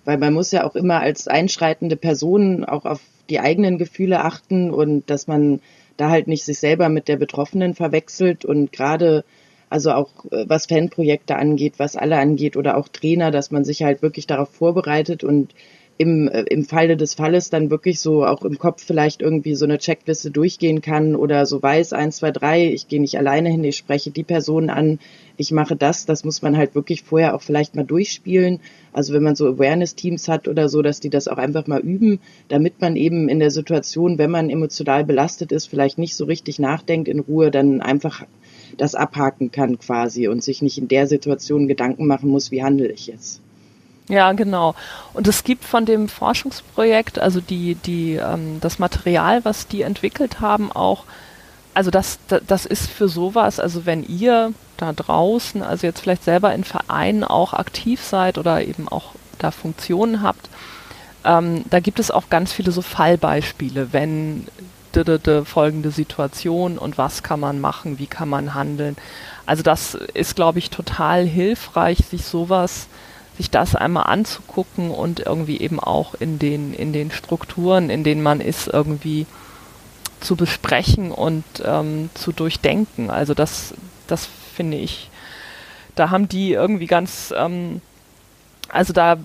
weil 0.07 0.19
man 0.19 0.33
muss 0.33 0.53
ja 0.53 0.65
auch 0.65 0.77
immer 0.77 1.01
als 1.01 1.29
einschreitende 1.29 1.97
Person 1.97 2.65
auch 2.65 2.85
auf 2.85 3.01
die 3.29 3.41
eigenen 3.41 3.77
Gefühle 3.77 4.25
achten 4.25 4.71
und 4.71 5.11
dass 5.11 5.27
man 5.27 5.61
da 5.97 6.11
halt 6.11 6.29
nicht 6.29 6.45
sich 6.45 6.59
selber 6.59 6.89
mit 6.89 7.09
der 7.09 7.17
Betroffenen 7.17 7.75
verwechselt 7.75 8.45
und 8.45 8.71
gerade 8.71 9.25
also 9.69 9.93
auch 9.93 10.11
äh, 10.31 10.45
was 10.49 10.67
Fanprojekte 10.67 11.37
angeht, 11.37 11.75
was 11.79 11.97
alle 11.97 12.19
angeht 12.19 12.57
oder 12.57 12.77
auch 12.77 12.89
Trainer, 12.89 13.31
dass 13.31 13.51
man 13.51 13.65
sich 13.65 13.83
halt 13.83 14.03
wirklich 14.03 14.27
darauf 14.27 14.51
vorbereitet 14.51 15.25
und 15.25 15.55
im, 15.99 16.29
äh, 16.29 16.43
im 16.43 16.65
Falle 16.65 16.97
des 16.97 17.15
Falles 17.15 17.51
dann 17.51 17.71
wirklich 17.71 18.01
so 18.01 18.25
auch 18.25 18.43
im 18.45 18.59
Kopf 18.59 18.85
vielleicht 18.85 19.23
irgendwie 19.23 19.55
so 19.55 19.65
eine 19.65 19.79
Checkliste 19.79 20.31
durchgehen 20.31 20.83
kann 20.83 21.17
oder 21.17 21.47
so 21.47 21.63
weiß, 21.63 21.93
eins, 21.95 22.19
zwei, 22.19 22.31
drei, 22.31 22.67
ich 22.67 22.89
gehe 22.89 23.01
nicht 23.01 23.17
alleine 23.17 23.51
hin, 23.51 23.65
ich 23.65 23.77
spreche 23.77 24.11
die 24.11 24.23
Person 24.23 24.69
an, 24.69 24.99
ich 25.39 25.53
mache 25.53 25.77
das, 25.77 26.07
das 26.07 26.25
muss 26.25 26.43
man 26.43 26.57
halt 26.57 26.75
wirklich 26.75 27.03
vorher 27.03 27.35
auch 27.35 27.43
vielleicht 27.43 27.77
mal 27.77 27.85
durchspielen. 27.85 28.61
Also 28.93 29.13
wenn 29.13 29.23
man 29.23 29.37
so 29.37 29.47
Awareness-Teams 29.47 30.29
hat 30.29 30.49
oder 30.49 30.69
so, 30.69 30.83
dass 30.83 31.01
die 31.01 31.11
das 31.11 31.29
auch 31.29 31.39
einfach 31.39 31.67
mal 31.67 31.81
üben, 31.81 32.21
damit 32.49 32.81
man 32.81 32.97
eben 32.97 33.29
in 33.29 33.39
der 33.39 33.51
Situation, 33.51 34.19
wenn 34.19 34.31
man 34.31 34.51
emotional 34.51 35.05
belastet 35.05 35.53
ist, 35.53 35.67
vielleicht 35.67 35.99
nicht 35.99 36.15
so 36.15 36.25
richtig 36.25 36.59
nachdenkt 36.59 37.09
in 37.09 37.21
Ruhe, 37.21 37.51
dann 37.51 37.81
einfach 37.81 38.25
das 38.77 38.95
abhaken 38.95 39.51
kann 39.51 39.79
quasi 39.79 40.29
und 40.29 40.43
sich 40.43 40.63
nicht 40.63 40.79
in 40.79 40.89
der 40.89 41.07
Situation 41.07 41.69
Gedanken 41.69 42.07
machen 42.07 42.31
muss, 42.31 42.51
wie 42.51 42.63
handle 42.63 42.89
ich 42.89 43.07
jetzt. 43.07 43.41
Ja, 44.09 44.33
genau. 44.33 44.75
Und 45.15 45.27
es 45.27 45.43
gibt 45.43 45.65
von 45.65 45.85
dem 45.85 46.09
Forschungsprojekt, 46.09 47.19
also 47.19 47.41
die, 47.41 47.75
die, 47.75 48.15
ähm, 48.15 48.59
das 48.61 48.79
Material, 48.79 49.45
was 49.45 49.67
die 49.67 49.83
entwickelt 49.83 50.41
haben, 50.41 50.71
auch, 50.71 51.05
also 51.75 51.91
das, 51.91 52.19
das 52.47 52.67
ist 52.67 52.89
für 52.89 53.09
sowas, 53.09 53.59
also 53.59 53.85
wenn 53.85 54.05
ihr 54.05 54.53
da 54.77 54.93
draußen, 54.93 55.63
also 55.63 55.87
jetzt 55.87 56.01
vielleicht 56.01 56.25
selber 56.25 56.55
in 56.55 56.63
Vereinen 56.63 57.25
auch 57.25 57.53
aktiv 57.53 58.01
seid 58.03 58.39
oder 58.39 58.65
eben 58.65 58.89
auch 58.89 59.15
da 59.39 59.51
Funktionen 59.51 60.23
habt, 60.23 60.49
ähm, 61.25 61.65
da 61.69 61.81
gibt 61.81 61.99
es 61.99 62.11
auch 62.13 62.31
ganz 62.31 62.53
viele 62.53 62.71
so 62.71 62.83
Fallbeispiele, 62.83 63.93
wenn 63.93 64.47
folgende 65.45 65.91
Situation 65.91 66.79
und 66.79 66.99
was 66.99 67.23
kann 67.23 67.41
man 67.41 67.61
machen, 67.61 67.99
wie 67.99 68.07
kann 68.07 68.29
man 68.29 68.55
handeln. 68.55 68.97
Also 69.45 69.63
das 69.63 69.95
ist, 69.95 70.37
glaube 70.37 70.59
ich, 70.59 70.71
total 70.71 71.25
hilfreich, 71.25 71.99
sich 71.99 72.25
sowas 72.25 72.89
sich 73.37 73.51
das 73.51 73.75
einmal 73.75 74.05
anzugucken 74.05 74.91
und 74.91 75.21
irgendwie 75.21 75.61
eben 75.61 75.79
auch 75.79 76.15
in 76.15 76.39
den, 76.39 76.73
in 76.73 76.93
den 76.93 77.11
Strukturen, 77.11 77.91
in 77.91 78.03
denen 78.03 78.23
man 78.23 78.41
ist, 78.41 78.67
irgendwie 78.67 79.27
zu 80.21 80.37
besprechen 80.37 81.11
und 81.11 81.45
ähm, 81.63 82.09
zu 82.15 82.33
durchdenken. 82.33 83.11
Also 83.11 83.35
das, 83.35 83.75
das 84.07 84.27
finde 84.55 84.79
ich, 84.79 85.11
da 85.95 86.11
haben 86.11 86.29
die 86.29 86.53
irgendwie 86.53 86.87
ganz, 86.87 87.33
ähm, 87.37 87.83
also 88.69 88.93
da 88.93 89.19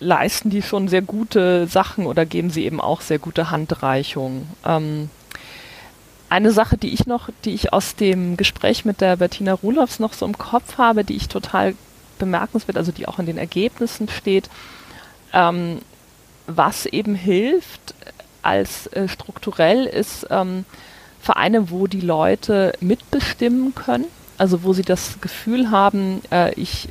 leisten 0.00 0.50
die 0.50 0.62
schon 0.62 0.88
sehr 0.88 1.02
gute 1.02 1.66
Sachen 1.66 2.06
oder 2.06 2.24
geben 2.26 2.50
sie 2.50 2.64
eben 2.64 2.80
auch 2.80 3.00
sehr 3.00 3.18
gute 3.18 3.50
Handreichungen. 3.50 4.48
Ähm, 4.64 5.10
eine 6.28 6.52
Sache, 6.52 6.76
die 6.76 6.92
ich 6.92 7.06
noch, 7.06 7.30
die 7.44 7.54
ich 7.54 7.72
aus 7.72 7.96
dem 7.96 8.36
Gespräch 8.36 8.84
mit 8.84 9.00
der 9.00 9.16
Bettina 9.16 9.54
Rulofs 9.54 9.98
noch 9.98 10.12
so 10.12 10.26
im 10.26 10.36
Kopf 10.36 10.78
habe, 10.78 11.04
die 11.04 11.16
ich 11.16 11.28
total 11.28 11.74
bemerkenswert, 12.18 12.76
also 12.76 12.92
die 12.92 13.08
auch 13.08 13.18
in 13.18 13.26
den 13.26 13.38
Ergebnissen 13.38 14.08
steht, 14.08 14.50
ähm, 15.32 15.78
was 16.46 16.86
eben 16.86 17.14
hilft 17.14 17.94
als 18.42 18.86
äh, 18.88 19.08
strukturell 19.08 19.84
ist 19.86 20.26
ähm, 20.30 20.64
Vereine, 21.20 21.70
wo 21.70 21.86
die 21.86 22.00
Leute 22.00 22.72
mitbestimmen 22.80 23.74
können, 23.74 24.06
also 24.38 24.62
wo 24.62 24.72
sie 24.72 24.82
das 24.82 25.20
Gefühl 25.20 25.70
haben, 25.70 26.22
äh, 26.30 26.54
ich, 26.54 26.88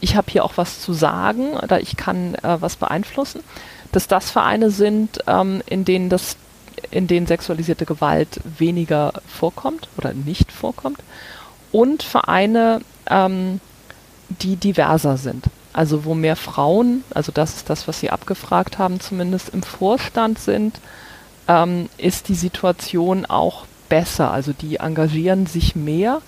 ich 0.00 0.16
habe 0.16 0.30
hier 0.30 0.44
auch 0.44 0.56
was 0.56 0.80
zu 0.80 0.92
sagen 0.92 1.54
oder 1.54 1.80
ich 1.80 1.96
kann 1.96 2.34
äh, 2.36 2.60
was 2.60 2.76
beeinflussen, 2.76 3.40
dass 3.92 4.06
das 4.06 4.30
Vereine 4.30 4.70
sind, 4.70 5.20
ähm, 5.26 5.62
in 5.66 5.84
denen 5.84 6.08
das 6.08 6.36
in 6.90 7.08
denen 7.08 7.26
sexualisierte 7.26 7.86
Gewalt 7.86 8.40
weniger 8.58 9.12
vorkommt 9.26 9.88
oder 9.96 10.14
nicht 10.14 10.52
vorkommt 10.52 11.00
und 11.72 12.02
Vereine, 12.02 12.80
ähm, 13.10 13.60
die 14.28 14.56
diverser 14.56 15.16
sind. 15.16 15.46
Also 15.72 16.04
wo 16.04 16.14
mehr 16.14 16.36
Frauen, 16.36 17.04
also 17.14 17.32
das 17.32 17.56
ist 17.56 17.70
das, 17.70 17.88
was 17.88 18.00
Sie 18.00 18.10
abgefragt 18.10 18.78
haben, 18.78 19.00
zumindest 19.00 19.50
im 19.50 19.62
Vorstand 19.62 20.38
sind, 20.38 20.80
ähm, 21.46 21.88
ist 21.98 22.28
die 22.28 22.34
Situation 22.34 23.26
auch 23.26 23.64
besser. 23.88 24.30
Also 24.30 24.52
die 24.52 24.76
engagieren 24.76 25.46
sich 25.46 25.76
mehr 25.76 26.20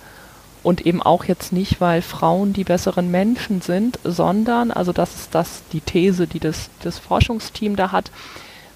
und 0.63 0.87
eben 0.87 1.03
auch 1.03 1.25
jetzt 1.25 1.53
nicht, 1.53 1.81
weil 1.81 2.03
Frauen 2.03 2.53
die 2.53 2.65
besseren 2.65 3.11
Menschen 3.11 3.61
sind, 3.63 3.99
sondern, 4.05 4.71
also 4.71 4.93
das 4.93 5.15
ist 5.15 5.35
das 5.35 5.63
die 5.73 5.81
These, 5.81 6.27
die 6.27 6.41
das, 6.41 6.71
das 6.83 6.99
Forschungsteam 6.99 7.77
da 7.77 7.93
hat, 7.93 8.11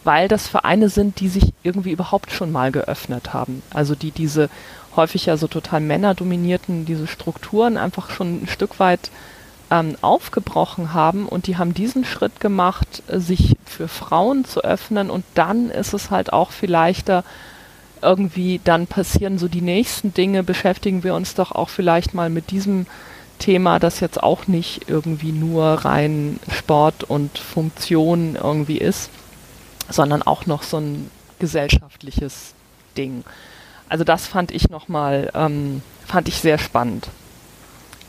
weil 0.05 0.28
das 0.28 0.48
Vereine 0.48 0.89
sind, 0.89 1.20
die 1.20 1.28
sich 1.28 1.52
irgendwie 1.62 1.93
überhaupt 1.93 2.31
schon 2.31 2.52
mal 2.52 2.73
geöffnet 2.73 3.32
haben. 3.32 3.62
Also 3.73 3.94
die 3.94 4.11
diese 4.11 4.51
häufig 4.97 5.27
ja 5.27 5.36
so 5.36 5.47
total 5.47 5.81
männerdominierten, 5.81 6.85
diese 6.85 7.06
Strukturen 7.06 7.77
einfach 7.77 8.11
schon 8.11 8.43
ein 8.44 8.48
Stück 8.48 8.78
weit 8.78 9.11
ähm, 9.70 9.97
aufgebrochen 10.02 10.93
haben 10.93 11.27
und 11.27 11.47
die 11.47 11.56
haben 11.56 11.74
diesen 11.74 12.05
Schritt 12.05 12.40
gemacht, 12.40 13.02
sich 13.09 13.56
für 13.65 13.89
Frauen 13.89 14.44
zu 14.44 14.62
öffnen 14.62 15.11
und 15.11 15.24
dann 15.35 15.70
ist 15.70 15.94
es 15.94 16.11
halt 16.11 16.32
auch 16.32 16.51
viel 16.51 16.70
leichter, 16.70 17.24
irgendwie 18.05 18.60
dann 18.62 18.86
passieren 18.86 19.39
so 19.39 19.48
die 19.48 19.60
nächsten 19.60 20.14
Dinge, 20.14 20.43
beschäftigen 20.43 21.02
wir 21.02 21.14
uns 21.14 21.35
doch 21.35 21.52
auch 21.52 21.68
vielleicht 21.68 22.14
mal 22.14 22.31
mit 22.31 22.51
diesem 22.51 22.86
Thema, 23.39 23.78
das 23.78 24.01
jetzt 24.01 24.22
auch 24.22 24.47
nicht 24.47 24.89
irgendwie 24.89 25.32
nur 25.32 25.64
rein 25.64 26.39
Sport 26.51 27.05
und 27.05 27.39
Funktion 27.39 28.36
irgendwie 28.36 28.78
ist, 28.78 29.10
sondern 29.89 30.22
auch 30.22 30.47
noch 30.47 30.62
so 30.62 30.78
ein 30.78 31.10
gesellschaftliches 31.39 32.55
Ding. 32.97 33.24
Also 33.89 34.05
das 34.05 34.26
fand 34.26 34.51
ich 34.51 34.70
nochmal, 34.70 35.31
ähm, 35.35 35.82
fand 36.06 36.28
ich 36.28 36.36
sehr 36.36 36.59
spannend 36.59 37.09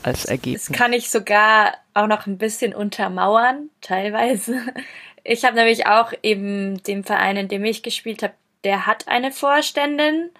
als 0.02 0.24
Ergebnis. 0.24 0.66
Das 0.66 0.76
kann 0.76 0.92
ich 0.92 1.10
sogar 1.10 1.74
auch 1.92 2.06
noch 2.06 2.26
ein 2.26 2.38
bisschen 2.38 2.74
untermauern, 2.74 3.70
teilweise. 3.80 4.60
Ich 5.28 5.44
habe 5.44 5.56
nämlich 5.56 5.88
auch 5.88 6.12
eben 6.22 6.80
dem 6.84 7.02
Verein, 7.02 7.36
in 7.36 7.48
dem 7.48 7.64
ich 7.64 7.82
gespielt 7.82 8.22
habe, 8.22 8.34
der 8.66 8.84
hat 8.84 9.06
eine 9.06 9.30
Vorständin 9.30 10.30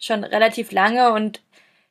schon 0.00 0.24
relativ 0.24 0.72
lange 0.72 1.12
und 1.12 1.40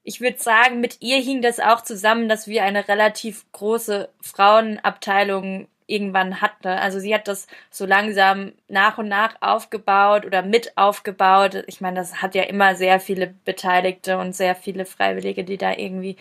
ich 0.04 0.20
würde 0.20 0.38
sagen, 0.38 0.82
mit 0.82 0.98
ihr 1.00 1.18
hing 1.18 1.42
das 1.42 1.62
auch 1.62 1.82
zusammen, 1.82 2.28
dass 2.28 2.48
wir 2.48 2.64
eine 2.64 2.90
relativ 2.90 3.50
große 3.54 4.10
Frauenabteilung 4.22 5.70
irgendwann 5.88 6.42
hatte. 6.42 6.70
Also 6.70 7.00
sie 7.00 7.16
hat 7.16 7.30
das 7.30 7.48
so 7.72 7.86
langsam 7.86 8.52
nach 8.68 8.98
und 8.98 9.08
nach 9.08 9.42
aufgebaut 9.42 10.26
oder 10.26 10.42
mit 10.42 10.78
aufgebaut. 10.78 11.64
Ich 11.68 11.80
meine, 11.80 11.96
das 11.96 12.22
hat 12.22 12.36
ja 12.36 12.44
immer 12.44 12.76
sehr 12.76 13.00
viele 13.00 13.28
Beteiligte 13.46 14.18
und 14.18 14.36
sehr 14.36 14.54
viele 14.54 14.86
Freiwillige, 14.86 15.46
die 15.46 15.58
da 15.58 15.72
irgendwie 15.72 16.18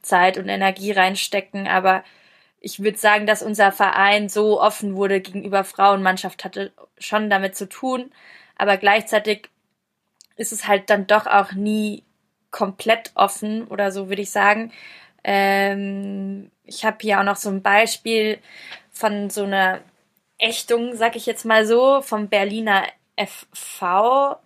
Zeit 0.00 0.38
und 0.38 0.48
Energie 0.48 0.92
reinstecken. 0.92 1.68
Aber 1.68 2.02
ich 2.60 2.82
würde 2.82 2.96
sagen, 2.96 3.26
dass 3.26 3.42
unser 3.42 3.72
Verein 3.72 4.30
so 4.30 4.58
offen 4.58 4.96
wurde 4.96 5.20
gegenüber 5.20 5.64
Frauenmannschaft 5.64 6.46
hatte 6.46 6.72
schon 6.98 7.28
damit 7.28 7.56
zu 7.56 7.68
tun. 7.68 8.10
Aber 8.58 8.76
gleichzeitig 8.76 9.48
ist 10.36 10.52
es 10.52 10.68
halt 10.68 10.90
dann 10.90 11.06
doch 11.06 11.26
auch 11.26 11.52
nie 11.52 12.04
komplett 12.50 13.12
offen 13.14 13.66
oder 13.68 13.90
so, 13.92 14.08
würde 14.08 14.22
ich 14.22 14.30
sagen, 14.30 14.72
Ähm, 15.24 16.50
ich 16.64 16.84
habe 16.84 16.98
hier 17.00 17.18
auch 17.20 17.24
noch 17.24 17.36
so 17.36 17.50
ein 17.50 17.62
Beispiel 17.62 18.38
von 18.92 19.30
so 19.30 19.44
einer 19.44 19.80
Ächtung, 20.38 20.94
sag 20.96 21.16
ich 21.16 21.26
jetzt 21.26 21.44
mal 21.44 21.66
so, 21.66 22.00
vom 22.02 22.28
Berliner 22.28 22.84
FV, 23.16 24.36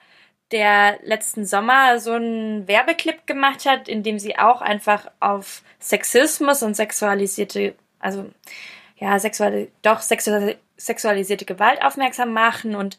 der 0.51 0.99
letzten 1.03 1.47
Sommer 1.47 1.99
so 2.01 2.13
einen 2.13 2.67
Werbeclip 2.69 3.27
gemacht 3.27 3.67
hat, 3.67 3.89
in 3.89 4.03
dem 4.03 4.19
sie 4.19 4.39
auch 4.39 4.61
einfach 4.63 5.11
auf 5.21 5.63
Sexismus 5.81 6.63
und 6.63 6.75
sexualisierte, 6.75 7.75
also 8.01 8.31
ja, 8.97 9.19
sexuelle, 9.19 9.69
doch 9.83 10.01
sexual, 10.01 10.57
sexualisierte 10.77 11.45
Gewalt 11.45 11.83
aufmerksam 11.85 12.33
machen 12.33 12.75
und 12.77 12.99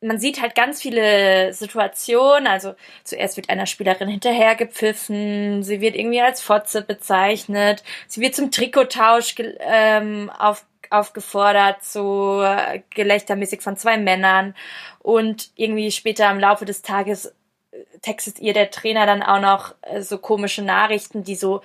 man 0.00 0.18
sieht 0.18 0.40
halt 0.40 0.54
ganz 0.54 0.82
viele 0.82 1.52
Situationen. 1.52 2.46
Also 2.46 2.74
zuerst 3.04 3.36
wird 3.36 3.50
einer 3.50 3.66
Spielerin 3.66 4.08
hinterhergepfiffen, 4.08 5.62
sie 5.62 5.80
wird 5.80 5.96
irgendwie 5.96 6.20
als 6.20 6.40
Fotze 6.40 6.82
bezeichnet, 6.82 7.82
sie 8.06 8.20
wird 8.20 8.34
zum 8.34 8.50
Trikottausch 8.50 9.34
ähm, 9.60 10.30
auf, 10.38 10.64
aufgefordert, 10.90 11.82
so 11.82 12.42
äh, 12.42 12.82
gelächtermäßig 12.90 13.62
von 13.62 13.76
zwei 13.76 13.96
Männern. 13.98 14.54
Und 15.00 15.50
irgendwie 15.56 15.90
später 15.92 16.30
im 16.30 16.40
Laufe 16.40 16.64
des 16.64 16.82
Tages 16.82 17.26
äh, 17.72 17.84
textet 18.02 18.38
ihr 18.40 18.52
der 18.52 18.70
Trainer 18.70 19.06
dann 19.06 19.22
auch 19.22 19.40
noch 19.40 19.74
äh, 19.82 20.02
so 20.02 20.18
komische 20.18 20.62
Nachrichten, 20.62 21.24
die 21.24 21.36
so 21.36 21.62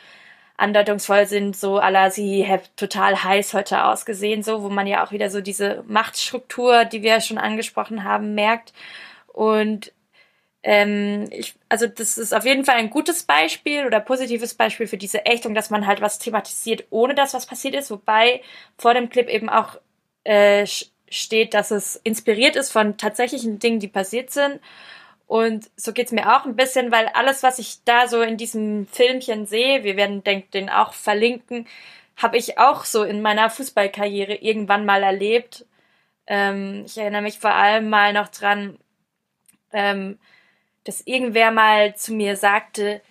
andeutungsvoll 0.62 1.26
sind, 1.28 1.56
so 1.58 1.80
aller 1.80 2.12
sie 2.12 2.48
have 2.48 2.66
total 2.76 3.24
heiß 3.24 3.54
heute 3.54 3.86
ausgesehen, 3.86 4.44
so, 4.44 4.64
wo 4.64 4.70
man 4.70 4.88
ja 4.88 5.06
auch 5.06 5.12
wieder 5.12 5.30
so 5.30 5.42
diese 5.42 5.84
Machtstruktur, 5.88 6.86
die 6.86 7.02
wir 7.02 7.22
schon 7.22 7.38
angesprochen 7.38 8.04
haben, 8.04 8.36
merkt. 8.36 8.74
Und 9.28 9.94
ähm, 10.64 11.28
ich, 11.32 11.56
also 11.70 11.88
das 11.88 12.18
ist 12.18 12.34
auf 12.34 12.46
jeden 12.46 12.66
Fall 12.66 12.76
ein 12.76 12.90
gutes 12.92 13.24
Beispiel 13.24 13.86
oder 13.86 14.00
positives 14.00 14.54
Beispiel 14.54 14.88
für 14.88 14.98
diese 14.98 15.26
Ächtung, 15.26 15.56
dass 15.56 15.72
man 15.72 15.88
halt 15.88 16.02
was 16.02 16.20
thematisiert, 16.20 16.86
ohne 16.92 17.16
dass 17.16 17.34
was 17.34 17.48
passiert 17.48 17.76
ist, 17.76 17.90
wobei 17.92 18.42
vor 18.78 18.94
dem 18.94 19.10
Clip 19.10 19.28
eben 19.28 19.50
auch 19.50 19.78
äh, 20.24 20.68
steht, 21.10 21.54
dass 21.54 21.72
es 21.72 21.96
inspiriert 22.04 22.56
ist 22.56 22.72
von 22.72 22.98
tatsächlichen 22.98 23.60
Dingen, 23.60 23.80
die 23.80 23.88
passiert 23.88 24.32
sind 24.32 24.60
und 25.32 25.72
so 25.78 25.94
geht's 25.94 26.12
mir 26.12 26.36
auch 26.36 26.44
ein 26.44 26.58
bisschen, 26.58 26.91
weil 26.91 27.08
alles, 27.08 27.41
was 27.41 27.58
ich 27.58 27.86
da 27.86 28.10
so 28.10 28.22
in 28.22 28.36
diesem 28.36 28.86
Filmchen 28.86 29.45
sehe, 29.45 29.86
wir 29.86 29.95
werden 29.95 30.26
denk, 30.26 30.52
den 30.52 30.70
auch 30.70 30.91
verlinken, 30.91 31.70
habe 32.18 32.36
ich 32.36 32.58
auch 32.58 32.84
so 32.84 33.06
in 33.06 33.22
meiner 33.22 33.49
Fußballkarriere 33.49 34.36
irgendwann 34.36 34.86
mal 34.86 35.03
erlebt. 35.03 35.66
Ähm, 36.28 36.84
ich 36.86 36.98
erinnere 36.98 37.22
mich 37.22 37.40
vor 37.40 37.53
allem 37.53 37.90
mal 37.90 38.12
noch 38.12 38.28
dran, 38.28 38.78
ähm, 39.72 40.20
dass 40.84 41.08
irgendwer 41.08 41.52
mal 41.52 41.95
zu 41.95 42.14
mir 42.14 42.36
sagte, 42.36 43.02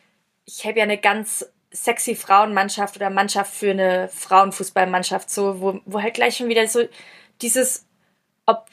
ich 0.45 0.67
habe 0.67 0.81
ja 0.81 0.85
eine 0.85 0.99
ganz 0.99 1.51
sexy 1.73 2.15
Frauenmannschaft 2.15 2.97
oder 2.97 3.09
Mannschaft 3.09 3.55
für 3.55 3.71
eine 3.71 4.09
Frauenfußballmannschaft, 4.09 5.31
so, 5.31 5.63
wo, 5.63 5.81
wo 5.87 6.03
halt 6.03 6.13
gleich 6.13 6.37
schon 6.37 6.51
wieder 6.51 6.67
so 6.67 6.87
dieses, 7.41 7.87
ob, 8.45 8.67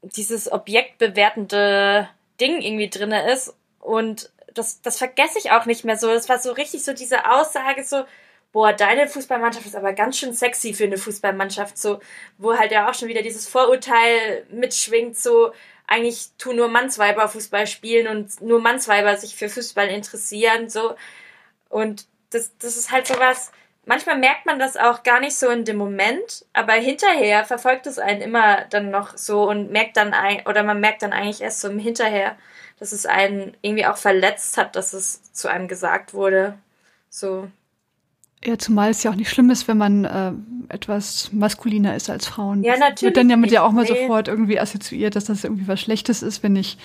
dieses 0.00 0.50
objektbewertende 0.50 2.08
Ding 2.40 2.60
irgendwie 2.60 2.90
drinne 2.90 3.32
ist. 3.32 3.54
Und 3.80 4.30
das, 4.54 4.80
das 4.82 4.98
vergesse 4.98 5.38
ich 5.38 5.50
auch 5.50 5.66
nicht 5.66 5.84
mehr 5.84 5.96
so. 5.96 6.08
Das 6.08 6.28
war 6.28 6.38
so 6.38 6.52
richtig 6.52 6.84
so 6.84 6.92
diese 6.92 7.30
Aussage 7.30 7.84
so, 7.84 8.04
boah, 8.52 8.72
deine 8.72 9.06
Fußballmannschaft 9.08 9.66
ist 9.66 9.76
aber 9.76 9.92
ganz 9.92 10.18
schön 10.18 10.32
sexy 10.32 10.72
für 10.72 10.84
eine 10.84 10.96
Fußballmannschaft, 10.96 11.76
so, 11.76 12.00
wo 12.38 12.56
halt 12.56 12.72
ja 12.72 12.88
auch 12.88 12.94
schon 12.94 13.08
wieder 13.08 13.22
dieses 13.22 13.46
Vorurteil 13.46 14.46
mitschwingt, 14.50 15.18
so, 15.18 15.52
eigentlich 15.86 16.30
tun 16.38 16.56
nur 16.56 16.68
Mannsweiber 16.68 17.28
Fußball 17.28 17.66
spielen 17.66 18.08
und 18.08 18.40
nur 18.40 18.60
Mannsweiber 18.60 19.16
sich 19.16 19.36
für 19.36 19.48
Fußball 19.48 19.88
interessieren, 19.88 20.68
so. 20.70 20.96
Und 21.68 22.06
das, 22.30 22.56
das 22.58 22.76
ist 22.76 22.90
halt 22.90 23.06
sowas, 23.06 23.52
manchmal 23.86 24.18
merkt 24.18 24.44
man 24.44 24.58
das 24.58 24.76
auch 24.76 25.02
gar 25.02 25.20
nicht 25.20 25.36
so 25.36 25.48
in 25.48 25.64
dem 25.64 25.76
Moment, 25.76 26.44
aber 26.52 26.74
hinterher 26.74 27.44
verfolgt 27.44 27.86
es 27.86 27.98
einen 27.98 28.20
immer 28.20 28.64
dann 28.68 28.90
noch 28.90 29.16
so 29.16 29.48
und 29.48 29.70
merkt 29.70 29.96
dann 29.96 30.12
ein, 30.12 30.42
oder 30.46 30.62
man 30.62 30.80
merkt 30.80 31.02
dann 31.02 31.12
eigentlich 31.12 31.40
erst 31.40 31.60
so 31.60 31.68
im 31.68 31.78
Hinterher, 31.78 32.36
dass 32.78 32.92
es 32.92 33.06
einen 33.06 33.56
irgendwie 33.62 33.86
auch 33.86 33.96
verletzt 33.96 34.58
hat, 34.58 34.76
dass 34.76 34.92
es 34.92 35.32
zu 35.32 35.48
einem 35.48 35.68
gesagt 35.68 36.12
wurde. 36.12 36.58
So. 37.08 37.48
Ja, 38.44 38.58
zumal 38.58 38.90
es 38.90 39.02
ja 39.02 39.10
auch 39.10 39.16
nicht 39.16 39.30
schlimm 39.30 39.50
ist, 39.50 39.66
wenn 39.66 39.78
man 39.78 40.04
äh, 40.04 40.32
etwas 40.68 41.32
maskuliner 41.32 41.96
ist 41.96 42.10
als 42.10 42.26
Frauen. 42.26 42.62
Ja, 42.62 42.72
natürlich. 42.72 42.94
Das 42.94 43.02
wird 43.02 43.16
dann 43.16 43.30
ja 43.30 43.36
mit 43.36 43.50
ja 43.50 43.62
auch 43.62 43.72
mal 43.72 43.82
nee. 43.82 43.88
sofort 43.88 44.28
irgendwie 44.28 44.60
assoziiert, 44.60 45.16
dass 45.16 45.24
das 45.24 45.44
irgendwie 45.44 45.68
was 45.68 45.80
Schlechtes 45.80 46.22
ist, 46.22 46.42
wenn 46.42 46.54
ich, 46.54 46.76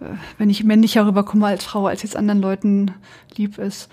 äh, 0.00 0.04
wenn 0.36 0.50
ich 0.50 0.62
männlicher 0.64 1.06
rüberkomme 1.06 1.46
als 1.46 1.64
Frau, 1.64 1.86
als 1.86 2.02
jetzt 2.02 2.16
anderen 2.16 2.42
Leuten 2.42 2.94
lieb 3.34 3.56
ist. 3.56 3.88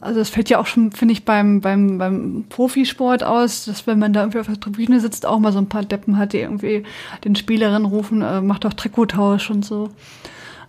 Also 0.00 0.20
das 0.20 0.30
fällt 0.30 0.50
ja 0.50 0.60
auch 0.60 0.66
schon, 0.66 0.92
finde 0.92 1.12
ich, 1.12 1.24
beim, 1.24 1.60
beim, 1.60 1.98
beim 1.98 2.44
Profisport 2.48 3.24
aus, 3.24 3.64
dass 3.64 3.88
wenn 3.88 3.98
man 3.98 4.12
da 4.12 4.20
irgendwie 4.20 4.38
auf 4.38 4.46
der 4.46 4.60
Tribüne 4.60 5.00
sitzt, 5.00 5.26
auch 5.26 5.40
mal 5.40 5.52
so 5.52 5.58
ein 5.58 5.68
paar 5.68 5.84
Deppen 5.84 6.16
hat, 6.16 6.32
die 6.32 6.38
irgendwie 6.38 6.84
den 7.24 7.34
Spielerinnen 7.34 7.84
rufen, 7.84 8.22
äh, 8.22 8.40
macht 8.40 8.64
doch 8.64 8.72
Trikottausch 8.72 9.50
und 9.50 9.64
so. 9.64 9.90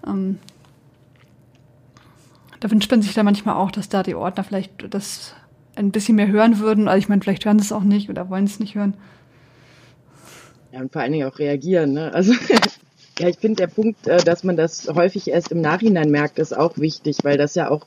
Ähm, 0.07 0.39
da 2.59 2.71
wünscht 2.71 2.89
man 2.89 3.03
sich 3.03 3.13
da 3.13 3.21
manchmal 3.21 3.55
auch, 3.55 3.69
dass 3.69 3.89
da 3.89 4.01
die 4.01 4.15
Ordner 4.15 4.43
vielleicht 4.43 4.91
das 4.91 5.35
ein 5.75 5.91
bisschen 5.91 6.15
mehr 6.15 6.27
hören 6.27 6.59
würden. 6.59 6.87
Also 6.87 6.97
ich 6.97 7.09
meine, 7.09 7.21
vielleicht 7.21 7.45
hören 7.45 7.59
sie 7.59 7.65
es 7.65 7.71
auch 7.71 7.83
nicht 7.83 8.09
oder 8.09 8.29
wollen 8.31 8.45
es 8.45 8.59
nicht 8.59 8.73
hören. 8.73 8.95
Ja, 10.71 10.79
und 10.79 10.91
vor 10.91 11.03
allen 11.03 11.11
Dingen 11.11 11.29
auch 11.29 11.37
reagieren. 11.37 11.93
Ne? 11.93 12.11
Also 12.11 12.33
ja, 13.19 13.27
ich 13.27 13.37
finde 13.37 13.57
der 13.57 13.67
Punkt, 13.67 14.07
äh, 14.07 14.17
dass 14.23 14.43
man 14.43 14.57
das 14.57 14.87
häufig 14.87 15.27
erst 15.27 15.51
im 15.51 15.61
Nachhinein 15.61 16.09
merkt, 16.09 16.39
ist 16.39 16.57
auch 16.57 16.79
wichtig, 16.79 17.19
weil 17.21 17.37
das 17.37 17.53
ja 17.53 17.69
auch 17.69 17.85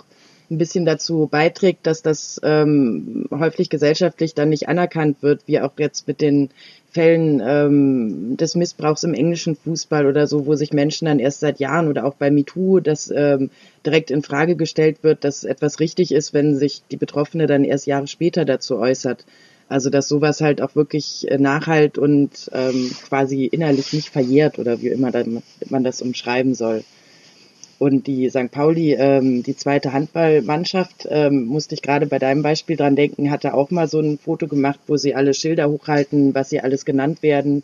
ein 0.51 0.59
bisschen 0.59 0.85
dazu 0.85 1.29
beiträgt, 1.31 1.87
dass 1.87 2.03
das 2.03 2.41
ähm, 2.43 3.27
häufig 3.31 3.69
gesellschaftlich 3.69 4.35
dann 4.35 4.49
nicht 4.49 4.69
anerkannt 4.69 5.23
wird, 5.23 5.43
wie 5.47 5.61
auch 5.61 5.73
jetzt 5.79 6.09
mit 6.09 6.21
den 6.21 6.51
Fällen 6.91 7.43
ähm, 7.45 8.37
des 8.37 8.55
Missbrauchs 8.55 9.05
im 9.05 9.13
englischen 9.13 9.57
Fußball 9.57 10.07
oder 10.07 10.27
so, 10.27 10.47
wo 10.47 10.55
sich 10.55 10.73
Menschen 10.73 11.05
dann 11.05 11.19
erst 11.19 11.41
seit 11.41 11.61
Jahren 11.61 11.89
oder 11.89 12.07
auch 12.07 12.15
bei 12.15 12.31
MeToo 12.31 12.81
das 12.81 13.13
ähm, 13.15 13.51
direkt 13.85 14.11
in 14.11 14.23
Frage 14.23 14.57
gestellt 14.57 15.03
wird, 15.03 15.23
dass 15.23 15.45
etwas 15.45 15.81
richtig 15.81 16.13
ist, 16.13 16.33
wenn 16.33 16.57
sich 16.57 16.83
die 16.91 16.97
Betroffene 16.97 17.47
dann 17.47 17.65
erst 17.65 17.87
Jahre 17.87 18.07
später 18.07 18.45
dazu 18.45 18.79
äußert. 18.79 19.27
Also 19.69 19.91
dass 19.91 20.09
sowas 20.09 20.41
halt 20.41 20.63
auch 20.63 20.75
wirklich 20.77 21.31
äh, 21.31 21.37
nachhalt 21.37 21.99
und 21.99 22.51
ähm, 22.55 22.91
quasi 23.07 23.45
innerlich 23.45 23.93
nicht 23.93 24.09
verjährt 24.09 24.59
oder 24.59 24.81
wie 24.81 24.89
immer 24.89 25.13
man 25.69 25.85
das 25.85 26.01
umschreiben 26.01 26.55
soll. 26.55 26.85
Und 27.79 28.09
die 28.09 28.29
St. 28.29 28.51
Pauli, 28.51 28.95
ähm, 28.95 29.45
die 29.45 29.57
zweite 29.57 29.93
Handballmannschaft, 29.93 31.07
ähm, 31.11 31.45
musste 31.45 31.77
ich 31.77 31.83
gerade 31.83 32.07
bei 32.07 32.19
deinem 32.19 32.43
Beispiel 32.43 32.77
dran 32.77 32.97
denken, 32.97 33.31
hatte 33.31 33.55
auch 33.55 33.71
mal 33.71 33.87
so 33.87 34.01
ein 34.01 34.19
Foto 34.19 34.49
gemacht, 34.49 34.81
wo 34.89 34.97
sie 34.97 35.15
alle 35.15 35.33
Schilder 35.33 35.69
hochhalten, 35.69 36.35
was 36.35 36.51
sie 36.51 36.61
alles 36.61 36.85
genannt 36.85 37.23
werden 37.23 37.63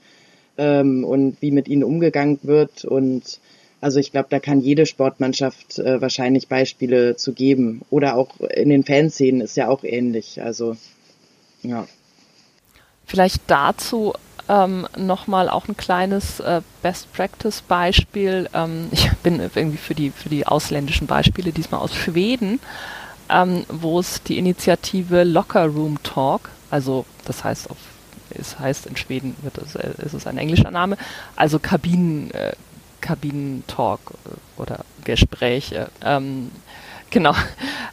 ähm, 0.56 1.04
und 1.04 1.36
wie 1.40 1.50
mit 1.50 1.66
ihnen 1.66 1.82
umgegangen 1.82 2.38
wird. 2.42 2.84
Und 2.84 3.40
also 3.80 3.98
ich 3.98 4.12
glaube, 4.12 4.28
da 4.30 4.38
kann 4.38 4.60
jede 4.60 4.86
Sportmannschaft 4.86 5.80
äh, 5.80 6.00
wahrscheinlich 6.00 6.46
Beispiele 6.46 7.16
zu 7.16 7.32
geben. 7.32 7.82
Oder 7.90 8.16
auch 8.16 8.40
in 8.40 8.68
den 8.68 8.84
Fanszenen 8.84 9.40
ist 9.40 9.56
ja 9.56 9.68
auch 9.68 9.82
ähnlich. 9.82 10.40
Also 10.40 10.76
ja. 11.62 11.88
Vielleicht 13.04 13.42
dazu 13.48 14.14
ähm, 14.48 14.86
nochmal 14.96 15.48
auch 15.48 15.68
ein 15.68 15.76
kleines 15.76 16.40
äh, 16.40 16.60
Best 16.82 17.12
Practice 17.12 17.62
Beispiel. 17.62 18.48
Ähm, 18.52 18.88
ich 18.92 19.10
bin 19.22 19.40
irgendwie 19.40 19.78
für 19.78 19.94
die, 19.94 20.10
für 20.10 20.28
die 20.28 20.46
ausländischen 20.46 21.06
Beispiele 21.06 21.52
diesmal 21.52 21.80
aus 21.80 21.94
Schweden, 21.94 22.60
ähm, 23.28 23.64
wo 23.68 23.98
es 24.00 24.22
die 24.22 24.38
Initiative 24.38 25.24
Locker 25.24 25.66
Room 25.66 26.02
Talk, 26.02 26.50
also 26.70 27.04
das 27.24 27.44
heißt 27.44 27.70
auf 27.70 27.76
es 28.36 28.58
heißt 28.58 28.86
in 28.86 28.96
Schweden 28.96 29.36
wird 29.42 29.58
es, 29.58 29.76
äh, 29.76 29.90
ist 30.04 30.14
es 30.14 30.26
ein 30.26 30.38
englischer 30.38 30.70
Name, 30.70 30.96
also 31.36 31.58
Kabinen, 31.58 32.30
äh, 32.32 32.52
Kabinentalk 33.00 34.00
äh, 34.10 34.60
oder 34.60 34.84
Gespräche 35.04 35.88
ähm, 36.02 36.50
Genau. 37.14 37.32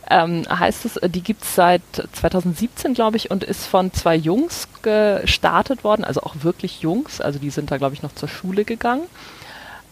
Ähm, 0.09 0.47
heißt 0.49 0.83
es, 0.85 0.99
die 1.11 1.21
gibt 1.21 1.43
es 1.43 1.53
seit 1.53 1.83
2017, 2.13 2.95
glaube 2.95 3.17
ich, 3.17 3.29
und 3.29 3.43
ist 3.43 3.67
von 3.67 3.93
zwei 3.93 4.15
Jungs 4.15 4.67
gestartet 4.81 5.83
worden, 5.83 6.03
also 6.03 6.21
auch 6.23 6.37
wirklich 6.41 6.81
Jungs, 6.81 7.21
also 7.21 7.37
die 7.37 7.51
sind 7.51 7.69
da, 7.69 7.77
glaube 7.77 7.93
ich, 7.93 8.01
noch 8.01 8.15
zur 8.15 8.27
Schule 8.27 8.65
gegangen. 8.65 9.03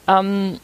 Ähm, 0.08 0.60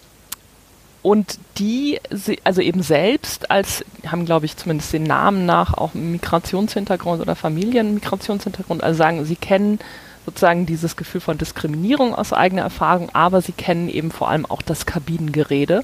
und 1.03 1.37
die, 1.59 1.99
also 2.43 2.59
eben 2.59 2.81
selbst 2.81 3.51
als, 3.51 3.85
haben 4.07 4.25
glaube 4.25 4.47
ich 4.47 4.57
zumindest 4.57 4.91
den 4.93 5.03
Namen 5.03 5.45
nach 5.45 5.75
auch 5.75 5.93
Migrationshintergrund 5.93 7.21
oder 7.21 7.35
Familienmigrationshintergrund, 7.35 8.83
also 8.83 8.97
sagen, 8.97 9.25
sie 9.25 9.35
kennen 9.35 9.77
sozusagen 10.25 10.65
dieses 10.65 10.95
Gefühl 10.95 11.21
von 11.21 11.37
Diskriminierung 11.37 12.15
aus 12.15 12.33
eigener 12.33 12.63
Erfahrung, 12.63 13.09
aber 13.13 13.43
sie 13.43 13.51
kennen 13.51 13.89
eben 13.89 14.09
vor 14.09 14.27
allem 14.31 14.47
auch 14.47 14.63
das 14.63 14.87
Kabinengerede 14.87 15.83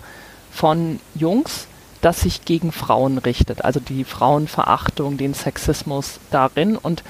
von 0.51 0.99
Jungs 1.13 1.67
das 2.01 2.21
sich 2.21 2.45
gegen 2.45 2.71
Frauen 2.71 3.17
richtet, 3.17 3.63
also 3.63 3.79
die 3.79 4.03
Frauenverachtung, 4.03 5.17
den 5.17 5.33
Sexismus 5.33 6.19
darin 6.31 6.75
und 6.75 7.03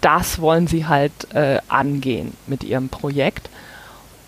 das 0.00 0.40
wollen 0.40 0.66
sie 0.66 0.86
halt 0.86 1.12
äh, 1.34 1.58
angehen 1.68 2.32
mit 2.46 2.64
ihrem 2.64 2.88
Projekt. 2.88 3.50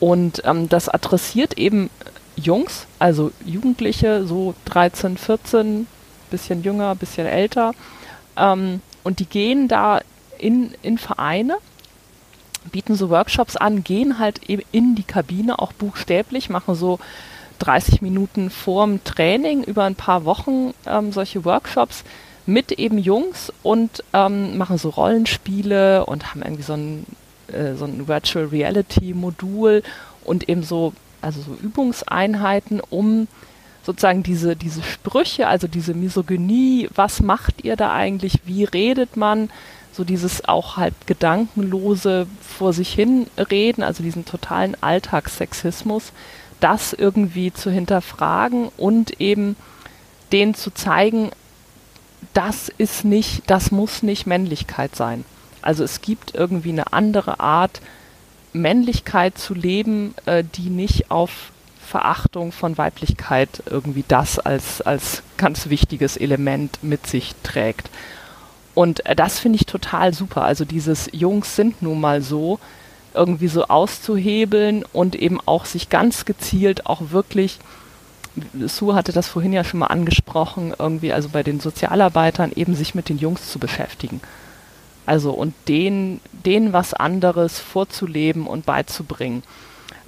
Und 0.01 0.43
ähm, 0.45 0.69
das 0.69 0.89
adressiert 0.91 1.57
eben 1.57 1.89
Jungs, 2.37 2.87
also 2.99 3.31
Jugendliche, 3.47 4.27
so 4.27 4.55
13, 4.67 5.17
14, 5.17 5.87
bisschen 6.31 6.63
jünger, 6.63 6.95
bisschen 6.95 7.27
älter, 7.27 7.73
Ähm, 8.37 8.81
und 9.05 9.19
die 9.19 9.27
gehen 9.27 9.69
da 9.69 10.01
in, 10.39 10.75
in 10.83 10.99
Vereine, 10.99 11.59
bieten 12.71 12.95
so 12.95 13.11
Workshops 13.11 13.57
an, 13.57 13.85
gehen 13.85 14.19
halt 14.19 14.49
eben 14.49 14.63
in 14.73 14.95
die 14.95 15.03
Kabine, 15.03 15.59
auch 15.59 15.73
buchstäblich, 15.73 16.49
machen 16.49 16.75
so 16.75 16.99
30 17.63 18.03
Minuten 18.03 18.51
vorm 18.51 19.03
Training 19.05 19.63
über 19.63 19.85
ein 19.85 19.95
paar 19.95 20.25
Wochen 20.25 20.75
ähm, 20.87 21.13
solche 21.13 21.45
Workshops 21.45 22.05
mit 22.45 22.73
eben 22.73 22.99
Jungs 22.99 23.53
und 23.63 24.03
ähm, 24.13 24.57
machen 24.59 24.79
so 24.79 24.89
Rollenspiele 24.89 26.05
und 26.07 26.31
haben 26.31 26.43
irgendwie 26.43 26.63
so 26.63 26.73
ein, 26.75 27.07
äh, 27.53 27.75
so 27.75 27.85
ein 27.85 28.09
Virtual 28.09 28.47
Reality 28.47 29.15
Modul 29.15 29.83
und 30.25 30.49
eben 30.49 30.63
so, 30.63 30.93
also 31.21 31.41
so 31.41 31.55
Übungseinheiten, 31.63 32.81
um 32.81 33.29
sozusagen 33.85 34.23
diese, 34.23 34.57
diese 34.57 34.83
Sprüche, 34.83 35.49
also 35.49 35.67
diese 35.67 35.95
Misogynie, 35.95 36.89
was 36.95 37.21
macht 37.21 37.65
ihr 37.65 37.77
da 37.77 37.93
eigentlich, 37.93 38.41
wie 38.45 38.65
redet 38.65 39.17
man, 39.17 39.51
so 39.93 40.05
dieses 40.05 40.45
auch 40.49 40.77
halt 40.77 40.95
gedankenlose 41.07 42.27
vor 42.41 42.73
sich 42.73 42.93
hin 42.93 43.27
reden, 43.37 43.83
also 43.83 44.03
diesen 44.03 44.25
totalen 44.25 44.77
Alltagssexismus, 44.81 46.13
das 46.63 46.93
irgendwie 46.93 47.53
zu 47.53 47.71
hinterfragen 47.71 48.69
und 48.77 49.21
eben 49.21 49.57
denen 50.33 50.55
zu 50.55 50.73
zeigen, 50.73 51.31
das 52.35 52.69
ist 52.69 53.05
nicht, 53.05 53.43
das 53.49 53.71
muss 53.71 54.03
nicht 54.03 54.27
Männlichkeit 54.27 54.97
sein. 54.97 55.25
Also 55.61 55.85
es 55.85 56.01
gibt 56.01 56.35
irgendwie 56.35 56.71
eine 56.71 56.93
andere 56.93 57.41
Art, 57.41 57.81
Männlichkeit 58.53 59.39
zu 59.39 59.55
leben, 59.55 60.15
äh, 60.27 60.45
die 60.57 60.71
nicht 60.71 61.11
auf 61.11 61.53
Verachtung 61.85 62.53
von 62.53 62.79
Weiblichkeit 62.79 63.63
irgendwie 63.69 64.05
das 64.07 64.39
als, 64.39 64.81
als 64.81 65.23
ganz 65.37 65.69
wichtiges 65.69 66.17
Element 66.17 66.83
mit 66.83 67.07
sich 67.07 67.35
trägt. 67.43 67.91
Und 68.75 69.05
äh, 69.07 69.17
das 69.17 69.39
finde 69.39 69.57
ich 69.57 69.67
total 69.67 70.15
super. 70.15 70.43
Also 70.43 70.65
dieses 70.65 71.11
Jungs 71.13 71.57
sind 71.57 71.83
nun 71.83 72.01
mal 72.01 72.23
so, 72.23 72.59
irgendwie 73.15 73.49
so 73.49 73.67
auszuhebeln 73.67 74.85
und 74.93 75.15
eben 75.15 75.41
auch 75.45 75.65
sich 75.65 75.89
ganz 75.89 76.25
gezielt 76.25 76.87
auch 76.87 77.11
wirklich, 77.11 77.59
Sue 78.67 78.95
hatte 78.95 79.13
das 79.13 79.29
vorhin 79.29 79.53
ja 79.53 79.65
schon 79.65 79.81
mal 79.81 79.87
angesprochen, 79.89 80.75
irgendwie 80.79 81.13
also 81.13 81.29
bei 81.29 81.43
den 81.43 81.61
Sozialarbeitern 81.61 82.53
eben 82.55 82.75
sich 82.75 82.95
mit 82.95 83.09
den 83.09 83.19
Jungs 83.19 83.51
zu 83.51 83.59
beschäftigen. 83.59 84.21
Also 85.05 85.33
und 85.33 85.55
denen, 85.69 86.21
denen 86.33 86.73
was 86.73 86.95
anderes 86.95 87.59
vorzuleben 87.59 88.47
und 88.47 88.65
beizubringen. 88.65 89.43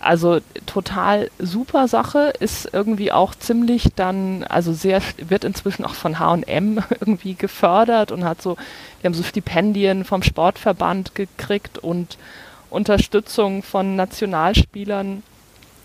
Also 0.01 0.40
total 0.66 1.31
super 1.39 1.89
Sache, 1.89 2.32
ist 2.39 2.68
irgendwie 2.72 3.10
auch 3.10 3.35
ziemlich 3.35 3.89
dann, 3.97 4.44
also 4.44 4.74
sehr, 4.74 5.01
wird 5.16 5.44
inzwischen 5.44 5.85
auch 5.85 5.94
von 5.94 6.18
H&M 6.18 6.82
irgendwie 7.01 7.35
gefördert 7.35 8.12
und 8.12 8.24
hat 8.24 8.43
so, 8.43 8.56
wir 9.01 9.09
haben 9.09 9.14
so 9.14 9.22
Stipendien 9.22 10.05
vom 10.05 10.22
Sportverband 10.22 11.14
gekriegt 11.14 11.78
und 11.78 12.18
Unterstützung 12.74 13.62
von 13.62 13.96
Nationalspielern, 13.96 15.22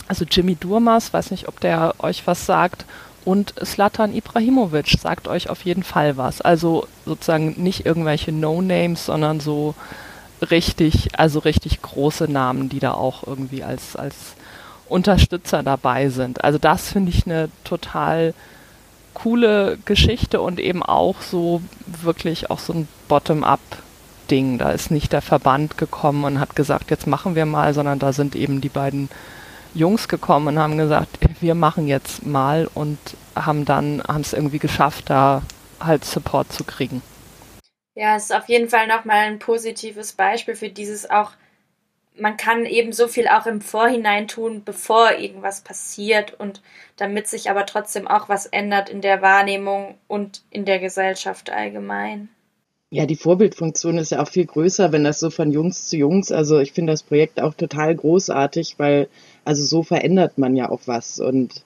also 0.08 0.26
Jimmy 0.30 0.56
Durmas, 0.56 1.14
weiß 1.14 1.32
nicht, 1.32 1.48
ob 1.48 1.60
der 1.60 1.96
euch 2.00 2.26
was 2.26 2.46
sagt, 2.46 2.86
und 3.26 3.54
Slatan 3.64 4.16
Ibrahimovic 4.16 4.98
sagt 5.00 5.28
euch 5.28 5.50
auf 5.50 5.64
jeden 5.64 5.84
Fall 5.84 6.18
was. 6.18 6.42
Also 6.42 6.88
sozusagen 7.06 7.56
nicht 7.58 7.86
irgendwelche 7.86 8.32
No-Names, 8.32 9.06
sondern 9.06 9.40
so 9.40 9.76
richtig, 10.50 11.10
also 11.20 11.40
richtig 11.40 11.82
große 11.82 12.32
Namen, 12.32 12.70
die 12.70 12.80
da 12.80 12.94
auch 12.94 13.28
irgendwie 13.28 13.64
als, 13.64 13.96
als 13.96 14.16
Unterstützer 14.88 15.64
dabei 15.64 16.10
sind. 16.10 16.44
Also 16.44 16.58
das 16.58 16.92
finde 16.92 17.12
ich 17.12 17.26
eine 17.26 17.50
total 17.64 18.34
coole 19.14 19.78
Geschichte 19.86 20.42
und 20.42 20.60
eben 20.60 20.82
auch 20.82 21.22
so 21.22 21.62
wirklich 21.86 22.50
auch 22.50 22.60
so 22.60 22.74
ein 22.74 22.88
Bottom-up 23.08 23.60
Ding. 24.30 24.58
Da 24.58 24.72
ist 24.72 24.92
nicht 24.92 25.14
der 25.14 25.22
Verband 25.22 25.78
gekommen 25.78 26.24
und 26.24 26.40
hat 26.40 26.56
gesagt, 26.56 26.92
jetzt 26.92 27.08
machen 27.08 27.36
wir 27.36 27.46
mal, 27.46 27.74
sondern 27.74 28.00
da 28.00 28.14
sind 28.14 28.36
eben 28.36 28.62
die 28.62 28.70
beiden 28.70 29.10
Jungs 29.74 30.08
gekommen 30.08 30.48
und 30.48 30.60
haben 30.60 30.78
gesagt, 30.78 31.18
wir 31.42 31.56
machen 31.56 31.88
jetzt 31.88 32.26
mal 32.26 32.70
und 32.74 32.98
haben 33.36 33.66
dann, 33.66 34.04
haben 34.08 34.22
es 34.22 34.34
irgendwie 34.34 34.60
geschafft, 34.60 35.10
da 35.10 35.42
halt 35.80 36.06
Support 36.06 36.52
zu 36.52 36.64
kriegen. 36.64 37.02
Ja, 37.96 38.16
es 38.16 38.26
ist 38.26 38.36
auf 38.36 38.48
jeden 38.48 38.70
Fall 38.70 38.88
nochmal 38.88 39.28
ein 39.28 39.40
positives 39.40 40.14
Beispiel 40.14 40.56
für 40.56 40.70
dieses 40.70 41.10
auch, 41.10 41.32
man 42.16 42.38
kann 42.38 42.66
eben 42.66 42.94
so 42.94 43.08
viel 43.08 43.28
auch 43.28 43.46
im 43.46 43.62
Vorhinein 43.62 44.28
tun, 44.28 44.64
bevor 44.64 45.14
irgendwas 45.14 45.62
passiert 45.62 46.34
und 46.34 46.62
damit 46.98 47.28
sich 47.28 47.50
aber 47.50 47.66
trotzdem 47.66 48.08
auch 48.08 48.28
was 48.28 48.46
ändert 48.46 48.90
in 48.90 49.02
der 49.02 49.22
Wahrnehmung 49.22 49.98
und 50.08 50.42
in 50.50 50.66
der 50.66 50.80
Gesellschaft 50.80 51.50
allgemein. 51.50 52.30
Ja, 52.92 53.06
die 53.06 53.16
Vorbildfunktion 53.16 53.98
ist 54.00 54.12
ja 54.12 54.22
auch 54.22 54.28
viel 54.28 54.46
größer, 54.46 54.92
wenn 54.92 55.04
das 55.04 55.20
so 55.20 55.30
von 55.30 55.52
Jungs 55.52 55.88
zu 55.88 55.98
Jungs. 55.98 56.32
Also 56.32 56.60
ich 56.60 56.72
finde 56.72 56.94
das 56.94 57.04
Projekt 57.04 57.40
auch 57.40 57.54
total 57.54 57.96
großartig, 57.96 58.76
weil 58.78 59.08
also 59.46 59.64
so 59.64 59.84
verändert 59.84 60.38
man 60.40 60.56
ja 60.56 60.70
auch 60.70 60.82
was. 60.86 61.20
Und 61.20 61.64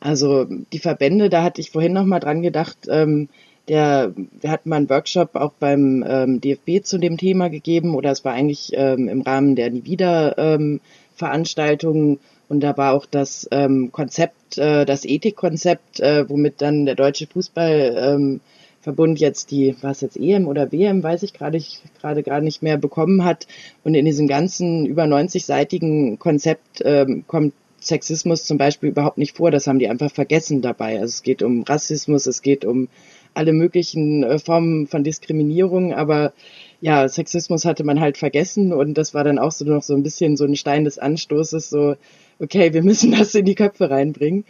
also 0.00 0.44
die 0.72 0.78
Verbände, 0.78 1.28
da 1.28 1.42
hatte 1.42 1.60
ich 1.60 1.70
vorhin 1.70 1.92
noch 1.92 2.06
mal 2.06 2.20
dran 2.20 2.42
gedacht, 2.42 2.78
ähm, 2.88 3.28
der, 3.68 4.14
wir 4.40 4.50
hatten 4.50 4.70
mal 4.70 4.76
einen 4.76 4.90
Workshop 4.90 5.36
auch 5.36 5.52
beim 5.52 6.04
ähm, 6.08 6.40
DFB 6.40 6.82
zu 6.84 6.98
dem 6.98 7.18
Thema 7.18 7.48
gegeben 7.48 7.94
oder 7.94 8.10
es 8.10 8.24
war 8.24 8.32
eigentlich 8.32 8.72
ähm, 8.74 9.08
im 9.08 9.22
Rahmen 9.22 9.54
der 9.54 9.70
Nie 9.70 9.84
wieder 9.84 10.36
ähm, 10.38 10.80
Veranstaltungen 11.14 12.18
und 12.48 12.60
da 12.60 12.76
war 12.76 12.94
auch 12.94 13.06
das 13.06 13.48
ähm, 13.52 13.92
Konzept, 13.92 14.58
äh, 14.58 14.84
das 14.84 15.04
Ethikkonzept, 15.04 16.00
äh, 16.00 16.28
womit 16.28 16.60
dann 16.60 16.86
der 16.86 16.96
deutsche 16.96 17.26
Fußball 17.26 17.96
ähm, 17.96 18.40
Verbund 18.82 19.20
jetzt 19.20 19.50
die, 19.52 19.76
was 19.80 20.00
jetzt 20.00 20.16
EM 20.16 20.48
oder 20.48 20.72
WM, 20.72 21.02
weiß 21.02 21.22
ich 21.22 21.32
gerade 21.32 21.60
gerade 22.00 22.22
gar 22.22 22.40
nicht 22.40 22.62
mehr 22.62 22.76
bekommen 22.76 23.24
hat. 23.24 23.46
Und 23.84 23.94
in 23.94 24.04
diesem 24.04 24.26
ganzen 24.26 24.86
über 24.86 25.04
90-seitigen 25.04 26.18
Konzept 26.18 26.82
ähm, 26.84 27.24
kommt 27.26 27.54
Sexismus 27.80 28.44
zum 28.44 28.58
Beispiel 28.58 28.90
überhaupt 28.90 29.18
nicht 29.18 29.36
vor. 29.36 29.50
Das 29.50 29.66
haben 29.66 29.78
die 29.78 29.88
einfach 29.88 30.10
vergessen 30.10 30.62
dabei. 30.62 30.94
Also 30.94 31.06
es 31.06 31.22
geht 31.22 31.42
um 31.42 31.62
Rassismus, 31.62 32.26
es 32.26 32.42
geht 32.42 32.64
um 32.64 32.88
alle 33.34 33.52
möglichen 33.52 34.24
äh, 34.24 34.38
Formen 34.38 34.86
von 34.86 35.04
Diskriminierung, 35.04 35.94
aber 35.94 36.32
ja, 36.80 37.08
Sexismus 37.08 37.64
hatte 37.64 37.84
man 37.84 38.00
halt 38.00 38.18
vergessen 38.18 38.72
und 38.72 38.94
das 38.94 39.14
war 39.14 39.24
dann 39.24 39.38
auch 39.38 39.52
so 39.52 39.64
noch 39.64 39.82
so 39.82 39.94
ein 39.94 40.02
bisschen 40.02 40.36
so 40.36 40.44
ein 40.44 40.56
Stein 40.56 40.84
des 40.84 40.98
Anstoßes, 40.98 41.70
so, 41.70 41.94
okay, 42.40 42.74
wir 42.74 42.82
müssen 42.82 43.12
das 43.12 43.34
in 43.34 43.44
die 43.44 43.54
Köpfe 43.54 43.90
reinbringen. 43.90 44.44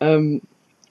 Ähm, 0.00 0.42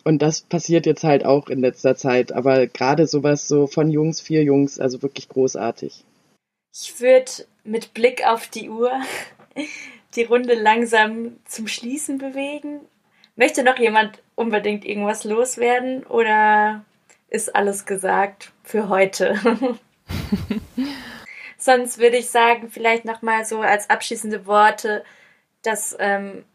und 0.05 0.21
das 0.21 0.41
passiert 0.41 0.85
jetzt 0.85 1.03
halt 1.03 1.25
auch 1.25 1.49
in 1.49 1.59
letzter 1.59 1.97
Zeit. 1.97 2.31
Aber 2.31 2.67
gerade 2.67 3.07
sowas 3.07 3.47
so 3.47 3.67
von 3.67 3.89
Jungs, 3.89 4.21
vier 4.21 4.43
Jungs, 4.43 4.79
also 4.79 5.01
wirklich 5.01 5.27
großartig. 5.27 6.05
Ich 6.71 7.01
würde 7.01 7.31
mit 7.63 7.93
Blick 7.93 8.25
auf 8.25 8.47
die 8.47 8.69
Uhr 8.69 8.91
die 10.15 10.23
Runde 10.23 10.53
langsam 10.53 11.37
zum 11.45 11.67
Schließen 11.67 12.19
bewegen. 12.19 12.81
Möchte 13.35 13.63
noch 13.63 13.79
jemand 13.79 14.21
unbedingt 14.35 14.85
irgendwas 14.85 15.23
loswerden 15.23 16.05
oder 16.05 16.85
ist 17.27 17.55
alles 17.55 17.85
gesagt 17.85 18.53
für 18.63 18.87
heute? 18.87 19.35
Sonst 21.57 21.97
würde 21.97 22.17
ich 22.17 22.29
sagen, 22.29 22.69
vielleicht 22.69 23.05
nochmal 23.05 23.43
so 23.43 23.59
als 23.59 23.89
abschließende 23.89 24.45
Worte, 24.45 25.03
dass 25.63 25.97
ähm, 25.99 26.45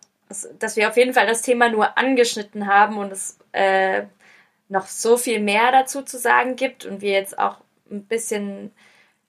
dass 0.58 0.76
wir 0.76 0.88
auf 0.88 0.96
jeden 0.96 1.12
Fall 1.12 1.26
das 1.26 1.42
Thema 1.42 1.68
nur 1.68 1.98
angeschnitten 1.98 2.66
haben 2.66 2.98
und 2.98 3.12
es 3.12 3.38
äh, 3.52 4.04
noch 4.68 4.86
so 4.86 5.16
viel 5.16 5.40
mehr 5.40 5.72
dazu 5.72 6.02
zu 6.02 6.18
sagen 6.18 6.56
gibt 6.56 6.84
und 6.84 7.00
wir 7.02 7.10
jetzt 7.10 7.38
auch 7.38 7.56
ein 7.90 8.04
bisschen 8.04 8.72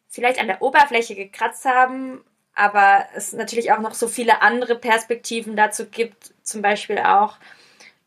vielleicht 0.07 0.39
an 0.39 0.47
der 0.47 0.61
Oberfläche 0.61 1.15
gekratzt 1.15 1.65
haben, 1.65 2.23
aber 2.53 3.07
es 3.15 3.33
natürlich 3.33 3.71
auch 3.71 3.79
noch 3.79 3.93
so 3.93 4.07
viele 4.07 4.41
andere 4.41 4.75
Perspektiven 4.75 5.55
dazu 5.55 5.87
gibt, 5.87 6.33
zum 6.43 6.61
Beispiel 6.61 6.99
auch, 6.99 7.37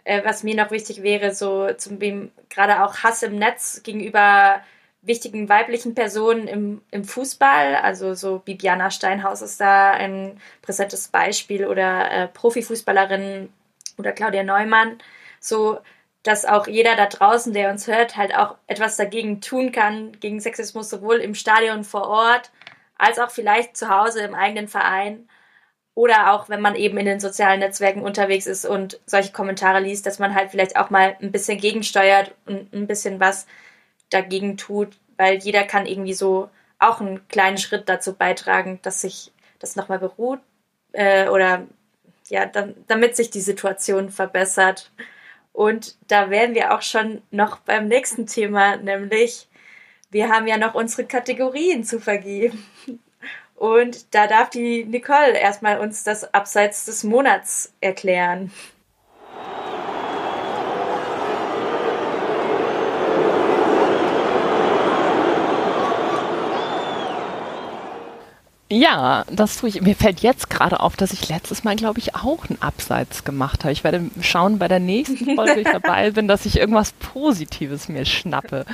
äh, 0.04 0.22
was 0.24 0.44
mir 0.44 0.54
noch 0.54 0.70
wichtig 0.70 1.02
wäre, 1.02 1.34
so 1.34 1.72
zum 1.72 1.98
gerade 2.48 2.84
auch 2.84 2.98
Hass 2.98 3.22
im 3.22 3.36
Netz 3.36 3.82
gegenüber 3.82 4.62
wichtigen 5.06 5.48
weiblichen 5.48 5.94
Personen 5.94 6.48
im, 6.48 6.82
im 6.90 7.04
Fußball. 7.04 7.76
Also 7.76 8.14
so 8.14 8.38
Bibiana 8.38 8.90
Steinhaus 8.90 9.42
ist 9.42 9.60
da 9.60 9.92
ein 9.92 10.40
präsentes 10.62 11.08
Beispiel 11.08 11.66
oder 11.66 12.10
äh, 12.10 12.28
Profifußballerinnen 12.28 13.52
oder 13.98 14.12
Claudia 14.12 14.42
Neumann. 14.42 14.98
So, 15.40 15.78
dass 16.22 16.46
auch 16.46 16.66
jeder 16.66 16.96
da 16.96 17.06
draußen, 17.06 17.52
der 17.52 17.70
uns 17.70 17.86
hört, 17.86 18.16
halt 18.16 18.34
auch 18.34 18.56
etwas 18.66 18.96
dagegen 18.96 19.40
tun 19.40 19.72
kann, 19.72 20.18
gegen 20.20 20.40
Sexismus, 20.40 20.88
sowohl 20.88 21.16
im 21.16 21.34
Stadion 21.34 21.84
vor 21.84 22.08
Ort, 22.08 22.50
als 22.96 23.18
auch 23.18 23.30
vielleicht 23.30 23.76
zu 23.76 23.90
Hause 23.90 24.22
im 24.22 24.34
eigenen 24.34 24.68
Verein. 24.68 25.28
Oder 25.94 26.32
auch, 26.32 26.48
wenn 26.48 26.60
man 26.60 26.74
eben 26.74 26.98
in 26.98 27.06
den 27.06 27.20
sozialen 27.20 27.60
Netzwerken 27.60 28.02
unterwegs 28.02 28.46
ist 28.46 28.64
und 28.64 28.98
solche 29.06 29.32
Kommentare 29.32 29.80
liest, 29.80 30.06
dass 30.06 30.18
man 30.18 30.34
halt 30.34 30.50
vielleicht 30.50 30.76
auch 30.76 30.90
mal 30.90 31.16
ein 31.20 31.30
bisschen 31.30 31.58
gegensteuert 31.58 32.34
und 32.46 32.72
ein 32.72 32.86
bisschen 32.86 33.20
was 33.20 33.46
dagegen 34.14 34.56
tut, 34.56 34.96
weil 35.16 35.38
jeder 35.38 35.64
kann 35.64 35.86
irgendwie 35.86 36.14
so 36.14 36.48
auch 36.78 37.00
einen 37.00 37.26
kleinen 37.28 37.58
Schritt 37.58 37.88
dazu 37.88 38.14
beitragen, 38.14 38.78
dass 38.82 39.00
sich 39.00 39.32
das 39.58 39.76
nochmal 39.76 39.98
beruht 39.98 40.40
äh, 40.92 41.28
oder 41.28 41.66
ja, 42.28 42.46
dann, 42.46 42.74
damit 42.86 43.16
sich 43.16 43.30
die 43.30 43.40
Situation 43.40 44.10
verbessert. 44.10 44.90
Und 45.52 45.96
da 46.08 46.30
wären 46.30 46.54
wir 46.54 46.74
auch 46.74 46.82
schon 46.82 47.22
noch 47.30 47.58
beim 47.58 47.86
nächsten 47.86 48.26
Thema, 48.26 48.76
nämlich 48.76 49.48
wir 50.10 50.28
haben 50.28 50.46
ja 50.46 50.58
noch 50.58 50.74
unsere 50.74 51.06
Kategorien 51.06 51.84
zu 51.84 52.00
vergeben. 52.00 52.64
Und 53.56 54.14
da 54.14 54.26
darf 54.26 54.50
die 54.50 54.84
Nicole 54.84 55.38
erstmal 55.38 55.78
uns 55.78 56.04
das 56.04 56.34
Abseits 56.34 56.86
des 56.86 57.04
Monats 57.04 57.72
erklären. 57.80 58.52
Ja, 68.74 69.24
das 69.30 69.58
tue 69.58 69.68
ich. 69.68 69.82
Mir 69.82 69.94
fällt 69.94 70.20
jetzt 70.20 70.50
gerade 70.50 70.80
auf, 70.80 70.96
dass 70.96 71.12
ich 71.12 71.28
letztes 71.28 71.62
Mal, 71.62 71.76
glaube 71.76 72.00
ich, 72.00 72.16
auch 72.16 72.48
einen 72.48 72.60
Abseits 72.60 73.22
gemacht 73.22 73.62
habe. 73.62 73.72
Ich 73.72 73.84
werde 73.84 74.10
schauen 74.20 74.58
bei 74.58 74.66
der 74.66 74.80
nächsten 74.80 75.36
Folge, 75.36 75.60
ich 75.60 75.68
dabei 75.70 76.10
bin, 76.12 76.26
dass 76.26 76.44
ich 76.44 76.58
irgendwas 76.58 76.90
Positives 76.92 77.88
mir 77.88 78.04
schnappe. 78.04 78.64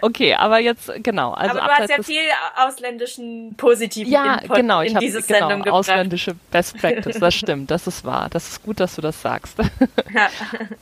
Okay, 0.00 0.34
aber 0.34 0.58
jetzt 0.58 0.90
genau. 1.02 1.32
Also 1.32 1.58
aber 1.58 1.68
du 1.68 1.74
hast 1.74 1.90
ja 1.90 2.02
viel 2.02 2.20
ausländischen 2.56 3.54
positiven 3.56 4.12
ja, 4.12 4.36
Input 4.36 4.56
genau, 4.56 4.82
ich 4.82 4.90
in 4.90 4.96
hab, 4.96 5.00
diese 5.00 5.22
genau, 5.22 5.38
Sendung 5.38 5.62
gebracht. 5.62 5.74
ausländische 5.74 6.34
Best 6.50 6.78
Practice. 6.80 7.18
Das 7.18 7.34
stimmt, 7.34 7.70
das 7.70 7.86
ist 7.86 8.04
wahr. 8.04 8.28
Das 8.30 8.48
ist 8.48 8.62
gut, 8.62 8.80
dass 8.80 8.96
du 8.96 9.02
das 9.02 9.20
sagst. 9.20 9.56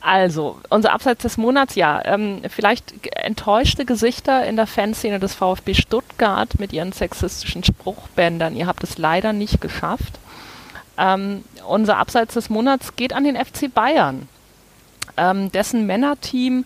Also 0.01 0.59
unser 0.69 0.91
Abseits 0.91 1.21
des 1.21 1.37
Monats, 1.37 1.75
ja, 1.75 2.01
ähm, 2.03 2.41
vielleicht 2.49 2.93
enttäuschte 3.15 3.85
Gesichter 3.85 4.45
in 4.45 4.55
der 4.55 4.65
Fanszene 4.65 5.19
des 5.19 5.35
VfB 5.35 5.75
Stuttgart 5.75 6.59
mit 6.59 6.73
ihren 6.73 6.91
sexistischen 6.91 7.63
Spruchbändern. 7.63 8.55
Ihr 8.55 8.65
habt 8.65 8.83
es 8.83 8.97
leider 8.97 9.33
nicht 9.33 9.61
geschafft. 9.61 10.19
Ähm, 10.97 11.43
unser 11.67 11.97
Abseits 11.97 12.33
des 12.33 12.49
Monats 12.49 12.95
geht 12.95 13.13
an 13.13 13.23
den 13.23 13.35
FC 13.35 13.73
Bayern, 13.73 14.27
ähm, 15.17 15.51
dessen 15.51 15.85
Männerteam 15.85 16.65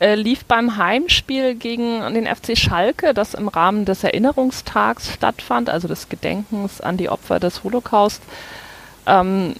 äh, 0.00 0.14
lief 0.14 0.44
beim 0.44 0.76
Heimspiel 0.76 1.54
gegen 1.54 2.00
den 2.14 2.26
FC 2.26 2.56
Schalke, 2.56 3.14
das 3.14 3.34
im 3.34 3.48
Rahmen 3.48 3.84
des 3.84 4.04
Erinnerungstags 4.04 5.12
stattfand, 5.12 5.68
also 5.68 5.88
des 5.88 6.08
Gedenkens 6.08 6.80
an 6.80 6.96
die 6.96 7.08
Opfer 7.08 7.40
des 7.40 7.64
Holocaust, 7.64 8.22
ähm, 9.06 9.54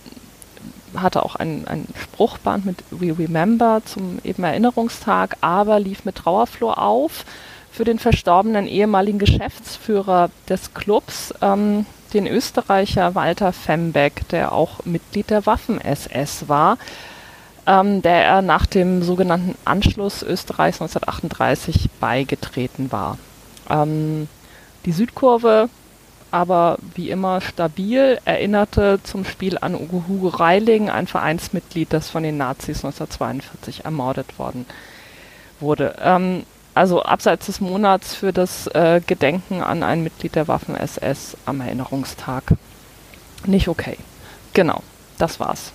hatte 0.97 1.25
auch 1.25 1.37
ein, 1.37 1.67
ein 1.67 1.87
Spruchband 2.01 2.65
mit 2.65 2.85
We 2.91 3.17
Remember 3.19 3.83
zum 3.85 4.19
eben 4.25 4.45
Erinnerungstag, 4.45 5.37
aber 5.41 5.81
lief 5.81 6.05
mit 6.05 6.17
Trauerflor 6.17 6.79
auf. 6.79 7.25
Für 7.71 7.85
den 7.85 7.99
verstorbenen 7.99 8.67
ehemaligen 8.67 9.19
Geschäftsführer 9.19 10.31
des 10.49 10.73
Clubs, 10.73 11.35
ähm, 11.43 11.85
den 12.15 12.27
Österreicher 12.27 13.15
Walter 13.15 13.53
Fembeck, 13.53 14.27
der 14.31 14.53
auch 14.53 14.85
Mitglied 14.85 15.31
der 15.31 15.47
Waffen-SS 15.47 16.49
war 16.49 16.79
ähm, 17.69 18.01
der 18.01 18.25
er 18.25 18.43
nach 18.43 18.65
dem 18.65 19.03
sogenannten 19.03 19.55
Anschluss 19.67 20.23
Österreichs 20.23 20.81
1938 20.81 21.91
beigetreten 22.01 22.91
war. 22.91 23.19
Ähm, 23.69 24.27
die 24.87 24.93
Südkurve, 24.93 25.69
aber 26.31 26.79
wie 26.95 27.11
immer 27.11 27.43
stabil, 27.43 28.19
erinnerte 28.25 29.01
zum 29.03 29.27
Spiel 29.27 29.59
an 29.59 29.75
Ugo 29.75 30.05
Hugo 30.09 30.29
Reiling, 30.29 30.89
ein 30.89 31.07
Vereinsmitglied, 31.07 31.93
das 31.93 32.09
von 32.09 32.23
den 32.23 32.39
Nazis 32.39 32.79
1942 32.85 33.85
ermordet 33.85 34.39
worden 34.39 34.65
wurde. 35.61 35.97
Ähm, 36.01 36.45
also 36.75 37.03
abseits 37.03 37.47
des 37.47 37.61
Monats 37.61 38.15
für 38.15 38.33
das 38.33 38.67
äh, 38.69 39.03
Gedenken 39.07 39.63
an 39.63 39.83
ein 39.83 40.03
Mitglied 40.03 40.37
der 40.37 40.49
Waffen-SS 40.49 41.37
am 41.45 41.61
Erinnerungstag. 41.61 42.45
Nicht 43.45 43.69
okay. 43.69 43.99
Genau, 44.55 44.83
das 45.19 45.39
war's. 45.39 45.73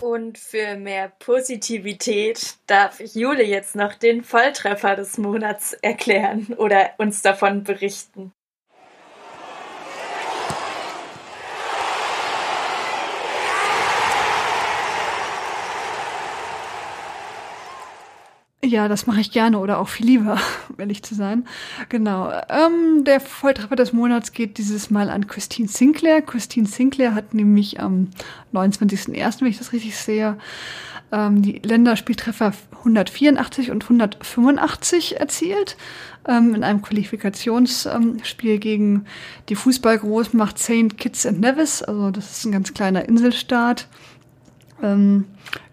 Und 0.00 0.38
für 0.38 0.76
mehr 0.76 1.12
Positivität 1.18 2.56
darf 2.66 3.00
ich 3.00 3.14
Jule 3.14 3.44
jetzt 3.44 3.74
noch 3.74 3.94
den 3.94 4.22
Volltreffer 4.22 4.94
des 4.94 5.18
Monats 5.18 5.72
erklären 5.72 6.54
oder 6.56 6.90
uns 6.98 7.22
davon 7.22 7.64
berichten. 7.64 8.32
Ja, 18.64 18.88
das 18.88 19.06
mache 19.06 19.20
ich 19.20 19.30
gerne 19.30 19.60
oder 19.60 19.78
auch 19.78 19.88
viel 19.88 20.06
lieber, 20.06 20.36
um 20.68 20.74
ehrlich 20.78 21.04
zu 21.04 21.14
sein. 21.14 21.46
Genau. 21.88 22.32
Ähm, 22.48 23.04
der 23.04 23.20
Volltreffer 23.20 23.76
des 23.76 23.92
Monats 23.92 24.32
geht 24.32 24.58
dieses 24.58 24.90
Mal 24.90 25.10
an 25.10 25.28
Christine 25.28 25.68
Sinclair. 25.68 26.22
Christine 26.22 26.66
Sinclair 26.66 27.14
hat 27.14 27.34
nämlich 27.34 27.78
am 27.78 28.08
29.01., 28.52 29.40
wenn 29.40 29.48
ich 29.48 29.58
das 29.58 29.72
richtig 29.72 29.96
sehe, 29.96 30.38
ähm, 31.12 31.40
die 31.40 31.60
Länderspieltreffer 31.62 32.52
184 32.78 33.70
und 33.70 33.84
185 33.84 35.20
erzielt 35.20 35.76
ähm, 36.26 36.54
in 36.54 36.64
einem 36.64 36.82
Qualifikationsspiel 36.82 38.50
ähm, 38.54 38.60
gegen 38.60 39.04
die 39.48 39.54
Fußballgroßmacht 39.54 40.58
St. 40.58 40.98
Kitts 40.98 41.26
and 41.26 41.40
Nevis. 41.40 41.82
Also 41.82 42.10
das 42.10 42.38
ist 42.38 42.44
ein 42.44 42.52
ganz 42.52 42.74
kleiner 42.74 43.08
Inselstaat. 43.08 43.86
Ähm, 44.82 45.26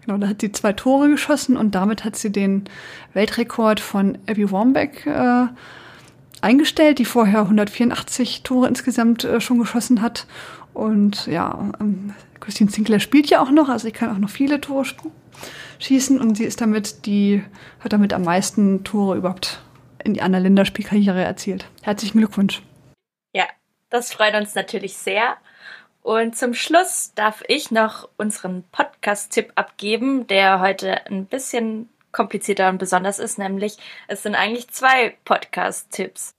Genau, 0.06 0.18
da 0.18 0.28
hat 0.28 0.40
sie 0.40 0.52
zwei 0.52 0.72
Tore 0.72 1.08
geschossen 1.08 1.56
und 1.56 1.74
damit 1.74 2.04
hat 2.04 2.14
sie 2.14 2.30
den 2.30 2.64
Weltrekord 3.12 3.80
von 3.80 4.18
Abby 4.28 4.50
Wambach 4.52 5.04
äh, 5.04 5.48
eingestellt, 6.40 7.00
die 7.00 7.04
vorher 7.04 7.40
184 7.40 8.44
Tore 8.44 8.68
insgesamt 8.68 9.24
äh, 9.24 9.40
schon 9.40 9.58
geschossen 9.58 10.02
hat. 10.02 10.26
Und 10.74 11.26
ja, 11.26 11.72
ähm, 11.80 12.14
Christine 12.38 12.70
Sinclair 12.70 13.00
spielt 13.00 13.26
ja 13.28 13.42
auch 13.42 13.50
noch, 13.50 13.68
also 13.68 13.86
sie 13.86 13.92
kann 13.92 14.10
auch 14.10 14.18
noch 14.18 14.30
viele 14.30 14.60
Tore 14.60 14.86
schießen 15.80 16.20
und 16.20 16.36
sie 16.36 16.44
ist 16.44 16.60
damit 16.60 17.04
die, 17.06 17.42
hat 17.80 17.92
damit 17.92 18.12
am 18.12 18.22
meisten 18.22 18.84
Tore 18.84 19.16
überhaupt 19.16 19.60
in 20.04 20.14
die 20.14 20.22
andere 20.22 20.42
Länderspielkarriere 20.42 21.24
erzielt. 21.24 21.66
Herzlichen 21.82 22.18
Glückwunsch. 22.18 22.62
Ja, 23.32 23.46
das 23.90 24.12
freut 24.12 24.36
uns 24.36 24.54
natürlich 24.54 24.96
sehr. 24.96 25.36
Und 26.06 26.36
zum 26.36 26.54
Schluss 26.54 27.14
darf 27.16 27.42
ich 27.48 27.72
noch 27.72 28.08
unseren 28.16 28.62
Podcast-Tipp 28.70 29.50
abgeben, 29.56 30.28
der 30.28 30.60
heute 30.60 31.04
ein 31.06 31.26
bisschen 31.26 31.88
komplizierter 32.12 32.68
und 32.68 32.78
besonders 32.78 33.18
ist, 33.18 33.40
nämlich 33.40 33.76
es 34.06 34.22
sind 34.22 34.36
eigentlich 34.36 34.68
zwei 34.68 35.16
Podcast-Tipps. 35.24 36.30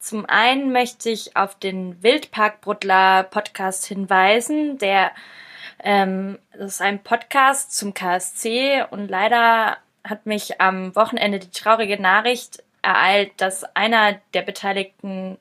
Zum 0.00 0.26
einen 0.26 0.72
möchte 0.72 1.08
ich 1.08 1.36
auf 1.36 1.56
den 1.56 2.02
Wildpark 2.02 2.62
Bruttler 2.62 3.22
Podcast 3.22 3.86
hinweisen, 3.86 4.78
der 4.78 5.12
ähm, 5.84 6.40
das 6.52 6.74
ist 6.74 6.80
ein 6.80 7.04
Podcast 7.04 7.76
zum 7.76 7.94
KSC 7.94 8.86
und 8.90 9.08
leider 9.08 9.76
hat 10.08 10.26
mich 10.26 10.60
am 10.60 10.94
Wochenende 10.96 11.38
die 11.38 11.50
traurige 11.50 12.00
Nachricht 12.00 12.62
ereilt, 12.82 13.32
dass 13.38 13.64
einer 13.76 14.20
der 14.34 14.42
Beteiligten 14.42 15.38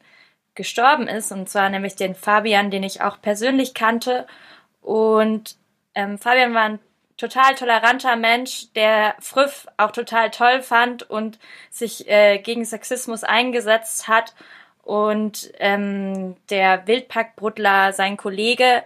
gestorben 0.56 1.08
ist, 1.08 1.32
und 1.32 1.50
zwar 1.50 1.70
nämlich 1.70 1.96
den 1.96 2.16
Fabian, 2.16 2.72
den 2.72 2.84
ich 2.84 3.02
auch 3.02 3.22
persönlich 3.22 3.74
kannte. 3.74 4.26
Und 4.82 5.58
ähm, 5.94 6.18
Fabian 6.18 6.54
war 6.54 6.64
ein 6.64 6.80
total 7.18 7.56
toleranter 7.56 8.16
Mensch, 8.16 8.72
der 8.74 9.16
Früff 9.20 9.68
auch 9.78 9.92
total 9.92 10.32
toll 10.32 10.62
fand 10.62 11.10
und 11.10 11.40
sich 11.70 12.10
äh, 12.10 12.40
gegen 12.40 12.66
Sexismus 12.66 13.24
eingesetzt 13.24 14.08
hat. 14.08 14.34
Und 14.84 15.52
ähm, 15.60 16.36
der 16.50 16.88
Wildparkbruddler, 16.88 17.94
sein 17.94 18.18
Kollege, 18.18 18.84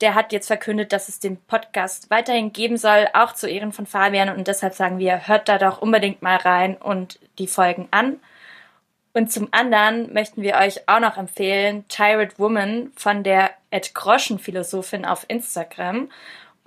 der 0.00 0.14
hat 0.14 0.32
jetzt 0.32 0.46
verkündet, 0.46 0.92
dass 0.92 1.08
es 1.08 1.18
den 1.18 1.36
Podcast 1.36 2.10
weiterhin 2.10 2.52
geben 2.52 2.76
soll, 2.76 3.08
auch 3.14 3.32
zu 3.32 3.48
Ehren 3.48 3.72
von 3.72 3.86
Fabian. 3.86 4.28
Und 4.28 4.48
deshalb 4.48 4.74
sagen 4.74 4.98
wir, 4.98 5.26
hört 5.26 5.48
da 5.48 5.58
doch 5.58 5.82
unbedingt 5.82 6.22
mal 6.22 6.36
rein 6.36 6.76
und 6.76 7.18
die 7.38 7.48
Folgen 7.48 7.88
an. 7.90 8.20
Und 9.12 9.32
zum 9.32 9.48
anderen 9.50 10.12
möchten 10.12 10.42
wir 10.42 10.54
euch 10.56 10.88
auch 10.88 11.00
noch 11.00 11.16
empfehlen, 11.16 11.84
Tired 11.88 12.38
Woman 12.38 12.92
von 12.94 13.24
der 13.24 13.50
Ed 13.70 13.94
Groschen 13.94 14.38
Philosophin 14.38 15.04
auf 15.04 15.24
Instagram. 15.28 16.08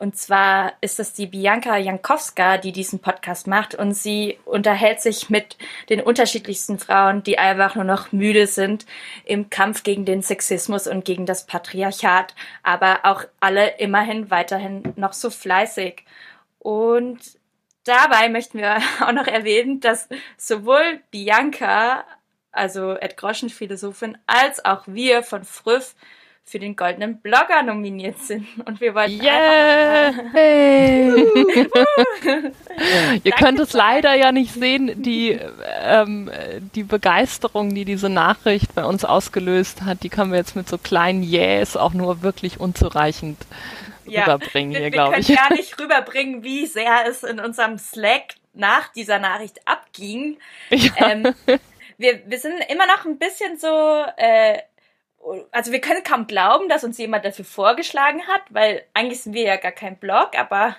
Und 0.02 0.18
zwar 0.18 0.74
ist 0.82 1.00
es 1.00 1.14
die 1.14 1.28
Bianca 1.28 1.78
Jankowska, 1.78 2.58
die 2.58 2.72
diesen 2.72 2.98
Podcast 2.98 3.46
macht 3.46 3.76
und 3.76 3.94
sie 3.94 4.40
unterhält 4.46 5.00
sich 5.00 5.30
mit 5.30 5.60
den 5.90 6.02
unterschiedlichsten 6.02 6.80
Frauen, 6.80 7.22
die 7.22 7.38
einfach 7.38 7.76
nur 7.76 7.84
noch 7.84 8.12
müde 8.12 8.48
sind 8.48 8.88
im 9.26 9.52
Kampf 9.52 9.84
gegen 9.84 10.04
den 10.04 10.24
Sexismus 10.24 10.88
und 10.88 11.06
gegen 11.06 11.28
das 11.28 11.46
Patriarchat, 11.46 12.34
aber 12.64 13.02
auch 13.04 13.26
alle 13.40 13.78
immerhin 13.78 14.32
weiterhin 14.32 14.92
noch 14.96 15.14
so 15.14 15.30
fleißig. 15.30 16.04
Und 16.58 17.20
dabei 17.84 18.28
möchten 18.30 18.58
wir 18.58 18.78
auch 19.02 19.12
noch 19.12 19.28
erwähnen, 19.28 19.82
dass 19.82 20.10
sowohl 20.36 21.00
Bianca, 21.12 22.06
also 22.52 22.96
Ed 22.96 23.18
Groschen 23.18 23.52
Philosophin, 23.52 24.18
als 24.26 24.66
auch 24.66 24.82
wir 24.88 25.22
von 25.22 25.44
Früff 25.44 25.94
für 26.44 26.60
den 26.60 26.76
goldenen 26.76 27.22
Blogger 27.22 27.64
nominiert 27.64 28.20
sind. 28.20 28.46
Und 28.66 28.82
wir 28.82 28.94
wollten 28.94 29.22
yeah! 29.22 30.12
Hey. 30.34 31.14
Ihr 33.24 33.32
könnt 33.32 33.60
es 33.60 33.74
leider 33.74 34.14
ja 34.16 34.32
nicht 34.32 34.54
sehen, 34.54 35.02
die, 35.02 35.40
ähm, 35.82 36.30
die 36.76 36.84
Begeisterung, 36.84 37.74
die 37.74 37.86
diese 37.86 38.10
Nachricht 38.10 38.76
bei 38.76 38.84
uns 38.84 39.06
ausgelöst 39.06 39.84
hat, 39.84 40.04
die 40.04 40.10
können 40.10 40.32
wir 40.32 40.40
jetzt 40.40 40.56
mit 40.56 40.68
so 40.68 40.78
kleinen 40.78 41.24
Yes 41.24 41.78
auch 41.78 41.94
nur 41.94 42.22
wirklich 42.22 42.60
unzureichend 42.60 43.38
Ja, 44.06 44.24
rüberbringen 44.24 44.74
wir, 44.74 44.80
hier, 44.80 44.86
wir 44.88 44.92
glaube 44.92 45.12
können 45.12 45.26
ich. 45.28 45.36
gar 45.36 45.54
nicht 45.54 45.80
rüberbringen, 45.80 46.44
wie 46.44 46.66
sehr 46.66 47.06
es 47.08 47.24
in 47.24 47.40
unserem 47.40 47.78
Slack 47.78 48.36
nach 48.54 48.92
dieser 48.92 49.20
Nachricht 49.20 49.62
abging. 49.66 50.38
Ja. 50.70 50.92
Ähm, 51.12 51.34
wir, 51.98 52.22
wir 52.26 52.40
sind 52.40 52.56
immer 52.70 52.88
noch 52.88 53.06
ein 53.06 53.18
bisschen 53.18 53.58
so, 53.58 54.04
äh, 54.18 54.58
also 55.52 55.72
wir 55.72 55.82
können 55.82 56.04
kaum 56.04 56.28
glauben, 56.28 56.68
dass 56.70 56.84
uns 56.84 56.98
jemand 56.98 57.26
dafür 57.26 57.46
vorgeschlagen 57.46 58.28
hat, 58.28 58.42
weil 58.50 58.84
eigentlich 58.94 59.22
sind 59.22 59.34
wir 59.34 59.44
ja 59.44 59.58
gar 59.58 59.72
kein 59.72 59.98
Blog, 59.98 60.38
aber 60.38 60.76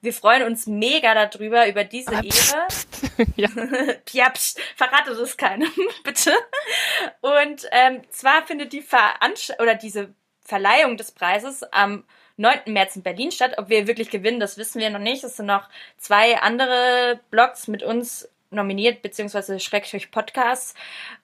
wir 0.00 0.12
freuen 0.12 0.42
uns 0.42 0.66
mega 0.66 1.14
darüber, 1.14 1.68
über 1.68 1.84
diese 1.84 2.10
pst, 2.10 2.54
Ehre. 2.54 3.26
ja. 3.36 3.48
ja, 4.12 4.30
pst, 4.30 4.60
verrate 4.76 5.14
das 5.14 5.36
keinem, 5.36 5.70
bitte. 6.04 6.32
Und 7.20 7.66
ähm, 7.72 8.02
zwar 8.10 8.46
findet 8.46 8.72
die 8.72 8.82
Veranst 8.82 9.54
oder 9.60 9.74
diese 9.74 10.14
Verleihung 10.42 10.96
des 10.96 11.12
Preises 11.12 11.62
am 11.72 12.04
9. 12.36 12.60
März 12.66 12.96
in 12.96 13.02
Berlin 13.02 13.32
statt. 13.32 13.54
Ob 13.56 13.68
wir 13.68 13.86
wirklich 13.86 14.10
gewinnen, 14.10 14.40
das 14.40 14.58
wissen 14.58 14.80
wir 14.80 14.90
noch 14.90 15.00
nicht. 15.00 15.24
Es 15.24 15.36
sind 15.36 15.46
noch 15.46 15.68
zwei 15.96 16.38
andere 16.38 17.20
Blogs 17.30 17.66
mit 17.66 17.82
uns 17.82 18.28
nominiert, 18.50 19.02
beziehungsweise 19.02 19.58
Schrägstrich 19.58 20.10
Podcasts. 20.10 20.74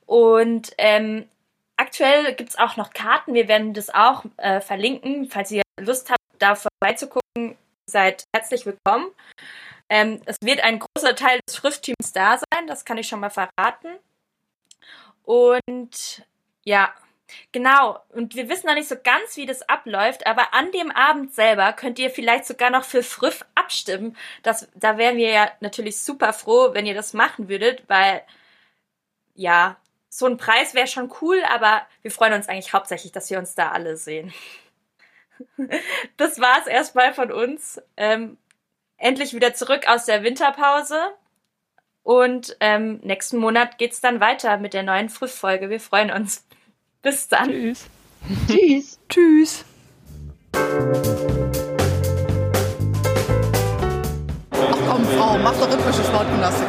Und 0.07 0.73
ähm, 0.79 1.29
aktuell 1.77 2.35
gibt's 2.35 2.57
auch 2.57 2.77
noch 2.77 2.93
Karten. 2.93 3.35
Wir 3.35 3.49
werden 3.49 3.75
das 3.75 3.91
auch 3.91 4.25
äh, 4.37 4.61
verlinken. 4.61 5.29
Falls 5.29 5.51
ihr 5.51 5.63
Lust 5.81 6.11
habt, 6.11 6.21
da 6.39 6.55
vorbeizugucken, 6.55 7.57
seid 7.87 8.25
herzlich 8.35 8.67
willkommen. 8.67 9.11
Ähm, 9.89 10.23
es 10.25 10.37
wird 10.43 10.61
ein 10.61 10.79
großer 10.79 11.15
Teil 11.15 11.41
des 11.47 11.57
Schriftteams 11.57 12.13
da 12.13 12.39
sein, 12.39 12.67
das 12.67 12.85
kann 12.85 12.99
ich 12.99 13.09
schon 13.09 13.21
mal 13.21 13.31
verraten. 13.31 13.89
Und 15.25 16.25
ja, 16.65 16.93
genau. 17.53 17.99
Und 18.11 18.35
wir 18.35 18.49
wissen 18.49 18.67
noch 18.67 18.75
nicht 18.75 18.89
so 18.89 18.97
ganz, 18.97 19.37
wie 19.37 19.47
das 19.47 19.69
abläuft, 19.69 20.27
aber 20.27 20.55
an 20.55 20.73
dem 20.73 20.91
Abend 20.91 21.35
selber 21.35 21.73
könnt 21.73 21.99
ihr 21.99 22.11
vielleicht 22.11 22.47
sogar 22.47 22.71
noch 22.71 22.85
für 22.85 23.03
Früff 23.03 23.45
abstimmen. 23.55 24.17
Das, 24.43 24.69
da 24.75 24.99
wären 24.99 25.17
wir 25.17 25.31
ja 25.31 25.51
natürlich 25.61 26.01
super 26.01 26.33
froh, 26.33 26.71
wenn 26.73 26.87
ihr 26.87 26.95
das 26.95 27.13
machen 27.13 27.49
würdet, 27.49 27.85
weil 27.89 28.23
ja, 29.35 29.77
so 30.15 30.27
ein 30.27 30.37
Preis 30.37 30.75
wäre 30.75 30.87
schon 30.87 31.11
cool, 31.23 31.43
aber 31.49 31.87
wir 32.03 32.11
freuen 32.11 32.35
uns 32.35 32.47
eigentlich 32.47 32.75
hauptsächlich, 32.75 33.13
dass 33.13 33.31
wir 33.31 33.39
uns 33.39 33.55
da 33.55 33.71
alle 33.71 33.97
sehen. 33.97 34.33
Das 36.19 36.39
war's 36.39 36.69
erstmal 36.69 37.15
von 37.15 37.33
uns. 37.33 37.83
Ähm, 37.97 38.37
endlich 38.97 39.35
wieder 39.35 39.55
zurück 39.55 39.89
aus 39.89 40.05
der 40.05 40.23
Winterpause. 40.23 41.01
Und 42.05 42.57
ähm, 42.61 43.01
nächsten 43.03 43.39
Monat 43.39 43.79
geht's 43.79 44.01
dann 44.01 44.21
weiter 44.21 44.59
mit 44.59 44.73
der 44.73 44.85
neuen 44.85 45.09
Frühfolge. 45.09 45.69
Wir 45.69 45.81
freuen 45.81 46.13
uns. 46.13 46.47
Bis 47.03 47.27
dann. 47.27 47.49
Tschüss. 47.49 47.87
Tschüss. 48.47 49.01
Tschüss. 49.09 49.65
Ach 54.53 54.79
komm, 54.87 55.05
Frau, 55.07 55.39
mach 55.39 55.59
doch 55.59 55.73
rhythmische 55.73 56.05
Sportgymnastik. 56.05 56.69